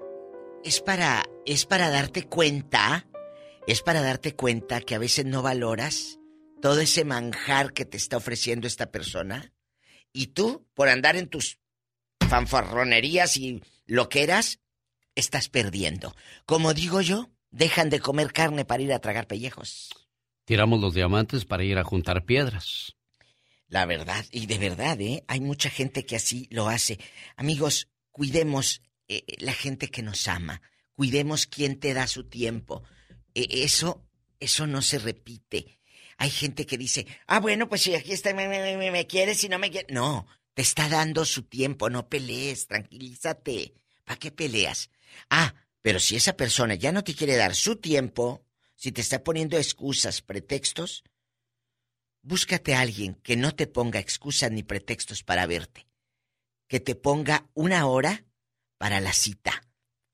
Es 0.66 0.80
para, 0.80 1.24
es 1.44 1.64
para 1.64 1.90
darte 1.90 2.24
cuenta, 2.24 3.06
es 3.68 3.82
para 3.82 4.02
darte 4.02 4.34
cuenta 4.34 4.80
que 4.80 4.96
a 4.96 4.98
veces 4.98 5.24
no 5.24 5.40
valoras 5.40 6.18
todo 6.60 6.80
ese 6.80 7.04
manjar 7.04 7.72
que 7.72 7.84
te 7.84 7.96
está 7.96 8.16
ofreciendo 8.16 8.66
esta 8.66 8.90
persona. 8.90 9.52
Y 10.12 10.26
tú, 10.26 10.66
por 10.74 10.88
andar 10.88 11.14
en 11.14 11.28
tus 11.28 11.60
fanfarronerías 12.28 13.36
y 13.36 13.62
loqueras, 13.86 14.58
estás 15.14 15.48
perdiendo. 15.48 16.16
Como 16.46 16.74
digo 16.74 17.00
yo, 17.00 17.30
dejan 17.52 17.88
de 17.88 18.00
comer 18.00 18.32
carne 18.32 18.64
para 18.64 18.82
ir 18.82 18.92
a 18.92 18.98
tragar 18.98 19.28
pellejos. 19.28 19.90
Tiramos 20.46 20.80
los 20.80 20.94
diamantes 20.94 21.44
para 21.44 21.62
ir 21.62 21.78
a 21.78 21.84
juntar 21.84 22.24
piedras. 22.24 22.96
La 23.68 23.86
verdad, 23.86 24.24
y 24.32 24.46
de 24.46 24.58
verdad, 24.58 25.00
¿eh? 25.00 25.22
Hay 25.28 25.38
mucha 25.38 25.70
gente 25.70 26.04
que 26.04 26.16
así 26.16 26.48
lo 26.50 26.66
hace. 26.68 26.98
Amigos, 27.36 27.86
cuidemos 28.10 28.82
eh, 29.08 29.24
la 29.38 29.52
gente 29.52 29.88
que 29.88 30.02
nos 30.02 30.28
ama. 30.28 30.62
Cuidemos 30.94 31.46
quien 31.46 31.78
te 31.78 31.94
da 31.94 32.06
su 32.06 32.24
tiempo. 32.24 32.82
Eh, 33.34 33.46
eso, 33.50 34.06
eso 34.40 34.66
no 34.66 34.82
se 34.82 34.98
repite. 34.98 35.80
Hay 36.18 36.30
gente 36.30 36.64
que 36.66 36.78
dice, 36.78 37.06
ah, 37.26 37.40
bueno, 37.40 37.68
pues 37.68 37.82
si 37.82 37.94
aquí 37.94 38.12
está, 38.12 38.32
me, 38.32 38.48
me, 38.48 38.76
me, 38.76 38.90
me 38.90 39.06
quieres 39.06 39.44
y 39.44 39.48
no 39.48 39.58
me 39.58 39.70
quieres. 39.70 39.92
No, 39.92 40.26
te 40.54 40.62
está 40.62 40.88
dando 40.88 41.24
su 41.24 41.42
tiempo, 41.42 41.90
no 41.90 42.08
pelees, 42.08 42.66
tranquilízate. 42.66 43.74
¿Para 44.04 44.18
qué 44.18 44.30
peleas? 44.30 44.90
Ah, 45.28 45.54
pero 45.82 46.00
si 46.00 46.16
esa 46.16 46.36
persona 46.36 46.74
ya 46.74 46.92
no 46.92 47.04
te 47.04 47.14
quiere 47.14 47.36
dar 47.36 47.54
su 47.54 47.76
tiempo, 47.76 48.46
si 48.74 48.92
te 48.92 49.00
está 49.00 49.22
poniendo 49.22 49.58
excusas, 49.58 50.22
pretextos, 50.22 51.04
búscate 52.22 52.74
a 52.74 52.80
alguien 52.80 53.14
que 53.22 53.36
no 53.36 53.54
te 53.54 53.66
ponga 53.66 54.00
excusas 54.00 54.50
ni 54.50 54.62
pretextos 54.62 55.22
para 55.22 55.46
verte. 55.46 55.86
Que 56.68 56.80
te 56.80 56.94
ponga 56.94 57.48
una 57.54 57.86
hora 57.86 58.24
para 58.78 59.00
la 59.00 59.12
cita. 59.12 59.62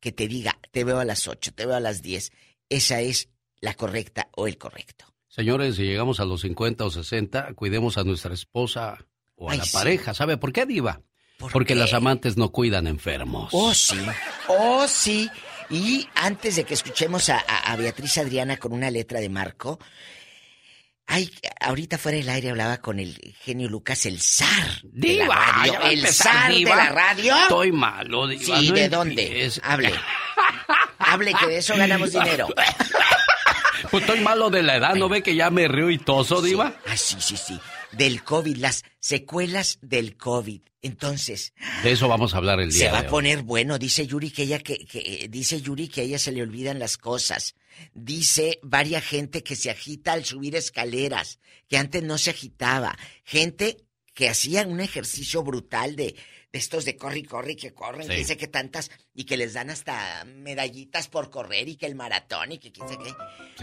Que 0.01 0.11
te 0.13 0.27
diga, 0.29 0.59
te 0.73 0.83
veo 0.85 0.99
a 0.99 1.05
las 1.05 1.29
8, 1.29 1.53
te 1.55 1.67
veo 1.67 1.77
a 1.77 1.81
las 1.81 2.03
10. 2.03 2.33
Esa 2.69 3.01
es 3.01 3.29
la 3.61 3.75
correcta 3.75 4.29
o 4.37 4.47
el 4.49 4.59
correcto. 4.59 5.05
Señores, 5.29 5.77
si 5.77 5.85
llegamos 5.85 6.19
a 6.21 6.25
los 6.25 6.41
50 6.43 6.85
o 6.85 6.91
60, 6.91 7.55
cuidemos 7.55 7.97
a 7.99 8.05
nuestra 8.05 8.35
esposa 8.35 9.07
o 9.37 9.49
a 9.49 9.53
Ay, 9.53 9.59
la 9.59 9.65
sí. 9.65 9.73
pareja. 9.73 10.13
¿Sabe 10.15 10.37
por 10.37 10.53
qué, 10.53 10.67
Diva? 10.67 11.01
¿Por 11.39 11.53
Porque 11.53 11.75
qué? 11.75 11.81
las 11.81 11.93
amantes 11.95 12.37
no 12.37 12.51
cuidan 12.51 12.87
enfermos. 12.87 13.51
Oh, 13.53 13.73
sí. 13.75 13.97
Oh, 14.49 14.87
sí. 14.89 15.31
Y 15.71 16.07
antes 16.15 16.57
de 16.57 16.65
que 16.65 16.75
escuchemos 16.75 17.29
a, 17.31 17.39
a- 17.39 17.73
a 17.73 17.77
Beatriz 17.77 18.19
Adriana 18.19 18.57
con 18.59 18.73
una 18.73 18.91
letra 18.91 19.21
de 19.21 19.29
Marco, 19.29 19.79
ay, 21.07 21.31
ahorita 21.61 21.99
fuera 21.99 22.19
del 22.19 22.29
aire 22.29 22.51
hablaba 22.51 22.79
con 22.79 22.99
el 23.01 23.35
genio 23.43 23.69
Lucas, 23.69 24.07
el 24.07 24.21
zar 24.21 24.81
de 24.83 25.15
la 25.15 25.23
Diva, 25.25 25.35
radio. 25.37 25.81
El 25.83 25.99
empezar, 26.01 26.33
zar 26.33 26.51
de 26.51 26.57
Diva. 26.57 26.77
la 26.77 26.89
radio. 26.91 27.37
Estoy 27.37 27.73
malo, 27.73 28.27
Diva. 28.27 28.59
Sí, 28.59 28.69
no 28.69 28.75
¿de 28.75 28.89
dónde? 28.89 29.53
Hable. 29.63 29.93
Hable, 30.99 31.35
que 31.35 31.47
de 31.47 31.57
eso 31.59 31.77
ganamos 31.77 32.13
dinero. 32.13 32.49
Pues 33.91 34.05
estoy 34.05 34.21
malo 34.21 34.49
de 34.49 34.63
la 34.63 34.77
edad, 34.77 34.95
¿no 34.95 35.09
ve 35.11 35.23
que 35.23 35.35
ya 35.35 35.51
me 35.51 35.69
río 35.69 35.91
y 35.91 35.99
toso, 35.99 36.41
Diva? 36.41 36.73
Ah, 36.87 36.97
sí, 36.97 37.17
sí, 37.21 37.37
sí. 37.37 37.61
Del 37.93 38.23
COVID, 38.25 38.57
las 38.57 38.85
secuelas 39.01 39.79
del 39.83 40.17
COVID. 40.17 40.63
Entonces, 40.81 41.53
De 41.85 41.93
eso 41.93 42.09
vamos 42.09 42.35
a 42.35 42.39
hablar 42.39 42.59
el 42.61 42.71
día 42.73 42.87
se 42.87 42.93
va 42.93 43.03
de 43.03 43.07
a 43.07 43.11
poner 43.11 43.43
bueno. 43.43 43.79
Dice 43.79 44.07
Yuri 44.07 44.31
que 44.31 44.43
ella 44.45 44.59
que, 44.59 44.85
que- 44.87 45.29
dice 45.31 45.61
Yuri 45.61 45.89
que 45.89 46.01
a 46.01 46.05
ella 46.05 46.19
se 46.19 46.33
le 46.33 46.43
olvidan 46.43 46.79
las 46.79 46.97
cosas. 46.99 47.55
Dice 47.95 48.59
varia 48.63 49.01
gente 49.01 49.43
que 49.43 49.55
se 49.57 49.71
agita 49.71 50.13
al 50.13 50.25
subir 50.25 50.57
escaleras, 50.57 51.39
que 51.69 51.77
antes 51.79 52.03
no 52.03 52.19
se 52.19 52.31
agitaba. 52.31 52.97
Gente 53.25 53.77
que 54.15 54.29
hacía 54.29 54.67
un 54.67 54.81
ejercicio 54.81 55.43
brutal 55.43 55.95
de, 55.97 56.05
de 56.53 56.59
estos 56.59 56.85
de 56.85 56.97
corre 56.97 57.21
y 57.21 57.23
corre 57.25 57.53
y 57.53 57.57
que 57.57 57.73
corren, 57.73 58.03
Sí. 58.03 58.09
que 58.09 58.17
dice 58.17 58.37
que 58.37 58.47
tantas 58.49 58.91
y 59.15 59.25
que 59.25 59.37
les 59.37 59.55
dan 59.55 59.71
hasta 59.71 60.25
medallitas 60.25 61.09
por 61.09 61.31
correr 61.31 61.69
y 61.69 61.77
que 61.77 61.87
el 61.87 61.95
maratón 61.95 62.53
y 62.53 62.59
que 62.59 62.73
quién 62.73 62.89
sabe 62.89 63.05
qué. 63.05 63.15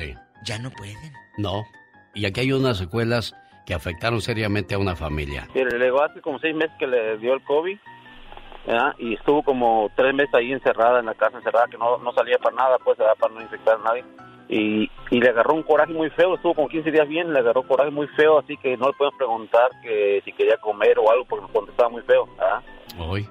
Sí. 0.05 0.13
Ya 0.45 0.57
no 0.57 0.71
pueden. 0.71 0.97
No. 1.37 1.63
Y 2.15 2.25
aquí 2.25 2.39
hay 2.39 2.51
unas 2.53 2.77
secuelas 2.77 3.33
que 3.69 3.75
afectaron 3.75 4.19
seriamente 4.19 4.73
a 4.73 4.79
una 4.79 4.95
familia. 4.95 5.47
Mire, 5.53 5.77
le 5.77 5.85
digo, 5.85 6.01
hace 6.01 6.21
como 6.21 6.39
seis 6.39 6.55
meses 6.55 6.75
que 6.79 6.87
le 6.87 7.19
dio 7.19 7.35
el 7.35 7.43
COVID 7.43 7.77
¿verdad? 8.65 8.95
y 8.97 9.13
estuvo 9.13 9.43
como 9.43 9.91
tres 9.95 10.11
meses 10.15 10.33
ahí 10.33 10.51
encerrada 10.51 10.99
en 11.01 11.05
la 11.05 11.13
casa, 11.13 11.37
encerrada, 11.37 11.67
que 11.67 11.77
no, 11.77 11.99
no 11.99 12.11
salía 12.13 12.39
para 12.39 12.55
nada, 12.55 12.79
pues, 12.83 12.97
¿verdad? 12.97 13.13
para 13.19 13.31
no 13.35 13.41
infectar 13.41 13.75
a 13.75 13.83
nadie. 13.83 14.03
Y, 14.49 14.89
y 15.11 15.19
le 15.21 15.29
agarró 15.29 15.53
un 15.53 15.61
coraje 15.61 15.93
muy 15.93 16.09
feo, 16.09 16.33
estuvo 16.33 16.55
como 16.55 16.67
15 16.67 16.89
días 16.89 17.07
bien, 17.07 17.31
le 17.31 17.37
agarró 17.37 17.61
coraje 17.61 17.91
muy 17.91 18.07
feo, 18.07 18.39
así 18.39 18.57
que 18.57 18.75
no 18.75 18.87
le 18.87 18.93
podemos 18.93 19.15
preguntar 19.19 19.69
que 19.83 20.23
si 20.25 20.33
quería 20.33 20.57
comer 20.57 20.97
o 20.97 21.11
algo 21.11 21.25
porque 21.25 21.43
nos 21.43 21.51
contestaba 21.51 21.89
muy 21.89 22.01
feo. 22.01 22.25
¿verdad? 22.39 22.63
Hoy. 22.97 23.29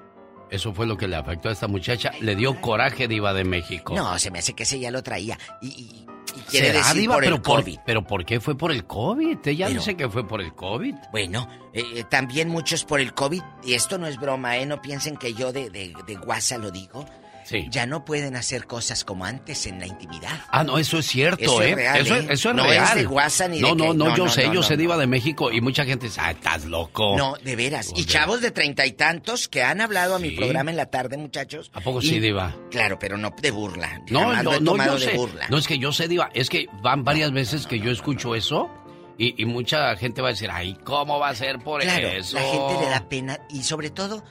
Eso 0.49 0.73
fue 0.73 0.87
lo 0.87 0.95
que 0.97 1.07
le 1.07 1.15
afectó 1.17 1.49
a 1.49 1.51
esta 1.51 1.67
muchacha. 1.67 2.11
Le 2.21 2.35
dio 2.35 2.59
coraje, 2.59 3.07
Diva 3.09 3.33
de 3.33 3.43
México. 3.43 3.93
No, 3.93 4.17
se 4.17 4.31
me 4.31 4.39
hace 4.39 4.55
que 4.55 4.63
ese 4.63 4.79
ya 4.79 4.89
lo 4.89 5.03
traía. 5.03 5.37
Y, 5.61 5.67
y- 5.67 6.05
y 6.35 6.39
quiere 6.41 6.67
¿Será, 6.67 6.79
decir 6.79 7.01
Diva? 7.01 7.13
por 7.15 7.23
pero 7.23 7.35
el 7.35 7.41
COVID. 7.41 7.79
pero 7.85 8.03
¿por 8.05 8.25
qué 8.25 8.39
fue 8.39 8.57
por 8.57 8.71
el 8.71 8.85
COVID? 8.85 9.37
Ella 9.45 9.67
Pero- 9.67 9.79
dice 9.79 9.95
que 9.95 10.09
fue 10.09 10.27
por 10.27 10.41
el 10.41 10.53
COVID. 10.53 10.95
Bueno, 11.11 11.47
eh, 11.73 11.83
eh, 11.95 12.03
también 12.09 12.49
muchos 12.49 12.83
por 12.85 12.99
el 12.99 13.13
COVID, 13.13 13.41
y 13.63 13.73
esto 13.73 13.97
no 13.97 14.07
es 14.07 14.17
broma, 14.19 14.57
¿eh? 14.57 14.65
No 14.65 14.81
piensen 14.81 15.17
que 15.17 15.33
yo 15.33 15.51
de, 15.53 15.69
de, 15.69 15.93
de 16.07 16.15
guasa 16.15 16.57
lo 16.57 16.71
digo. 16.71 17.05
Sí. 17.49 17.65
Ya 17.71 17.85
no 17.87 18.05
pueden 18.05 18.35
hacer 18.35 18.67
cosas 18.67 19.03
como 19.03 19.25
antes 19.25 19.65
en 19.65 19.79
la 19.79 19.87
intimidad. 19.87 20.39
Ah, 20.49 20.63
no, 20.63 20.77
eso 20.77 20.99
es 20.99 21.07
cierto, 21.07 21.43
Eso 21.43 21.61
¿eh? 21.63 21.69
es 21.71 21.75
real, 21.75 21.97
eso, 22.01 22.15
¿eh? 22.15 22.19
es- 22.19 22.29
eso 22.29 22.49
es 22.51 22.55
No 22.55 22.63
real. 22.63 22.83
es 22.89 22.95
de 22.95 23.05
guasa 23.05 23.47
ni 23.47 23.59
no, 23.59 23.69
de 23.69 23.75
no, 23.75 23.83
que- 23.91 23.97
no, 23.97 24.05
no, 24.09 24.15
yo 24.17 24.25
no, 24.25 24.29
sé, 24.29 24.49
yo 24.53 24.61
sé 24.61 24.73
no. 24.75 24.81
Diva 24.81 24.97
de 24.97 25.07
México 25.07 25.51
y 25.51 25.59
mucha 25.61 25.83
gente 25.83 26.05
dice, 26.05 26.21
ah, 26.21 26.31
estás 26.31 26.65
loco. 26.65 27.17
No, 27.17 27.33
de 27.43 27.55
veras. 27.55 27.91
Y 27.95 28.03
de- 28.03 28.07
chavos 28.07 28.41
de 28.41 28.51
treinta 28.51 28.85
y 28.85 28.91
tantos 28.91 29.47
que 29.47 29.63
han 29.63 29.81
hablado 29.81 30.13
a 30.15 30.19
mi 30.19 30.29
Sí. 30.29 30.35
programa 30.35 30.69
en 30.69 30.77
la 30.77 30.85
tarde, 30.85 31.17
muchachos. 31.17 31.71
¿A 31.73 31.81
poco 31.81 32.01
y- 32.01 32.07
sí, 32.07 32.19
Diva? 32.19 32.55
Claro, 32.69 32.99
pero 32.99 33.17
no 33.17 33.33
de 33.41 33.49
burla. 33.51 33.99
No, 34.11 34.31
no, 34.43 34.59
no, 34.59 34.77
yo 34.85 34.93
de 34.99 34.99
sé. 35.11 35.17
burla. 35.17 35.47
No, 35.49 35.57
es 35.57 35.65
que 35.67 35.79
yo 35.79 35.91
sé, 35.91 36.07
Diva, 36.07 36.29
es 36.35 36.49
que 36.49 36.67
van 36.83 37.03
varias 37.03 37.31
veces 37.31 37.65
que 37.65 37.79
yo 37.79 37.89
escucho 37.89 38.35
eso 38.35 38.69
y, 39.17 39.41
y 39.41 39.45
mucha 39.45 39.95
gente 39.97 40.21
va 40.21 40.27
a 40.27 40.31
decir, 40.31 40.49
ay, 40.51 40.77
¿cómo 40.83 41.17
va 41.17 41.29
a 41.29 41.35
ser 41.35 41.57
por 41.59 41.81
Claro, 41.81 42.07
eso? 42.09 42.35
la 42.37 42.43
gente 42.43 42.83
le 42.85 42.89
da 42.91 43.09
pena 43.09 43.39
y 43.49 43.63
sobre 43.63 43.89
todo 43.89 44.23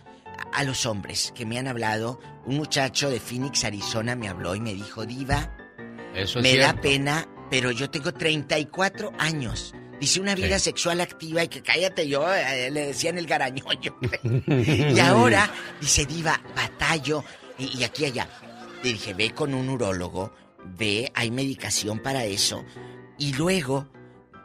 a, 0.52 0.64
los 0.64 0.86
hombres 0.86 1.32
que 1.34 1.46
me 1.46 1.58
han 1.58 1.68
hablado. 1.68 2.20
Un 2.46 2.56
muchacho 2.56 3.10
de 3.10 3.20
Phoenix, 3.20 3.64
Arizona, 3.64 4.16
me 4.16 4.28
habló 4.28 4.54
y 4.54 4.60
me 4.60 4.74
dijo, 4.74 5.06
Diva, 5.06 5.56
Eso 6.14 6.38
es 6.38 6.42
me 6.42 6.56
da 6.56 6.74
pena, 6.80 7.28
pero 7.50 7.70
yo 7.70 7.90
tengo 7.90 8.12
34 8.12 9.12
años. 9.18 9.74
Dice 10.00 10.20
una 10.20 10.34
vida 10.34 10.58
sexual 10.58 11.00
activa 11.00 11.42
y 11.42 11.48
que 11.48 11.62
cállate 11.62 12.08
yo, 12.08 12.32
eh, 12.32 12.70
le 12.70 12.86
decían 12.86 13.18
el 13.18 13.26
creo. 13.26 13.62
y 14.46 14.98
ahora, 15.00 15.50
dice 15.80 16.06
Diva, 16.06 16.40
batallo 16.54 17.24
y, 17.58 17.78
y 17.78 17.84
aquí 17.84 18.04
allá. 18.04 18.28
Le 18.82 18.92
dije, 18.92 19.12
ve 19.14 19.30
con 19.32 19.54
un 19.54 19.68
urólogo, 19.68 20.32
ve, 20.76 21.10
hay 21.14 21.30
medicación 21.30 21.98
para 21.98 22.24
eso. 22.24 22.64
Y 23.18 23.32
luego, 23.32 23.88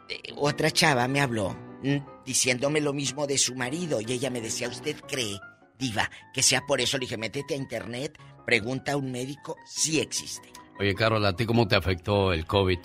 eh, 0.08 0.32
otra 0.36 0.70
chava 0.70 1.08
me 1.08 1.20
habló 1.20 1.56
mm, 1.82 2.24
diciéndome 2.26 2.80
lo 2.80 2.92
mismo 2.92 3.26
de 3.26 3.38
su 3.38 3.54
marido 3.54 4.00
y 4.00 4.12
ella 4.12 4.30
me 4.30 4.40
decía, 4.40 4.68
¿usted 4.68 4.96
cree, 5.08 5.38
Diva, 5.84 6.08
que 6.32 6.42
sea 6.42 6.62
por 6.66 6.80
eso? 6.80 6.96
Le 6.96 7.02
dije, 7.02 7.18
métete 7.18 7.52
a 7.52 7.56
internet, 7.58 8.18
pregunta 8.46 8.92
a 8.92 8.96
un 8.96 9.12
médico, 9.12 9.56
sí 9.66 10.00
existe. 10.00 10.50
Oye, 10.80 10.94
Carol, 10.94 11.24
¿a 11.26 11.36
ti 11.36 11.44
cómo 11.44 11.68
te 11.68 11.76
afectó 11.76 12.32
el 12.32 12.46
COVID? 12.46 12.78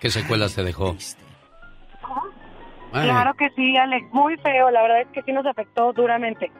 ¿Qué 0.00 0.08
secuelas 0.10 0.54
te 0.54 0.64
dejó? 0.64 0.96
Ay, 2.92 3.08
Claro 3.08 3.34
que 3.34 3.50
sí, 3.54 3.76
Alex, 3.76 4.06
muy 4.12 4.36
feo, 4.38 4.70
la 4.70 4.80
verdad 4.82 5.02
es 5.02 5.08
que 5.12 5.22
sí 5.22 5.32
nos 5.32 5.44
afectó 5.44 5.92
duramente. 5.92 6.50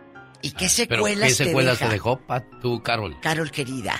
¿Y 0.43 0.51
qué 0.51 0.67
¿Pero 0.67 0.69
secuelas, 0.69 1.29
qué 1.29 1.35
secuelas 1.45 1.79
te, 1.79 1.89
dejó, 1.89 2.19
pa, 2.19 2.43
tú, 2.61 2.83
Carol? 2.83 3.19
Carol 3.21 3.51
querida. 3.51 3.95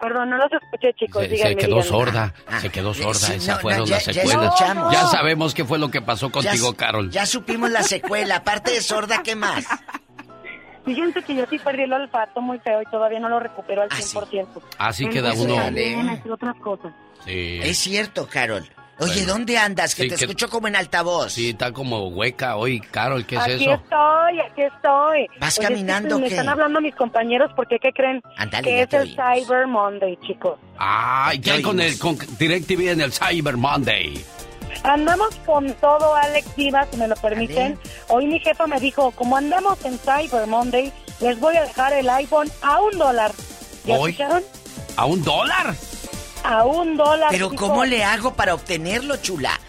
Perdón, 0.00 0.30
no 0.30 0.38
los 0.38 0.50
escuché, 0.52 0.92
chicos, 0.94 1.22
Se, 1.22 1.28
quedó 1.28 1.76
díganme. 1.76 1.82
sorda, 1.84 2.34
Ah, 2.48 2.58
se 2.60 2.70
quedó 2.70 2.94
sí, 2.94 3.02
sorda, 3.02 3.28
no, 3.28 3.34
esas 3.34 3.56
no, 3.56 3.60
fueron 3.62 3.86
ya- 3.86 3.94
las 3.96 4.04
ya 4.06 4.12
secuelas. 4.14 4.44
escuchamos. 4.54 4.92
Ya 4.92 5.06
sabemos 5.06 5.54
qué 5.54 5.64
fue 5.64 5.78
lo 5.78 5.90
que 5.90 6.00
pasó 6.02 6.32
contigo, 6.32 6.74
Carol. 6.74 7.10
Ya 7.10 7.26
supimos 7.26 7.70
la 7.70 7.82
secuela, 7.84 8.36
aparte 8.36 8.72
de 8.72 8.80
sorda, 8.80 9.22
¿qué 9.22 9.36
más? 9.36 9.66
Fíjense 10.84 11.22
que 11.22 11.34
yo 11.34 11.44
sí 11.50 11.58
perdí 11.58 11.82
el 11.82 11.92
olfato 11.92 12.40
muy 12.40 12.58
feo 12.60 12.80
y 12.82 12.86
todavía 12.86 13.20
no 13.20 13.28
lo 13.28 13.38
recupero 13.40 13.82
al 13.82 13.90
100%. 13.90 14.46
Así 14.78 15.04
El 15.04 15.10
queda 15.10 15.32
uno. 15.34 15.54
también, 15.56 16.08
entre 16.08 16.32
otras 16.32 16.56
cosas. 16.56 16.92
Sí. 17.24 17.60
Es 17.62 17.78
cierto, 17.78 18.26
Carol. 18.28 18.66
Oye, 19.02 19.12
Bueno. 19.14 19.32
¿dónde 19.32 19.56
andas? 19.56 19.94
Que 19.94 20.02
Sí, 20.02 20.08
te 20.10 20.16
que- 20.16 20.24
escucho 20.26 20.50
como 20.50 20.68
en 20.68 20.76
altavoz. 20.76 21.32
Sí, 21.32 21.50
está 21.50 21.72
como 21.72 22.08
hueca 22.08 22.56
hoy, 22.56 22.80
Carol, 22.80 23.24
¿qué 23.24 23.36
es 23.36 23.40
aquí 23.40 23.52
eso? 23.64 23.72
estoy, 23.72 24.40
aquí 24.40 24.62
estoy. 24.62 25.26
¿Vas 25.40 25.40
Oye, 25.40 25.48
es 25.48 25.58
que 25.58 25.62
caminando 25.64 26.18
Me 26.18 26.26
están 26.26 26.48
hablando 26.50 26.80
mis 26.82 26.94
compañeros 26.94 27.50
porque, 27.56 27.78
¿qué 27.78 27.92
creen? 27.94 28.20
Ándale, 28.36 28.64
que 28.68 28.76
ya 28.76 28.82
es 28.82 28.92
el 28.92 29.16
Cyber 29.16 29.66
Monday, 29.66 30.18
chicos. 30.26 30.58
Ah, 30.78 31.30
¿y 31.34 31.40
qué 31.40 31.50
hay 31.52 31.62
con 31.62 31.80
el 31.80 31.98
con 31.98 32.18
DirecTV 32.38 32.90
en 32.92 33.00
el 33.00 33.12
Cyber 33.12 33.56
Monday? 33.56 34.22
Andamos 34.82 35.34
con 35.44 35.70
todo, 35.74 36.14
Alex 36.14 36.56
Diva, 36.56 36.86
si 36.90 36.96
me 36.96 37.06
lo 37.06 37.14
permiten. 37.16 37.78
Hoy 38.08 38.26
mi 38.26 38.40
jefa 38.40 38.66
me 38.66 38.80
dijo, 38.80 39.10
como 39.10 39.36
andamos 39.36 39.84
en 39.84 39.98
Cyber 39.98 40.46
Monday, 40.46 40.90
les 41.20 41.38
voy 41.38 41.54
a 41.56 41.60
dejar 41.62 41.92
el 41.92 42.08
iPhone 42.08 42.50
a 42.62 42.80
un 42.80 42.96
dólar. 42.96 43.32
¿Ya 43.84 43.98
¿Hoy? 43.98 44.12
escucharon? 44.12 44.42
¿A 44.96 45.04
un 45.04 45.22
dólar? 45.22 45.74
A 46.44 46.64
un 46.64 46.96
dólar. 46.96 47.28
Pero. 47.30 47.54
¿cómo 47.54 47.84
le 47.84 48.02
hago 48.04 48.32
para 48.34 48.54
obtenerlo, 48.54 49.18
chula? 49.18 49.60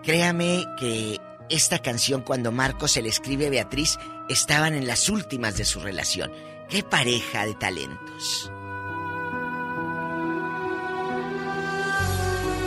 Créame 0.03 0.65
que 0.79 1.19
esta 1.51 1.81
canción, 1.81 2.23
cuando 2.23 2.53
Marco 2.53 2.89
se 2.89 3.03
le 3.03 3.09
escribe 3.09 3.49
a 3.49 3.51
Beatriz, 3.51 3.99
estaban 4.29 4.75
en 4.75 4.87
las 4.87 5.09
últimas 5.09 5.57
de 5.57 5.65
su 5.65 5.81
relación. 5.81 6.31
Qué 6.69 6.83
pareja 6.83 7.45
de 7.45 7.55
talentos. 7.55 8.51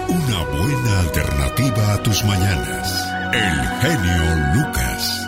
Una 0.10 0.44
buena 0.44 1.00
alternativa 1.00 1.94
a 1.94 2.04
tus 2.04 2.24
mañanas. 2.26 3.06
El 3.34 3.66
genio 3.82 4.54
Lucas. 4.56 5.28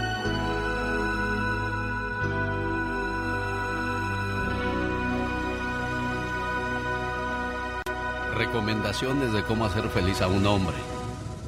Recomendaciones 8.35 9.31
de 9.31 9.43
cómo 9.43 9.65
hacer 9.65 9.87
feliz 9.89 10.21
a 10.21 10.27
un 10.27 10.45
hombre. 10.45 10.75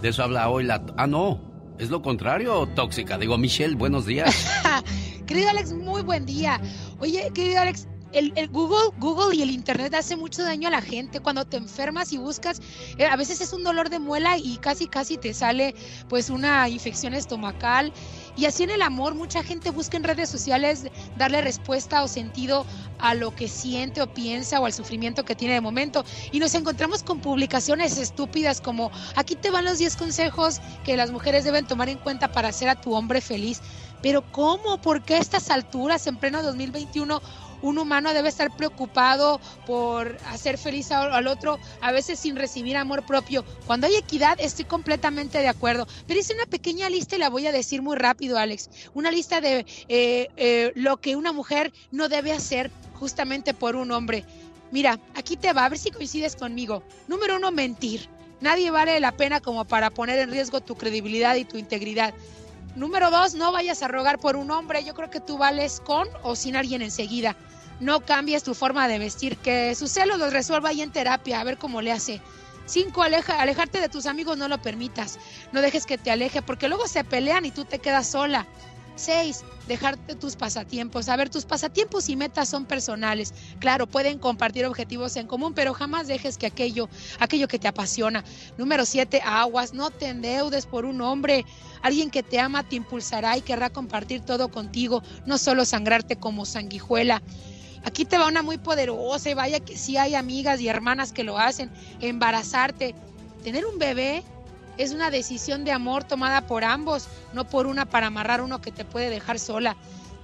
De 0.01 0.09
eso 0.09 0.23
habla 0.23 0.47
hoy 0.49 0.63
la... 0.63 0.81
Ah, 0.95 1.05
no. 1.05 1.46
Es 1.79 1.89
lo 1.89 2.01
contrario, 2.01 2.67
tóxica. 2.75 3.17
Digo, 3.17 3.37
Michelle, 3.37 3.75
buenos 3.75 4.05
días. 4.05 4.47
Querido 5.27 5.49
Alex, 5.49 5.73
muy 5.73 6.01
buen 6.01 6.25
día. 6.25 6.59
Oye, 6.99 7.29
querido 7.33 7.61
Alex, 7.61 7.87
el, 8.13 8.49
Google, 8.49 8.95
Google 8.99 9.35
y 9.35 9.41
el 9.41 9.51
Internet 9.51 9.93
hace 9.93 10.15
mucho 10.15 10.43
daño 10.43 10.67
a 10.67 10.71
la 10.71 10.81
gente. 10.81 11.19
Cuando 11.19 11.45
te 11.45 11.57
enfermas 11.57 12.13
y 12.13 12.17
buscas, 12.17 12.61
eh, 12.97 13.05
a 13.05 13.15
veces 13.15 13.41
es 13.41 13.53
un 13.53 13.63
dolor 13.63 13.89
de 13.89 13.99
muela 13.99 14.38
y 14.38 14.57
casi 14.57 14.88
casi 14.88 15.17
te 15.17 15.34
sale 15.34 15.75
pues 16.09 16.29
una 16.29 16.67
infección 16.69 17.13
estomacal. 17.13 17.91
Y 18.35 18.45
así 18.45 18.63
en 18.63 18.69
el 18.69 18.81
amor, 18.81 19.15
mucha 19.15 19.43
gente 19.43 19.71
busca 19.71 19.97
en 19.97 20.03
redes 20.03 20.29
sociales 20.29 20.85
darle 21.17 21.41
respuesta 21.41 22.03
o 22.03 22.07
sentido 22.07 22.65
a 22.99 23.15
lo 23.15 23.35
que 23.35 23.47
siente 23.47 24.01
o 24.01 24.13
piensa 24.13 24.59
o 24.59 24.65
al 24.65 24.73
sufrimiento 24.73 25.25
que 25.25 25.35
tiene 25.35 25.55
de 25.55 25.61
momento. 25.61 26.05
Y 26.31 26.39
nos 26.39 26.53
encontramos 26.53 27.03
con 27.03 27.19
publicaciones 27.19 27.97
estúpidas 27.97 28.61
como 28.61 28.91
aquí 29.15 29.35
te 29.35 29.49
van 29.49 29.65
los 29.65 29.79
10 29.79 29.95
consejos 29.97 30.61
que 30.84 30.97
las 30.97 31.11
mujeres 31.11 31.43
deben 31.43 31.65
tomar 31.65 31.89
en 31.89 31.97
cuenta 31.97 32.31
para 32.31 32.49
hacer 32.49 32.69
a 32.69 32.79
tu 32.79 32.93
hombre 32.93 33.21
feliz. 33.21 33.61
Pero 34.01 34.23
¿cómo? 34.31 34.79
¿Por 34.79 35.03
qué 35.03 35.15
a 35.15 35.19
estas 35.19 35.49
alturas, 35.49 36.05
en 36.05 36.17
pleno 36.17 36.43
2021, 36.43 37.19
un 37.61 37.77
humano 37.77 38.13
debe 38.13 38.29
estar 38.29 38.55
preocupado 38.55 39.39
por 39.65 40.17
hacer 40.27 40.57
feliz 40.57 40.91
al 40.91 41.27
otro, 41.27 41.59
a 41.81 41.91
veces 41.91 42.19
sin 42.19 42.35
recibir 42.35 42.77
amor 42.77 43.05
propio? 43.05 43.43
Cuando 43.65 43.88
hay 43.88 43.95
equidad, 43.95 44.38
estoy 44.39 44.65
completamente 44.65 45.39
de 45.39 45.47
acuerdo. 45.47 45.88
Pero 46.05 46.19
hice 46.19 46.34
una 46.34 46.45
pequeña 46.45 46.89
lista 46.89 47.15
y 47.15 47.19
la 47.19 47.29
voy 47.29 47.47
a 47.47 47.51
decir 47.51 47.81
muy 47.81 47.95
rápido, 47.95 48.38
Alex. 48.38 48.69
Una 48.93 49.11
lista 49.11 49.41
de 49.41 49.65
eh, 49.88 50.27
eh, 50.38 50.71
lo 50.75 50.97
que 50.97 51.15
una 51.15 51.34
mujer 51.34 51.73
no 51.91 52.09
debe 52.09 52.31
hacer 52.31 52.71
justamente 52.95 53.53
por 53.53 53.75
un 53.75 53.91
hombre. 53.91 54.25
Mira, 54.71 54.99
aquí 55.15 55.38
te 55.38 55.53
va, 55.53 55.65
a 55.65 55.69
ver 55.69 55.79
si 55.79 55.91
coincides 55.91 56.35
conmigo. 56.35 56.84
Número 57.07 57.38
uno, 57.38 57.51
mentir. 57.51 58.09
Nadie 58.41 58.69
vale 58.69 58.99
la 58.99 59.13
pena 59.13 59.39
como 59.39 59.65
para 59.65 59.89
poner 59.89 60.19
en 60.19 60.31
riesgo 60.31 60.61
tu 60.61 60.75
credibilidad 60.75 61.35
y 61.35 61.45
tu 61.45 61.57
integridad. 61.57 62.13
Número 62.77 63.09
dos, 63.09 63.33
no 63.33 63.51
vayas 63.51 63.81
a 63.81 63.87
rogar 63.87 64.19
por 64.19 64.35
un 64.35 64.51
hombre. 64.51 64.83
Yo 64.83 64.93
creo 64.93 65.09
que 65.09 65.19
tú 65.19 65.39
vales 65.39 65.81
con 65.83 66.07
o 66.21 66.35
sin 66.35 66.55
alguien 66.55 66.83
enseguida. 66.83 67.35
No 67.79 68.01
cambies 68.01 68.43
tu 68.43 68.53
forma 68.53 68.87
de 68.87 68.99
vestir. 68.99 69.35
Que 69.37 69.73
sus 69.73 69.89
celos 69.89 70.19
los 70.19 70.31
resuelva 70.31 70.69
ahí 70.69 70.83
en 70.83 70.91
terapia, 70.91 71.41
a 71.41 71.43
ver 71.43 71.57
cómo 71.57 71.81
le 71.81 71.91
hace. 71.91 72.21
Cinco, 72.67 73.01
aleja, 73.01 73.41
alejarte 73.41 73.81
de 73.81 73.89
tus 73.89 74.05
amigos 74.05 74.37
no 74.37 74.47
lo 74.47 74.61
permitas. 74.61 75.17
No 75.51 75.61
dejes 75.61 75.87
que 75.87 75.97
te 75.97 76.11
aleje 76.11 76.43
porque 76.43 76.67
luego 76.67 76.87
se 76.87 77.03
pelean 77.03 77.45
y 77.45 77.51
tú 77.51 77.65
te 77.65 77.79
quedas 77.79 78.05
sola. 78.05 78.45
Seis, 78.95 79.43
dejarte 79.67 80.15
tus 80.15 80.35
pasatiempos. 80.35 81.09
A 81.09 81.15
ver, 81.15 81.29
tus 81.29 81.45
pasatiempos 81.45 82.09
y 82.09 82.15
metas 82.15 82.49
son 82.49 82.65
personales. 82.65 83.33
Claro, 83.59 83.85
pueden 83.85 84.17
compartir 84.17 84.65
objetivos 84.65 85.15
en 85.17 85.27
común, 85.27 85.53
pero 85.53 85.73
jamás 85.73 86.07
dejes 86.07 86.37
que 86.37 86.47
aquello, 86.47 86.89
aquello 87.19 87.47
que 87.47 87.59
te 87.59 87.67
apasiona. 87.67 88.23
Número 88.57 88.85
siete, 88.85 89.21
aguas. 89.23 89.73
No 89.73 89.89
te 89.91 90.07
endeudes 90.07 90.65
por 90.65 90.85
un 90.85 91.01
hombre. 91.01 91.45
Alguien 91.81 92.09
que 92.09 92.23
te 92.23 92.39
ama 92.39 92.63
te 92.63 92.75
impulsará 92.75 93.37
y 93.37 93.41
querrá 93.41 93.69
compartir 93.69 94.21
todo 94.21 94.49
contigo, 94.49 95.03
no 95.25 95.37
solo 95.37 95.65
sangrarte 95.65 96.15
como 96.15 96.45
sanguijuela. 96.45 97.21
Aquí 97.83 98.05
te 98.05 98.17
va 98.17 98.27
una 98.27 98.41
muy 98.41 98.57
poderosa 98.57 99.29
y 99.29 99.33
vaya 99.33 99.59
que 99.59 99.77
sí 99.77 99.97
hay 99.97 100.15
amigas 100.15 100.59
y 100.59 100.67
hermanas 100.67 101.13
que 101.13 101.23
lo 101.23 101.37
hacen. 101.37 101.71
Embarazarte, 102.01 102.95
tener 103.43 103.65
un 103.65 103.79
bebé 103.79 104.23
es 104.77 104.91
una 104.91 105.09
decisión 105.09 105.63
de 105.63 105.71
amor 105.71 106.03
tomada 106.03 106.41
por 106.45 106.63
ambos, 106.63 107.07
no 107.33 107.45
por 107.45 107.65
una 107.65 107.85
para 107.85 108.07
amarrar 108.07 108.41
uno 108.41 108.61
que 108.61 108.71
te 108.71 108.85
puede 108.85 109.09
dejar 109.09 109.39
sola. 109.39 109.75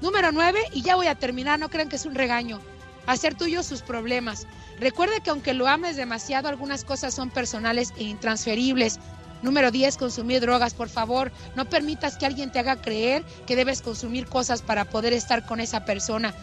Número 0.02 0.32
nueve, 0.32 0.60
y 0.74 0.82
ya 0.82 0.96
voy 0.96 1.08
a 1.08 1.16
terminar, 1.16 1.60
no 1.60 1.70
crean 1.70 1.90
que 1.90 1.96
es 1.96 2.06
un 2.06 2.16
regaño. 2.16 2.60
Hacer 3.08 3.36
tuyos 3.36 3.66
sus 3.66 3.82
problemas. 3.82 4.46
Recuerde 4.80 5.22
que 5.22 5.30
aunque 5.30 5.54
lo 5.54 5.68
ames 5.68 5.96
demasiado, 5.96 6.50
algunas 6.50 6.84
cosas 6.84 7.14
son 7.14 7.30
personales 7.30 7.94
e 7.98 8.04
intransferibles. 8.04 9.00
Número 9.44 9.72
10, 9.72 9.98
consumir 9.98 10.40
drogas, 10.40 10.74
por 10.74 10.88
favor. 10.88 11.32
No 11.56 11.66
permitas 11.66 12.18
que 12.18 12.26
alguien 12.26 12.52
te 12.52 12.60
haga 12.60 12.82
creer 12.82 13.24
que 13.46 13.58
debes 13.58 13.82
consumir 13.82 14.26
cosas 14.26 14.62
para 14.62 14.86
poder 14.86 15.12
estar 15.12 15.46
con 15.46 15.60
esa 15.60 15.84
persona. 15.84 16.34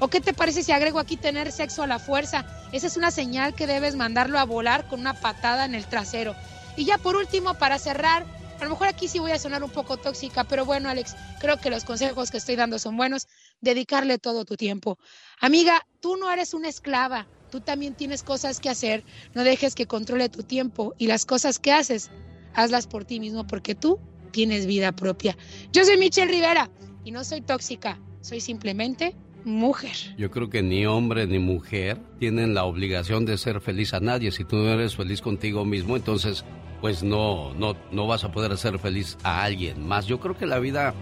¿O 0.00 0.08
qué 0.08 0.20
te 0.20 0.32
parece 0.32 0.64
si 0.64 0.72
agrego 0.72 0.98
aquí 0.98 1.16
tener 1.16 1.52
sexo 1.52 1.84
a 1.84 1.86
la 1.86 2.00
fuerza? 2.00 2.44
Esa 2.72 2.88
es 2.88 2.96
una 2.96 3.12
señal 3.12 3.54
que 3.54 3.68
debes 3.68 3.94
mandarlo 3.94 4.38
a 4.38 4.44
volar 4.44 4.88
con 4.88 4.98
una 4.98 5.14
patada 5.14 5.64
en 5.64 5.76
el 5.76 5.86
trasero. 5.86 6.34
Y 6.76 6.86
ya 6.86 6.98
por 6.98 7.14
último, 7.14 7.54
para 7.54 7.78
cerrar, 7.78 8.26
a 8.58 8.64
lo 8.64 8.70
mejor 8.70 8.88
aquí 8.88 9.06
sí 9.06 9.20
voy 9.20 9.30
a 9.30 9.38
sonar 9.38 9.62
un 9.62 9.70
poco 9.70 9.96
tóxica, 9.96 10.42
pero 10.42 10.64
bueno, 10.64 10.88
Alex, 10.88 11.14
creo 11.38 11.58
que 11.58 11.70
los 11.70 11.84
consejos 11.84 12.32
que 12.32 12.38
estoy 12.38 12.56
dando 12.56 12.80
son 12.80 12.96
buenos. 12.96 13.28
Dedicarle 13.60 14.18
todo 14.18 14.44
tu 14.44 14.56
tiempo. 14.56 14.98
Amiga, 15.40 15.86
tú 16.00 16.16
no 16.16 16.32
eres 16.32 16.52
una 16.52 16.68
esclava, 16.68 17.28
tú 17.48 17.60
también 17.60 17.94
tienes 17.94 18.24
cosas 18.24 18.58
que 18.58 18.70
hacer. 18.70 19.04
No 19.34 19.44
dejes 19.44 19.76
que 19.76 19.86
controle 19.86 20.28
tu 20.30 20.42
tiempo 20.42 20.94
y 20.98 21.06
las 21.06 21.26
cosas 21.26 21.58
que 21.58 21.72
haces, 21.72 22.10
hazlas 22.54 22.86
por 22.86 23.04
ti 23.04 23.20
mismo 23.20 23.46
porque 23.46 23.74
tú 23.74 23.98
tienes 24.30 24.66
vida 24.66 24.92
propia. 24.92 25.36
Yo 25.72 25.84
soy 25.84 25.96
Michelle 25.96 26.30
Rivera 26.30 26.70
y 27.04 27.10
no 27.10 27.24
soy 27.24 27.40
tóxica, 27.40 27.98
soy 28.20 28.40
simplemente 28.40 29.14
mujer. 29.44 29.96
Yo 30.18 30.30
creo 30.30 30.50
que 30.50 30.62
ni 30.62 30.86
hombre 30.86 31.26
ni 31.26 31.38
mujer 31.38 31.98
tienen 32.18 32.54
la 32.54 32.64
obligación 32.64 33.24
de 33.24 33.38
ser 33.38 33.60
feliz 33.60 33.94
a 33.94 34.00
nadie. 34.00 34.30
Si 34.30 34.44
tú 34.44 34.56
no 34.56 34.68
eres 34.68 34.96
feliz 34.96 35.20
contigo 35.20 35.64
mismo, 35.64 35.96
entonces 35.96 36.44
pues 36.80 37.02
no, 37.02 37.52
no, 37.54 37.76
no 37.92 38.06
vas 38.06 38.24
a 38.24 38.32
poder 38.32 38.52
hacer 38.52 38.78
feliz 38.78 39.18
a 39.22 39.42
alguien 39.42 39.86
más. 39.86 40.06
Yo 40.06 40.18
creo 40.18 40.36
que 40.36 40.46
la 40.46 40.58
vida 40.58 40.94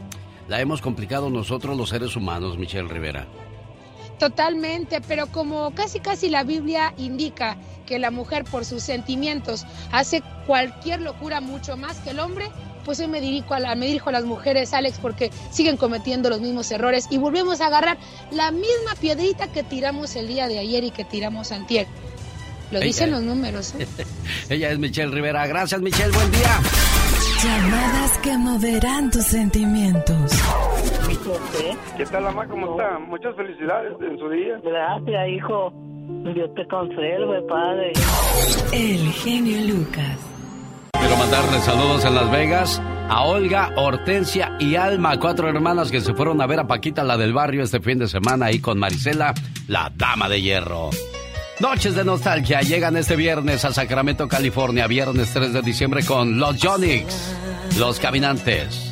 la 0.48 0.60
hemos 0.60 0.80
complicado 0.80 1.30
nosotros 1.30 1.76
los 1.76 1.90
seres 1.90 2.16
humanos, 2.16 2.58
Michelle 2.58 2.88
Rivera. 2.88 3.26
Totalmente, 4.18 5.00
pero 5.06 5.26
como 5.28 5.70
casi 5.72 6.00
casi 6.00 6.28
la 6.28 6.42
Biblia 6.44 6.92
indica 6.98 7.56
que 7.86 7.98
la 7.98 8.10
mujer 8.10 8.44
por 8.44 8.64
sus 8.64 8.82
sentimientos 8.82 9.64
hace 9.92 10.22
cualquier 10.46 11.00
locura 11.00 11.40
mucho 11.40 11.76
más 11.76 11.96
que 11.98 12.10
el 12.10 12.20
hombre, 12.20 12.50
pues 12.84 13.00
hoy 13.00 13.06
me 13.06 13.20
dirijo 13.20 13.54
a, 13.54 13.60
la- 13.60 13.74
me 13.74 13.86
dirijo 13.86 14.08
a 14.08 14.12
las 14.12 14.24
mujeres, 14.24 14.72
Alex, 14.74 14.98
porque 15.00 15.30
siguen 15.50 15.76
cometiendo 15.76 16.28
los 16.30 16.40
mismos 16.40 16.70
errores 16.70 17.06
y 17.10 17.18
volvemos 17.18 17.60
a 17.60 17.66
agarrar 17.66 17.98
la 18.30 18.50
misma 18.50 18.94
piedrita 19.00 19.48
que 19.52 19.62
tiramos 19.62 20.16
el 20.16 20.26
día 20.28 20.48
de 20.48 20.58
ayer 20.58 20.84
y 20.84 20.90
que 20.90 21.04
tiramos 21.04 21.52
antier. 21.52 21.86
Lo 22.70 22.78
Ella- 22.78 22.86
dicen 22.86 23.10
los 23.10 23.22
números. 23.22 23.74
¿eh? 23.78 23.86
Ella 24.50 24.70
es 24.70 24.78
Michelle 24.78 25.10
Rivera. 25.10 25.46
Gracias, 25.46 25.80
Michelle. 25.80 26.10
Buen 26.12 26.30
día. 26.32 26.60
Llamadas 27.44 28.18
que 28.18 28.36
moverán 28.36 29.10
tus 29.10 29.24
sentimientos. 29.24 30.32
¿Qué 31.96 32.06
tal, 32.06 32.22
mamá? 32.24 32.46
¿Cómo 32.46 32.72
está? 32.72 32.98
Muchas 32.98 33.34
felicidades 33.36 33.92
en 34.00 34.18
su 34.18 34.28
día. 34.30 34.60
Gracias, 34.62 35.28
hijo. 35.28 35.72
Dios 36.34 36.54
te 36.54 36.66
conserve, 36.68 37.42
padre. 37.42 37.92
El 38.72 39.12
genio 39.12 39.74
Lucas. 39.74 40.18
Quiero 40.92 41.16
mandarle 41.16 41.58
saludos 41.60 42.04
en 42.04 42.14
Las 42.14 42.30
Vegas 42.30 42.82
a 43.08 43.22
Olga, 43.22 43.72
Hortensia 43.76 44.56
y 44.58 44.76
Alma, 44.76 45.18
cuatro 45.18 45.48
hermanas 45.48 45.90
que 45.90 46.00
se 46.00 46.14
fueron 46.14 46.40
a 46.40 46.46
ver 46.46 46.60
a 46.60 46.66
Paquita, 46.66 47.04
la 47.04 47.16
del 47.16 47.32
barrio, 47.32 47.62
este 47.62 47.80
fin 47.80 47.98
de 47.98 48.06
semana 48.06 48.46
ahí 48.46 48.60
con 48.60 48.78
Marisela, 48.78 49.34
la 49.66 49.90
dama 49.94 50.28
de 50.28 50.42
hierro. 50.42 50.90
Noches 51.60 51.94
de 51.94 52.04
nostalgia 52.04 52.60
llegan 52.60 52.96
este 52.96 53.16
viernes 53.16 53.64
a 53.64 53.72
Sacramento, 53.72 54.28
California, 54.28 54.86
viernes 54.86 55.32
3 55.32 55.52
de 55.52 55.62
diciembre 55.62 56.04
con 56.04 56.38
los 56.38 56.62
Jonix, 56.62 57.34
los 57.78 57.98
Caminantes, 57.98 58.87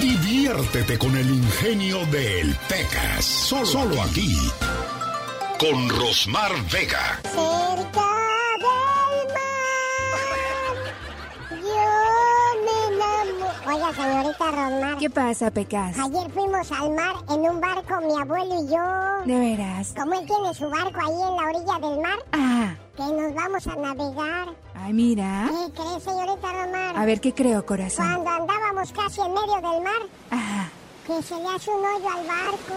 Diviértete 0.01 0.97
con 0.97 1.15
el 1.15 1.29
ingenio 1.29 2.03
del 2.07 2.55
Pecas. 2.67 3.25
Solo 3.25 4.01
aquí. 4.01 4.35
Con 5.59 5.89
Rosmar 5.89 6.51
Vega. 6.71 7.19
Cerca 7.23 8.09
del 8.59 9.27
mar. 9.33 10.75
Yo 11.51 11.89
me 12.65 12.75
enamoro. 12.95 13.51
Oiga, 13.73 13.93
señorita 13.93 14.51
Rosmar. 14.51 14.97
¿Qué 14.97 15.09
pasa, 15.09 15.51
Pecas? 15.51 15.97
Ayer 15.99 16.31
fuimos 16.31 16.71
al 16.71 16.91
mar 16.91 17.15
en 17.29 17.39
un 17.49 17.61
barco, 17.61 18.01
mi 18.01 18.13
abuelo 18.21 18.55
y 18.63 18.67
yo. 18.67 19.25
¿De 19.25 19.39
veras? 19.39 19.93
Como 19.97 20.13
él 20.13 20.25
tiene 20.27 20.53
su 20.53 20.69
barco 20.69 20.99
ahí 20.99 21.13
en 21.13 21.35
la 21.35 21.43
orilla 21.43 21.87
del 21.87 21.99
mar, 22.01 22.19
Ah, 22.33 22.75
que 22.95 23.03
nos 23.03 23.33
vamos 23.33 23.67
a 23.67 23.75
navegar. 23.75 24.47
ay, 24.75 24.93
mira. 24.93 25.49
¿Qué 25.49 25.71
cree, 25.81 25.99
señorita 26.01 26.51
Romar? 26.51 26.97
A 26.97 27.05
ver, 27.05 27.21
¿qué 27.21 27.33
creo, 27.33 27.65
corazón? 27.65 28.05
Cuando 28.23 28.29
andábamos 28.29 28.91
casi 28.91 29.21
en 29.21 29.33
medio 29.33 29.55
del 29.55 29.81
mar, 29.83 30.01
Ajá. 30.31 30.69
que 31.07 31.21
se 31.23 31.35
le 31.35 31.47
hace 31.49 31.69
un 31.71 31.85
hoyo 31.85 32.09
al 32.09 32.27
barco. 32.27 32.73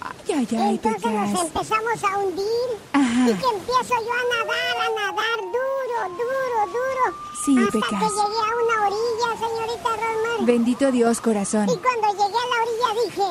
Ay, 0.00 0.34
ay, 0.34 0.48
ay, 0.58 0.80
Entonces 0.82 1.12
nos 1.12 1.40
empezamos 1.44 2.04
a 2.04 2.18
hundir. 2.18 2.70
Ajá. 2.92 3.30
Y 3.30 3.34
que 3.34 3.46
empiezo 3.46 3.94
yo 3.94 4.12
a 4.12 4.24
nadar, 4.32 4.76
a 4.76 4.88
nadar 5.00 5.38
duro, 5.40 5.98
duro, 6.16 6.66
duro. 6.66 7.16
Sí, 7.44 7.58
hasta 7.58 7.72
Pecas. 7.72 7.90
que 7.90 8.08
llegué 8.08 8.40
a 8.40 8.52
una 8.62 8.76
orilla, 8.86 9.28
señorita 9.46 9.88
Romar. 9.90 10.46
Bendito 10.46 10.90
Dios, 10.92 11.20
corazón. 11.20 11.68
Y 11.68 11.76
cuando 11.76 12.08
llegué 12.12 12.38
a 12.38 12.48
la 12.48 12.56
orilla 12.62 12.88
dije, 13.04 13.28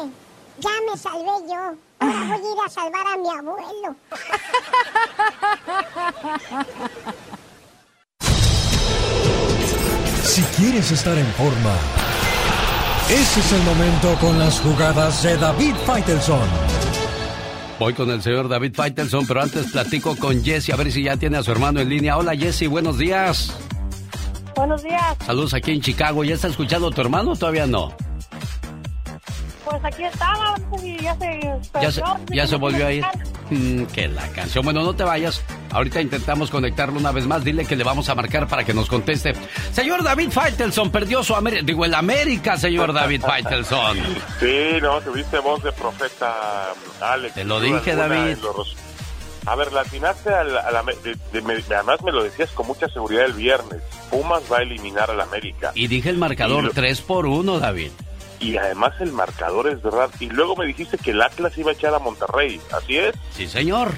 ya 0.60 0.70
me 0.90 0.98
salvé 0.98 1.36
yo. 1.50 1.76
Ahora 2.02 2.38
voy 2.38 2.48
a 2.48 2.54
ir 2.54 2.60
a 2.66 2.70
salvar 2.70 3.08
a 3.08 3.18
mi 3.18 3.30
abuelo. 3.30 3.96
Si 10.24 10.42
quieres 10.58 10.92
estar 10.92 11.18
en 11.18 11.26
forma, 11.34 11.76
ese 13.10 13.40
es 13.40 13.52
el 13.54 13.64
momento 13.64 14.16
con 14.22 14.38
las 14.38 14.60
jugadas 14.60 15.24
de 15.24 15.36
David 15.38 15.74
Faitelson. 15.86 16.48
Voy 17.80 17.94
con 17.94 18.10
el 18.12 18.22
señor 18.22 18.50
David 18.50 18.74
Faitelson, 18.76 19.26
pero 19.26 19.42
antes 19.42 19.72
platico 19.72 20.16
con 20.16 20.44
Jesse 20.44 20.70
a 20.70 20.76
ver 20.76 20.92
si 20.92 21.04
ya 21.04 21.18
tiene 21.18 21.38
a 21.38 21.44
su 21.44 21.52
hermano 21.52 21.80
en 21.80 21.90
línea. 21.90 22.18
Hola 22.18 22.36
Jesse, 22.36 22.68
buenos 22.68 22.98
días. 22.98 23.56
Buenos 24.56 24.84
días. 24.84 25.18
Saludos 25.26 25.54
aquí 25.54 25.72
en 25.72 25.82
Chicago. 25.82 26.24
¿Ya 26.24 26.36
está 26.36 26.50
escuchando 26.50 26.90
a 26.90 26.92
tu 26.92 27.02
hermano 27.02 27.32
o 27.32 27.36
todavía 27.36 27.66
no? 27.66 27.96
Pues 29.70 29.86
aquí 29.86 30.04
estaba 30.04 30.56
y 30.84 30.98
ya 31.04 31.16
se... 31.16 31.40
Ya 31.82 31.92
se, 31.92 32.02
perdió. 32.02 32.36
ya 32.36 32.48
se 32.48 32.56
volvió 32.56 32.88
a 32.88 32.92
ir. 32.92 33.06
Mm, 33.52 33.84
que 33.86 34.08
la 34.08 34.28
canción. 34.30 34.64
Bueno, 34.64 34.84
no 34.84 34.96
te 34.96 35.04
vayas. 35.04 35.44
Ahorita 35.72 36.02
intentamos 36.02 36.50
conectarlo 36.50 37.00
una 37.00 37.12
vez 37.12 37.26
más. 37.28 37.44
Dile 37.44 37.66
que 37.66 37.76
le 37.76 37.84
vamos 37.84 38.10
a 38.10 38.16
marcar 38.16 38.48
para 38.48 38.64
que 38.64 38.74
nos 38.74 38.88
conteste. 38.88 39.34
Señor 39.72 40.04
David 40.04 40.32
Faitelson, 40.32 40.92
perdió 40.92 41.24
su 41.24 41.36
América. 41.36 41.64
Digo, 41.64 41.86
el 41.86 41.94
América, 41.94 42.58
señor 42.58 42.94
David 42.94 43.22
Faitelson. 43.22 43.98
Sí, 44.40 44.78
no, 44.82 45.00
tuviste 45.02 45.38
voz 45.40 45.62
de 45.64 45.72
profeta, 45.72 46.72
Alex. 47.02 47.34
Te 47.36 47.44
lo 47.44 47.60
dije, 47.60 47.96
David. 47.96 48.38
los- 48.42 48.76
A 49.46 49.56
ver, 49.56 49.72
la 49.74 49.82
atinaste 49.82 50.30
a 50.34 50.44
la, 50.44 50.62
además 50.62 52.02
me 52.04 52.12
lo 52.12 52.24
decías 52.24 52.50
con 52.52 52.68
mucha 52.68 52.88
seguridad 52.90 53.26
el 53.26 53.34
viernes. 53.34 53.82
Pumas 54.10 54.42
va 54.52 54.58
a 54.58 54.62
eliminar 54.62 55.10
al 55.12 55.22
América. 55.22 55.72
Y 55.76 55.88
dije 55.88 56.10
el 56.10 56.18
marcador 56.18 56.64
lo- 56.66 56.72
3 56.72 57.02
por 57.02 57.26
1, 57.26 57.60
David. 57.60 57.92
Y 58.40 58.58
además 58.58 58.94
el 59.00 59.12
marcador 59.12 59.68
es 59.68 59.82
verdad. 59.82 60.10
Y 60.20 60.30
luego 60.30 60.56
me 60.56 60.66
dijiste 60.66 60.98
que 60.98 61.12
el 61.12 61.22
Atlas 61.22 61.58
iba 61.58 61.72
a 61.72 61.74
echar 61.74 61.94
a 61.94 62.00
Monterrey. 62.00 62.62
¿Así 62.72 62.98
es? 62.98 63.16
Sí, 63.32 63.48
señor. 63.48 63.92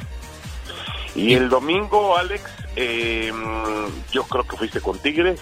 Y 1.16 1.34
el 1.34 1.50
domingo, 1.50 2.18
Alex, 2.18 2.44
eh, 2.76 3.32
yo 4.12 4.24
creo 4.24 4.44
que 4.46 4.58
fuiste 4.58 4.82
con 4.82 4.98
Tigres 5.00 5.40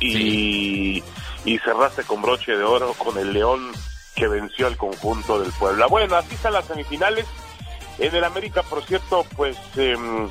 y, 0.00 1.02
y 1.44 1.58
cerraste 1.58 2.02
con 2.02 2.20
broche 2.20 2.56
de 2.56 2.64
oro 2.64 2.94
con 2.94 3.16
el 3.16 3.32
León 3.32 3.72
que 4.14 4.28
venció 4.28 4.66
al 4.66 4.76
conjunto 4.76 5.40
del 5.40 5.52
Puebla. 5.52 5.86
Bueno, 5.86 6.16
así 6.16 6.34
están 6.34 6.52
las 6.52 6.66
semifinales. 6.66 7.26
En 7.98 8.14
el 8.14 8.24
América, 8.24 8.62
por 8.64 8.84
cierto, 8.84 9.24
pues 9.36 9.56
em, 9.76 10.28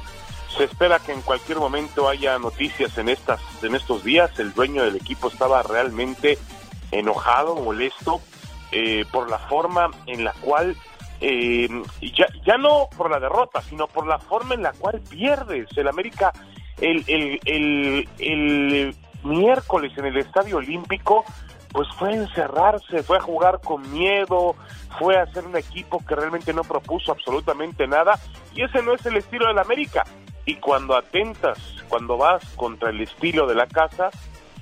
se 0.58 0.66
espera 0.66 1.00
que 1.00 1.14
en 1.14 1.22
cualquier 1.22 1.58
momento 1.58 2.10
haya 2.10 2.38
noticias 2.38 2.98
en 2.98 3.10
estas 3.10 3.40
en 3.62 3.76
estos 3.76 4.04
días. 4.04 4.38
El 4.40 4.54
dueño 4.54 4.84
del 4.84 4.98
equipo 4.98 5.30
estaba 5.30 5.64
realmente 5.64 6.38
enojado, 6.92 7.56
molesto 7.56 8.22
eh, 8.72 9.06
por 9.12 9.30
la 9.30 9.40
forma 9.40 9.92
en 10.06 10.24
la 10.24 10.34
cual 10.34 10.76
eh, 11.20 11.68
ya, 12.02 12.28
ya 12.46 12.58
no 12.58 12.90
por 12.96 13.10
la 13.10 13.20
derrota, 13.20 13.62
sino 13.62 13.88
por 13.88 14.06
la 14.08 14.20
forma 14.20 14.54
en 14.54 14.64
la 14.64 14.74
cual 14.74 15.02
pierdes. 15.10 15.68
El 15.76 15.88
América, 15.88 16.32
el, 16.80 17.04
el, 17.08 17.40
el, 17.46 18.10
el 18.20 18.96
miércoles 19.24 19.98
en 19.98 20.06
el 20.06 20.18
Estadio 20.18 20.58
Olímpico, 20.58 21.26
pues 21.72 21.88
fue 21.98 22.10
a 22.10 22.16
encerrarse, 22.16 23.04
fue 23.04 23.18
a 23.18 23.22
jugar 23.22 23.60
con 23.62 23.92
miedo, 23.92 24.56
fue 25.00 25.18
a 25.18 25.24
hacer 25.24 25.46
un 25.46 25.58
equipo 25.58 26.04
que 26.06 26.16
realmente 26.16 26.54
no 26.54 26.64
propuso 26.64 27.12
absolutamente 27.12 27.88
nada, 27.88 28.20
y 28.54 28.64
ese 28.64 28.82
no 28.82 28.94
es 28.94 29.06
el 29.06 29.18
estilo 29.18 29.48
del 29.48 29.60
América. 29.60 30.04
Y 30.46 30.56
cuando 30.56 30.96
atentas, 30.96 31.60
cuando 31.90 32.18
vas 32.18 32.44
contra 32.56 32.90
el 32.90 33.02
estilo 33.02 33.48
de 33.48 33.56
la 33.56 33.68
casa, 33.68 34.10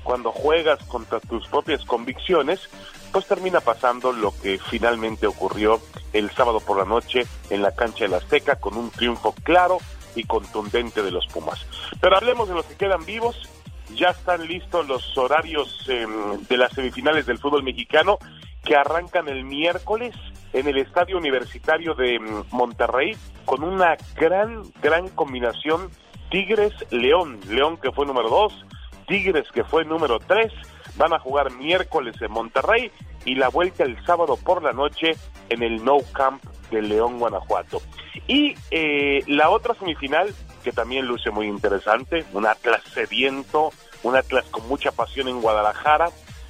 cuando 0.06 0.32
juegas 0.32 0.80
contra 0.86 1.20
tus 1.20 1.48
propias 1.48 1.84
convicciones, 1.84 2.70
pues 3.12 3.26
termina 3.26 3.60
pasando 3.60 4.14
lo 4.14 4.32
que 4.40 4.60
finalmente 4.70 5.26
ocurrió 5.26 5.82
el 6.14 6.30
sábado 6.30 6.60
por 6.60 6.78
la 6.78 6.86
noche 6.86 7.26
en 7.50 7.64
la 7.64 7.76
cancha 7.76 8.06
de 8.06 8.10
la 8.10 8.18
Azteca 8.18 8.58
con 8.58 8.78
un 8.78 8.92
triunfo 8.92 9.34
claro 9.44 9.80
y 10.16 10.24
contundente 10.24 11.02
de 11.02 11.12
los 11.12 11.26
Pumas. 11.26 11.66
Pero 12.00 12.16
hablemos 12.16 12.48
de 12.48 12.54
los 12.54 12.66
que 12.66 12.76
quedan 12.76 13.04
vivos. 13.04 13.50
Ya 13.96 14.10
están 14.10 14.48
listos 14.48 14.88
los 14.88 15.18
horarios 15.18 15.86
eh, 15.90 16.06
de 16.48 16.58
las 16.58 16.72
semifinales 16.74 17.26
del 17.26 17.40
fútbol 17.40 17.64
mexicano 17.64 18.20
que 18.64 18.76
arrancan 18.76 19.28
el 19.28 19.44
miércoles 19.44 20.16
en 20.54 20.68
el 20.68 20.78
Estadio 20.78 21.18
Universitario 21.18 21.96
de 21.96 22.20
mm, 22.20 22.46
Monterrey 22.52 23.18
con 23.46 23.64
una 23.64 23.98
gran, 24.16 24.64
gran 24.82 25.10
combinación 25.10 25.90
Tigres-León. 26.30 27.40
León 27.50 27.78
que 27.78 27.92
fue 27.92 28.06
número 28.06 28.30
dos, 28.30 28.66
Tigres 29.06 29.52
que 29.52 29.64
fue 29.64 29.86
número 29.86 30.20
tres. 30.20 30.52
Van 30.98 31.14
a 31.14 31.20
jugar 31.20 31.52
miércoles 31.52 32.16
en 32.22 32.32
Monterrey 32.32 32.92
y 33.26 33.36
la 33.36 33.50
vuelta 33.50 33.84
el 33.84 34.04
sábado 34.06 34.38
por 34.38 34.64
la 34.64 34.72
noche 34.72 35.16
en 35.50 35.64
el 35.64 35.84
No 35.84 35.98
Camp 36.14 36.44
de 36.72 36.82
León, 36.82 37.20
Guanajuato. 37.20 37.82
Y 38.28 38.56
eh, 38.72 39.24
la 39.28 39.50
otra 39.50 39.76
semifinal, 39.76 40.34
que 40.64 40.72
también 40.72 41.06
luce 41.06 41.32
muy 41.32 41.48
interesante, 41.48 42.26
un 42.34 42.46
Atlas 42.46 42.82
sediento, 42.94 43.72
un 44.04 44.16
Atlas 44.16 44.46
con 44.52 44.68
mucha 44.68 44.92
pasión 44.92 45.28
en 45.28 45.42
Guadalajara, 45.42 46.10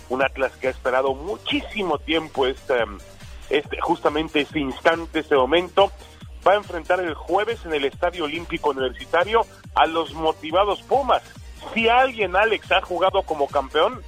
un 0.09 0.23
Atlas 0.23 0.51
que 0.57 0.67
ha 0.67 0.71
esperado 0.71 1.15
muchísimo 1.15 1.97
tiempo 1.97 2.45
este, 2.45 2.75
este, 3.49 3.79
justamente 3.81 4.41
este 4.41 4.59
instante, 4.59 5.19
este 5.19 5.35
momento, 5.35 5.91
va 6.47 6.53
a 6.53 6.57
enfrentar 6.57 6.99
el 6.99 7.15
jueves 7.15 7.65
en 7.65 7.73
el 7.73 7.85
Estadio 7.85 8.25
Olímpico 8.25 8.69
Universitario 8.69 9.41
a 9.73 9.85
los 9.87 10.13
motivados 10.13 10.81
Pumas. 10.83 11.23
Si 11.73 11.89
alguien, 11.89 12.35
Alex, 12.35 12.71
ha 12.71 12.81
jugado 12.81 13.23
como 13.23 13.47
campeón, 13.47 14.01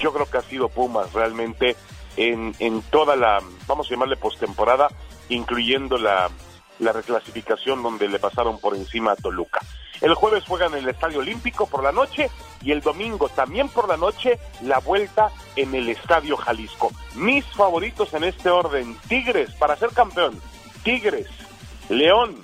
yo 0.00 0.12
creo 0.12 0.26
que 0.26 0.38
ha 0.38 0.42
sido 0.42 0.68
Pumas 0.68 1.12
realmente 1.12 1.76
en, 2.16 2.54
en 2.58 2.82
toda 2.82 3.16
la, 3.16 3.40
vamos 3.66 3.86
a 3.86 3.90
llamarle 3.90 4.16
postemporada, 4.16 4.88
incluyendo 5.28 5.98
la, 5.98 6.30
la 6.78 6.92
reclasificación 6.92 7.82
donde 7.82 8.08
le 8.08 8.18
pasaron 8.18 8.58
por 8.58 8.74
encima 8.74 9.12
a 9.12 9.16
Toluca. 9.16 9.60
El 10.00 10.14
jueves 10.14 10.44
juegan 10.44 10.72
en 10.72 10.80
el 10.80 10.88
Estadio 10.88 11.20
Olímpico 11.20 11.66
por 11.66 11.84
la 11.84 11.92
noche 11.92 12.28
y 12.60 12.72
el 12.72 12.80
domingo 12.80 13.28
también 13.28 13.68
por 13.68 13.88
la 13.88 13.96
noche 13.96 14.40
la 14.62 14.80
vuelta 14.80 15.30
en 15.54 15.74
el 15.76 15.88
Estadio 15.88 16.36
Jalisco. 16.36 16.90
Mis 17.14 17.44
favoritos 17.46 18.12
en 18.14 18.24
este 18.24 18.50
orden, 18.50 18.96
Tigres 19.08 19.52
para 19.54 19.76
ser 19.76 19.90
campeón, 19.90 20.40
Tigres, 20.82 21.28
León, 21.88 22.42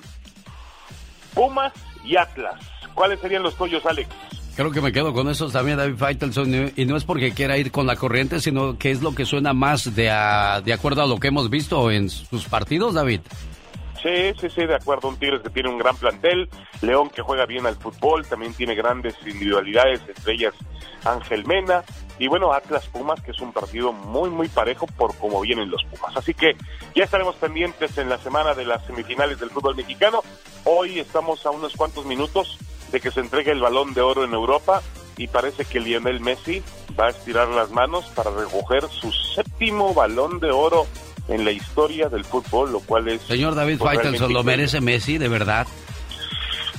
Pumas 1.33 1.73
y 2.05 2.15
Atlas. 2.15 2.68
¿Cuáles 2.99 3.21
serían 3.21 3.43
los 3.43 3.55
tuyos, 3.55 3.85
Alex? 3.85 4.09
Creo 4.57 4.71
que 4.71 4.81
me 4.81 4.91
quedo 4.91 5.13
con 5.13 5.29
esos 5.29 5.53
también, 5.53 5.77
David 5.77 5.95
Faitelson, 5.95 6.73
y 6.75 6.83
no 6.83 6.97
es 6.97 7.05
porque 7.05 7.31
quiera 7.31 7.57
ir 7.57 7.71
con 7.71 7.87
la 7.87 7.95
corriente, 7.95 8.41
sino 8.41 8.77
que 8.77 8.91
es 8.91 9.01
lo 9.01 9.15
que 9.15 9.23
suena 9.25 9.53
más 9.53 9.95
de, 9.95 10.09
a- 10.09 10.59
de 10.59 10.73
acuerdo 10.73 11.01
a 11.01 11.07
lo 11.07 11.17
que 11.17 11.29
hemos 11.29 11.49
visto 11.49 11.91
en 11.91 12.09
sus 12.09 12.43
partidos, 12.49 12.95
David. 12.95 13.21
Sí, 14.03 14.33
sí, 14.41 14.49
sí, 14.53 14.65
de 14.65 14.75
acuerdo. 14.75 15.07
Un 15.07 15.15
Tigres 15.15 15.41
que 15.41 15.49
tiene 15.49 15.69
un 15.69 15.77
gran 15.77 15.95
plantel, 15.95 16.49
León 16.81 17.09
que 17.09 17.21
juega 17.21 17.45
bien 17.45 17.65
al 17.65 17.77
fútbol, 17.77 18.25
también 18.25 18.53
tiene 18.53 18.75
grandes 18.75 19.15
individualidades, 19.25 20.01
entre 20.05 20.33
ellas 20.33 20.53
Ángel 21.05 21.45
Mena, 21.45 21.85
y 22.17 22.27
bueno, 22.27 22.51
Atlas 22.51 22.85
Pumas, 22.87 23.21
que 23.21 23.31
es 23.31 23.39
un 23.39 23.53
partido 23.53 23.93
muy, 23.93 24.29
muy 24.29 24.49
parejo 24.49 24.87
por 24.87 25.15
cómo 25.15 25.39
vienen 25.39 25.71
los 25.71 25.85
Pumas. 25.85 26.17
Así 26.17 26.33
que 26.33 26.57
ya 26.95 27.05
estaremos 27.05 27.35
pendientes 27.35 27.97
en 27.97 28.09
la 28.09 28.17
semana 28.17 28.53
de 28.55 28.65
las 28.65 28.85
semifinales 28.85 29.39
del 29.39 29.51
fútbol 29.51 29.77
mexicano. 29.77 30.21
Hoy 30.65 30.99
estamos 30.99 31.45
a 31.45 31.51
unos 31.51 31.73
cuantos 31.77 32.05
minutos 32.05 32.57
de 32.91 32.99
que 33.01 33.11
se 33.11 33.19
entregue 33.19 33.51
el 33.51 33.59
balón 33.61 33.93
de 33.93 34.01
oro 34.01 34.23
en 34.23 34.33
Europa 34.33 34.81
y 35.17 35.27
parece 35.27 35.65
que 35.65 35.79
Lionel 35.79 36.19
Messi 36.21 36.63
va 36.99 37.07
a 37.07 37.09
estirar 37.09 37.47
las 37.49 37.71
manos 37.71 38.05
para 38.15 38.31
recoger 38.31 38.87
su 38.89 39.11
séptimo 39.11 39.93
balón 39.93 40.39
de 40.39 40.51
oro 40.51 40.87
en 41.27 41.45
la 41.45 41.51
historia 41.51 42.09
del 42.09 42.25
fútbol, 42.25 42.71
lo 42.71 42.79
cual 42.79 43.07
es... 43.09 43.21
Señor 43.23 43.53
David 43.55 43.77
pues, 43.77 43.95
Faitelson, 43.95 44.33
¿lo 44.33 44.43
merece 44.43 44.81
Messi, 44.81 45.17
de 45.17 45.27
verdad? 45.27 45.67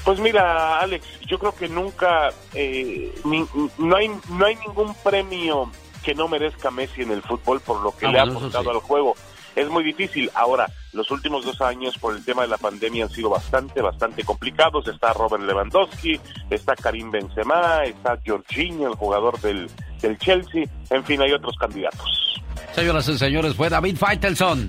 Pues 0.04 0.18
mira, 0.18 0.78
Alex, 0.80 1.04
yo 1.26 1.38
creo 1.38 1.54
que 1.54 1.68
nunca, 1.68 2.30
eh, 2.54 3.14
ni- 3.24 3.46
no, 3.78 3.96
hay, 3.96 4.10
no 4.30 4.46
hay 4.46 4.56
ningún 4.56 4.94
premio 5.04 5.70
que 6.02 6.14
no 6.14 6.26
merezca 6.26 6.70
Messi 6.70 7.02
en 7.02 7.10
el 7.12 7.22
fútbol 7.22 7.60
por 7.60 7.80
lo 7.82 7.94
que 7.94 8.06
Ah, 8.06 8.10
le 8.12 8.18
ha 8.18 8.24
bueno, 8.24 8.38
aportado 8.38 8.64
sí. 8.64 8.70
al 8.70 8.76
juego. 8.80 9.14
Es 9.56 9.68
muy 9.68 9.82
difícil. 9.84 10.30
Ahora, 10.34 10.66
los 10.92 11.10
últimos 11.10 11.44
dos 11.44 11.60
años 11.60 11.96
por 11.98 12.14
el 12.14 12.24
tema 12.24 12.42
de 12.42 12.48
la 12.48 12.58
pandemia 12.58 13.04
han 13.04 13.10
sido 13.10 13.30
bastante, 13.30 13.80
bastante 13.80 14.24
complicados. 14.24 14.86
Está 14.88 15.12
Robert 15.12 15.42
Lewandowski, 15.42 16.20
está 16.50 16.74
Karim 16.74 17.10
Benzema, 17.10 17.84
está 17.84 18.18
Jorginho, 18.24 18.88
el 18.88 18.94
jugador 18.94 19.40
del, 19.40 19.70
del 20.00 20.18
Chelsea. 20.18 20.64
En 20.90 21.04
fin, 21.04 21.20
hay 21.20 21.32
otros 21.32 21.56
candidatos. 21.58 22.42
Señoras 22.72 23.08
y 23.08 23.18
señores, 23.18 23.54
fue 23.54 23.68
David 23.68 23.96
Faitelson. 23.96 24.68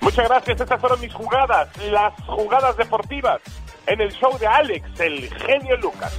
Muchas 0.00 0.28
gracias. 0.28 0.60
Estas 0.60 0.80
fueron 0.80 1.00
mis 1.00 1.12
jugadas, 1.12 1.68
las 1.90 2.14
jugadas 2.26 2.76
deportivas 2.76 3.40
en 3.86 4.00
el 4.00 4.12
show 4.12 4.36
de 4.38 4.46
Alex, 4.46 5.00
el 5.00 5.28
genio 5.34 5.76
Lucas. 5.78 6.18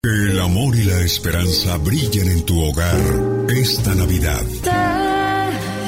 Que 0.00 0.10
el 0.10 0.38
amor 0.38 0.76
y 0.76 0.84
la 0.84 1.00
esperanza 1.00 1.76
brillen 1.78 2.28
en 2.30 2.46
tu 2.46 2.62
hogar 2.62 3.00
esta 3.48 3.96
Navidad. 3.96 4.44
Te 4.62 4.70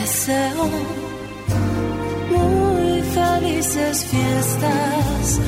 deseo 0.01 0.69
muy 2.28 3.03
felices 3.03 4.05
fiestas 4.07 5.39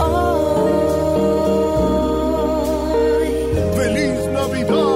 hoy. 0.00 0.50
¡Feliz 3.78 4.28
Navidad! 4.34 4.90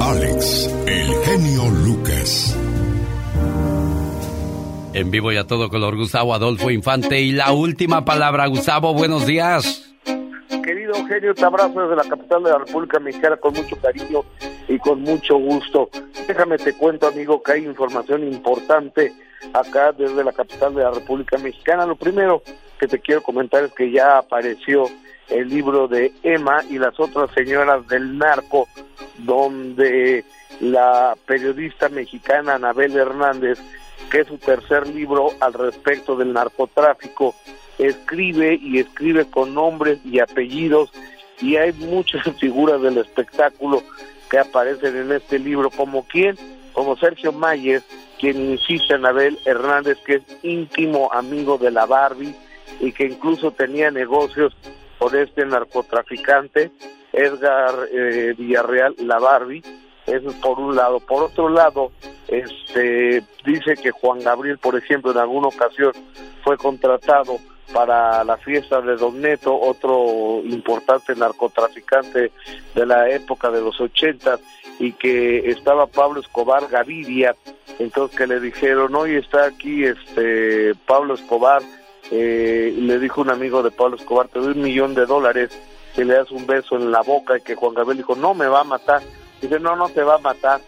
Alex, 0.00 0.70
el 0.86 1.14
genio 1.26 1.68
Lucas. 1.84 2.56
En 4.92 5.10
vivo 5.12 5.30
y 5.30 5.36
a 5.36 5.46
todo 5.46 5.68
color, 5.68 5.96
Gustavo 5.96 6.34
Adolfo 6.34 6.68
Infante. 6.70 7.20
Y 7.20 7.30
la 7.30 7.52
última 7.52 8.04
palabra, 8.04 8.46
Gustavo, 8.48 8.92
buenos 8.92 9.24
días. 9.24 9.94
Querido 10.64 10.94
genio, 11.06 11.32
te 11.32 11.44
abrazo 11.44 11.82
desde 11.82 11.96
la 11.96 12.04
capital 12.04 12.42
de 12.42 12.50
la 12.50 12.58
República 12.58 12.98
Mexicana 12.98 13.36
con 13.36 13.54
mucho 13.54 13.76
cariño 13.76 14.24
y 14.66 14.78
con 14.80 15.02
mucho 15.02 15.36
gusto. 15.36 15.88
Déjame 16.26 16.58
te 16.58 16.72
cuento, 16.72 17.06
amigo, 17.06 17.40
que 17.40 17.52
hay 17.52 17.64
información 17.64 18.24
importante 18.24 19.12
acá 19.52 19.92
desde 19.92 20.24
la 20.24 20.32
capital 20.32 20.74
de 20.74 20.82
la 20.82 20.90
República 20.90 21.38
Mexicana. 21.38 21.86
Lo 21.86 21.94
primero 21.94 22.42
que 22.80 22.88
te 22.88 22.98
quiero 22.98 23.22
comentar 23.22 23.62
es 23.62 23.72
que 23.72 23.92
ya 23.92 24.18
apareció 24.18 24.86
el 25.28 25.48
libro 25.48 25.86
de 25.86 26.12
Emma 26.24 26.64
y 26.68 26.78
las 26.78 26.98
otras 26.98 27.30
señoras 27.32 27.86
del 27.86 28.18
narco, 28.18 28.66
donde 29.18 30.24
la 30.60 31.16
periodista 31.26 31.88
mexicana 31.88 32.54
Anabel 32.54 32.96
Hernández, 32.96 33.60
que 34.10 34.20
es 34.20 34.28
su 34.28 34.38
tercer 34.38 34.86
libro 34.88 35.30
al 35.40 35.52
respecto 35.52 36.16
del 36.16 36.32
narcotráfico, 36.32 37.34
escribe 37.78 38.58
y 38.60 38.78
escribe 38.78 39.30
con 39.30 39.54
nombres 39.54 39.98
y 40.04 40.20
apellidos 40.20 40.92
y 41.40 41.56
hay 41.56 41.72
muchas 41.72 42.22
figuras 42.38 42.80
del 42.82 42.98
espectáculo 42.98 43.82
que 44.30 44.38
aparecen 44.38 44.96
en 44.96 45.12
este 45.12 45.38
libro, 45.38 45.70
como 45.70 46.06
quién, 46.06 46.36
como 46.72 46.96
Sergio 46.96 47.32
Mayer, 47.32 47.82
quien 48.18 48.52
insiste 48.52 48.92
a 48.92 48.96
Anabel 48.96 49.38
Hernández, 49.44 49.98
que 50.04 50.16
es 50.16 50.22
íntimo 50.42 51.10
amigo 51.12 51.58
de 51.58 51.70
la 51.70 51.86
Barbie 51.86 52.34
y 52.80 52.92
que 52.92 53.06
incluso 53.06 53.50
tenía 53.50 53.90
negocios 53.90 54.56
con 54.98 55.16
este 55.16 55.44
narcotraficante, 55.46 56.70
Edgar 57.12 57.88
eh, 57.92 58.34
Villarreal, 58.36 58.94
la 58.98 59.18
Barbie, 59.18 59.62
eso 60.06 60.30
es 60.30 60.36
por 60.36 60.58
un 60.58 60.76
lado. 60.76 61.00
Por 61.00 61.22
otro 61.22 61.48
lado, 61.48 61.92
este 62.28 63.22
dice 63.44 63.74
que 63.74 63.90
Juan 63.90 64.20
Gabriel, 64.20 64.58
por 64.58 64.76
ejemplo, 64.76 65.12
en 65.12 65.18
alguna 65.18 65.48
ocasión 65.48 65.92
fue 66.42 66.56
contratado 66.56 67.38
para 67.72 68.24
la 68.24 68.36
fiesta 68.36 68.80
de 68.80 68.96
Don 68.96 69.20
Neto, 69.20 69.58
otro 69.58 70.40
importante 70.44 71.14
narcotraficante 71.14 72.32
de 72.74 72.86
la 72.86 73.08
época 73.10 73.50
de 73.50 73.60
los 73.60 73.80
ochentas, 73.80 74.40
y 74.78 74.92
que 74.92 75.50
estaba 75.50 75.86
Pablo 75.86 76.20
Escobar 76.20 76.66
Gaviria, 76.68 77.36
entonces 77.78 78.16
que 78.16 78.26
le 78.26 78.40
dijeron, 78.40 78.94
hoy 78.94 79.16
está 79.16 79.44
aquí 79.44 79.84
este 79.84 80.74
Pablo 80.86 81.14
Escobar, 81.14 81.62
eh, 82.10 82.74
le 82.76 82.98
dijo 82.98 83.20
un 83.20 83.30
amigo 83.30 83.62
de 83.62 83.70
Pablo 83.70 83.96
Escobar, 83.96 84.28
te 84.28 84.40
doy 84.40 84.52
un 84.52 84.62
millón 84.62 84.94
de 84.94 85.06
dólares 85.06 85.50
si 85.94 86.04
le 86.04 86.14
das 86.14 86.30
un 86.30 86.46
beso 86.46 86.76
en 86.76 86.90
la 86.90 87.02
boca, 87.02 87.36
y 87.36 87.42
que 87.42 87.54
Juan 87.54 87.74
Gabriel 87.74 87.98
dijo, 87.98 88.16
no 88.16 88.34
me 88.34 88.46
va 88.46 88.60
a 88.60 88.64
matar, 88.64 89.02
dice, 89.40 89.60
no, 89.60 89.76
no 89.76 89.88
te 89.88 90.02
va 90.02 90.16
a 90.16 90.18
matar, 90.18 90.60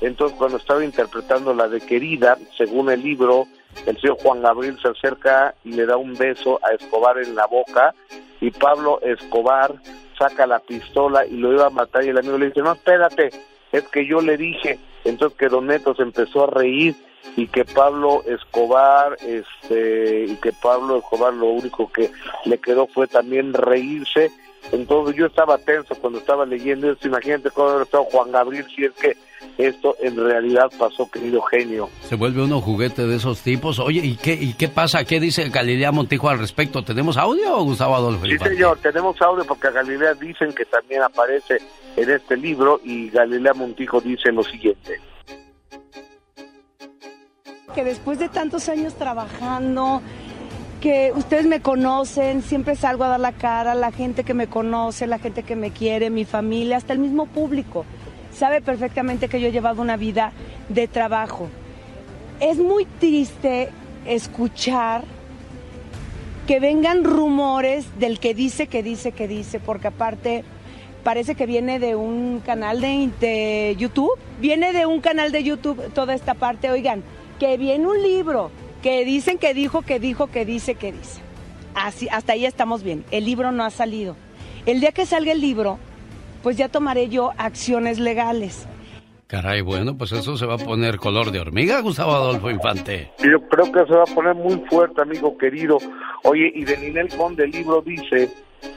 entonces 0.00 0.36
cuando 0.38 0.58
estaba 0.58 0.84
interpretando 0.84 1.54
la 1.54 1.68
de 1.68 1.80
Querida, 1.80 2.38
según 2.56 2.90
el 2.90 3.02
libro, 3.02 3.46
el 3.86 3.98
señor 4.00 4.18
Juan 4.20 4.42
Gabriel 4.42 4.78
se 4.80 4.88
acerca 4.88 5.54
y 5.64 5.72
le 5.72 5.86
da 5.86 5.96
un 5.96 6.14
beso 6.14 6.58
a 6.62 6.74
Escobar 6.74 7.18
en 7.18 7.34
la 7.34 7.46
boca 7.46 7.94
y 8.40 8.50
Pablo 8.50 9.00
Escobar 9.02 9.74
saca 10.18 10.46
la 10.46 10.58
pistola 10.58 11.24
y 11.26 11.36
lo 11.36 11.52
iba 11.52 11.66
a 11.66 11.70
matar 11.70 12.04
y 12.04 12.08
el 12.08 12.18
amigo 12.18 12.38
le 12.38 12.46
dice, 12.46 12.60
no, 12.60 12.72
espérate, 12.72 13.30
es 13.72 13.88
que 13.88 14.06
yo 14.06 14.20
le 14.20 14.36
dije. 14.36 14.78
Entonces 15.04 15.38
que 15.38 15.48
Don 15.48 15.66
Neto 15.66 15.94
se 15.94 16.02
empezó 16.02 16.44
a 16.44 16.50
reír 16.50 16.94
y 17.36 17.46
que 17.46 17.64
Pablo 17.64 18.22
Escobar, 18.26 19.16
este, 19.22 20.24
y 20.24 20.36
que 20.36 20.52
Pablo 20.52 20.98
Escobar 20.98 21.32
lo 21.32 21.46
único 21.46 21.90
que 21.90 22.10
le 22.44 22.58
quedó 22.58 22.86
fue 22.86 23.06
también 23.06 23.54
reírse. 23.54 24.30
Entonces 24.72 25.16
yo 25.16 25.26
estaba 25.26 25.58
tenso 25.58 25.94
cuando 25.96 26.18
estaba 26.18 26.46
leyendo 26.46 26.90
esto, 26.90 27.08
imagínate 27.08 27.50
cómo 27.50 27.68
habrá 27.68 27.84
estado 27.84 28.04
Juan 28.04 28.30
Gabriel 28.30 28.66
si 28.74 28.84
es 28.84 28.92
que 28.92 29.16
esto 29.58 29.96
en 30.00 30.16
realidad 30.16 30.70
pasó, 30.78 31.10
querido 31.10 31.40
genio. 31.42 31.88
Se 32.02 32.14
vuelve 32.14 32.42
uno 32.42 32.60
juguete 32.60 33.06
de 33.06 33.16
esos 33.16 33.40
tipos. 33.40 33.78
Oye, 33.78 34.00
¿y 34.04 34.16
qué, 34.16 34.34
y 34.34 34.52
qué 34.52 34.68
pasa? 34.68 35.04
¿Qué 35.04 35.18
dice 35.18 35.48
Galilea 35.48 35.92
Montijo 35.92 36.28
al 36.28 36.38
respecto? 36.38 36.82
¿Tenemos 36.82 37.16
audio 37.16 37.56
o 37.56 37.64
Gustavo 37.64 37.96
Adolfo? 37.96 38.26
Sí, 38.26 38.38
señor, 38.38 38.78
tenemos 38.78 39.20
audio 39.22 39.44
porque 39.44 39.68
a 39.68 39.70
Galilea 39.70 40.14
dicen 40.14 40.52
que 40.52 40.64
también 40.66 41.02
aparece 41.02 41.58
en 41.96 42.10
este 42.10 42.36
libro 42.36 42.80
y 42.84 43.10
Galilea 43.10 43.54
Montijo 43.54 44.00
dice 44.00 44.30
lo 44.30 44.42
siguiente. 44.42 45.00
que 47.74 47.84
después 47.84 48.18
de 48.18 48.28
tantos 48.28 48.68
años 48.68 48.94
trabajando, 48.94 50.02
que 50.80 51.12
ustedes 51.14 51.46
me 51.46 51.60
conocen, 51.60 52.42
siempre 52.42 52.74
salgo 52.74 53.04
a 53.04 53.08
dar 53.08 53.20
la 53.20 53.32
cara, 53.32 53.74
la 53.74 53.92
gente 53.92 54.24
que 54.24 54.34
me 54.34 54.46
conoce, 54.46 55.06
la 55.06 55.18
gente 55.18 55.42
que 55.42 55.54
me 55.54 55.70
quiere, 55.70 56.10
mi 56.10 56.24
familia, 56.24 56.78
hasta 56.78 56.92
el 56.92 56.98
mismo 56.98 57.26
público, 57.26 57.84
sabe 58.32 58.62
perfectamente 58.62 59.28
que 59.28 59.40
yo 59.40 59.48
he 59.48 59.52
llevado 59.52 59.82
una 59.82 59.96
vida 59.96 60.32
de 60.68 60.88
trabajo. 60.88 61.48
Es 62.40 62.56
muy 62.58 62.86
triste 62.86 63.68
escuchar 64.06 65.04
que 66.46 66.58
vengan 66.58 67.04
rumores 67.04 67.86
del 67.98 68.18
que 68.18 68.34
dice, 68.34 68.66
que 68.66 68.82
dice, 68.82 69.12
que 69.12 69.28
dice, 69.28 69.60
porque 69.60 69.88
aparte 69.88 70.44
parece 71.04 71.34
que 71.34 71.46
viene 71.46 71.78
de 71.78 71.94
un 71.94 72.40
canal 72.44 72.80
de, 72.80 73.76
YouTube, 73.78 74.18
viene 74.40 74.72
de 74.72 74.86
un 74.86 75.00
canal 75.00 75.32
de 75.32 75.44
YouTube 75.44 75.92
toda 75.92 76.14
esta 76.14 76.34
parte, 76.34 76.70
oigan, 76.70 77.02
que 77.38 77.56
viene 77.56 77.86
un 77.86 78.02
libro, 78.02 78.50
que 78.82 79.04
dicen 79.04 79.38
que 79.38 79.54
dijo, 79.54 79.82
que 79.82 79.98
dijo, 79.98 80.28
que 80.28 80.44
dice, 80.44 80.74
que 80.74 80.92
dice. 80.92 81.20
Así, 81.74 82.08
hasta 82.10 82.32
ahí 82.32 82.46
estamos 82.46 82.82
bien, 82.82 83.04
el 83.10 83.24
libro 83.24 83.52
no 83.52 83.64
ha 83.64 83.70
salido. 83.70 84.16
El 84.66 84.80
día 84.80 84.92
que 84.92 85.06
salga 85.06 85.32
el 85.32 85.40
libro, 85.40 85.78
pues 86.42 86.56
ya 86.56 86.68
tomaré 86.68 87.08
yo 87.08 87.30
acciones 87.38 87.98
legales. 87.98 88.66
Caray, 89.26 89.60
bueno, 89.60 89.96
pues 89.96 90.10
eso 90.10 90.36
se 90.36 90.44
va 90.44 90.54
a 90.54 90.58
poner 90.58 90.96
color 90.96 91.30
de 91.30 91.38
hormiga, 91.38 91.80
Gustavo 91.80 92.12
Adolfo 92.12 92.50
Infante. 92.50 93.12
Yo 93.22 93.40
creo 93.48 93.70
que 93.70 93.86
se 93.86 93.94
va 93.94 94.02
a 94.02 94.14
poner 94.14 94.34
muy 94.34 94.60
fuerte, 94.68 95.02
amigo 95.02 95.38
querido. 95.38 95.78
Oye, 96.24 96.50
y 96.52 96.64
de 96.64 96.76
Ninel 96.76 97.08
Conde 97.16 97.44
el 97.44 97.52
libro 97.52 97.80
dice 97.80 98.28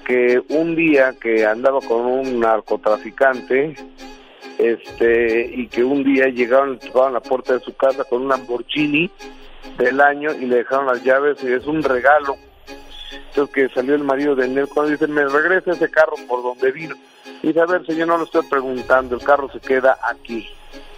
que 0.06 0.40
un 0.50 0.76
día 0.76 1.16
que 1.20 1.44
andaba 1.44 1.80
con 1.82 2.06
un 2.06 2.40
narcotraficante, 2.40 3.74
este, 4.60 5.52
y 5.56 5.68
que 5.68 5.84
un 5.84 6.04
día 6.04 6.28
llegaron, 6.28 6.74
le 6.74 6.78
tocaron 6.78 7.14
la 7.14 7.20
puerta 7.20 7.54
de 7.54 7.60
su 7.60 7.76
casa 7.76 8.04
con 8.04 8.22
un 8.22 8.28
Lamborghini 8.28 9.10
del 9.78 10.00
año 10.02 10.32
y 10.34 10.46
le 10.46 10.58
dejaron 10.58 10.88
las 10.88 11.04
llaves 11.04 11.38
y 11.44 11.52
es 11.52 11.66
un 11.66 11.84
regalo. 11.84 12.36
Entonces 13.30 13.54
que 13.54 13.74
salió 13.74 13.96
el 13.96 14.04
marido 14.04 14.36
de 14.36 14.68
Conde 14.68 14.90
y 14.90 14.92
dice, 14.94 15.08
me 15.08 15.26
regresa 15.26 15.72
ese 15.72 15.90
carro 15.90 16.14
por 16.28 16.44
donde 16.44 16.72
vino. 16.72 16.96
Y 17.42 17.48
dice, 17.48 17.62
a 17.62 17.66
ver, 17.66 17.86
señor, 17.86 18.08
no 18.08 18.18
lo 18.18 18.26
estoy 18.26 18.46
preguntando, 18.48 19.16
el 19.16 19.24
carro 19.24 19.50
se 19.52 19.60
queda 19.60 19.98
aquí. 20.04 20.48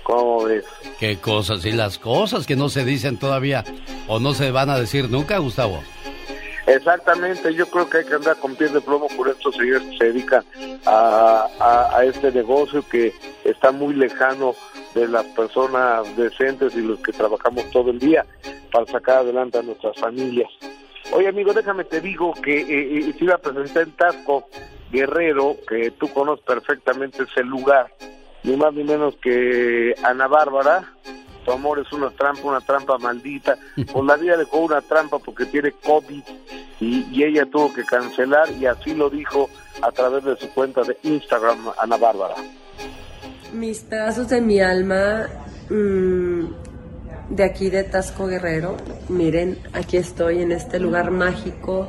¿Cómo 0.04 0.44
ves? 0.44 0.66
Qué 1.00 1.18
cosas, 1.18 1.66
y 1.66 1.72
las 1.72 1.98
cosas 1.98 2.46
que 2.46 2.56
no 2.56 2.70
se 2.70 2.86
dicen 2.86 3.18
todavía 3.18 3.64
o 4.08 4.20
no 4.20 4.34
se 4.34 4.52
van 4.52 4.70
a 4.70 4.78
decir 4.78 5.10
nunca, 5.10 5.40
Gustavo. 5.40 5.82
Exactamente, 6.68 7.54
yo 7.54 7.68
creo 7.68 7.90
que 7.90 8.00
hay 8.00 8.06
que 8.06 8.16
andar 8.16 8.38
con 8.38 8.56
pies 8.56 8.74
de 8.74 8.82
plomo 8.82 9.08
por 9.16 9.30
estos 9.30 9.56
señores 9.56 9.84
que 9.84 9.98
se 9.98 10.06
dedican 10.06 10.44
a, 10.86 11.48
a, 11.60 11.98
a 11.98 12.06
este 12.06 12.32
negocio 12.32 12.84
que 12.90 13.14
está 13.44 13.72
muy 13.72 13.94
lejano 13.94 14.56
de 14.96 15.08
las 15.10 15.26
personas 15.26 16.16
decentes 16.16 16.76
y 16.76 16.82
los 16.82 17.00
que 17.02 17.12
trabajamos 17.12 17.70
todo 17.70 17.92
el 17.92 18.00
día 18.00 18.26
para 18.72 18.86
sacar 18.88 19.18
adelante 19.18 19.60
a 19.60 19.62
nuestras 19.62 19.96
familias. 20.00 20.50
Oye 21.12 21.28
amigo, 21.28 21.54
déjame 21.54 21.84
te 21.84 22.02
digo 22.02 22.34
que 22.34 22.62
eh, 22.62 23.10
eh, 23.10 23.14
se 23.16 23.26
iba 23.26 23.36
a 23.36 23.38
presentar 23.38 23.84
en 23.84 23.92
Tasco 23.92 24.48
Guerrero, 24.92 25.58
que 25.68 25.92
tú 25.92 26.08
conoces 26.08 26.44
perfectamente 26.46 27.24
ese 27.24 27.44
lugar, 27.44 27.92
ni 28.44 28.56
más 28.56 28.74
ni 28.74 28.84
menos 28.84 29.16
que 29.18 29.94
Ana 30.02 30.28
Bárbara, 30.28 30.90
tu 31.44 31.52
amor 31.52 31.80
es 31.80 31.92
una 31.92 32.10
trampa, 32.12 32.48
una 32.48 32.62
trampa 32.62 32.98
maldita, 32.98 33.58
pues 33.76 34.06
la 34.06 34.16
vida 34.16 34.38
le 34.38 34.46
fue 34.46 34.62
una 34.62 34.82
trampa 34.82 35.20
porque 35.20 35.46
tiene 35.46 35.72
COVID 35.72 36.24
y, 36.80 37.06
y 37.12 37.24
ella 37.24 37.46
tuvo 37.46 37.74
que 37.74 37.84
cancelar 37.84 38.50
y 38.54 38.66
así 38.66 38.96
lo 38.96 39.10
dijo 39.10 39.50
a 39.82 39.92
través 39.92 40.24
de 40.24 40.38
su 40.38 40.50
cuenta 40.52 40.84
de 40.84 40.98
Instagram 41.04 41.72
Ana 41.78 41.98
Bárbara. 41.98 42.36
Mis 43.54 43.80
pedazos 43.80 44.30
de 44.30 44.42
mi 44.42 44.60
alma 44.60 45.28
mm, 45.70 46.46
de 47.30 47.44
aquí 47.44 47.70
de 47.70 47.84
Tasco 47.84 48.28
Guerrero. 48.28 48.76
Miren, 49.10 49.60
aquí 49.72 49.98
estoy 49.98 50.42
en 50.42 50.52
este 50.52 50.80
lugar 50.80 51.12
mágico, 51.12 51.88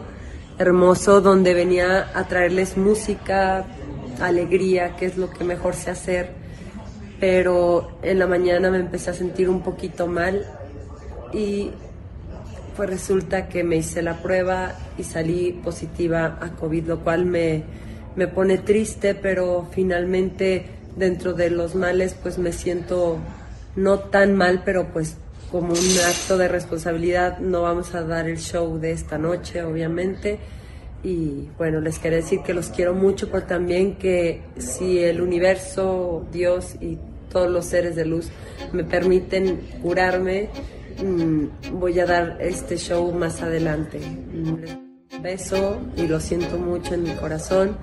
hermoso, 0.59 1.21
donde 1.21 1.55
venía 1.55 2.11
a 2.15 2.29
traerles 2.29 2.77
música, 2.77 3.65
alegría, 4.21 4.97
que 4.97 5.07
es 5.07 5.17
lo 5.17 5.31
que 5.31 5.45
mejor 5.45 5.75
sé 5.75 5.91
hacer. 5.91 6.31
Pero 7.19 7.99
en 8.03 8.19
la 8.19 8.27
mañana 8.27 8.71
me 8.71 8.79
empecé 8.79 9.11
a 9.11 9.15
sentir 9.15 9.49
un 9.49 9.63
poquito 9.63 10.07
mal 10.07 10.45
y 11.33 11.71
pues 12.77 12.91
resulta 12.91 13.49
que 13.49 13.65
me 13.65 13.77
hice 13.77 14.03
la 14.03 14.23
prueba 14.23 14.75
y 14.99 15.05
salí 15.05 15.53
positiva 15.53 16.39
a 16.41 16.51
COVID, 16.51 16.87
lo 16.87 17.01
cual 17.01 17.25
me, 17.25 17.65
me 18.15 18.29
pone 18.29 18.59
triste, 18.59 19.15
pero 19.15 19.67
finalmente 19.73 20.76
dentro 20.97 21.35
de 21.35 21.51
los 21.51 21.75
males 21.75 22.17
pues 22.21 22.39
me 22.39 22.53
siento 22.53 23.19
no 23.77 23.99
tan 23.99 24.35
mal, 24.35 24.63
pero 24.65 24.93
pues 24.93 25.17
como 25.51 25.69
un 25.69 25.99
acto 26.07 26.37
de 26.39 26.49
responsabilidad 26.49 27.39
no 27.39 27.63
vamos 27.63 27.95
a 27.95 28.03
dar 28.03 28.29
el 28.29 28.39
show 28.39 28.79
de 28.79 28.93
esta 28.93 29.19
noche, 29.19 29.63
obviamente. 29.63 30.39
Y 31.05 31.49
bueno, 31.57 31.81
les 31.81 31.99
quiero 31.99 32.17
decir 32.17 32.41
que 32.45 32.53
los 32.53 32.69
quiero 32.71 32.95
mucho, 32.95 33.31
pero 33.31 33.45
también 33.45 33.97
que 33.97 34.43
si 34.59 34.99
el 34.99 35.21
universo, 35.21 36.27
Dios 36.33 36.75
y 36.81 36.99
todos 37.31 37.51
los 37.51 37.67
seres 37.67 37.95
de 37.95 38.07
luz 38.07 38.29
me 38.73 38.83
permiten 38.83 39.61
curarme, 39.83 40.49
mm, 41.03 41.79
voy 41.79 42.01
a 42.01 42.07
dar 42.07 42.39
este 42.41 42.77
show 42.77 43.13
más 43.13 43.43
adelante. 43.43 44.01
Les 44.61 45.23
beso 45.23 45.79
y 45.97 46.07
lo 46.07 46.19
siento 46.19 46.59
mucho 46.59 46.95
en 46.95 47.05
mi 47.05 47.11
corazón, 47.11 47.77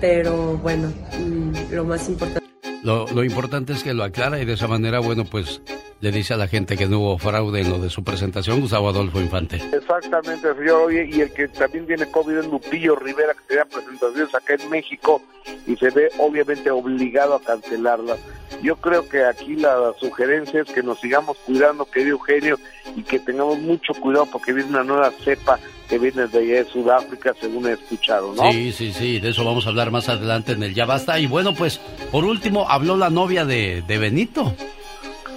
pero 0.00 0.56
bueno, 0.58 0.92
mm, 1.18 1.74
lo 1.74 1.84
más 1.84 2.08
importante 2.08 2.41
lo, 2.82 3.06
lo, 3.08 3.24
importante 3.24 3.72
es 3.72 3.82
que 3.82 3.94
lo 3.94 4.04
aclara 4.04 4.40
y 4.40 4.44
de 4.44 4.54
esa 4.54 4.68
manera, 4.68 5.00
bueno, 5.00 5.24
pues 5.24 5.60
le 6.02 6.10
dice 6.10 6.34
a 6.34 6.36
la 6.36 6.48
gente 6.48 6.76
que 6.76 6.86
no 6.86 6.98
hubo 6.98 7.18
fraude 7.18 7.60
en 7.60 7.70
lo 7.70 7.78
de 7.78 7.88
su 7.88 8.02
presentación, 8.02 8.60
Gustavo 8.60 8.88
Adolfo 8.88 9.20
Infante. 9.20 9.62
Exactamente, 9.72 10.52
señor. 10.54 10.92
Y 10.92 11.20
el 11.20 11.32
que 11.32 11.46
también 11.46 11.86
tiene 11.86 12.10
COVID 12.10 12.38
es 12.38 12.46
Lupillo 12.48 12.96
Rivera, 12.96 13.34
que 13.34 13.44
tenía 13.46 13.64
presentaciones 13.66 14.34
acá 14.34 14.54
en 14.54 14.68
México 14.68 15.22
y 15.64 15.76
se 15.76 15.90
ve 15.90 16.10
obviamente 16.18 16.72
obligado 16.72 17.36
a 17.36 17.40
cancelarlas. 17.40 18.18
Yo 18.62 18.74
creo 18.76 19.08
que 19.08 19.24
aquí 19.24 19.54
la 19.54 19.92
sugerencia 20.00 20.62
es 20.62 20.72
que 20.72 20.82
nos 20.82 20.98
sigamos 21.00 21.36
cuidando, 21.38 21.84
querido 21.84 22.16
Eugenio, 22.16 22.58
y 22.96 23.04
que 23.04 23.20
tengamos 23.20 23.60
mucho 23.60 23.94
cuidado 23.94 24.26
porque 24.26 24.52
viene 24.52 24.70
una 24.70 24.82
nueva 24.82 25.12
cepa 25.24 25.60
que 25.92 25.98
viene 25.98 26.26
de 26.26 26.38
allá 26.38 26.54
de 26.54 26.64
Sudáfrica, 26.64 27.34
según 27.38 27.66
he 27.66 27.72
escuchado, 27.72 28.32
¿no? 28.34 28.50
Sí, 28.50 28.72
sí, 28.72 28.94
sí, 28.94 29.20
de 29.20 29.28
eso 29.28 29.44
vamos 29.44 29.66
a 29.66 29.68
hablar 29.68 29.90
más 29.90 30.08
adelante 30.08 30.52
en 30.52 30.62
el 30.62 30.72
Ya 30.72 30.86
Basta. 30.86 31.20
Y 31.20 31.26
bueno, 31.26 31.52
pues, 31.52 31.82
por 32.10 32.24
último, 32.24 32.66
habló 32.66 32.96
la 32.96 33.10
novia 33.10 33.44
de, 33.44 33.82
de 33.86 33.98
Benito. 33.98 34.54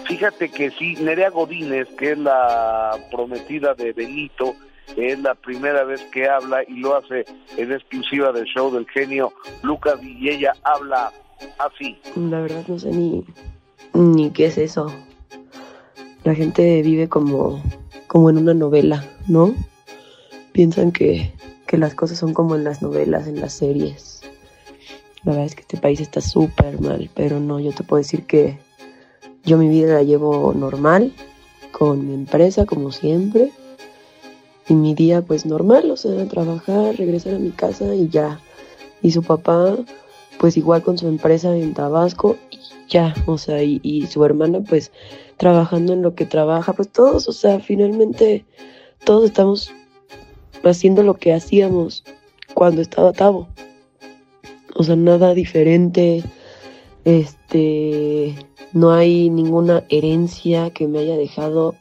Fíjate 0.06 0.48
que 0.48 0.72
sí, 0.72 0.96
Nerea 0.96 1.30
Godínez, 1.30 1.90
que 1.98 2.14
es 2.14 2.18
la 2.18 2.98
prometida 3.12 3.74
de 3.74 3.92
Benito, 3.92 4.56
es 4.96 5.20
la 5.20 5.36
primera 5.36 5.84
vez 5.84 6.02
que 6.14 6.30
habla 6.30 6.64
y 6.66 6.76
lo 6.76 6.96
hace 6.96 7.26
en 7.58 7.74
exclusiva 7.74 8.32
del 8.32 8.46
show 8.46 8.74
del 8.74 8.88
genio 8.88 9.34
Lucas 9.62 10.02
y 10.02 10.30
ella 10.30 10.54
habla 10.64 11.12
así. 11.58 11.98
La 12.16 12.40
verdad 12.40 12.64
no 12.70 12.80
sé 12.80 12.92
ni, 12.92 13.26
ni 13.94 14.32
qué 14.32 14.46
es 14.46 14.58
eso. 14.58 14.88
La 16.24 16.34
gente 16.34 16.82
vive 16.82 17.10
como, 17.10 17.62
como 18.08 18.30
en 18.30 18.38
una 18.38 18.54
novela, 18.54 19.04
¿no? 19.28 19.54
Piensan 20.56 20.94
que, 20.94 21.34
que 21.68 21.78
las 21.78 21.96
cosas 21.96 22.18
son 22.18 22.34
como 22.34 22.56
en 22.56 22.64
las 22.64 22.82
novelas, 22.82 23.28
en 23.28 23.42
las 23.42 23.52
series. 23.52 24.22
La 25.26 25.34
verdad 25.34 25.48
es 25.48 25.56
que 25.56 25.64
este 25.64 25.76
país 25.76 26.00
está 26.00 26.22
súper 26.22 26.80
mal, 26.80 27.10
pero 27.14 27.42
no, 27.42 27.60
yo 27.60 27.74
te 27.74 27.84
puedo 27.84 28.02
decir 28.02 28.26
que 28.26 28.58
yo 29.44 29.58
mi 29.58 29.68
vida 29.68 29.96
la 29.96 30.04
llevo 30.04 30.54
normal, 30.54 31.12
con 31.74 32.08
mi 32.08 32.14
empresa 32.14 32.66
como 32.66 32.94
siempre, 32.94 33.52
y 34.70 34.76
mi 34.76 34.96
día 34.96 35.22
pues 35.22 35.46
normal, 35.46 35.92
o 35.92 35.98
sea, 35.98 36.26
trabajar, 36.30 36.96
regresar 36.96 37.36
a 37.36 37.40
mi 37.40 37.52
casa 37.52 37.94
y 37.94 38.08
ya. 38.08 38.40
Y 39.02 39.12
su 39.12 39.24
papá 39.24 39.76
pues 40.40 40.56
igual 40.56 40.84
con 40.84 40.98
su 40.98 41.10
empresa 41.10 41.54
en 41.54 41.74
Tabasco 41.74 42.38
y 42.50 42.60
ya, 42.88 43.14
o 43.26 43.38
sea, 43.38 43.62
y, 43.62 43.82
y 43.84 44.08
su 44.08 44.24
hermana 44.24 44.62
pues 44.62 44.94
trabajando 45.36 45.92
en 45.92 46.02
lo 46.02 46.16
que 46.16 46.26
trabaja, 46.26 46.72
pues 46.72 46.88
todos, 46.88 47.28
o 47.28 47.34
sea, 47.34 47.60
finalmente 47.60 48.46
todos 49.04 49.26
estamos 49.26 49.74
haciendo 50.72 51.04
lo 51.04 51.16
que 51.16 51.34
hacíamos 51.34 52.04
cuando 52.54 52.82
estaba 52.82 53.14
Tavo. 53.14 53.48
O 54.76 54.84
sea, 54.84 54.96
nada 54.96 55.34
diferente. 55.34 56.24
Este, 57.06 58.36
no 58.74 58.92
hay 58.92 59.30
ninguna 59.30 59.84
herencia 59.90 60.70
que 60.72 60.88
me 60.88 61.00
haya 61.00 61.18
dejado. 61.18 61.76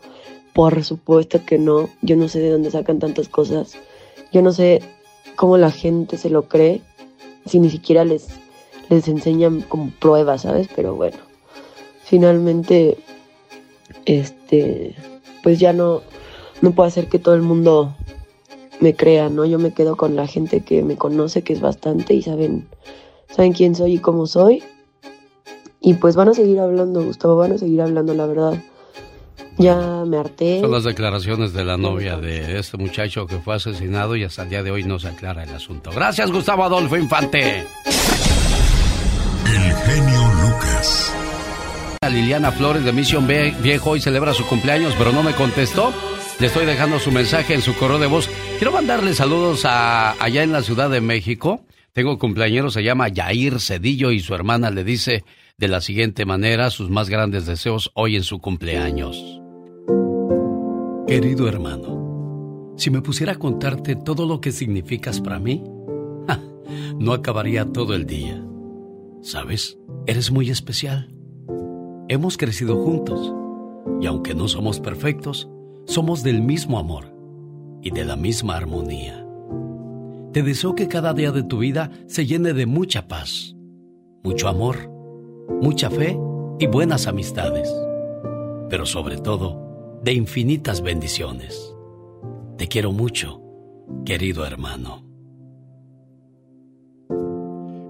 Por 0.53 0.85
supuesto 0.85 1.45
que 1.45 1.59
no. 1.59 1.89
Yo 2.03 2.17
no 2.17 2.29
sé 2.29 2.41
de 2.41 2.51
dónde 2.51 2.71
sacan 2.71 2.99
tantas 2.99 3.29
cosas. 3.29 3.75
Yo 4.33 4.43
no 4.43 4.53
sé 4.53 4.81
cómo 5.37 5.59
la 5.59 5.71
gente 5.71 6.17
se 6.17 6.31
lo 6.31 6.49
cree 6.49 6.83
si 7.47 7.59
ni 7.59 7.71
siquiera 7.71 8.05
les, 8.05 8.29
les 8.89 9.09
enseñan 9.09 9.63
como 9.63 9.91
pruebas, 9.91 10.43
¿sabes? 10.43 10.69
Pero 10.75 10.95
bueno, 10.95 11.19
finalmente, 12.05 12.97
este, 14.07 14.95
pues 15.43 15.59
ya 15.59 15.73
no, 15.73 16.03
no 16.63 16.73
puedo 16.73 16.87
hacer 16.87 17.09
que 17.09 17.19
todo 17.19 17.35
el 17.35 17.43
mundo 17.43 17.95
me 18.85 18.95
crea, 18.95 19.31
¿no? 19.31 19.47
Yo 19.47 19.59
me 19.59 19.73
quedo 19.73 19.97
con 19.97 20.15
la 20.15 20.27
gente 20.27 20.61
que 20.61 20.83
me 20.83 20.97
conoce, 20.97 21.41
que 21.41 21.55
es 21.55 21.61
bastante 21.63 22.13
y 22.13 22.21
saben, 22.21 22.69
saben 23.35 23.55
quién 23.55 23.75
soy 23.75 23.95
y 23.95 23.99
cómo 23.99 24.27
soy. 24.27 24.63
Y 25.81 25.95
pues 25.95 26.17
van 26.17 26.29
a 26.29 26.35
seguir 26.35 26.61
hablando, 26.61 27.03
Gustavo, 27.03 27.35
van 27.37 27.53
a 27.53 27.59
seguir 27.59 27.81
hablando, 27.81 28.13
la 28.13 28.27
verdad. 28.27 28.63
Ya 29.57 30.05
me 30.07 30.19
harté. 30.19 30.61
Son 30.61 30.71
las 30.71 30.85
declaraciones 30.85 31.55
de 31.55 31.65
la 31.65 31.79
novia 31.79 32.19
de 32.19 32.59
este 32.59 32.77
muchacho 32.77 33.27
que 33.27 33.39
fue 33.39 33.55
asesinado 33.55 34.17
y 34.17 34.25
hasta 34.25 34.43
el 34.43 34.51
día 34.51 34.63
de 34.63 34.71
hoy 34.71 34.85
no 34.85 34.99
se 34.99 35.09
aclara 35.09 35.45
el 35.45 35.55
asunto. 35.55 35.91
Gracias, 35.91 36.31
Gustavo 36.31 36.65
Adolfo 36.65 36.99
Infante. 36.99 37.65
El 39.47 39.73
genio 39.73 40.21
Lucas. 40.43 41.15
Liliana 42.11 42.53
Flores 42.53 42.85
de 42.85 42.93
Misión 42.93 43.27
Viejo 43.27 43.91
hoy 43.91 44.01
celebra 44.03 44.35
su 44.35 44.47
cumpleaños, 44.47 44.95
pero 44.99 45.11
no 45.11 45.23
me 45.23 45.33
contestó. 45.33 45.91
Le 46.41 46.49
estoy 46.49 46.67
dejando 46.67 46.99
su 46.99 47.13
mensaje 47.13 47.55
en 47.55 47.63
su 47.63 47.75
correo 47.77 47.99
de 47.99 48.09
voz. 48.09 48.29
Quiero 48.59 48.73
mandarle 48.73 49.15
saludos 49.15 49.65
a, 49.65 50.13
allá 50.23 50.43
en 50.43 50.53
la 50.53 50.63
Ciudad 50.63 50.91
de 50.91 51.01
México. 51.01 51.65
Tengo 51.93 52.19
cumpleañero, 52.19 52.71
se 52.71 52.83
llama 52.83 53.09
Yair 53.09 53.61
Cedillo 53.61 54.11
y 54.11 54.19
su 54.19 54.35
hermana 54.35 54.71
le 54.71 54.83
dice 54.83 55.25
de 55.59 55.69
la 55.69 55.81
siguiente 55.81 56.25
manera 56.25 56.71
sus 56.71 56.91
más 56.91 57.09
grandes 57.09 57.47
deseos 57.47 57.93
hoy 57.95 58.17
en 58.17 58.25
su 58.25 58.41
cumpleaños. 58.41 59.41
Querido 61.07 61.49
hermano, 61.49 62.75
si 62.77 62.91
me 62.91 63.01
pusiera 63.01 63.35
a 63.35 63.39
contarte 63.39 63.95
todo 63.95 64.27
lo 64.27 64.41
que 64.41 64.51
significas 64.51 65.21
para 65.21 65.39
mí, 65.39 65.63
no 66.99 67.13
acabaría 67.13 67.65
todo 67.67 67.95
el 67.95 68.07
día. 68.07 68.45
¿Sabes? 69.23 69.79
Eres 70.07 70.33
muy 70.33 70.51
especial. 70.51 71.15
Hemos 72.09 72.37
crecido 72.37 72.77
juntos 72.77 73.33
y 74.01 74.07
aunque 74.07 74.35
no 74.35 74.49
somos 74.49 74.81
perfectos, 74.81 75.49
somos 75.87 76.23
del 76.23 76.43
mismo 76.43 76.79
amor 76.79 77.15
y 77.83 77.91
de 77.91 78.05
la 78.05 78.17
misma 78.17 78.57
armonía. 78.57 79.27
Te 80.33 80.43
deseo 80.43 80.75
que 80.75 80.89
cada 80.89 81.15
día 81.15 81.31
de 81.31 81.43
tu 81.43 81.59
vida 81.59 81.91
se 82.07 82.27
llene 82.27 82.53
de 82.53 82.67
mucha 82.67 83.07
paz, 83.07 83.55
mucho 84.23 84.49
amor, 84.49 84.91
mucha 85.61 85.91
fe 85.91 86.19
y 86.59 86.67
buenas 86.67 87.07
amistades, 87.07 87.73
pero 88.69 88.87
sobre 88.87 89.19
todo 89.19 90.01
de 90.03 90.13
infinitas 90.13 90.83
bendiciones. 90.83 91.75
Te 92.57 92.67
quiero 92.67 92.93
mucho, 92.93 93.41
querido 94.05 94.45
hermano. 94.45 95.05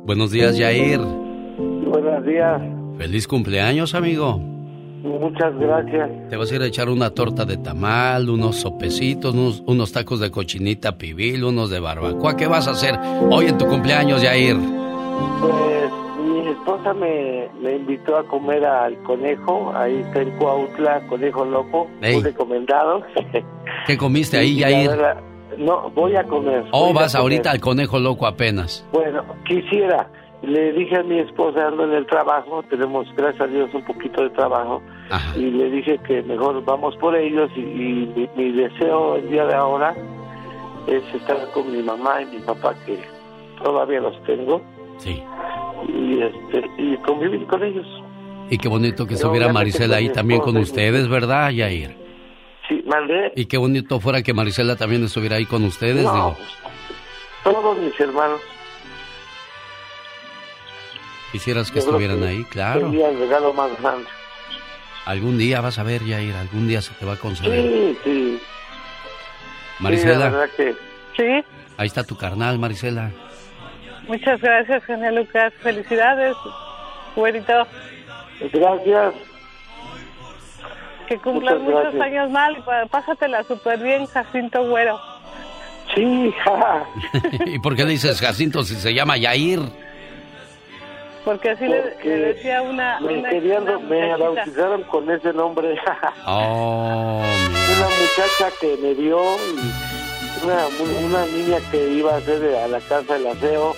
Buenos 0.04 0.30
días, 0.30 0.58
Jair. 0.58 1.00
Buenos 1.00 2.26
días. 2.26 2.60
Feliz 2.98 3.26
cumpleaños, 3.26 3.94
amigo. 3.94 4.53
Muchas 5.04 5.54
gracias. 5.58 6.10
Te 6.30 6.36
vas 6.38 6.50
a 6.50 6.54
ir 6.56 6.62
a 6.62 6.66
echar 6.66 6.88
una 6.88 7.10
torta 7.10 7.44
de 7.44 7.58
tamal, 7.58 8.30
unos 8.30 8.56
sopecitos, 8.56 9.34
unos, 9.34 9.62
unos 9.66 9.92
tacos 9.92 10.18
de 10.18 10.30
cochinita 10.30 10.96
pibil, 10.96 11.44
unos 11.44 11.68
de 11.68 11.78
barbacoa. 11.78 12.36
¿Qué 12.36 12.46
vas 12.46 12.66
a 12.68 12.70
hacer 12.70 12.94
hoy 13.30 13.46
en 13.46 13.58
tu 13.58 13.66
cumpleaños, 13.66 14.22
Yair? 14.22 14.56
Pues 15.40 15.90
mi 16.24 16.48
esposa 16.48 16.94
me, 16.94 17.48
me 17.60 17.76
invitó 17.76 18.16
a 18.16 18.26
comer 18.26 18.64
al 18.64 18.96
conejo, 19.02 19.72
ahí 19.76 19.96
está 19.96 20.22
en 20.22 20.30
Cuautla, 20.38 21.06
conejo 21.06 21.44
loco, 21.44 21.86
muy 22.00 22.22
recomendado. 22.22 23.02
¿Qué 23.86 23.98
comiste 23.98 24.38
ahí, 24.38 24.56
Yair? 24.56 24.88
verdad, 24.88 25.20
No, 25.58 25.90
voy 25.90 26.16
a 26.16 26.24
comer. 26.24 26.64
Oh, 26.72 26.86
voy 26.86 26.96
a 26.96 27.00
vas 27.02 27.14
ahorita 27.14 27.50
al 27.50 27.60
conejo 27.60 27.98
loco 27.98 28.26
apenas. 28.26 28.86
Bueno, 28.90 29.22
quisiera. 29.46 30.08
Le 30.42 30.72
dije 30.72 30.98
a 30.98 31.02
mi 31.02 31.20
esposa, 31.20 31.68
ando 31.68 31.84
en 31.84 31.92
el 31.92 32.06
trabajo, 32.06 32.62
tenemos, 32.68 33.06
gracias 33.16 33.40
a 33.42 33.46
Dios, 33.46 33.70
un 33.72 33.82
poquito 33.86 34.22
de 34.22 34.28
trabajo, 34.30 34.82
y 35.36 35.50
le 35.50 35.70
dije 35.70 35.98
que 36.06 36.22
mejor 36.22 36.64
vamos 36.64 36.96
por 36.96 37.14
ellos 37.16 37.50
y, 37.56 37.60
y 37.60 38.12
mi, 38.16 38.28
mi 38.36 38.52
deseo 38.52 39.16
el 39.16 39.30
día 39.30 39.44
de 39.46 39.54
ahora 39.54 39.94
es 40.86 41.02
estar 41.14 41.50
con 41.52 41.70
mi 41.70 41.82
mamá 41.82 42.22
y 42.22 42.26
mi 42.26 42.38
papá, 42.42 42.74
que 42.86 42.98
todavía 43.62 44.00
los 44.00 44.22
tengo, 44.24 44.60
Sí. 44.98 45.22
y, 45.88 46.20
este, 46.22 46.70
y 46.78 46.96
convivir 46.98 47.46
con 47.46 47.62
ellos. 47.62 47.86
Y 48.50 48.58
qué 48.58 48.68
bonito 48.68 49.06
que 49.06 49.14
estuviera 49.14 49.52
Marisela 49.52 49.96
ahí 49.96 50.10
también 50.10 50.40
con 50.40 50.56
ustedes, 50.56 51.08
¿verdad, 51.08 51.50
Yair? 51.50 51.96
Sí, 52.68 52.82
mandé. 52.86 53.32
Y 53.36 53.46
qué 53.46 53.56
bonito 53.58 54.00
fuera 54.00 54.22
que 54.22 54.32
Marisela 54.34 54.76
también 54.76 55.04
estuviera 55.04 55.36
ahí 55.36 55.46
con 55.46 55.64
ustedes, 55.64 56.04
No, 56.04 56.12
digo. 56.12 56.36
todos 57.44 57.78
mis 57.78 57.98
hermanos. 58.00 58.40
Quisieras 61.32 61.70
que 61.70 61.80
Yo 61.80 61.86
estuvieran 61.86 62.20
que 62.20 62.26
ahí, 62.28 62.44
claro. 62.44 62.90
Sería 62.90 63.08
el 63.10 63.18
regalo 63.18 63.52
más 63.54 63.70
grande. 63.80 64.06
Algún 65.06 65.36
día 65.38 65.60
vas 65.60 65.78
a 65.78 65.82
ver, 65.82 66.02
Yair, 66.04 66.34
algún 66.34 66.66
día 66.66 66.80
se 66.80 66.92
te 66.94 67.04
va 67.04 67.14
a 67.14 67.16
conceder. 67.16 67.60
Sí, 67.62 67.98
sí. 68.04 68.38
Sí, 68.40 69.82
Marisela, 69.82 70.18
la 70.18 70.30
verdad 70.30 70.50
que 70.56 70.74
Sí, 71.16 71.44
ahí 71.76 71.86
está 71.86 72.04
tu 72.04 72.16
carnal, 72.16 72.58
Marisela. 72.58 73.10
muchas 74.08 74.40
gracias, 74.40 74.84
genio 74.84 75.10
Lucas. 75.12 75.52
Felicidades, 75.62 76.34
güerito. 77.16 77.66
Gracias. 78.52 79.14
Que 81.08 81.18
cumplas 81.18 81.58
Muchas 81.58 81.68
muchos 81.68 81.82
gracias. 81.94 82.02
años 82.02 82.30
mal 82.30 82.56
y 82.56 82.88
pásatela 82.88 83.42
súper 83.44 83.78
bien, 83.80 84.06
Jacinto 84.06 84.64
Güero. 84.68 84.98
Sí, 85.94 86.32
ja. 86.44 86.84
¿Y 87.46 87.58
por 87.58 87.76
qué 87.76 87.84
dices 87.84 88.20
Jacinto 88.20 88.64
si 88.64 88.74
se 88.76 88.94
llama 88.94 89.18
Yair? 89.18 89.60
Porque 91.24 91.50
así 91.50 91.66
le, 91.66 91.80
Porque 91.80 92.08
le 92.08 92.16
decía 92.34 92.60
una... 92.62 93.00
me 93.00 93.18
una, 93.18 93.28
querían, 93.30 93.62
una 93.62 93.78
me 93.78 94.16
bautizaron 94.16 94.82
con 94.84 95.10
ese 95.10 95.32
nombre. 95.32 95.76
Oh, 96.26 97.22
una 97.22 97.86
muchacha 97.88 98.50
que 98.60 98.76
me 98.82 98.94
vio 98.94 99.18
y 99.36 100.44
una, 100.44 100.66
una 101.06 101.26
niña 101.26 101.58
que 101.70 101.88
iba 101.90 102.14
a 102.14 102.16
hacer 102.18 102.54
a 102.56 102.68
la 102.68 102.80
casa 102.80 103.14
del 103.14 103.26
aseo 103.28 103.74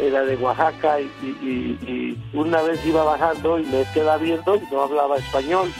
era 0.00 0.22
de 0.24 0.36
Oaxaca 0.36 1.00
y, 1.00 1.04
y- 1.22 1.78
y- 1.86 2.18
y 2.32 2.36
una 2.36 2.62
vez 2.62 2.84
iba 2.84 3.04
bajando 3.04 3.58
y 3.58 3.64
me 3.64 3.84
queda 3.94 4.16
viendo 4.16 4.56
y 4.56 4.62
no 4.72 4.82
hablaba 4.82 5.16
español 5.18 5.70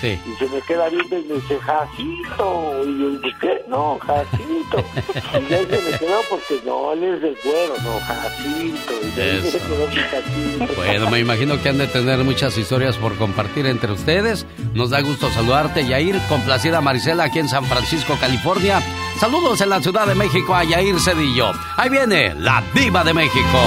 Sí. 0.00 0.18
y 0.26 0.34
se 0.38 0.48
me 0.48 0.60
queda 0.62 0.88
viendo 0.88 1.18
y 1.18 1.24
me 1.24 1.34
dice 1.34 1.58
Jacinto 1.60 2.82
y 2.86 2.98
yo 3.00 3.10
digo 3.10 3.36
¿qué? 3.40 3.64
no 3.68 3.98
Jacinto 3.98 4.78
y 5.38 5.50
ya 5.50 5.58
se 5.58 5.66
me 5.90 5.98
quedó 5.98 6.20
porque 6.30 6.60
no 6.64 6.92
él 6.92 7.04
es 7.04 7.20
del 7.22 7.36
güero 7.44 7.74
no 7.82 8.00
Jacinto 8.00 8.92
y 9.02 9.10
de 9.16 9.38
Eso. 9.38 9.50
se 9.50 9.58
quedó 9.58 9.86
mi 9.88 9.96
Jacinto 9.96 10.74
Bueno, 10.76 11.10
me 11.10 11.18
imagino 11.18 11.60
que 11.62 11.68
han 11.68 11.78
de 11.78 11.86
tener 11.86 12.18
muchas 12.24 12.56
historias 12.56 12.96
por 12.96 13.16
compartir 13.16 13.66
entre 13.66 13.92
ustedes. 13.92 14.46
Nos 14.74 14.90
da 14.90 15.00
gusto 15.00 15.30
saludarte, 15.30 15.86
Yair. 15.86 16.18
Complacida 16.28 16.80
Marisela 16.80 17.24
aquí 17.24 17.38
en 17.38 17.48
San 17.48 17.64
Francisco, 17.64 18.16
California. 18.20 18.80
Saludos 19.18 19.60
en 19.60 19.70
la 19.70 19.80
Ciudad 19.80 20.06
de 20.06 20.14
México 20.14 20.54
a 20.54 20.64
Yair 20.64 20.98
Cedillo. 21.00 21.52
Ahí 21.76 21.90
viene 21.90 22.34
la 22.34 22.62
diva 22.74 23.04
de 23.04 23.14
México. 23.14 23.58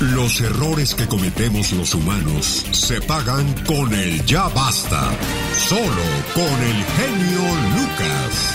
Los 0.00 0.40
errores 0.40 0.94
que 0.94 1.08
cometemos 1.08 1.72
los 1.72 1.92
humanos 1.92 2.46
se 2.70 3.00
pagan 3.00 3.52
con 3.66 3.92
el 3.92 4.24
ya 4.26 4.46
basta. 4.54 5.10
Solo 5.50 6.06
con 6.38 6.54
el 6.62 6.78
genio 6.94 7.42
Lucas. 7.74 8.54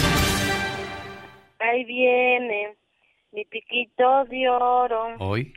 Ahí 1.59 1.83
viene 1.83 2.77
mi 3.33 3.43
piquito 3.43 4.23
de 4.29 4.47
oro. 4.47 5.17
Hoy. 5.19 5.53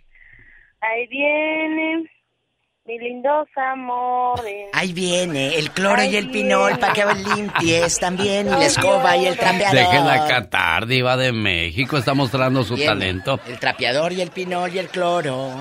Ahí 0.80 1.06
viene 1.06 2.10
mi 2.86 2.98
lindos 2.98 3.48
amores. 3.56 4.68
Ahí 4.72 4.92
viene 4.92 5.56
el 5.56 5.70
cloro 5.70 6.04
y 6.04 6.14
el 6.16 6.30
pinol 6.30 6.78
para 6.78 6.92
que 6.92 7.04
limpies 7.34 7.98
también 7.98 8.46
y 8.46 8.50
la 8.50 8.66
escoba 8.66 9.16
y 9.16 9.26
el 9.26 9.36
trapeador. 9.36 9.74
Déjela 9.74 10.26
cantar, 10.28 10.86
diva 10.86 11.16
de 11.16 11.32
México. 11.32 11.96
Está 11.96 12.14
mostrando 12.14 12.62
su 12.62 12.74
Viene 12.74 12.86
talento. 12.86 13.40
El 13.46 13.58
trapeador 13.58 14.12
y 14.12 14.20
el 14.20 14.30
pinol 14.30 14.72
y 14.74 14.78
el 14.78 14.88
cloro. 14.88 15.50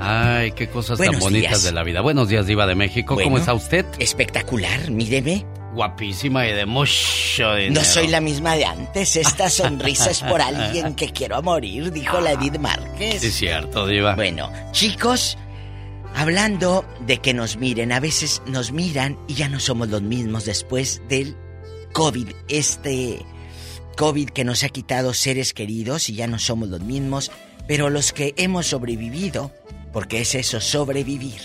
Ay, 0.00 0.52
qué 0.52 0.68
cosas 0.68 0.98
tan 0.98 1.18
bonitas 1.18 1.50
días. 1.50 1.64
de 1.64 1.72
la 1.72 1.82
vida. 1.82 2.00
Buenos 2.00 2.28
días, 2.28 2.46
diva 2.46 2.66
de 2.66 2.74
México. 2.74 3.16
¿Cómo 3.20 3.38
está 3.38 3.54
usted? 3.54 3.86
Espectacular, 3.98 4.90
míreme. 4.90 5.44
Guapísima 5.74 6.46
y 6.46 6.52
de 6.52 6.66
mucho 6.66 7.54
dinero. 7.54 7.74
No 7.74 7.84
soy 7.84 8.06
la 8.08 8.20
misma 8.20 8.54
de 8.54 8.64
antes. 8.64 9.16
Esta 9.16 9.50
sonrisa 9.50 10.10
es 10.10 10.22
por 10.22 10.40
alguien 10.42 10.94
que 10.94 11.10
quiero 11.10 11.36
a 11.36 11.42
morir, 11.42 11.92
dijo 11.92 12.20
la 12.20 12.32
Edith 12.32 12.58
Márquez. 12.58 13.20
Sí, 13.20 13.26
es 13.26 13.34
cierto, 13.34 13.86
diva. 13.86 14.14
Bueno, 14.14 14.50
chicos, 14.72 15.36
hablando 16.14 16.84
de 17.06 17.18
que 17.18 17.34
nos 17.34 17.56
miren, 17.56 17.92
a 17.92 18.00
veces 18.00 18.40
nos 18.46 18.72
miran 18.72 19.18
y 19.26 19.34
ya 19.34 19.48
no 19.48 19.58
somos 19.60 19.88
los 19.88 20.02
mismos 20.02 20.44
después 20.44 21.02
del 21.08 21.36
COVID. 21.92 22.28
Este 22.48 23.24
COVID 23.96 24.30
que 24.30 24.44
nos 24.44 24.62
ha 24.62 24.68
quitado 24.68 25.12
seres 25.12 25.52
queridos 25.52 26.08
y 26.08 26.14
ya 26.14 26.26
no 26.26 26.38
somos 26.38 26.68
los 26.68 26.80
mismos, 26.80 27.30
pero 27.66 27.90
los 27.90 28.12
que 28.12 28.34
hemos 28.36 28.66
sobrevivido, 28.66 29.52
porque 29.92 30.20
es 30.20 30.34
eso, 30.34 30.60
sobrevivir, 30.60 31.40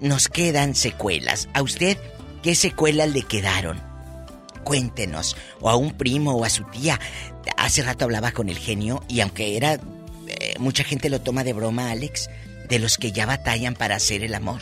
nos 0.00 0.28
quedan 0.28 0.74
secuelas. 0.74 1.48
¿A 1.54 1.62
usted 1.62 1.96
qué 2.42 2.54
secuelas 2.54 3.10
le 3.10 3.22
quedaron? 3.22 3.80
Cuéntenos, 4.64 5.36
o 5.60 5.70
a 5.70 5.76
un 5.76 5.92
primo 5.92 6.32
o 6.36 6.44
a 6.44 6.48
su 6.50 6.64
tía. 6.64 7.00
Hace 7.56 7.82
rato 7.82 8.04
hablaba 8.04 8.30
con 8.32 8.48
el 8.48 8.58
genio 8.58 9.02
y 9.08 9.20
aunque 9.20 9.56
era 9.56 9.74
eh, 10.28 10.54
mucha 10.58 10.84
gente 10.84 11.10
lo 11.10 11.20
toma 11.20 11.42
de 11.44 11.52
broma, 11.52 11.90
Alex, 11.90 12.30
de 12.68 12.78
los 12.78 12.96
que 12.96 13.10
ya 13.12 13.26
batallan 13.26 13.74
para 13.74 13.96
hacer 13.96 14.22
el 14.22 14.34
amor. 14.34 14.60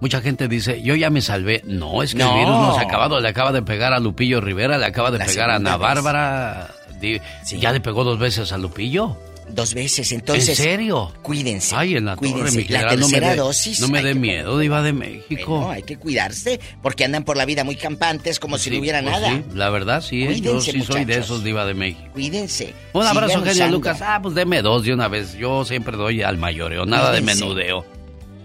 Mucha 0.00 0.20
gente 0.20 0.48
dice, 0.48 0.82
yo 0.82 0.94
ya 0.94 1.08
me 1.08 1.22
salvé. 1.22 1.62
No, 1.64 2.02
es 2.02 2.12
que 2.12 2.18
No. 2.18 2.32
el 2.32 2.38
virus 2.40 2.56
no 2.60 2.74
se 2.74 2.80
ha 2.80 2.84
acabado. 2.84 3.20
Le 3.20 3.28
acaba 3.28 3.52
de 3.52 3.62
pegar 3.62 3.92
a 3.94 4.00
Lupillo 4.00 4.40
Rivera, 4.42 4.76
le 4.76 4.84
acaba 4.86 5.10
de 5.10 5.18
La 5.18 5.24
pegar 5.24 5.48
a 5.50 5.56
Ana 5.56 5.76
vez. 5.76 5.80
Bárbara. 5.80 6.68
Di- 7.00 7.20
Ya 7.58 7.72
le 7.72 7.80
pegó 7.80 8.04
dos 8.04 8.18
veces 8.18 8.52
a 8.52 8.58
Lupillo. 8.58 9.16
Dos 9.48 9.74
veces, 9.74 10.10
entonces. 10.12 10.48
¿En 10.48 10.56
serio? 10.56 11.12
Cuídense. 11.22 11.74
Ay, 11.76 11.96
en 11.96 12.04
la 12.06 12.16
torre, 12.16 12.30
cuídense. 12.32 12.56
mi 12.58 12.64
La 12.64 12.78
general, 12.80 13.00
no 13.00 13.06
me 13.08 13.12
tercera 13.20 13.36
dosis. 13.36 13.80
No 13.80 13.88
me 13.88 14.02
dé 14.02 14.12
que- 14.12 14.18
miedo, 14.18 14.58
diva 14.58 14.82
de 14.82 14.92
México. 14.92 15.60
No, 15.60 15.70
hay 15.70 15.82
que 15.84 15.96
cuidarse 15.96 16.58
porque 16.82 17.04
andan 17.04 17.22
por 17.24 17.36
la 17.36 17.44
vida 17.44 17.62
muy 17.62 17.76
campantes 17.76 18.40
como 18.40 18.58
si 18.58 18.70
no 18.70 18.80
hubiera 18.80 19.00
Pues 19.02 19.12
nada. 19.12 19.28
sí, 19.30 19.44
la 19.54 19.70
verdad 19.70 20.02
sí, 20.02 20.40
yo 20.40 20.60
sí 20.60 20.82
soy 20.82 21.04
de 21.04 21.18
esos 21.18 21.44
diva 21.44 21.64
de 21.64 21.74
México. 21.74 22.10
Cuídense. 22.12 22.74
Un 22.92 23.06
abrazo, 23.06 23.40
usando. 23.40 23.76
Lucas. 23.76 24.02
Ah, 24.02 24.18
pues 24.20 24.34
deme 24.34 24.62
dos 24.62 24.82
de 24.84 24.92
una 24.92 25.06
vez. 25.08 25.34
Yo 25.34 25.64
siempre 25.64 25.96
doy 25.96 26.22
al 26.22 26.38
mayoreo, 26.38 26.84
nada 26.84 27.12
de 27.12 27.20
menudeo. 27.20 27.86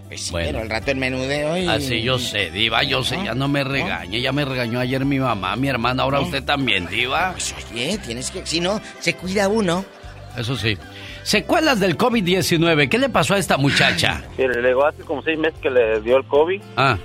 Pues 0.08 0.20
sí, 0.24 0.30
Bueno. 0.30 0.48
pero 0.50 0.60
al 0.60 0.70
rato 0.70 0.90
el 0.90 0.98
menudeo 0.98 1.56
y... 1.56 1.66
Así 1.66 2.02
yo 2.02 2.18
sé, 2.18 2.50
diva, 2.50 2.82
yo 2.82 3.02
sé, 3.02 3.16
ya 3.24 3.34
no 3.34 3.48
me 3.48 3.64
regañe, 3.64 4.20
ya 4.20 4.30
me 4.30 4.44
regañó 4.44 4.78
ayer 4.78 5.04
mi 5.06 5.18
mamá, 5.18 5.56
mi 5.56 5.68
hermana, 5.68 6.02
ahora 6.02 6.20
usted 6.20 6.44
también, 6.44 6.86
diva. 6.86 7.32
Pues 7.32 7.54
oye, 7.72 7.98
tienes 8.04 8.30
que... 8.30 8.46
Si 8.46 8.60
no, 8.60 8.78
se 9.00 9.14
cuida 9.14 9.48
uno. 9.48 9.84
Eso 10.36 10.54
sí. 10.56 10.76
Secuelas 11.22 11.78
del 11.80 11.96
COVID-19, 11.96 12.88
¿qué 12.88 12.98
le 12.98 13.08
pasó 13.08 13.34
a 13.34 13.38
esta 13.38 13.56
muchacha? 13.56 14.22
Sí, 14.36 14.42
le 14.46 14.60
llegó 14.60 14.84
hace 14.86 15.02
como 15.04 15.22
seis 15.22 15.38
meses 15.38 15.58
que 15.60 15.70
le 15.70 16.00
dio 16.00 16.16
el 16.16 16.24
COVID 16.24 16.60
Ah, 16.76 16.98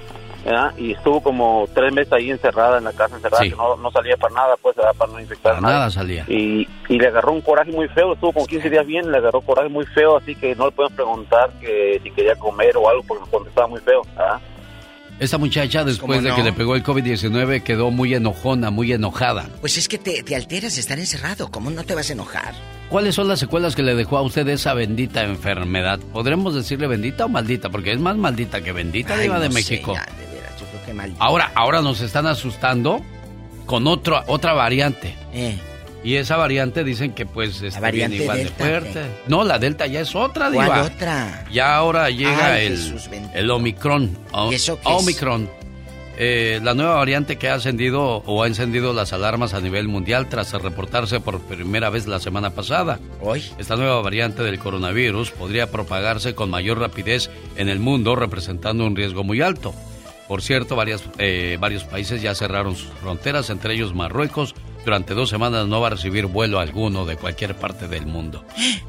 ¿verdad? 0.44 0.74
y 0.78 0.92
estuvo 0.94 1.22
como 1.22 1.68
tres 1.74 1.94
meses 1.94 2.12
ahí 2.14 2.32
encerrada 2.32 2.78
en 2.80 2.86
la 2.86 2.94
casa, 2.94 3.16
encerrada, 3.16 3.44
Sí. 3.44 3.50
que 3.52 3.56
no, 3.56 3.76
no 3.78 3.92
salía 3.92 4.18
para 4.18 4.34
nada, 4.34 4.56
pues, 4.62 4.76
¿verdad? 4.76 4.94
para 4.98 5.12
no 5.12 5.20
infectar 5.20 5.54
para 5.54 5.58
a 5.58 5.62
nadie. 5.62 5.76
nada 5.76 5.90
salía. 5.92 6.26
Y, 6.28 6.68
y 6.90 7.00
le 7.00 7.08
agarró 7.08 7.34
un 7.34 7.42
coraje 7.42 7.72
muy 7.72 7.88
feo, 7.90 8.14
estuvo 8.14 8.34
como 8.34 8.48
15 8.48 8.70
días 8.70 8.86
bien, 8.88 9.12
le 9.12 9.18
agarró 9.18 9.42
coraje 9.42 9.70
muy 9.70 9.86
feo, 9.88 10.18
así 10.18 10.36
que 10.36 10.56
no 10.56 10.66
le 10.66 10.72
podemos 10.72 10.94
preguntar 10.96 11.52
que 11.62 12.00
si 12.04 12.10
quería 12.12 12.36
comer 12.36 12.76
o 12.78 12.90
algo 12.90 13.04
porque 13.08 13.22
nos 13.22 13.30
contestaba 13.30 13.68
muy 13.68 13.82
feo. 13.82 14.02
¿verdad? 14.16 14.40
Esta 15.20 15.38
muchacha, 15.40 15.84
después 15.84 16.20
¿cómo 16.20 16.30
de 16.30 16.36
que 16.36 16.44
le 16.44 16.54
pegó 16.54 16.76
el 16.76 16.84
COVID-19, 16.84 17.64
quedó 17.64 17.90
muy 17.90 18.14
enojona, 18.14 18.70
muy 18.70 18.92
enojada. 18.94 19.50
Pues 19.62 19.78
es 19.78 19.88
que 19.88 19.98
te, 19.98 20.22
te 20.22 20.36
alteras 20.36 20.76
de 20.76 20.82
estar 20.82 21.00
encerrado. 21.00 21.50
¿Cómo 21.50 21.72
no 21.72 21.84
te 21.84 21.96
vas 21.96 22.10
a 22.10 22.14
enojar? 22.14 22.54
¿Cuáles 22.90 23.16
son 23.16 23.28
las 23.28 23.40
secuelas 23.40 23.76
que 23.76 23.82
le 23.84 23.96
dejó 23.96 24.18
a 24.18 24.22
usted 24.22 24.48
esa 24.48 24.74
bendita 24.76 25.24
enfermedad? 25.24 26.00
¿Podremos 26.14 26.54
decirle 26.54 26.88
bendita 26.88 27.26
o 27.26 27.30
maldita? 27.30 27.70
Porque 27.70 27.92
es 27.92 28.00
más 28.00 28.16
maldita 28.16 28.62
que 28.62 28.72
bendita, 28.72 29.16
Ay, 29.16 29.24
diva 29.24 29.40
de 29.40 29.48
sé, 29.48 29.54
México. 29.56 29.94
ya, 29.96 30.06
de 30.06 30.36
veras, 30.36 30.60
yo 30.60 30.66
creo 30.68 30.86
que 30.86 30.94
mal. 30.94 31.14
Ahora, 31.20 31.52
ahora 31.56 31.82
nos 31.82 32.00
están 32.02 32.28
asustando 32.28 33.02
con 33.66 33.88
otro, 33.88 34.24
otra 34.28 34.54
variante. 34.54 35.16
Eh. 35.34 35.58
Y 36.04 36.16
esa 36.16 36.38
variante 36.38 36.84
dicen 36.84 37.14
que 37.14 37.26
pues 37.26 37.62
está 37.62 37.92
bien 37.92 38.14
igual 38.14 38.38
de 38.38 38.46
fuerte. 38.50 39.02
No, 39.28 39.44
la 39.44 39.60
Delta 39.60 39.88
ya 39.88 40.02
es 40.02 40.16
otra, 40.16 40.50
¿Cuál 40.52 40.68
diva. 40.68 40.84
otra? 40.84 41.46
Ya 41.52 41.76
ahora 41.76 42.10
llega 42.10 42.54
Ay, 42.54 42.68
el, 42.68 42.78
Jesús 42.78 43.10
el 43.34 43.52
Omicron. 43.52 44.18
O- 44.32 44.52
¿Y 44.52 44.56
eso 44.56 44.76
qué 44.80 44.90
es? 44.96 45.02
Omicron. 45.04 45.50
Eh, 46.20 46.60
la 46.64 46.74
nueva 46.74 46.96
variante 46.96 47.38
que 47.38 47.48
ha 47.48 47.54
ascendido 47.56 48.24
o 48.26 48.42
ha 48.42 48.48
encendido 48.48 48.92
las 48.92 49.14
alarmas 49.14 49.54
a 49.54 49.62
nivel 49.62 49.88
mundial 49.88 50.28
tras 50.30 50.52
reportarse 50.54 51.20
por 51.20 51.40
primera 51.42 51.92
vez 51.92 52.08
la 52.08 52.20
semana 52.20 52.50
pasada. 52.52 53.00
Hoy. 53.22 53.44
Esta 53.60 53.76
nueva 53.76 54.02
variante 54.02 54.42
del 54.42 54.58
coronavirus 54.58 55.30
podría 55.32 55.70
propagarse 55.70 56.34
con 56.34 56.50
mayor 56.50 56.80
rapidez 56.80 57.30
en 57.56 57.70
el 57.70 57.80
mundo, 57.80 58.16
representando 58.16 58.86
un 58.88 58.96
riesgo 58.96 59.24
muy 59.24 59.42
alto. 59.42 59.76
Por 60.28 60.42
cierto, 60.42 60.76
varias, 60.76 61.04
eh, 61.20 61.58
varios 61.60 61.84
países 61.84 62.22
ya 62.22 62.34
cerraron 62.34 62.76
sus 62.76 62.90
fronteras, 63.02 63.50
entre 63.52 63.76
ellos 63.76 63.94
Marruecos. 63.94 64.56
Durante 64.88 65.14
dos 65.16 65.30
semanas 65.30 65.68
no 65.68 65.82
va 65.82 65.88
a 65.88 65.90
recibir 65.90 66.28
vuelo 66.28 66.62
alguno 66.62 67.04
de 67.06 67.18
cualquier 67.18 67.56
parte 67.56 67.90
del 67.90 68.06
mundo. 68.06 68.46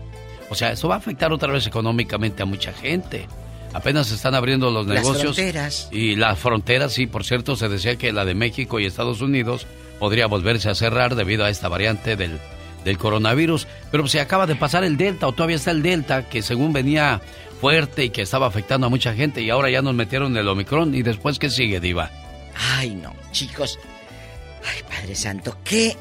O 0.51 0.55
sea, 0.55 0.71
eso 0.73 0.89
va 0.89 0.95
a 0.95 0.99
afectar 0.99 1.31
otra 1.31 1.53
vez 1.53 1.67
económicamente 1.67 2.43
a 2.43 2.47
mucha 2.47 2.73
gente. 2.73 3.27
Apenas 3.75 4.07
se 4.07 4.15
están 4.15 4.35
abriendo 4.35 4.71
los 4.71 4.87
Las 4.87 5.03
negocios. 5.03 5.35
fronteras. 5.37 5.89
Y 5.93 6.17
las 6.17 6.39
fronteras, 6.39 6.95
sí, 6.95 7.07
por 7.07 7.23
cierto, 7.23 7.55
se 7.55 7.69
decía 7.69 7.97
que 7.97 8.13
la 8.15 8.25
de 8.25 8.35
México 8.35 8.81
y 8.81 8.87
Estados 8.87 9.21
Unidos 9.21 9.67
podría 9.99 10.27
volverse 10.27 10.71
a 10.71 10.75
cerrar 10.75 11.17
debido 11.17 11.45
a 11.45 11.51
esta 11.51 11.69
variante 11.69 12.17
del, 12.17 12.39
del 12.83 12.97
coronavirus. 12.97 13.67
Pero 13.91 14.07
se 14.07 14.21
acaba 14.21 14.47
de 14.47 14.55
pasar 14.57 14.85
el 14.85 14.97
Delta, 14.97 15.27
o 15.27 15.33
todavía 15.33 15.57
está 15.57 15.71
el 15.73 15.83
Delta, 15.83 16.27
que 16.31 16.41
según 16.41 16.73
venía 16.73 17.21
fuerte 17.61 18.05
y 18.05 18.11
que 18.11 18.23
estaba 18.23 18.47
afectando 18.47 18.87
a 18.87 18.91
mucha 18.91 19.13
gente, 19.13 19.43
y 19.43 19.51
ahora 19.51 19.69
ya 19.69 19.83
nos 19.83 19.95
metieron 19.95 20.35
el 20.39 20.49
Omicron. 20.49 20.95
¿Y 20.95 21.03
después 21.03 21.39
qué 21.39 21.51
sigue, 21.51 21.79
Diva? 21.81 22.11
Ay, 22.57 22.95
no, 22.95 23.15
chicos. 23.33 23.79
Ay, 24.65 24.83
Padre 24.89 25.15
Santo, 25.15 25.57
¿qué 25.65 25.97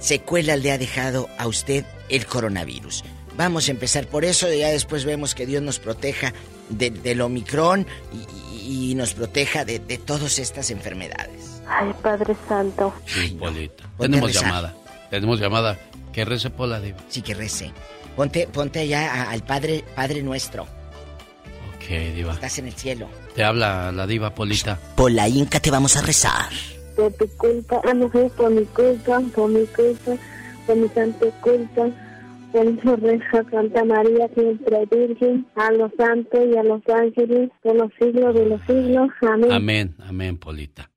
secuela 0.00 0.56
le 0.56 0.72
ha 0.72 0.78
dejado 0.78 1.28
a 1.38 1.46
usted 1.46 1.84
el 2.08 2.26
coronavirus? 2.26 3.04
Vamos 3.36 3.68
a 3.68 3.72
empezar 3.72 4.06
por 4.06 4.24
eso 4.24 4.52
y 4.52 4.58
ya 4.60 4.68
después 4.68 5.04
vemos 5.04 5.34
que 5.34 5.46
Dios 5.46 5.62
nos 5.62 5.78
proteja 5.80 6.32
de- 6.68 6.90
del 6.90 7.20
Omicron 7.20 7.86
y, 8.12 8.56
y- 8.56 8.90
y 8.90 8.94
nos 8.94 9.12
proteja 9.14 9.64
de, 9.64 9.78
de 9.80 9.98
todas 9.98 10.38
estas 10.38 10.70
enfermedades. 10.70 11.60
Ay, 11.68 11.92
Padre 12.02 12.36
Santo. 12.48 12.94
Sí, 13.06 13.36
Polita. 13.38 13.84
Ponte 13.96 14.02
Tenemos 14.10 14.28
rezar. 14.30 14.44
llamada. 14.44 14.74
Tenemos 15.10 15.40
llamada. 15.40 15.78
Que 16.12 16.24
rece 16.24 16.48
por 16.50 16.68
la 16.68 16.80
Diva. 16.80 16.98
Sí, 17.08 17.22
que 17.22 17.34
rece. 17.34 17.72
Ponte, 18.14 18.46
ponte 18.46 18.78
allá 18.80 19.12
a- 19.12 19.30
al 19.32 19.42
Padre, 19.42 19.84
Padre 19.96 20.22
nuestro. 20.22 20.62
Ok, 20.62 21.88
Diva. 22.14 22.34
Estás 22.34 22.58
en 22.58 22.68
el 22.68 22.74
cielo. 22.74 23.08
Te 23.34 23.42
habla 23.42 23.90
la 23.90 24.06
Diva 24.06 24.32
Polita. 24.34 24.78
Por 24.94 25.10
la 25.10 25.28
Inca 25.28 25.58
te 25.58 25.72
vamos 25.72 25.96
a 25.96 26.02
rezar. 26.02 26.50
Por 26.96 27.12
tu 27.14 27.26
culpa, 27.36 27.80
ah, 27.84 27.94
no 27.94 28.10
sé, 28.10 28.30
por 28.36 28.50
mi 28.50 28.64
culpa, 28.66 29.20
por 29.34 29.48
mi 29.50 29.66
culpa, 29.66 30.12
por 30.66 30.76
mi 30.76 30.88
santa 30.88 31.26
culpa, 31.40 31.88
por 32.52 32.64
mi 32.64 32.96
reja 32.96 33.44
Santa 33.50 33.84
María, 33.84 34.28
siempre 34.34 34.86
Virgen, 34.90 35.46
a 35.56 35.72
los 35.72 35.90
santos 35.96 36.40
y 36.52 36.56
a 36.56 36.62
los 36.62 36.80
ángeles, 36.88 37.50
por 37.62 37.74
los 37.76 37.90
siglos 37.98 38.34
de 38.34 38.46
los 38.46 38.60
siglos. 38.66 39.08
Amén. 39.22 39.52
Amén, 39.52 39.96
amén, 40.06 40.38
Polita. 40.38 40.90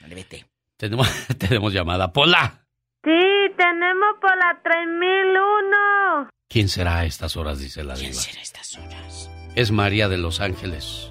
Dale, 0.00 0.14
vete. 0.14 0.46
Tenemos, 0.76 1.08
tenemos 1.38 1.72
llamada. 1.72 2.12
Pola. 2.12 2.64
Sí, 3.02 3.10
tenemos 3.56 4.08
por 4.20 4.36
la 4.36 4.60
3001. 4.62 6.30
¿Quién 6.48 6.68
será 6.68 6.98
a 6.98 7.04
estas 7.06 7.36
horas? 7.36 7.58
Dice 7.58 7.82
la 7.84 7.94
¿Quién 7.94 8.10
Diva. 8.12 8.22
será 8.22 8.38
a 8.38 8.42
estas 8.42 8.78
horas? 8.78 9.30
Es 9.56 9.70
María 9.72 10.08
de 10.08 10.18
Los 10.18 10.40
Ángeles. 10.40 11.10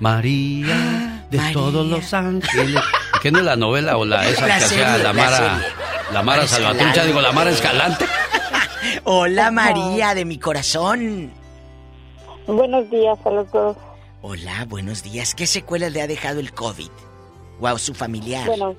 María 0.00 1.26
de 1.30 1.36
María. 1.38 1.52
todos 1.52 1.86
los 1.86 2.14
ángeles. 2.14 2.80
¿Qué 3.22 3.30
no 3.32 3.38
es 3.40 3.44
la 3.44 3.56
novela 3.56 3.96
o 3.96 4.04
la 4.04 4.28
esa 4.28 4.46
La 4.46 4.58
que 4.58 4.64
hacía 4.64 4.68
serie, 4.86 4.98
la 4.98 4.98
la 5.04 5.12
Mara? 5.12 5.36
serie. 5.36 5.74
La 6.12 6.22
Mara 6.22 6.46
Salvatrucha, 6.46 7.04
digo, 7.04 7.20
la 7.20 7.32
Mara 7.32 7.50
Escalante. 7.50 8.04
Hola 9.04 9.50
María 9.50 10.14
de 10.14 10.24
mi 10.24 10.38
corazón. 10.38 11.30
Buenos 12.46 12.88
días 12.90 13.18
a 13.24 13.30
los 13.30 13.50
dos. 13.52 13.76
Hola, 14.22 14.64
buenos 14.68 15.02
días. 15.02 15.34
¿Qué 15.34 15.46
secuelas 15.46 15.92
le 15.92 16.00
ha 16.02 16.06
dejado 16.06 16.40
el 16.40 16.52
COVID? 16.52 16.90
Wow, 17.60 17.78
su 17.78 17.94
familiar. 17.94 18.46
Bueno, 18.46 18.74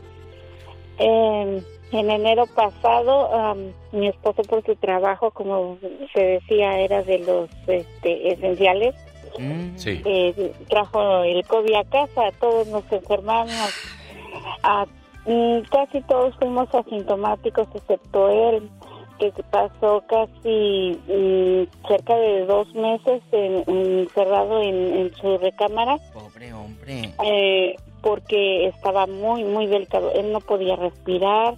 eh, 0.98 1.64
en 1.91 2.10
enero 2.10 2.45
pasado, 2.48 3.34
am, 3.34 3.72
mi 3.91 4.07
esposo 4.07 4.41
por 4.44 4.66
su 4.66 4.76
trabajo, 4.76 5.32
como 5.32 5.78
se 6.14 6.20
decía, 6.22 6.80
era 6.80 7.03
de 7.03 7.20
los 7.20 7.49
este, 7.68 8.34
esenciales, 8.34 8.95
Mm. 9.38 9.78
Sí. 9.78 10.02
eh, 10.06 10.53
trajo 10.70 11.24
el 11.24 11.45
COVID 11.45 11.76
a 11.76 11.84
casa, 11.86 12.32
todos 12.41 12.68
nos 12.68 12.84
enfermamos, 12.91 13.53
a- 14.64 14.85
mm, 15.26 15.60
casi 15.72 16.01
todos 16.01 16.35
fuimos 16.35 16.73
asintomáticos 16.73 17.68
excepto 17.73 18.30
él, 18.30 18.69
que 19.19 19.31
pasó 19.51 20.01
casi 20.07 20.97
mm, 21.07 21.88
cerca 21.88 22.15
de 22.15 22.45
dos 22.45 22.73
meses 22.73 23.22
en- 23.31 23.64
encerrado 23.68 24.61
en, 24.61 24.76
en 24.97 25.15
su 25.15 25.38
recámara 25.38 25.97
Pobre 26.14 26.53
hombre. 26.53 27.14
eh, 27.23 27.76
porque 28.01 28.68
estaba 28.68 29.07
muy, 29.07 29.43
muy 29.43 29.68
delicado. 29.68 30.11
Él 30.14 30.31
no 30.31 30.39
podía 30.39 30.77
respirar, 30.77 31.56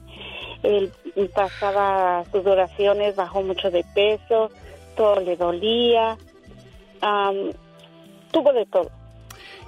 él 0.63 0.91
pasaba 1.35 2.23
sudoraciones, 2.31 3.15
bajó 3.15 3.43
mucho 3.43 3.69
de 3.69 3.85
peso, 3.93 4.49
todo 4.95 5.19
le 5.19 5.35
dolía, 5.37 6.17
am, 7.01 7.51
tuvo 8.31 8.53
de 8.53 8.65
todo. 8.65 8.89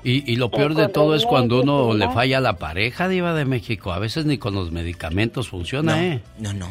Y, 0.03 0.31
y 0.31 0.35
lo 0.35 0.49
peor 0.51 0.75
de 0.75 0.89
todo 0.89 1.15
es 1.15 1.25
cuando 1.25 1.61
uno 1.61 1.93
le 1.93 2.09
falla 2.09 2.39
a 2.39 2.41
la 2.41 2.53
pareja, 2.57 3.07
Diva 3.07 3.33
de 3.33 3.45
México. 3.45 3.91
A 3.93 3.99
veces 3.99 4.25
ni 4.25 4.37
con 4.37 4.53
los 4.53 4.71
medicamentos 4.71 5.47
funciona, 5.49 5.95
No, 5.95 6.01
¿eh? 6.01 6.21
no, 6.39 6.53
no. 6.53 6.67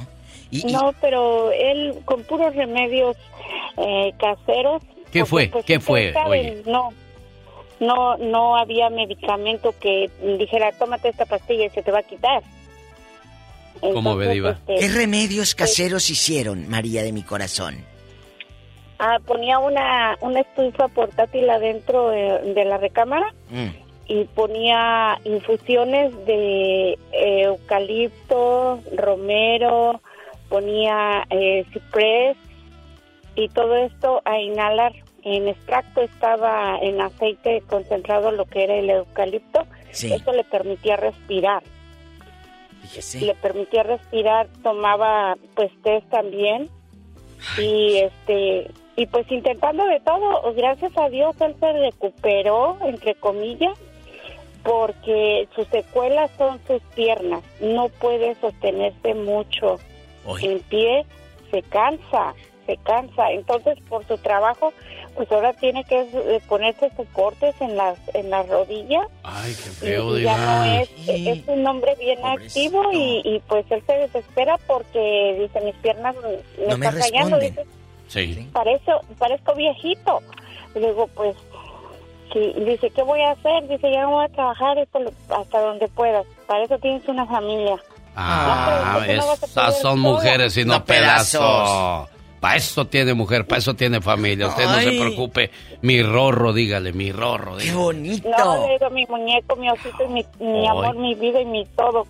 Y, 0.51 0.69
y- 0.69 0.73
No, 0.73 0.93
pero 1.01 1.51
él 1.53 1.95
con 2.05 2.23
puros 2.25 2.55
remedios 2.55 3.17
eh, 3.79 4.13
caseros. 4.19 4.83
¿Qué 5.11 5.25
fue? 5.25 5.49
pues, 5.49 5.65
¿Qué 5.65 5.81
fue? 5.81 6.13
saben, 6.13 6.31
Oye. 6.31 6.63
No, 6.67 6.91
no, 7.81 8.17
no 8.19 8.57
había 8.57 8.91
medicamento 8.91 9.75
que 9.81 10.11
dijera, 10.39 10.71
tómate 10.73 11.09
esta 11.09 11.25
pastilla 11.27 11.67
y 11.67 11.71
se 11.71 11.83
te 11.83 11.91
va 11.91 12.01
a 12.01 12.03
quitar. 12.03 12.43
¿Cómo 13.81 14.15
ve, 14.17 14.27
Entonces, 14.27 14.33
Diva? 14.35 14.51
este, 14.51 14.75
¿Qué 14.77 14.89
remedios 14.93 15.55
caseros 15.55 16.09
hicieron, 16.11 16.69
María 16.69 17.03
de 17.03 17.13
mi 17.13 17.23
corazón? 17.23 17.77
Ah, 19.05 19.19
ponía 19.27 19.59
una, 19.59 20.17
una 20.21 20.41
estufa 20.43 20.87
portátil 20.87 21.51
adentro 21.51 22.11
de, 22.11 22.55
de 22.55 22.65
la 22.65 22.79
recámara 22.79 23.35
Mm. 23.51 23.71
y 24.07 24.25
ponía 24.27 25.19
infusiones 25.25 26.15
de 26.25 26.93
eh, 27.11 27.43
eucalipto, 27.43 28.79
romero, 28.97 30.01
ponía 30.49 31.27
eh, 31.31 31.65
ciprés 31.73 32.37
y 33.35 33.49
todo 33.49 33.75
esto 33.75 34.23
a 34.25 34.39
inhalar. 34.39 34.93
En 35.25 35.49
extracto 35.49 36.01
estaba 36.03 36.79
en 36.81 37.01
aceite 37.01 37.61
concentrado 37.69 38.31
lo 38.31 38.45
que 38.45 38.63
era 38.63 38.75
el 38.77 38.89
eucalipto. 38.89 39.67
Sí. 39.91 40.13
Eso 40.13 40.33
le 40.33 40.45
permitía 40.45 40.95
respirar. 40.97 41.65
Fíjese. 42.83 43.21
Le 43.21 43.35
permitía 43.35 43.83
respirar, 43.83 44.47
tomaba 44.63 45.37
pues 45.57 45.73
test 45.83 46.09
también 46.09 46.69
y 47.59 47.97
este 47.97 48.71
y 49.03 49.07
pues 49.07 49.29
intentando 49.33 49.85
de 49.87 49.99
todo, 49.99 50.55
gracias 50.55 50.97
a 50.97 51.09
Dios 51.09 51.35
él 51.41 51.57
se 51.59 51.73
recuperó 51.73 52.79
entre 52.85 53.17
comillas 53.17 53.77
porque 54.63 55.49
sus 55.57 55.67
secuelas 55.69 56.31
son 56.39 56.61
sus 56.69 56.81
piernas, 56.95 57.43
no 57.61 57.89
puede 57.89 58.37
sostenerse 58.37 59.15
mucho 59.15 59.81
en 60.41 60.61
pie, 60.61 61.05
se 61.51 61.63
cansa, 61.63 62.35
se 62.65 62.77
cansa, 62.77 63.33
entonces 63.33 63.77
por 63.89 64.07
su 64.07 64.17
trabajo 64.19 64.73
pues 65.17 65.31
ahora 65.33 65.53
tiene 65.55 65.83
que 65.83 66.01
eh, 66.01 66.41
ponerse 66.49 66.89
soportes 66.97 67.57
en 67.61 67.77
las 67.77 67.99
en 68.15 68.31
las 68.31 68.49
rodillas. 68.49 69.09
Ay, 69.25 69.53
qué 69.53 69.71
feo, 69.71 70.17
y 70.17 70.23
ya 70.23 70.37
no 70.37 70.65
es, 70.81 70.91
es 71.09 71.49
un 71.49 71.67
hombre 71.67 71.97
bien 71.99 72.25
activo 72.25 72.85
y, 72.93 73.21
y, 73.25 73.41
pues 73.49 73.67
él 73.71 73.83
se 73.85 73.95
desespera 73.95 74.59
porque 74.69 75.39
dice 75.41 75.61
mis 75.65 75.75
piernas 75.83 76.15
me 76.15 76.67
No 76.67 76.75
están 76.75 76.95
responden. 76.95 77.41
dice 77.41 77.67
Sí. 78.13 78.49
parezco, 78.53 79.01
parezco 79.19 79.55
viejito 79.55 80.21
y 80.75 80.81
luego 80.81 81.07
pues 81.09 81.35
sí, 82.33 82.53
dice 82.65 82.91
¿qué 82.91 83.03
voy 83.03 83.21
a 83.23 83.33
hacer? 83.33 83.69
dice 83.69 83.91
ya 83.93 84.03
no 84.03 84.11
voy 84.11 84.25
a 84.25 84.29
trabajar 84.29 84.77
hasta 84.79 85.61
donde 85.61 85.89
puedas 85.89 86.27
para 86.47 86.65
eso 86.65 86.79
tienes 86.79 87.07
una 87.09 87.25
familia 87.27 87.77
Ah, 88.15 88.93
No, 88.95 89.01
no 89.01 89.05
esas 89.07 89.41
poder 89.41 89.73
son 89.73 90.03
todo. 90.03 90.13
mujeres 90.13 90.57
y 90.59 90.65
no, 90.67 90.75
No 90.75 90.85
pedazos. 90.85 91.41
pedazos. 91.41 92.09
Para 92.43 92.57
eso 92.57 92.89
tiene 92.89 93.15
mujer, 93.15 93.47
para 93.47 93.61
eso 93.61 93.75
tiene 93.75 94.01
familia. 94.01 94.49
Usted 94.49 94.65
no 94.65 94.81
se 94.81 94.91
preocupe. 94.91 95.53
Mi 95.83 96.03
rorro, 96.03 96.53
dígale, 96.53 96.93
mi 96.93 97.13
rorro. 97.13 97.57
¡Qué 97.57 97.71
bonito! 97.73 98.29
no 98.37 98.67
digo 98.67 98.91
mi 98.91 99.07
muñeco 99.07 99.55
mi 99.55 99.71
osito 99.71 100.09
mi, 100.09 100.67
amor 100.67 100.97
mi 100.99 101.15
vida 101.15 101.41
y 101.41 101.45
mi 101.45 101.65
todo 101.77 102.05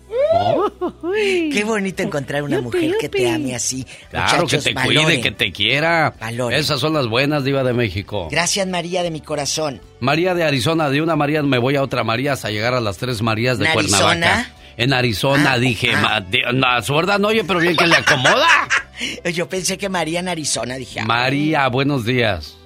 Qué 1.13 1.63
bonito 1.63 2.01
encontrar 2.01 2.41
una 2.41 2.61
mujer 2.61 2.95
que 2.99 3.09
te 3.09 3.29
ame 3.29 3.53
así. 3.53 3.85
Claro, 4.09 4.41
Muchachos, 4.41 4.63
que 4.63 4.69
te 4.71 4.73
valoren. 4.73 5.03
cuide, 5.03 5.21
que 5.21 5.31
te 5.31 5.51
quiera. 5.51 6.15
Valoren. 6.19 6.59
Esas 6.59 6.79
son 6.79 6.93
las 6.93 7.05
buenas, 7.05 7.43
Diva 7.43 7.63
de 7.63 7.73
México. 7.73 8.27
Gracias, 8.31 8.65
María 8.65 9.03
de 9.03 9.11
mi 9.11 9.21
corazón. 9.21 9.81
María 9.99 10.33
de 10.33 10.43
Arizona, 10.45 10.89
de 10.89 11.03
una 11.03 11.15
María 11.15 11.43
me 11.43 11.59
voy 11.59 11.75
a 11.75 11.83
otra 11.83 12.03
María 12.03 12.33
hasta 12.33 12.49
llegar 12.49 12.73
a 12.73 12.81
las 12.81 12.97
tres 12.97 13.21
Marías 13.21 13.59
de 13.59 13.67
¿En 13.67 13.73
Cuernavaca. 13.73 14.09
Arizona? 14.09 14.53
En 14.77 14.93
Arizona. 14.93 15.53
Ah, 15.53 15.59
dije, 15.59 15.91
ah. 15.95 16.01
"Ma- 16.01 16.21
di- 16.21 16.41
no, 16.53 16.81
sorda 16.81 17.17
no 17.17 17.29
oye, 17.29 17.43
pero 17.43 17.59
bien 17.59 17.75
que 17.75 17.87
le 17.87 17.95
acomoda. 17.95 18.47
Yo 19.33 19.47
pensé 19.49 19.77
que 19.77 19.89
María 19.89 20.19
en 20.19 20.27
Arizona, 20.29 20.75
dije. 20.75 20.99
ah, 21.01 21.05
María, 21.05 21.67
buenos 21.67 22.05
días. 22.05 22.57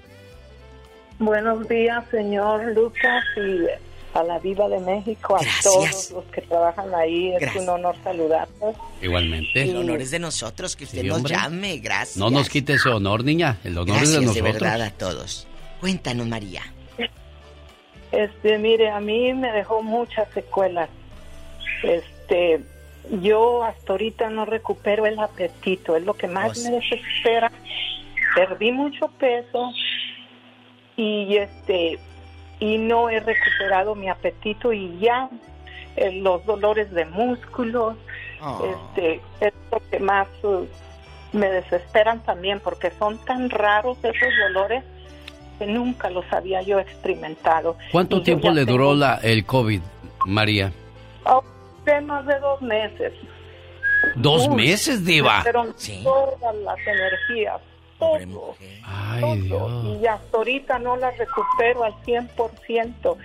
Buenos 1.20 1.68
días, 1.68 2.04
señor 2.12 2.64
Lucas, 2.76 3.24
y 3.38 3.66
a 4.18 4.24
la 4.24 4.38
Viva 4.40 4.68
de 4.70 4.80
México, 4.80 5.36
a 5.36 5.42
Gracias. 5.42 5.64
todos 5.64 6.12
los 6.12 6.24
que 6.26 6.42
trabajan 6.42 6.94
ahí. 6.96 7.34
Es 7.34 7.42
Gracias. 7.42 7.64
un 7.64 7.70
honor 7.70 7.96
saludarlos. 8.04 8.76
Igualmente. 9.02 9.64
El 9.64 9.78
honor 9.78 10.02
es 10.02 10.12
de 10.12 10.20
nosotros, 10.20 10.76
que 10.76 10.84
usted 10.86 11.02
Sí, 11.02 11.08
nos 11.08 11.24
llame, 11.24 11.78
gracias. 11.80 12.18
No 12.18 12.30
nos 12.30 12.50
quite 12.50 12.74
ese 12.74 12.90
honor, 12.90 13.24
niña. 13.24 13.58
El 13.64 13.74
honor 13.78 13.88
Gracias 13.98 14.10
es 14.10 14.14
de 14.14 14.20
de, 14.20 14.26
nosotros. 14.42 14.54
verdad 14.54 14.82
a 14.82 14.92
todos. 14.92 15.48
Cuéntanos, 15.80 16.28
María. 16.28 16.62
Este, 18.12 18.58
mire, 18.58 18.90
a 18.90 19.00
mí 19.00 19.34
me 19.34 19.52
dejó 19.52 19.82
muchas 19.84 20.28
secuelas. 20.34 20.90
Este, 21.84 22.62
yo 23.22 23.64
hasta 23.64 23.94
ahorita 23.94 24.30
no 24.30 24.46
recupero 24.46 25.06
el 25.06 25.20
apetito, 25.20 25.96
es 25.96 26.04
lo 26.04 26.14
que 26.14 26.28
más 26.28 26.48
Pues- 26.48 26.64
me 26.66 26.72
desespera. 26.72 27.52
Perdí 28.36 28.72
mucho 28.72 29.08
peso 29.18 29.72
y 30.96 31.38
este 31.38 32.00
y 32.60 32.78
no 32.78 33.10
he 33.10 33.20
recuperado 33.20 33.94
mi 33.96 34.10
apetito 34.10 34.74
y 34.74 34.98
ya 35.00 35.30
eh, 35.96 36.12
los 36.22 36.46
dolores 36.46 36.92
de 36.92 37.06
músculos, 37.06 37.96
Oh. 38.40 38.64
este, 38.96 39.20
es 39.42 39.54
lo 39.72 39.82
que 39.90 40.00
más 40.00 40.28
eh, 40.44 40.68
me 41.34 41.50
desesperan 41.50 42.20
también 42.24 42.60
porque 42.60 42.92
son 43.00 43.18
tan 43.26 43.50
raros 43.50 43.98
esos 44.04 44.30
dolores 44.48 44.84
que 45.58 45.66
nunca 45.66 46.12
los 46.12 46.26
había 46.32 46.62
yo 46.62 46.80
experimentado. 46.80 47.78
¿Cuánto 47.92 48.18
Y 48.18 48.22
tiempo 48.24 48.52
le 48.52 48.64
tengo- 48.66 48.74
duró 48.78 48.94
la, 48.96 49.16
el 49.24 49.44
COVID, 49.46 49.82
María? 50.28 50.72
Oh, 51.26 51.44
más 52.02 52.26
de 52.26 52.40
dos 52.40 52.62
meses. 52.62 53.14
¿Dos 54.16 54.48
Uy, 54.48 54.56
meses, 54.56 55.04
diva? 55.06 55.38
me 55.38 55.44
fueron 55.44 55.76
todas 56.04 56.56
las 56.58 56.78
energías, 56.86 57.60
todo, 57.98 58.56
Ay, 58.84 59.42
Dios. 59.42 60.00
y 60.02 60.06
hasta 60.06 60.38
ahorita 60.38 60.80
no 60.80 60.96
las 60.98 61.18
recupero 61.18 61.84
al 61.84 61.94
100%. 62.04 63.18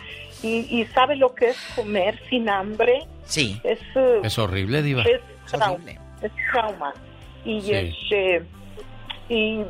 Y, 0.43 0.81
y 0.81 0.85
¿sabe 0.87 1.17
lo 1.17 1.35
que 1.35 1.51
es 1.51 1.57
comer 1.77 2.19
sin 2.31 2.49
hambre? 2.49 3.07
Sí. 3.27 3.61
Es, 3.65 3.79
Es 4.25 4.39
horrible, 4.39 4.83
diva. 4.83 5.03
es 5.03 5.21
trauma, 5.51 5.91
es 6.23 6.33
trauma. 6.53 6.93
Y 7.45 7.61
Sí. 7.61 7.73
este 7.75 8.43
y 9.29 9.63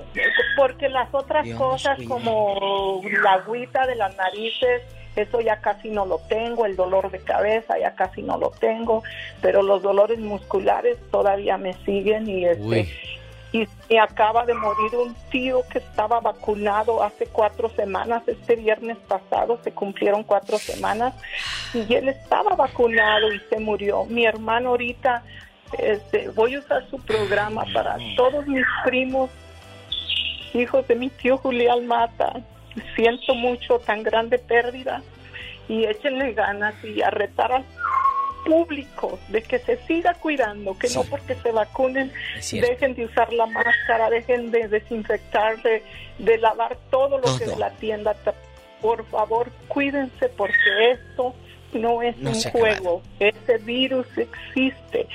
porque 0.56 0.88
las 0.88 1.08
otras 1.12 1.44
Dios 1.44 1.58
cosas 1.58 1.98
como 2.08 3.00
la 3.22 3.32
agüita 3.34 3.86
de 3.86 3.94
las 3.96 4.16
narices 4.16 4.82
eso 5.16 5.40
ya 5.40 5.60
casi 5.60 5.90
no 5.90 6.06
lo 6.06 6.18
tengo, 6.28 6.64
el 6.64 6.76
dolor 6.76 7.10
de 7.10 7.18
cabeza 7.20 7.78
ya 7.78 7.94
casi 7.94 8.22
no 8.22 8.38
lo 8.38 8.50
tengo, 8.50 9.02
pero 9.40 9.62
los 9.62 9.82
dolores 9.82 10.18
musculares 10.18 10.98
todavía 11.10 11.58
me 11.58 11.74
siguen 11.84 12.28
y 12.28 12.46
este 12.46 12.62
Uy. 12.62 12.88
y 13.52 13.68
me 13.90 14.00
acaba 14.00 14.46
de 14.46 14.54
morir 14.54 14.96
un 14.96 15.14
tío 15.30 15.60
que 15.70 15.78
estaba 15.78 16.20
vacunado 16.20 17.02
hace 17.02 17.26
cuatro 17.26 17.68
semanas, 17.68 18.22
este 18.26 18.56
viernes 18.56 18.96
pasado 19.06 19.58
se 19.62 19.72
cumplieron 19.72 20.22
cuatro 20.22 20.56
semanas 20.56 21.14
y 21.74 21.94
él 21.94 22.08
estaba 22.08 22.56
vacunado 22.56 23.32
y 23.32 23.38
se 23.50 23.58
murió. 23.58 24.06
Mi 24.06 24.24
hermano 24.24 24.70
ahorita, 24.70 25.22
este, 25.78 26.28
voy 26.30 26.54
a 26.54 26.60
usar 26.60 26.88
su 26.88 26.98
programa 27.00 27.64
para 27.74 27.98
todos 28.16 28.46
mis 28.46 28.64
primos, 28.84 29.30
hijos 30.54 30.88
de 30.88 30.94
mi 30.94 31.10
tío 31.10 31.36
Julián 31.36 31.86
Mata. 31.86 32.32
Siento 32.94 33.34
mucho 33.34 33.78
tan 33.80 34.02
grande 34.02 34.38
pérdida 34.38 35.02
y 35.68 35.84
échenle 35.84 36.32
ganas 36.32 36.74
y 36.84 37.02
a 37.02 37.10
retar 37.10 37.52
al 37.52 37.64
público 38.44 39.18
de 39.28 39.42
que 39.42 39.58
se 39.58 39.76
siga 39.86 40.14
cuidando, 40.14 40.76
que 40.76 40.88
no 40.90 41.04
porque 41.04 41.34
se 41.36 41.52
vacunen 41.52 42.12
dejen 42.50 42.94
de 42.94 43.04
usar 43.04 43.32
la 43.32 43.46
máscara, 43.46 44.10
dejen 44.10 44.50
de 44.50 44.68
desinfectar, 44.68 45.62
de, 45.62 45.82
de 46.18 46.38
lavar 46.38 46.76
todo 46.90 47.18
lo 47.18 47.38
que 47.38 47.44
es 47.44 47.56
la 47.58 47.70
tienda. 47.70 48.16
Por 48.80 49.06
favor, 49.06 49.50
cuídense 49.68 50.28
porque 50.30 50.90
esto 50.90 51.34
no 51.74 52.02
es 52.02 52.16
No 52.18 52.30
un 52.30 52.42
juego. 52.42 53.02
Ese 53.18 53.58
virus 53.58 54.06
existe. 54.16 55.06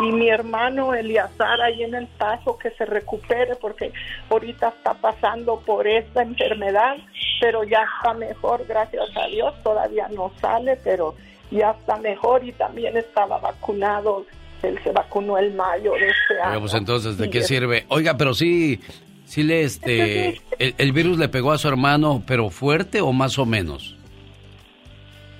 Y 0.00 0.12
mi 0.12 0.28
hermano 0.28 0.94
Eliazar 0.94 1.60
ahí 1.60 1.82
en 1.82 1.94
el 1.94 2.06
paso 2.06 2.58
que 2.58 2.70
se 2.70 2.84
recupere 2.84 3.56
porque 3.56 3.92
ahorita 4.30 4.68
está 4.68 4.94
pasando 4.94 5.60
por 5.60 5.86
esta 5.86 6.22
enfermedad, 6.22 6.96
pero 7.40 7.64
ya 7.64 7.84
está 7.96 8.14
mejor, 8.14 8.64
gracias 8.66 9.04
a 9.16 9.26
Dios. 9.28 9.54
Todavía 9.62 10.08
no 10.08 10.32
sale, 10.40 10.76
pero 10.82 11.14
ya 11.50 11.72
está 11.72 11.96
mejor 11.98 12.44
y 12.44 12.52
también 12.52 12.96
estaba 12.96 13.38
vacunado. 13.38 14.26
Él 14.62 14.78
se 14.82 14.90
vacunó 14.90 15.38
el 15.38 15.54
mayo 15.54 15.92
de 15.92 16.08
este 16.08 16.40
año. 16.42 16.60
pues 16.60 16.74
entonces, 16.74 17.18
¿de 17.18 17.30
qué 17.30 17.42
sirve? 17.42 17.84
Oiga, 17.88 18.16
pero 18.16 18.34
sí, 18.34 18.80
sí 19.26 19.42
le, 19.42 19.62
este, 19.62 20.40
el, 20.58 20.74
el 20.78 20.92
virus 20.92 21.18
le 21.18 21.28
pegó 21.28 21.52
a 21.52 21.58
su 21.58 21.68
hermano, 21.68 22.22
pero 22.26 22.50
fuerte 22.50 23.00
o 23.00 23.12
más 23.12 23.38
o 23.38 23.46
menos. 23.46 23.95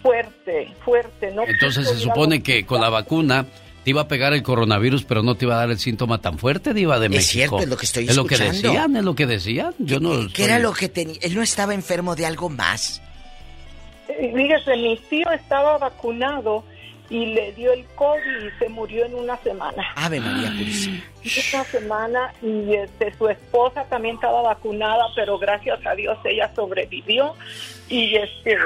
Fuerte, 0.07 0.73
fuerte. 0.85 1.31
No 1.33 1.43
Entonces 1.45 1.89
se 1.89 1.99
supone 1.99 2.43
que 2.43 2.65
con 2.65 2.81
la 2.81 2.89
vacuna 2.91 3.45
te 3.85 3.91
iba 3.91 4.03
a 4.03 4.09
pegar 4.09 4.33
el 4.33 4.43
coronavirus, 4.43 5.05
pero 5.05 5.23
no 5.23 5.35
te 5.37 5.45
iba 5.45 5.55
a 5.55 5.59
dar 5.59 5.70
el 5.70 5.78
síntoma 5.78 6.20
tan 6.20 6.39
fuerte, 6.39 6.74
diva 6.74 6.99
de 6.99 7.07
Es 7.07 7.11
México. 7.12 7.31
cierto, 7.33 7.59
es 7.61 7.69
lo 7.69 7.77
que 7.77 7.87
estoy 7.87 8.09
Es 8.09 8.16
lo 8.16 8.24
que 8.24 8.35
escuchando. 8.35 8.69
decían, 8.69 8.97
es 8.97 9.05
lo 9.05 9.15
que 9.15 9.27
decían. 9.27 9.74
Yo 9.78 10.01
no. 10.01 10.28
¿Qué 10.33 10.45
era 10.45 10.59
lo 10.59 10.73
que 10.73 10.89
tenía? 10.89 11.16
Él 11.23 11.35
no 11.35 11.43
estaba 11.43 11.74
enfermo 11.74 12.15
de 12.16 12.27
algo 12.27 12.49
más. 12.49 13.03
Eh, 14.09 14.33
Fíjese, 14.35 14.77
mi 14.77 14.97
tío 15.11 15.31
estaba 15.33 15.78
vacunado 15.78 16.65
y 17.09 17.27
le 17.27 17.53
dio 17.53 17.73
el 17.73 17.85
COVID 17.95 18.16
y 18.47 18.59
se 18.59 18.69
murió 18.69 19.05
en 19.07 19.15
una 19.15 19.37
semana. 19.39 19.85
Ave 19.95 20.19
María 20.20 20.49
Purísima. 20.51 21.01
Una 21.55 21.65
semana 21.65 22.33
y 22.43 22.74
este, 22.74 23.12
su 23.16 23.28
esposa 23.28 23.85
también 23.89 24.16
estaba 24.16 24.43
vacunada, 24.43 25.05
pero 25.15 25.39
gracias 25.39 25.78
a 25.87 25.95
Dios 25.95 26.19
ella 26.24 26.51
sobrevivió. 26.57 27.35
Y 27.89 28.16
este, 28.16 28.57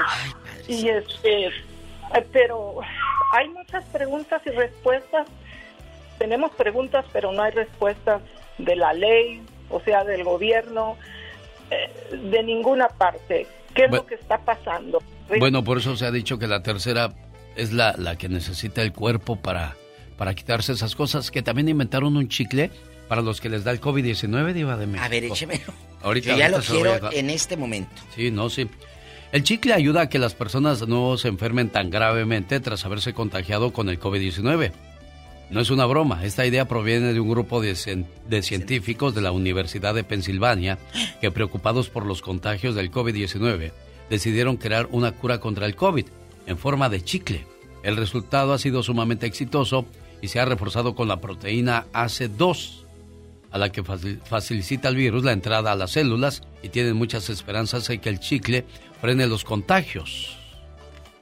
y 0.71 0.89
este, 0.89 1.51
pero 2.33 2.81
hay 3.33 3.49
muchas 3.49 3.85
preguntas 3.87 4.43
y 4.47 4.51
respuestas. 4.51 5.27
Tenemos 6.19 6.51
preguntas, 6.53 7.05
pero 7.13 7.33
no 7.33 7.43
hay 7.43 7.53
respuestas 7.53 8.23
de 8.59 8.77
la 8.77 8.93
ley, 8.93 9.43
o 9.71 9.81
sea, 9.81 10.05
del 10.05 10.25
gobierno, 10.25 10.97
eh, 11.71 12.19
de 12.31 12.43
ninguna 12.43 12.89
parte. 12.89 13.47
¿Qué 13.75 13.85
es 13.85 13.91
lo 13.91 14.05
que 14.05 14.17
está 14.17 14.39
pasando? 14.39 15.03
Bueno, 15.39 15.63
por 15.63 15.79
eso 15.79 15.97
se 15.97 16.05
ha 16.07 16.11
dicho 16.11 16.39
que 16.39 16.47
la 16.47 16.63
tercera 16.63 17.13
es 17.57 17.73
la, 17.73 17.95
la 17.97 18.17
que 18.17 18.29
necesita 18.29 18.83
el 18.83 18.93
cuerpo 18.93 19.37
para, 19.37 19.77
para 20.19 20.35
quitarse 20.35 20.73
esas 20.73 20.97
cosas. 20.97 21.31
Que 21.31 21.43
también 21.43 21.69
inventaron 21.69 22.17
un 22.17 22.29
chicle 22.29 22.71
para 23.09 23.23
los 23.23 23.41
que 23.41 23.49
les 23.49 23.65
da 23.65 23.71
el 23.71 23.81
COVID-19, 23.81 24.53
diva 24.53 24.77
de 24.77 24.87
México. 24.87 25.05
A 25.05 25.09
ver, 25.09 25.25
échemelo. 25.25 25.73
Ahorita, 26.03 26.31
Yo 26.31 26.37
ya 26.37 26.49
lo 26.49 26.57
ahorita 26.57 26.73
quiero 26.73 27.13
en 27.13 27.31
este 27.31 27.57
momento. 27.57 28.03
Sí, 28.15 28.31
no, 28.31 28.51
sí. 28.51 28.69
El 29.33 29.45
chicle 29.45 29.75
ayuda 29.75 30.03
a 30.03 30.09
que 30.09 30.19
las 30.19 30.35
personas 30.35 30.87
no 30.89 31.17
se 31.17 31.29
enfermen 31.29 31.71
tan 31.71 31.91
gravemente 31.91 32.59
tras 32.61 32.85
haberse 32.85 33.15
contagiado 33.15 33.73
con 33.73 33.89
el 33.89 34.01
COVID-19. 34.01 34.73
No 35.51 35.61
es 35.61 35.71
una 35.71 35.87
broma, 35.87 36.25
esta 36.25 36.47
idea 36.47 36.67
proviene 36.69 37.13
de 37.13 37.21
un 37.21 37.29
grupo 37.29 37.61
de, 37.61 37.73
cien- 37.73 38.07
de 38.29 38.43
científicos 38.43 39.15
de 39.15 39.21
la 39.21 39.33
Universidad 39.33 39.95
de 39.95 40.05
Pensilvania 40.05 40.79
que 41.21 41.31
preocupados 41.33 41.89
por 41.91 42.07
los 42.07 42.23
contagios 42.23 42.75
del 42.75 42.91
COVID-19 42.91 43.73
decidieron 44.09 44.57
crear 44.57 44.89
una 44.91 45.13
cura 45.13 45.39
contra 45.41 45.67
el 45.67 45.75
COVID 45.77 46.07
en 46.47 46.59
forma 46.59 46.89
de 46.89 47.03
chicle. 47.03 47.47
El 47.83 47.97
resultado 47.97 48.53
ha 48.53 48.59
sido 48.59 48.83
sumamente 48.83 49.27
exitoso 49.27 49.87
y 50.23 50.29
se 50.29 50.39
ha 50.41 50.45
reforzado 50.45 50.95
con 50.95 51.09
la 51.09 51.21
proteína 51.21 51.87
AC2, 51.93 52.85
a 53.53 53.59
la 53.59 53.71
que 53.73 53.83
facil- 53.83 54.21
facilita 54.23 54.89
el 54.89 54.97
virus 54.97 55.25
la 55.25 55.33
entrada 55.33 55.73
a 55.73 55.77
las 55.77 55.93
células 55.93 56.43
y 56.63 56.69
tienen 56.69 56.95
muchas 56.95 57.29
esperanzas 57.31 57.89
de 57.89 57.99
que 57.99 58.09
el 58.09 58.21
chicle 58.21 58.65
frene 59.01 59.27
los 59.27 59.45
contagios. 59.45 60.37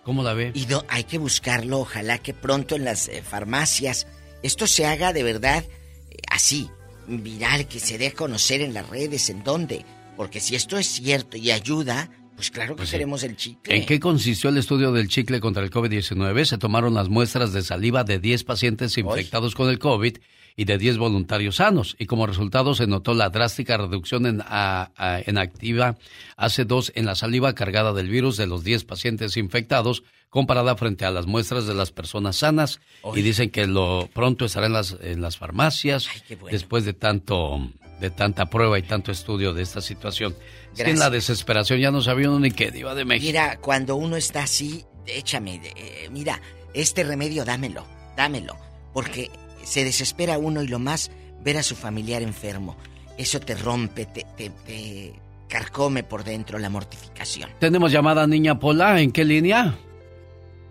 ¿Cómo 0.02 0.22
la 0.22 0.32
ve? 0.34 0.52
Y 0.54 0.66
no, 0.66 0.84
hay 0.88 1.04
que 1.04 1.18
buscarlo, 1.18 1.80
ojalá 1.80 2.18
que 2.18 2.32
pronto 2.34 2.76
en 2.76 2.84
las 2.84 3.08
eh, 3.08 3.22
farmacias 3.22 4.06
esto 4.42 4.66
se 4.66 4.86
haga 4.86 5.12
de 5.12 5.22
verdad 5.22 5.64
eh, 6.10 6.16
así, 6.30 6.68
viral, 7.06 7.66
que 7.66 7.80
se 7.80 7.98
dé 7.98 8.08
a 8.08 8.12
conocer 8.12 8.60
en 8.60 8.74
las 8.74 8.88
redes, 8.88 9.30
en 9.30 9.42
dónde. 9.44 9.84
Porque 10.16 10.40
si 10.40 10.54
esto 10.56 10.78
es 10.78 10.86
cierto 10.86 11.36
y 11.36 11.50
ayuda, 11.50 12.10
pues 12.36 12.50
claro 12.50 12.74
que 12.74 12.78
Pues 12.78 12.88
sí. 12.88 12.92
queremos 12.94 13.22
el 13.22 13.36
chicle. 13.36 13.76
¿En 13.76 13.86
qué 13.86 13.98
consistió 14.00 14.50
el 14.50 14.58
estudio 14.58 14.92
del 14.92 15.08
chicle 15.08 15.40
contra 15.40 15.62
el 15.62 15.70
COVID-19? 15.70 16.44
Se 16.44 16.58
tomaron 16.58 16.94
las 16.94 17.08
muestras 17.08 17.52
de 17.52 17.62
saliva 17.62 18.04
de 18.04 18.18
10 18.18 18.44
pacientes 18.44 18.96
infectados 18.96 19.54
con 19.54 19.68
el 19.68 19.78
COVID 19.78 20.18
y 20.58 20.64
de 20.64 20.76
10 20.76 20.98
voluntarios 20.98 21.56
sanos, 21.56 21.94
y 22.00 22.06
como 22.06 22.26
resultado 22.26 22.74
se 22.74 22.88
notó 22.88 23.14
la 23.14 23.30
drástica 23.30 23.76
reducción 23.76 24.26
en, 24.26 24.42
a- 24.44 24.90
a- 24.96 25.20
en 25.24 25.38
activa 25.38 25.96
AC2 26.36 26.92
en 26.96 27.06
la 27.06 27.14
saliva 27.14 27.54
cargada 27.54 27.92
del 27.92 28.08
virus 28.08 28.36
de 28.36 28.46
los 28.48 28.64
10 28.64 28.84
pacientes 28.84 29.36
infectados 29.36 30.02
comparada 30.30 30.76
frente 30.76 31.04
a 31.04 31.10
las 31.10 31.26
muestras 31.26 31.66
de 31.66 31.74
las 31.74 31.92
personas 31.92 32.36
sanas 32.36 32.80
y 33.14 33.22
dicen 33.22 33.50
que 33.50 33.66
lo 33.68 34.08
pronto 34.12 34.44
estará 34.44 34.66
en 34.66 34.72
las, 34.74 34.96
en 35.00 35.22
las 35.22 35.36
farmacias 35.38 36.08
después 36.50 36.84
de 36.84 36.92
tanto 36.92 37.70
de 38.00 38.10
tanta 38.10 38.46
prueba 38.46 38.78
y 38.78 38.82
tanto 38.82 39.10
estudio 39.10 39.54
de 39.54 39.62
esta 39.62 39.80
situación. 39.80 40.34
Es 40.76 40.82
que 40.84 40.90
en 40.90 40.98
la 41.00 41.10
desesperación 41.10 41.80
ya 41.80 41.90
no 41.90 42.00
sabía 42.02 42.28
uno 42.30 42.38
ni 42.40 42.50
qué 42.52 42.70
diva 42.70 42.94
de 42.94 43.04
México. 43.04 43.26
Mira, 43.26 43.56
cuando 43.60 43.96
uno 43.96 44.14
está 44.16 44.42
así, 44.44 44.84
échame, 45.06 45.60
eh, 45.76 46.08
mira, 46.12 46.40
este 46.74 47.02
remedio 47.04 47.44
dámelo. 47.44 47.84
dámelo. 48.16 48.56
Porque 48.94 49.30
se 49.68 49.84
desespera 49.84 50.38
uno 50.38 50.62
y 50.62 50.68
lo 50.68 50.78
más, 50.78 51.10
ver 51.40 51.56
a 51.58 51.62
su 51.62 51.76
familiar 51.76 52.22
enfermo. 52.22 52.76
Eso 53.16 53.38
te 53.40 53.54
rompe, 53.54 54.06
te, 54.06 54.24
te, 54.36 54.50
te 54.50 55.12
carcome 55.48 56.02
por 56.04 56.24
dentro 56.24 56.58
la 56.58 56.70
mortificación. 56.70 57.50
Tenemos 57.58 57.92
llamada 57.92 58.26
niña 58.26 58.58
Pola, 58.58 59.00
¿en 59.00 59.12
qué 59.12 59.24
línea? 59.24 59.74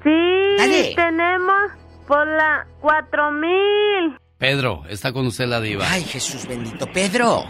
Sí, 0.03 0.93
tenemos 0.95 1.71
por 2.07 2.25
la 2.27 2.65
4000. 2.81 4.17
Pedro, 4.37 4.83
está 4.89 5.11
con 5.13 5.27
usted 5.27 5.45
la 5.47 5.59
diva. 5.61 5.85
Ay, 5.89 6.03
Jesús 6.03 6.47
bendito. 6.47 6.85
Pedro. 6.91 7.43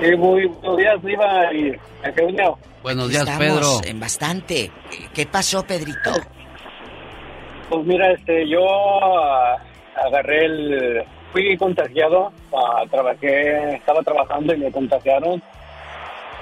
Sí, 0.00 0.14
muy 0.16 0.46
buenos 0.46 0.76
días, 0.76 1.02
Diva 1.02 1.52
y. 1.54 1.72
Buenos 2.82 3.08
días, 3.08 3.22
estamos, 3.22 3.38
Pedro. 3.44 3.80
En 3.84 3.98
bastante. 3.98 4.70
¿Qué- 4.90 5.08
¿Qué 5.12 5.26
pasó, 5.26 5.66
Pedrito? 5.66 6.12
Pues 7.68 7.84
mira, 7.86 8.12
este, 8.12 8.48
yo 8.48 8.60
agarré 10.04 10.44
el... 10.44 11.04
Fui 11.32 11.56
contagiado, 11.58 12.32
ah, 12.54 12.84
trabajé, 12.90 13.74
estaba 13.74 14.02
trabajando 14.02 14.54
y 14.54 14.58
me 14.58 14.72
contagiaron. 14.72 15.42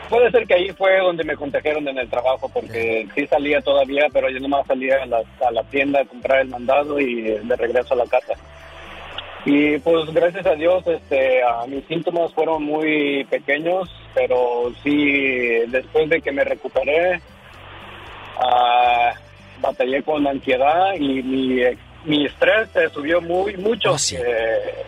Puede 0.08 0.30
ser 0.30 0.46
que 0.46 0.54
ahí 0.54 0.68
fue 0.70 0.98
donde 0.98 1.24
me 1.24 1.34
contagiaron 1.34 1.88
en 1.88 1.98
el 1.98 2.08
trabajo, 2.08 2.48
porque 2.52 3.08
sí 3.14 3.26
salía 3.26 3.60
todavía, 3.60 4.06
pero 4.12 4.28
yo 4.28 4.38
nomás 4.38 4.66
salía 4.66 5.02
a 5.02 5.06
la, 5.06 5.22
a 5.44 5.50
la 5.50 5.64
tienda 5.64 6.00
a 6.00 6.04
comprar 6.04 6.42
el 6.42 6.48
mandado 6.48 7.00
y 7.00 7.22
de 7.22 7.56
regreso 7.56 7.94
a 7.94 7.96
la 7.96 8.06
casa. 8.06 8.34
Y 9.46 9.78
pues 9.78 10.10
gracias 10.12 10.46
a 10.46 10.54
Dios, 10.54 10.86
este, 10.86 11.42
mis 11.68 11.84
síntomas 11.86 12.32
fueron 12.32 12.62
muy 12.62 13.24
pequeños, 13.24 13.90
pero 14.14 14.72
sí, 14.82 15.64
después 15.68 16.08
de 16.08 16.22
que 16.22 16.32
me 16.32 16.44
recuperé, 16.44 17.20
ah, 18.38 19.12
batallé 19.60 20.02
con 20.02 20.26
ansiedad 20.26 20.94
y 20.94 21.22
mi, 21.22 21.60
mi 22.04 22.26
estrés 22.26 22.70
se 22.70 22.88
subió 22.90 23.20
muy 23.20 23.56
mucho. 23.56 23.96
Eh, 24.12 24.84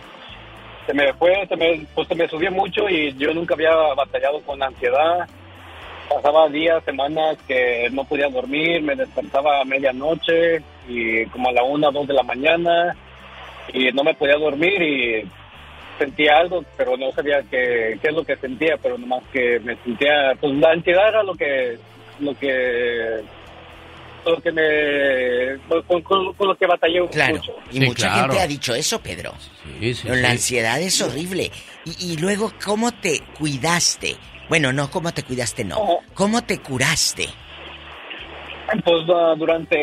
se 0.87 0.95
me 0.95 1.13
fue, 1.15 1.47
se 1.49 1.57
me, 1.57 1.87
pues 1.95 2.09
se 2.09 2.15
me 2.15 2.29
subió 2.29 2.51
mucho 2.51 2.89
y 2.89 3.13
yo 3.15 3.33
nunca 3.35 3.55
había 3.55 3.75
batallado 3.95 4.41
con 4.43 4.63
ansiedad. 4.63 5.29
Pasaba 6.09 6.49
días, 6.49 6.85
semanas 6.85 7.37
que 7.49 7.89
no 7.91 8.05
podía 8.05 8.29
dormir, 8.29 8.81
me 8.83 8.95
despertaba 8.95 9.61
a 9.61 9.65
medianoche 9.65 10.63
y 10.89 11.27
como 11.27 11.49
a 11.49 11.53
la 11.53 11.65
una, 11.65 11.91
dos 11.91 12.07
de 12.07 12.15
la 12.15 12.23
mañana 12.23 12.97
y 13.73 13.91
no 13.93 14.05
me 14.05 14.15
podía 14.15 14.37
dormir 14.37 14.81
y 14.81 15.29
sentía 15.99 16.39
algo, 16.39 16.65
pero 16.77 16.97
no 16.97 17.11
sabía 17.13 17.43
qué, 17.51 17.99
qué 18.01 18.09
es 18.09 18.15
lo 18.15 18.25
que 18.25 18.37
sentía, 18.37 18.77
pero 18.81 18.99
nomás 18.99 19.25
que 19.33 19.59
me 19.61 19.77
sentía, 19.77 20.35
pues 20.41 20.53
la 20.55 20.71
ansiedad 20.71 21.09
era 21.09 21.23
lo 21.23 21.35
que, 21.35 21.79
lo 22.21 22.35
que, 22.35 23.23
lo 24.35 24.41
que 24.43 24.53
me, 24.53 25.83
con, 25.85 26.03
con- 26.03 26.33
con 26.35 26.49
lo 26.49 26.55
que 26.57 26.67
batallé 26.67 27.07
Claro. 27.09 27.37
mucho. 27.37 27.53
Y 27.73 27.81
mucha 27.81 28.11
gente 28.21 28.41
ha 28.41 28.47
dicho 28.47 28.75
eso, 28.75 29.01
Pedro. 29.01 29.33
Sí, 29.81 29.95
sí, 29.95 30.03
Pero 30.05 30.17
la 30.17 30.31
ansiedad 30.31 30.81
es 30.81 31.01
horrible. 31.01 31.51
Y, 31.85 32.13
y 32.13 32.17
luego, 32.17 32.53
¿cómo 32.65 32.93
te 32.93 33.21
cuidaste? 33.39 34.17
Bueno, 34.49 34.73
no, 34.73 34.91
¿cómo 34.91 35.13
te 35.13 35.23
cuidaste? 35.23 35.65
No. 35.65 35.99
¿Cómo 36.15 36.43
te 36.45 36.59
curaste? 36.59 37.27
Pues 38.85 39.05
ah, 39.15 39.35
durante 39.39 39.77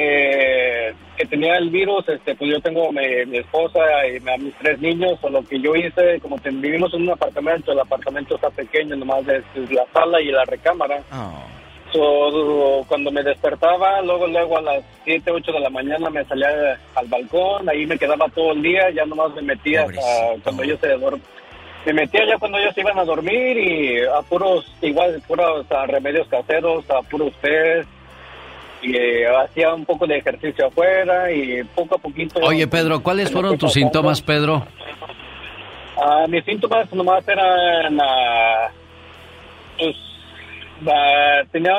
que 1.15 1.25
tenía 1.29 1.55
el 1.57 1.69
virus, 1.69 2.03
este, 2.09 2.35
pues 2.35 2.51
yo 2.51 2.59
tengo 2.59 2.91
mi, 2.91 3.25
mi 3.27 3.37
esposa 3.37 3.79
y 4.07 4.17
a 4.27 4.37
mis 4.37 4.53
tres 4.55 4.77
niños, 4.79 5.17
o 5.21 5.29
lo 5.29 5.41
que 5.43 5.59
yo 5.61 5.73
hice, 5.75 6.19
como 6.21 6.37
que 6.37 6.49
vivimos 6.49 6.93
en 6.93 7.03
un 7.03 7.11
apartamento, 7.11 7.71
el 7.71 7.79
apartamento 7.79 8.35
está 8.35 8.49
pequeño, 8.49 8.95
nomás 8.97 9.21
es 9.27 9.71
la 9.71 9.85
sala 9.93 10.19
y 10.21 10.25
la 10.31 10.43
recámara. 10.43 11.01
So, 11.93 12.83
cuando 12.87 13.11
me 13.11 13.21
despertaba, 13.21 14.01
luego 14.01 14.25
luego 14.25 14.57
a 14.57 14.61
las 14.61 14.83
7, 15.03 15.29
8 15.29 15.51
de 15.51 15.59
la 15.59 15.69
mañana 15.69 16.09
me 16.09 16.25
salía 16.25 16.79
al 16.95 17.07
balcón, 17.07 17.69
ahí 17.69 17.85
me 17.85 17.99
quedaba 17.99 18.27
todo 18.29 18.53
el 18.53 18.63
día, 18.63 18.89
ya 18.89 19.05
nomás 19.05 19.31
me 19.35 19.43
metía 19.43 19.83
hasta 19.83 20.01
cuando 20.43 20.63
ellos 20.63 20.79
se 20.81 20.87
dormían. 20.87 21.21
Me 21.85 21.93
metía 21.93 22.25
ya 22.25 22.37
cuando 22.39 22.57
ellos 22.57 22.73
se 22.73 22.81
iban 22.81 22.97
a 22.97 23.03
dormir 23.03 23.57
y 23.57 24.05
a 24.05 24.21
puros, 24.21 24.65
igual, 24.81 25.21
puros 25.27 25.65
ah, 25.69 25.85
remedios 25.85 26.27
caseros, 26.29 26.89
a 26.89 27.01
puros 27.03 27.33
test, 27.41 27.89
y 28.81 28.95
eh, 28.95 29.27
hacía 29.27 29.73
un 29.73 29.85
poco 29.85 30.07
de 30.07 30.17
ejercicio 30.17 30.67
afuera 30.67 31.31
y 31.31 31.63
poco 31.75 31.95
a 31.95 31.97
poquito... 31.97 32.39
Oye, 32.41 32.67
Pedro, 32.67 33.03
¿cuáles 33.03 33.31
fueron 33.31 33.57
tus 33.57 33.73
síntomas, 33.73 34.21
Pedro? 34.21 34.65
Ah, 36.01 36.25
mis 36.27 36.43
síntomas 36.43 36.91
nomás 36.91 37.27
eran... 37.27 37.99
ah, 38.01 38.69
pues, 39.77 39.95
tenía 41.51 41.73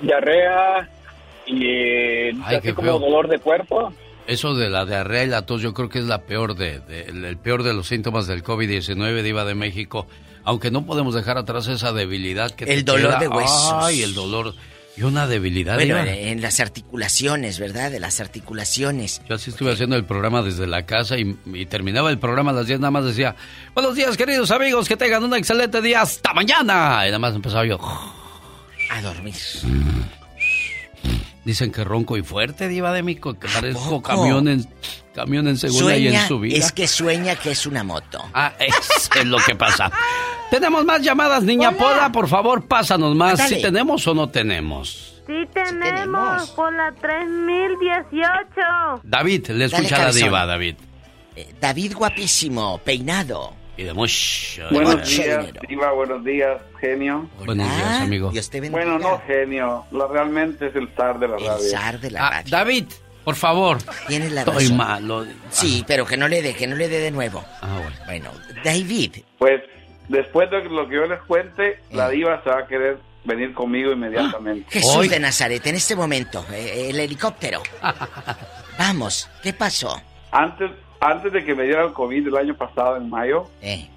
diarrea 0.00 0.88
y 1.46 1.64
Ay, 2.44 2.56
así 2.56 2.72
como 2.72 2.88
feo. 2.92 2.98
dolor 2.98 3.28
de 3.28 3.38
cuerpo. 3.38 3.92
Eso 4.26 4.54
de 4.54 4.70
la 4.70 4.86
diarrea 4.86 5.24
y 5.24 5.26
la 5.26 5.44
tos 5.44 5.60
yo 5.60 5.74
creo 5.74 5.88
que 5.90 5.98
es 5.98 6.06
la 6.06 6.22
peor 6.22 6.54
de, 6.56 6.80
de- 6.80 7.02
el, 7.04 7.24
el 7.24 7.36
peor 7.36 7.62
de 7.62 7.74
los 7.74 7.86
síntomas 7.88 8.26
del 8.26 8.42
COVID-19, 8.42 9.22
Diva 9.22 9.44
de 9.44 9.54
México. 9.54 10.06
Aunque 10.44 10.70
no 10.70 10.84
podemos 10.84 11.14
dejar 11.14 11.38
atrás 11.38 11.68
esa 11.68 11.92
debilidad 11.92 12.50
que 12.50 12.66
te 12.66 12.74
El 12.74 12.84
dolor 12.84 13.10
queda. 13.12 13.18
de 13.20 13.28
huesos. 13.28 13.72
Ay, 13.74 14.02
el 14.02 14.14
dolor. 14.14 14.54
Y 14.96 15.02
una 15.02 15.26
debilidad. 15.26 15.74
Bueno, 15.74 15.98
en, 15.98 16.08
en 16.08 16.40
las 16.40 16.60
articulaciones, 16.60 17.58
¿verdad? 17.58 17.90
De 17.90 17.98
las 17.98 18.20
articulaciones. 18.20 19.20
Yo 19.28 19.34
así 19.34 19.50
estuve 19.50 19.72
haciendo 19.72 19.96
el 19.96 20.04
programa 20.04 20.42
desde 20.42 20.66
la 20.66 20.86
casa 20.86 21.18
y, 21.18 21.36
y 21.52 21.66
terminaba 21.66 22.10
el 22.10 22.18
programa 22.18 22.52
a 22.52 22.54
las 22.54 22.66
10, 22.66 22.78
nada 22.80 22.92
más 22.92 23.04
decía, 23.04 23.34
buenos 23.74 23.96
días 23.96 24.16
queridos 24.16 24.50
amigos, 24.52 24.88
que 24.88 24.96
tengan 24.96 25.24
un 25.24 25.34
excelente 25.34 25.80
día, 25.82 26.02
hasta 26.02 26.32
mañana. 26.32 27.02
Y 27.04 27.08
nada 27.08 27.18
más 27.18 27.34
empezaba 27.34 27.66
yo. 27.66 27.78
A 28.90 29.02
dormir. 29.02 29.34
Dicen 31.44 31.72
que 31.72 31.84
ronco 31.84 32.16
y 32.16 32.22
fuerte, 32.22 32.68
diva 32.68 32.92
de 32.92 33.02
México, 33.02 33.38
que 33.38 33.48
parezco 33.48 34.00
camión 34.02 34.48
en, 34.48 34.66
camión 35.14 35.46
en 35.46 35.58
segunda 35.58 35.96
y 35.96 36.08
en 36.08 36.26
subida. 36.26 36.56
es 36.56 36.72
que 36.72 36.88
sueña 36.88 37.36
que 37.36 37.50
es 37.50 37.66
una 37.66 37.84
moto. 37.84 38.24
Ah, 38.32 38.54
eso 38.60 39.10
es 39.18 39.26
lo 39.26 39.38
que 39.38 39.54
pasa. 39.54 39.90
Tenemos 40.54 40.84
más 40.84 41.02
llamadas, 41.02 41.42
niña 41.42 41.72
Pola, 41.72 42.10
por 42.12 42.28
favor, 42.28 42.66
pásanos 42.66 43.14
más. 43.16 43.40
¿Si 43.48 43.60
tenemos 43.60 44.06
o 44.06 44.14
no 44.14 44.28
tenemos? 44.28 45.22
Sí 45.26 45.32
tenemos, 45.52 46.50
por 46.50 46.72
la 46.72 46.92
3018. 46.92 49.00
David, 49.02 49.48
le 49.48 49.64
escucha 49.64 49.98
la 49.98 50.12
diva, 50.12 50.46
David. 50.46 50.76
Eh, 51.36 51.52
David 51.60 51.94
guapísimo, 51.96 52.78
peinado. 52.78 53.54
Y 53.76 53.82
de 53.82 53.92
mucho 53.92 54.62
Buenos 54.70 54.94
mucho 54.96 55.22
días, 55.22 55.40
dinero. 55.40 55.60
Diva, 55.68 55.92
buenos 55.92 56.24
días, 56.24 56.60
genio. 56.80 57.28
Buenos 57.44 57.68
días, 57.74 58.00
amigo. 58.02 58.30
Dios 58.30 58.48
te 58.50 58.60
bendiga. 58.60 58.84
Bueno, 58.84 58.98
no 59.00 59.20
genio, 59.26 59.84
la, 59.90 60.06
realmente 60.06 60.68
es 60.68 60.76
el 60.76 60.88
zar 60.94 61.18
de 61.18 61.26
la 61.28 61.36
radio. 61.36 61.58
zar 61.70 61.98
de 61.98 62.10
la 62.12 62.26
Ah, 62.26 62.30
radio. 62.30 62.50
David, 62.50 62.84
por 63.24 63.34
favor. 63.34 63.78
Tienes 64.06 64.30
la 64.30 64.42
Estoy 64.42 64.54
razón. 64.64 64.76
malo. 64.76 65.26
Sí, 65.50 65.82
pero 65.88 66.06
que 66.06 66.16
no 66.16 66.28
le 66.28 66.40
dé, 66.42 66.54
que 66.54 66.68
no 66.68 66.76
le 66.76 66.88
dé 66.88 67.00
de 67.00 67.10
nuevo. 67.10 67.42
Ah, 67.62 67.80
bueno. 68.06 68.30
Bueno, 68.30 68.62
David, 68.62 69.16
Pues, 69.38 69.60
después 70.08 70.50
de 70.50 70.64
lo 70.64 70.88
que 70.88 70.94
yo 70.96 71.06
les 71.06 71.20
cuente, 71.22 71.68
Eh. 71.70 71.78
la 71.92 72.08
diva 72.10 72.40
se 72.42 72.50
va 72.50 72.58
a 72.60 72.66
querer 72.66 72.98
venir 73.24 73.54
conmigo 73.54 73.92
inmediatamente. 73.92 74.66
Jesús 74.70 75.08
de 75.08 75.18
Nazaret, 75.18 75.66
en 75.66 75.76
este 75.76 75.96
momento, 75.96 76.44
eh, 76.52 76.90
el 76.90 77.00
helicóptero. 77.00 77.62
Vamos, 78.78 79.30
¿qué 79.42 79.52
pasó? 79.52 80.00
Antes, 80.30 80.70
antes 81.00 81.32
de 81.32 81.44
que 81.44 81.54
me 81.54 81.64
diera 81.64 81.84
el 81.84 81.92
COVID 81.92 82.26
el 82.28 82.36
año 82.36 82.54
pasado, 82.56 82.96
en 82.96 83.08
mayo, 83.08 83.48
Eh. 83.62 83.88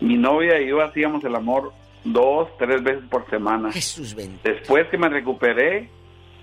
mi 0.00 0.16
novia 0.16 0.60
y 0.60 0.68
yo 0.68 0.80
hacíamos 0.82 1.22
el 1.24 1.34
amor 1.34 1.72
dos, 2.04 2.48
tres 2.58 2.82
veces 2.82 3.02
por 3.10 3.28
semana. 3.28 3.72
Jesús 3.72 4.14
bendito. 4.14 4.48
Después 4.48 4.86
que 4.88 4.96
me 4.96 5.08
recuperé, 5.08 5.90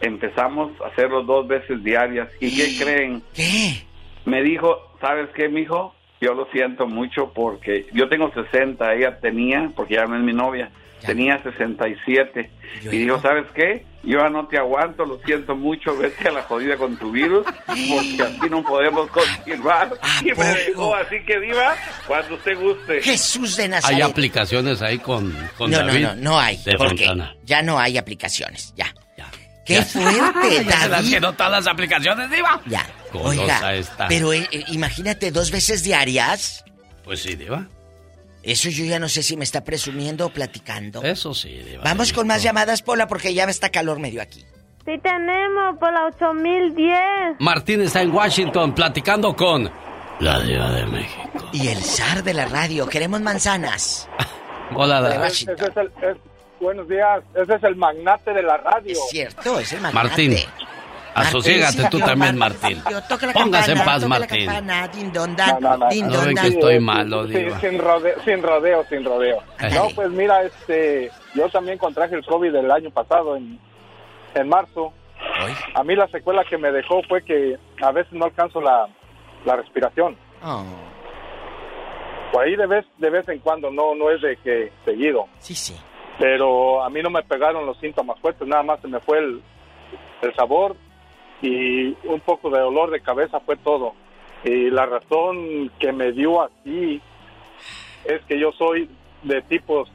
empezamos 0.01 0.71
a 0.81 0.87
hacerlo 0.89 1.23
dos 1.23 1.47
veces 1.47 1.83
diarias. 1.83 2.27
¿Y 2.39 2.55
qué 2.55 2.83
creen? 2.83 3.23
¿Qué? 3.33 3.83
Me 4.25 4.43
dijo, 4.43 4.77
¿sabes 5.01 5.29
qué, 5.35 5.47
mijo? 5.49 5.95
Yo 6.19 6.33
lo 6.33 6.45
siento 6.51 6.87
mucho 6.87 7.31
porque 7.33 7.85
yo 7.93 8.09
tengo 8.09 8.31
60, 8.33 8.93
ella 8.95 9.19
tenía, 9.19 9.69
porque 9.75 9.95
ya 9.95 10.05
no 10.05 10.15
es 10.17 10.23
mi 10.23 10.33
novia, 10.33 10.69
tenía 11.05 11.41
67. 11.43 12.49
Y 12.83 12.87
dijo, 12.89 13.21
¿sabes 13.21 13.45
qué? 13.53 13.85
Yo 14.03 14.19
ya 14.19 14.29
no 14.29 14.47
te 14.47 14.57
aguanto, 14.57 15.05
lo 15.05 15.19
siento 15.19 15.55
mucho, 15.55 15.95
vete 15.97 16.29
a 16.29 16.31
la 16.31 16.43
jodida 16.43 16.77
con 16.77 16.95
tu 16.97 17.11
virus, 17.11 17.45
porque 17.67 18.17
así 18.23 18.49
no 18.49 18.63
podemos 18.63 19.09
continuar. 19.11 19.91
Y 20.21 20.31
me 20.33 20.55
dijo, 20.65 20.95
así 20.95 21.17
que 21.25 21.39
diva, 21.39 21.75
cuando 22.07 22.35
usted 22.35 22.57
guste. 22.59 23.01
Jesús 23.01 23.57
de 23.57 23.63
Hay 23.63 23.69
Nazaret. 23.69 24.03
aplicaciones 24.03 24.81
ahí 24.81 24.97
con, 24.99 25.31
con 25.57 25.69
no, 25.69 25.81
no, 25.81 25.87
David. 25.87 26.03
no, 26.03 26.15
no 26.15 26.39
hay. 26.39 26.57
De 26.63 26.75
porque 26.77 27.05
Fontana. 27.05 27.35
ya 27.43 27.61
no 27.61 27.77
hay 27.79 27.97
aplicaciones, 27.97 28.73
ya. 28.75 28.87
¡Qué 29.65 29.73
Ya. 29.75 29.83
fuerte, 29.83 30.63
Ya 30.65 30.71
se 30.71 30.87
las 30.87 30.89
David! 30.89 31.13
quedó 31.13 31.33
todas 31.33 31.51
las 31.51 31.67
aplicaciones, 31.67 32.31
Diva. 32.31 32.61
Ya. 32.67 32.85
Golosa 33.13 33.41
Oiga, 33.41 33.75
está. 33.75 34.07
pero 34.07 34.33
eh, 34.33 34.47
eh, 34.51 34.63
imagínate 34.69 35.31
dos 35.31 35.51
veces 35.51 35.83
diarias. 35.83 36.63
Pues 37.03 37.21
sí, 37.21 37.35
Diva. 37.35 37.67
Eso 38.43 38.69
yo 38.69 38.85
ya 38.85 38.99
no 38.99 39.09
sé 39.09 39.23
si 39.23 39.35
me 39.35 39.43
está 39.43 39.63
presumiendo 39.63 40.25
o 40.25 40.29
platicando. 40.29 41.01
Eso 41.03 41.33
sí, 41.33 41.49
Diva. 41.49 41.83
Vamos 41.83 42.13
con 42.13 42.27
más 42.27 42.43
llamadas, 42.43 42.81
Pola, 42.81 43.07
porque 43.07 43.33
ya 43.33 43.45
me 43.45 43.51
está 43.51 43.69
calor 43.69 43.99
medio 43.99 44.21
aquí. 44.21 44.45
Sí 44.85 44.93
tenemos, 45.03 45.77
por 45.79 45.91
la 45.91 46.05
8010. 46.05 47.39
Martín 47.39 47.81
está 47.81 48.01
en 48.01 48.11
Washington 48.11 48.73
platicando 48.73 49.35
con 49.35 49.69
la 50.19 50.39
Diva 50.39 50.71
de 50.71 50.85
México. 50.85 51.49
Y 51.51 51.67
el 51.67 51.83
zar 51.83 52.23
de 52.23 52.33
la 52.33 52.45
radio, 52.45 52.87
queremos 52.87 53.19
manzanas. 53.21 54.07
Hola, 54.75 55.01
De. 55.01 55.17
Washington. 55.17 55.55
Ese 55.59 55.65
es 55.69 55.77
el, 55.77 55.87
es- 56.09 56.17
buenos 56.61 56.87
días, 56.87 57.21
ese 57.35 57.53
es 57.55 57.63
el 57.63 57.75
magnate 57.75 58.33
de 58.33 58.43
la 58.43 58.57
radio. 58.57 58.91
Es 58.93 58.99
cierto, 59.09 59.59
es 59.59 59.73
el 59.73 59.81
magnate. 59.81 60.07
Martín. 60.07 60.35
Asociégate 61.13 61.89
tú 61.89 61.99
también, 61.99 62.37
Martín. 62.37 62.81
Póngase 63.33 63.71
en 63.71 63.83
paz, 63.83 64.07
Martín. 64.07 64.47
No 64.47 66.21
ven 66.21 66.35
que 66.35 66.47
estoy 66.47 66.79
malo, 66.79 67.25
diva. 67.25 67.59
Sin, 67.59 67.79
rodeo, 67.79 68.15
sin 68.23 68.43
rodeo, 68.43 68.85
sin 68.89 69.03
rodeo. 69.03 69.43
No, 69.73 69.87
pues 69.95 70.09
mira, 70.11 70.43
este, 70.43 71.11
yo 71.33 71.49
también 71.49 71.77
contraje 71.77 72.15
el 72.15 72.25
COVID 72.25 72.53
el 72.55 72.71
año 72.71 72.91
pasado, 72.91 73.35
en, 73.35 73.59
en 74.35 74.49
marzo. 74.49 74.93
A 75.73 75.83
mí 75.83 75.95
la 75.95 76.07
secuela 76.07 76.43
que 76.43 76.57
me 76.57 76.71
dejó 76.71 77.01
fue 77.03 77.23
que 77.23 77.57
a 77.81 77.91
veces 77.91 78.13
no 78.13 78.25
alcanzo 78.25 78.61
la, 78.61 78.87
la 79.45 79.55
respiración. 79.55 80.17
Oh. 80.43 80.63
Por 82.31 82.43
ahí 82.43 82.55
de 82.55 82.67
vez, 82.67 82.85
de 82.97 83.09
vez 83.09 83.27
en 83.29 83.39
cuando, 83.39 83.71
no, 83.71 83.95
no 83.95 84.11
es 84.11 84.21
de 84.21 84.37
que 84.37 84.71
seguido. 84.85 85.27
Sí, 85.39 85.55
sí. 85.55 85.75
Pero 86.19 86.83
a 86.83 86.89
mí 86.89 87.01
no 87.01 87.09
me 87.09 87.23
pegaron 87.23 87.65
los 87.65 87.77
síntomas 87.79 88.19
fuertes, 88.19 88.47
nada 88.47 88.63
más 88.63 88.79
se 88.81 88.87
me 88.87 88.99
fue 88.99 89.19
el, 89.19 89.41
el 90.21 90.35
sabor 90.35 90.75
y 91.41 91.95
un 92.05 92.19
poco 92.21 92.49
de 92.49 92.59
dolor 92.59 92.89
de 92.91 93.01
cabeza 93.01 93.39
fue 93.39 93.57
todo. 93.57 93.93
Y 94.43 94.69
la 94.69 94.85
razón 94.85 95.71
que 95.79 95.91
me 95.91 96.11
dio 96.11 96.41
así 96.41 97.01
es 98.05 98.21
que 98.25 98.39
yo 98.39 98.51
soy 98.51 98.89
de 99.23 99.41
tipos 99.43 99.89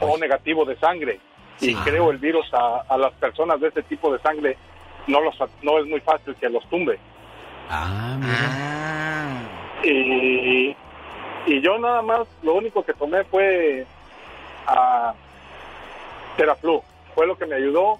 O 0.00 0.16
negativo 0.18 0.64
de 0.64 0.76
sangre 0.76 1.20
y 1.60 1.74
creo 1.74 2.10
el 2.10 2.18
virus 2.18 2.46
a, 2.54 2.82
a 2.88 2.96
las 2.96 3.12
personas 3.14 3.60
de 3.60 3.68
ese 3.68 3.82
tipo 3.82 4.12
de 4.12 4.18
sangre 4.20 4.56
no 5.06 5.20
los 5.20 5.36
no 5.62 5.78
es 5.78 5.86
muy 5.86 6.00
fácil 6.00 6.34
que 6.36 6.48
los 6.48 6.64
tumbe. 6.68 6.98
Ah, 7.70 8.18
Y, 9.84 10.76
y 11.46 11.60
yo 11.60 11.78
nada 11.78 12.02
más, 12.02 12.26
lo 12.42 12.54
único 12.54 12.84
que 12.84 12.94
tomé 12.94 13.24
fue 13.24 13.86
a 14.66 15.14
Teraflu. 16.36 16.82
Fue 17.14 17.26
lo 17.26 17.36
que 17.36 17.46
me 17.46 17.56
ayudó. 17.56 17.98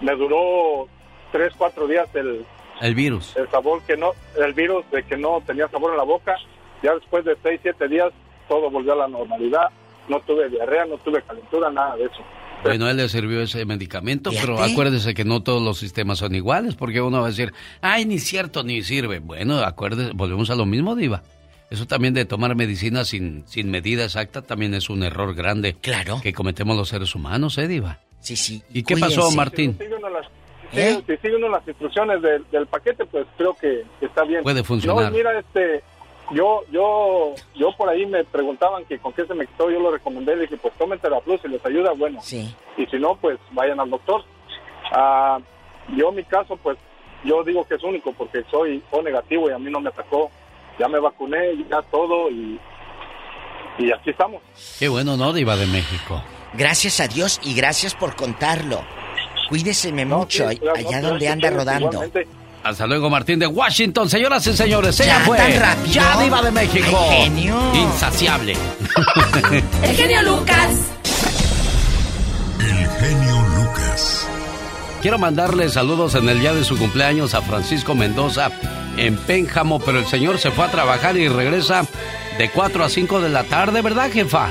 Me 0.00 0.14
duró 0.16 0.88
tres, 1.32 1.52
cuatro 1.56 1.86
días 1.86 2.08
el, 2.14 2.44
El 2.80 2.94
virus. 2.94 3.36
el 3.36 3.48
sabor 3.50 3.82
que 3.82 3.96
no, 3.96 4.12
el 4.38 4.52
virus 4.54 4.84
de 4.90 5.02
que 5.02 5.16
no 5.16 5.42
tenía 5.46 5.68
sabor 5.68 5.92
en 5.92 5.98
la 5.98 6.04
boca. 6.04 6.36
Ya 6.82 6.94
después 6.94 7.24
de 7.24 7.36
seis, 7.42 7.60
siete 7.62 7.88
días, 7.88 8.10
todo 8.48 8.70
volvió 8.70 8.94
a 8.94 8.96
la 8.96 9.08
normalidad. 9.08 9.68
No 10.08 10.20
tuve 10.20 10.48
diarrea, 10.48 10.86
no 10.86 10.96
tuve 10.98 11.22
calentura, 11.22 11.70
nada 11.70 11.96
de 11.96 12.04
eso. 12.04 12.24
Bueno, 12.62 12.90
él 12.90 12.96
le 12.96 13.08
sirvió 13.08 13.40
ese 13.40 13.64
medicamento, 13.64 14.30
pero 14.38 14.60
acuérdese 14.62 15.14
que 15.14 15.24
no 15.24 15.42
todos 15.42 15.62
los 15.62 15.78
sistemas 15.78 16.18
son 16.18 16.34
iguales, 16.34 16.74
porque 16.74 17.00
uno 17.00 17.20
va 17.20 17.26
a 17.26 17.30
decir, 17.30 17.54
ay, 17.80 18.04
ni 18.04 18.18
cierto, 18.18 18.62
ni 18.62 18.82
sirve. 18.82 19.18
Bueno, 19.18 19.58
acuérdese, 19.60 20.12
volvemos 20.14 20.50
a 20.50 20.54
lo 20.54 20.66
mismo, 20.66 20.94
Diva. 20.94 21.22
Eso 21.70 21.86
también 21.86 22.14
de 22.14 22.24
tomar 22.24 22.54
medicina 22.56 23.04
sin, 23.04 23.46
sin 23.46 23.70
medida 23.70 24.04
exacta 24.04 24.42
también 24.42 24.74
es 24.74 24.90
un 24.90 25.04
error 25.04 25.34
grande. 25.34 25.74
Claro. 25.80 26.20
Que 26.20 26.32
cometemos 26.32 26.76
los 26.76 26.88
seres 26.88 27.14
humanos, 27.14 27.56
¿eh, 27.58 27.68
Diva? 27.68 28.00
Sí, 28.18 28.36
sí. 28.36 28.62
¿Y 28.74 28.82
qué 28.82 28.96
pasó, 28.96 29.30
Martín? 29.30 29.78
Si 29.78 29.84
las, 29.88 30.26
¿Eh? 30.72 31.02
si- 31.06 31.12
si 31.16 31.20
sigue 31.22 31.36
uno 31.36 31.48
las 31.48 31.66
instrucciones 31.66 32.22
del, 32.22 32.44
del 32.50 32.66
paquete, 32.66 33.04
pues 33.06 33.26
creo 33.36 33.54
que 33.54 33.84
está 34.00 34.24
bien. 34.24 34.42
Puede 34.42 34.62
funcionar. 34.64 35.04
No, 35.06 35.10
mira, 35.10 35.38
este, 35.38 35.82
yo, 36.32 36.62
yo, 36.70 37.34
yo 37.56 37.72
por 37.76 37.88
ahí 37.88 38.06
me 38.06 38.24
preguntaban 38.24 38.84
que 38.84 38.98
con 38.98 39.12
qué 39.12 39.24
se 39.26 39.34
me 39.34 39.46
quitó, 39.46 39.70
yo 39.70 39.80
lo 39.80 39.90
recomendé, 39.90 40.36
le 40.36 40.42
dije, 40.42 40.56
pues 40.56 40.72
tomen 40.78 40.98
Teraflux, 41.00 41.42
si 41.42 41.48
les 41.48 41.64
ayuda, 41.66 41.92
bueno. 41.92 42.20
Sí. 42.22 42.54
Y 42.76 42.86
si 42.86 42.98
no, 42.98 43.16
pues 43.16 43.38
vayan 43.52 43.80
al 43.80 43.90
doctor. 43.90 44.22
Ah, 44.92 45.38
yo, 45.96 46.12
mi 46.12 46.22
caso, 46.24 46.56
pues 46.56 46.78
yo 47.24 47.42
digo 47.44 47.66
que 47.66 47.74
es 47.74 47.82
único 47.84 48.12
porque 48.12 48.42
soy 48.50 48.82
O 48.90 49.02
negativo 49.02 49.50
y 49.50 49.52
a 49.52 49.58
mí 49.58 49.70
no 49.70 49.80
me 49.80 49.88
atacó. 49.90 50.30
Ya 50.78 50.88
me 50.88 50.98
vacuné, 50.98 51.56
ya 51.68 51.82
todo 51.82 52.30
y, 52.30 52.58
y 53.78 53.92
aquí 53.92 54.10
estamos. 54.10 54.40
Qué 54.78 54.88
bueno, 54.88 55.16
¿no, 55.16 55.32
Diva 55.32 55.56
de 55.56 55.66
México? 55.66 56.22
Gracias 56.54 57.00
a 57.00 57.06
Dios 57.08 57.40
y 57.44 57.54
gracias 57.54 57.94
por 57.94 58.16
contarlo. 58.16 58.80
Cuídeseme 59.50 60.06
mucho 60.06 60.48
sí, 60.48 60.56
a- 60.56 60.58
claro, 60.58 60.78
allá 60.78 61.00
no, 61.02 61.08
donde 61.10 61.28
anda 61.28 61.50
rodando. 61.50 61.88
igualmente. 61.92 62.26
Hasta 62.62 62.86
luego, 62.86 63.08
Martín 63.10 63.38
de 63.38 63.46
Washington. 63.46 64.08
Señoras 64.08 64.46
y 64.46 64.56
señores, 64.56 64.98
ella 65.00 65.18
¿Ya 65.18 65.24
fue. 65.24 65.36
tan 65.36 65.58
rápido? 65.60 65.86
Ya 65.92 66.22
Diva 66.22 66.42
de 66.42 66.50
México. 66.50 66.98
Ay, 67.10 67.22
genio. 67.24 67.58
Insaciable. 67.74 68.52
El 69.82 69.96
genio 69.96 70.22
Lucas. 70.22 70.90
El 72.60 72.88
genio 72.88 73.42
Lucas. 73.56 74.28
Quiero 75.00 75.18
mandarle 75.18 75.68
saludos 75.70 76.14
en 76.14 76.28
el 76.28 76.40
día 76.40 76.52
de 76.52 76.62
su 76.64 76.76
cumpleaños 76.78 77.34
a 77.34 77.40
Francisco 77.42 77.94
Mendoza 77.94 78.50
en 78.98 79.16
Pénjamo, 79.16 79.80
pero 79.80 79.98
el 79.98 80.06
señor 80.06 80.38
se 80.38 80.50
fue 80.50 80.66
a 80.66 80.70
trabajar 80.70 81.16
y 81.16 81.28
regresa 81.28 81.86
de 82.36 82.50
4 82.50 82.84
a 82.84 82.88
5 82.90 83.20
de 83.22 83.30
la 83.30 83.44
tarde, 83.44 83.80
¿verdad, 83.80 84.10
jefa? 84.12 84.50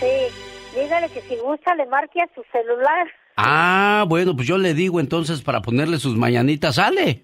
Sí, 0.00 0.80
dígale 0.80 1.08
que 1.10 1.22
si 1.28 1.36
gusta 1.36 1.74
le 1.76 1.86
marque 1.86 2.20
a 2.20 2.26
su 2.34 2.42
celular. 2.50 3.06
Ah, 3.42 4.04
bueno, 4.06 4.36
pues 4.36 4.46
yo 4.46 4.58
le 4.58 4.74
digo 4.74 5.00
entonces 5.00 5.40
para 5.40 5.62
ponerle 5.62 5.96
sus 5.96 6.16
mañanitas, 6.16 6.74
sale. 6.74 7.22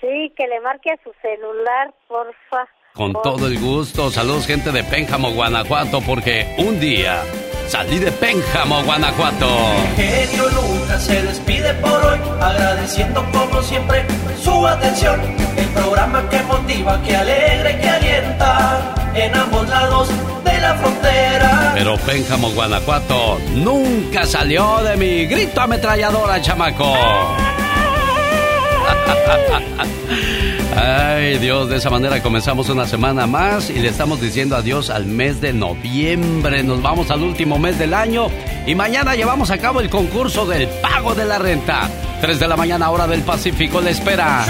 Sí, 0.00 0.32
que 0.36 0.48
le 0.48 0.60
marque 0.60 0.90
a 0.90 1.02
su 1.04 1.12
celular, 1.22 1.94
porfa. 2.08 2.68
Con 2.94 3.14
todo 3.22 3.46
el 3.46 3.58
gusto. 3.58 4.10
Saludos, 4.10 4.46
gente 4.46 4.70
de 4.70 4.84
Pénjamo, 4.84 5.30
Guanajuato, 5.30 6.02
porque 6.02 6.54
un 6.58 6.78
día 6.78 7.22
salí 7.66 7.98
de 7.98 8.12
Pénjamo, 8.12 8.82
Guanajuato. 8.82 9.48
genio 9.96 10.46
Lucas 10.50 11.02
se 11.02 11.22
despide 11.22 11.72
por 11.74 12.04
hoy, 12.04 12.18
agradeciendo 12.38 13.24
como 13.32 13.62
siempre 13.62 14.04
su 14.42 14.66
atención. 14.66 15.18
El 15.56 15.68
programa 15.68 16.28
que 16.28 16.42
motiva, 16.42 17.02
que 17.02 17.16
alegra 17.16 17.70
y 17.70 17.80
que 17.80 17.88
alienta 17.88 18.94
en 19.14 19.34
ambos 19.36 19.66
lados 19.70 20.08
de 20.44 20.60
la 20.60 20.74
frontera. 20.74 21.72
Pero 21.74 21.96
Pénjamo, 21.96 22.50
Guanajuato, 22.50 23.38
nunca 23.54 24.26
salió 24.26 24.82
de 24.82 24.98
mi 24.98 25.24
grito 25.24 25.62
ametralladora, 25.62 26.42
chamaco. 26.42 26.92
Ay, 30.74 31.38
Dios, 31.38 31.68
de 31.68 31.76
esa 31.76 31.90
manera 31.90 32.22
comenzamos 32.22 32.68
una 32.70 32.86
semana 32.86 33.26
más 33.26 33.68
y 33.68 33.74
le 33.74 33.88
estamos 33.88 34.20
diciendo 34.20 34.56
adiós 34.56 34.88
al 34.88 35.04
mes 35.04 35.40
de 35.40 35.52
noviembre. 35.52 36.62
Nos 36.62 36.80
vamos 36.80 37.10
al 37.10 37.22
último 37.22 37.58
mes 37.58 37.78
del 37.78 37.92
año 37.92 38.28
y 38.66 38.74
mañana 38.74 39.14
llevamos 39.14 39.50
a 39.50 39.58
cabo 39.58 39.80
el 39.80 39.90
concurso 39.90 40.46
del 40.46 40.68
pago 40.68 41.14
de 41.14 41.26
la 41.26 41.38
renta. 41.38 41.90
3 42.22 42.38
de 42.38 42.48
la 42.48 42.56
mañana, 42.56 42.88
hora 42.90 43.06
del 43.06 43.22
Pacífico, 43.22 43.80
le 43.80 43.90
espera. 43.90 44.44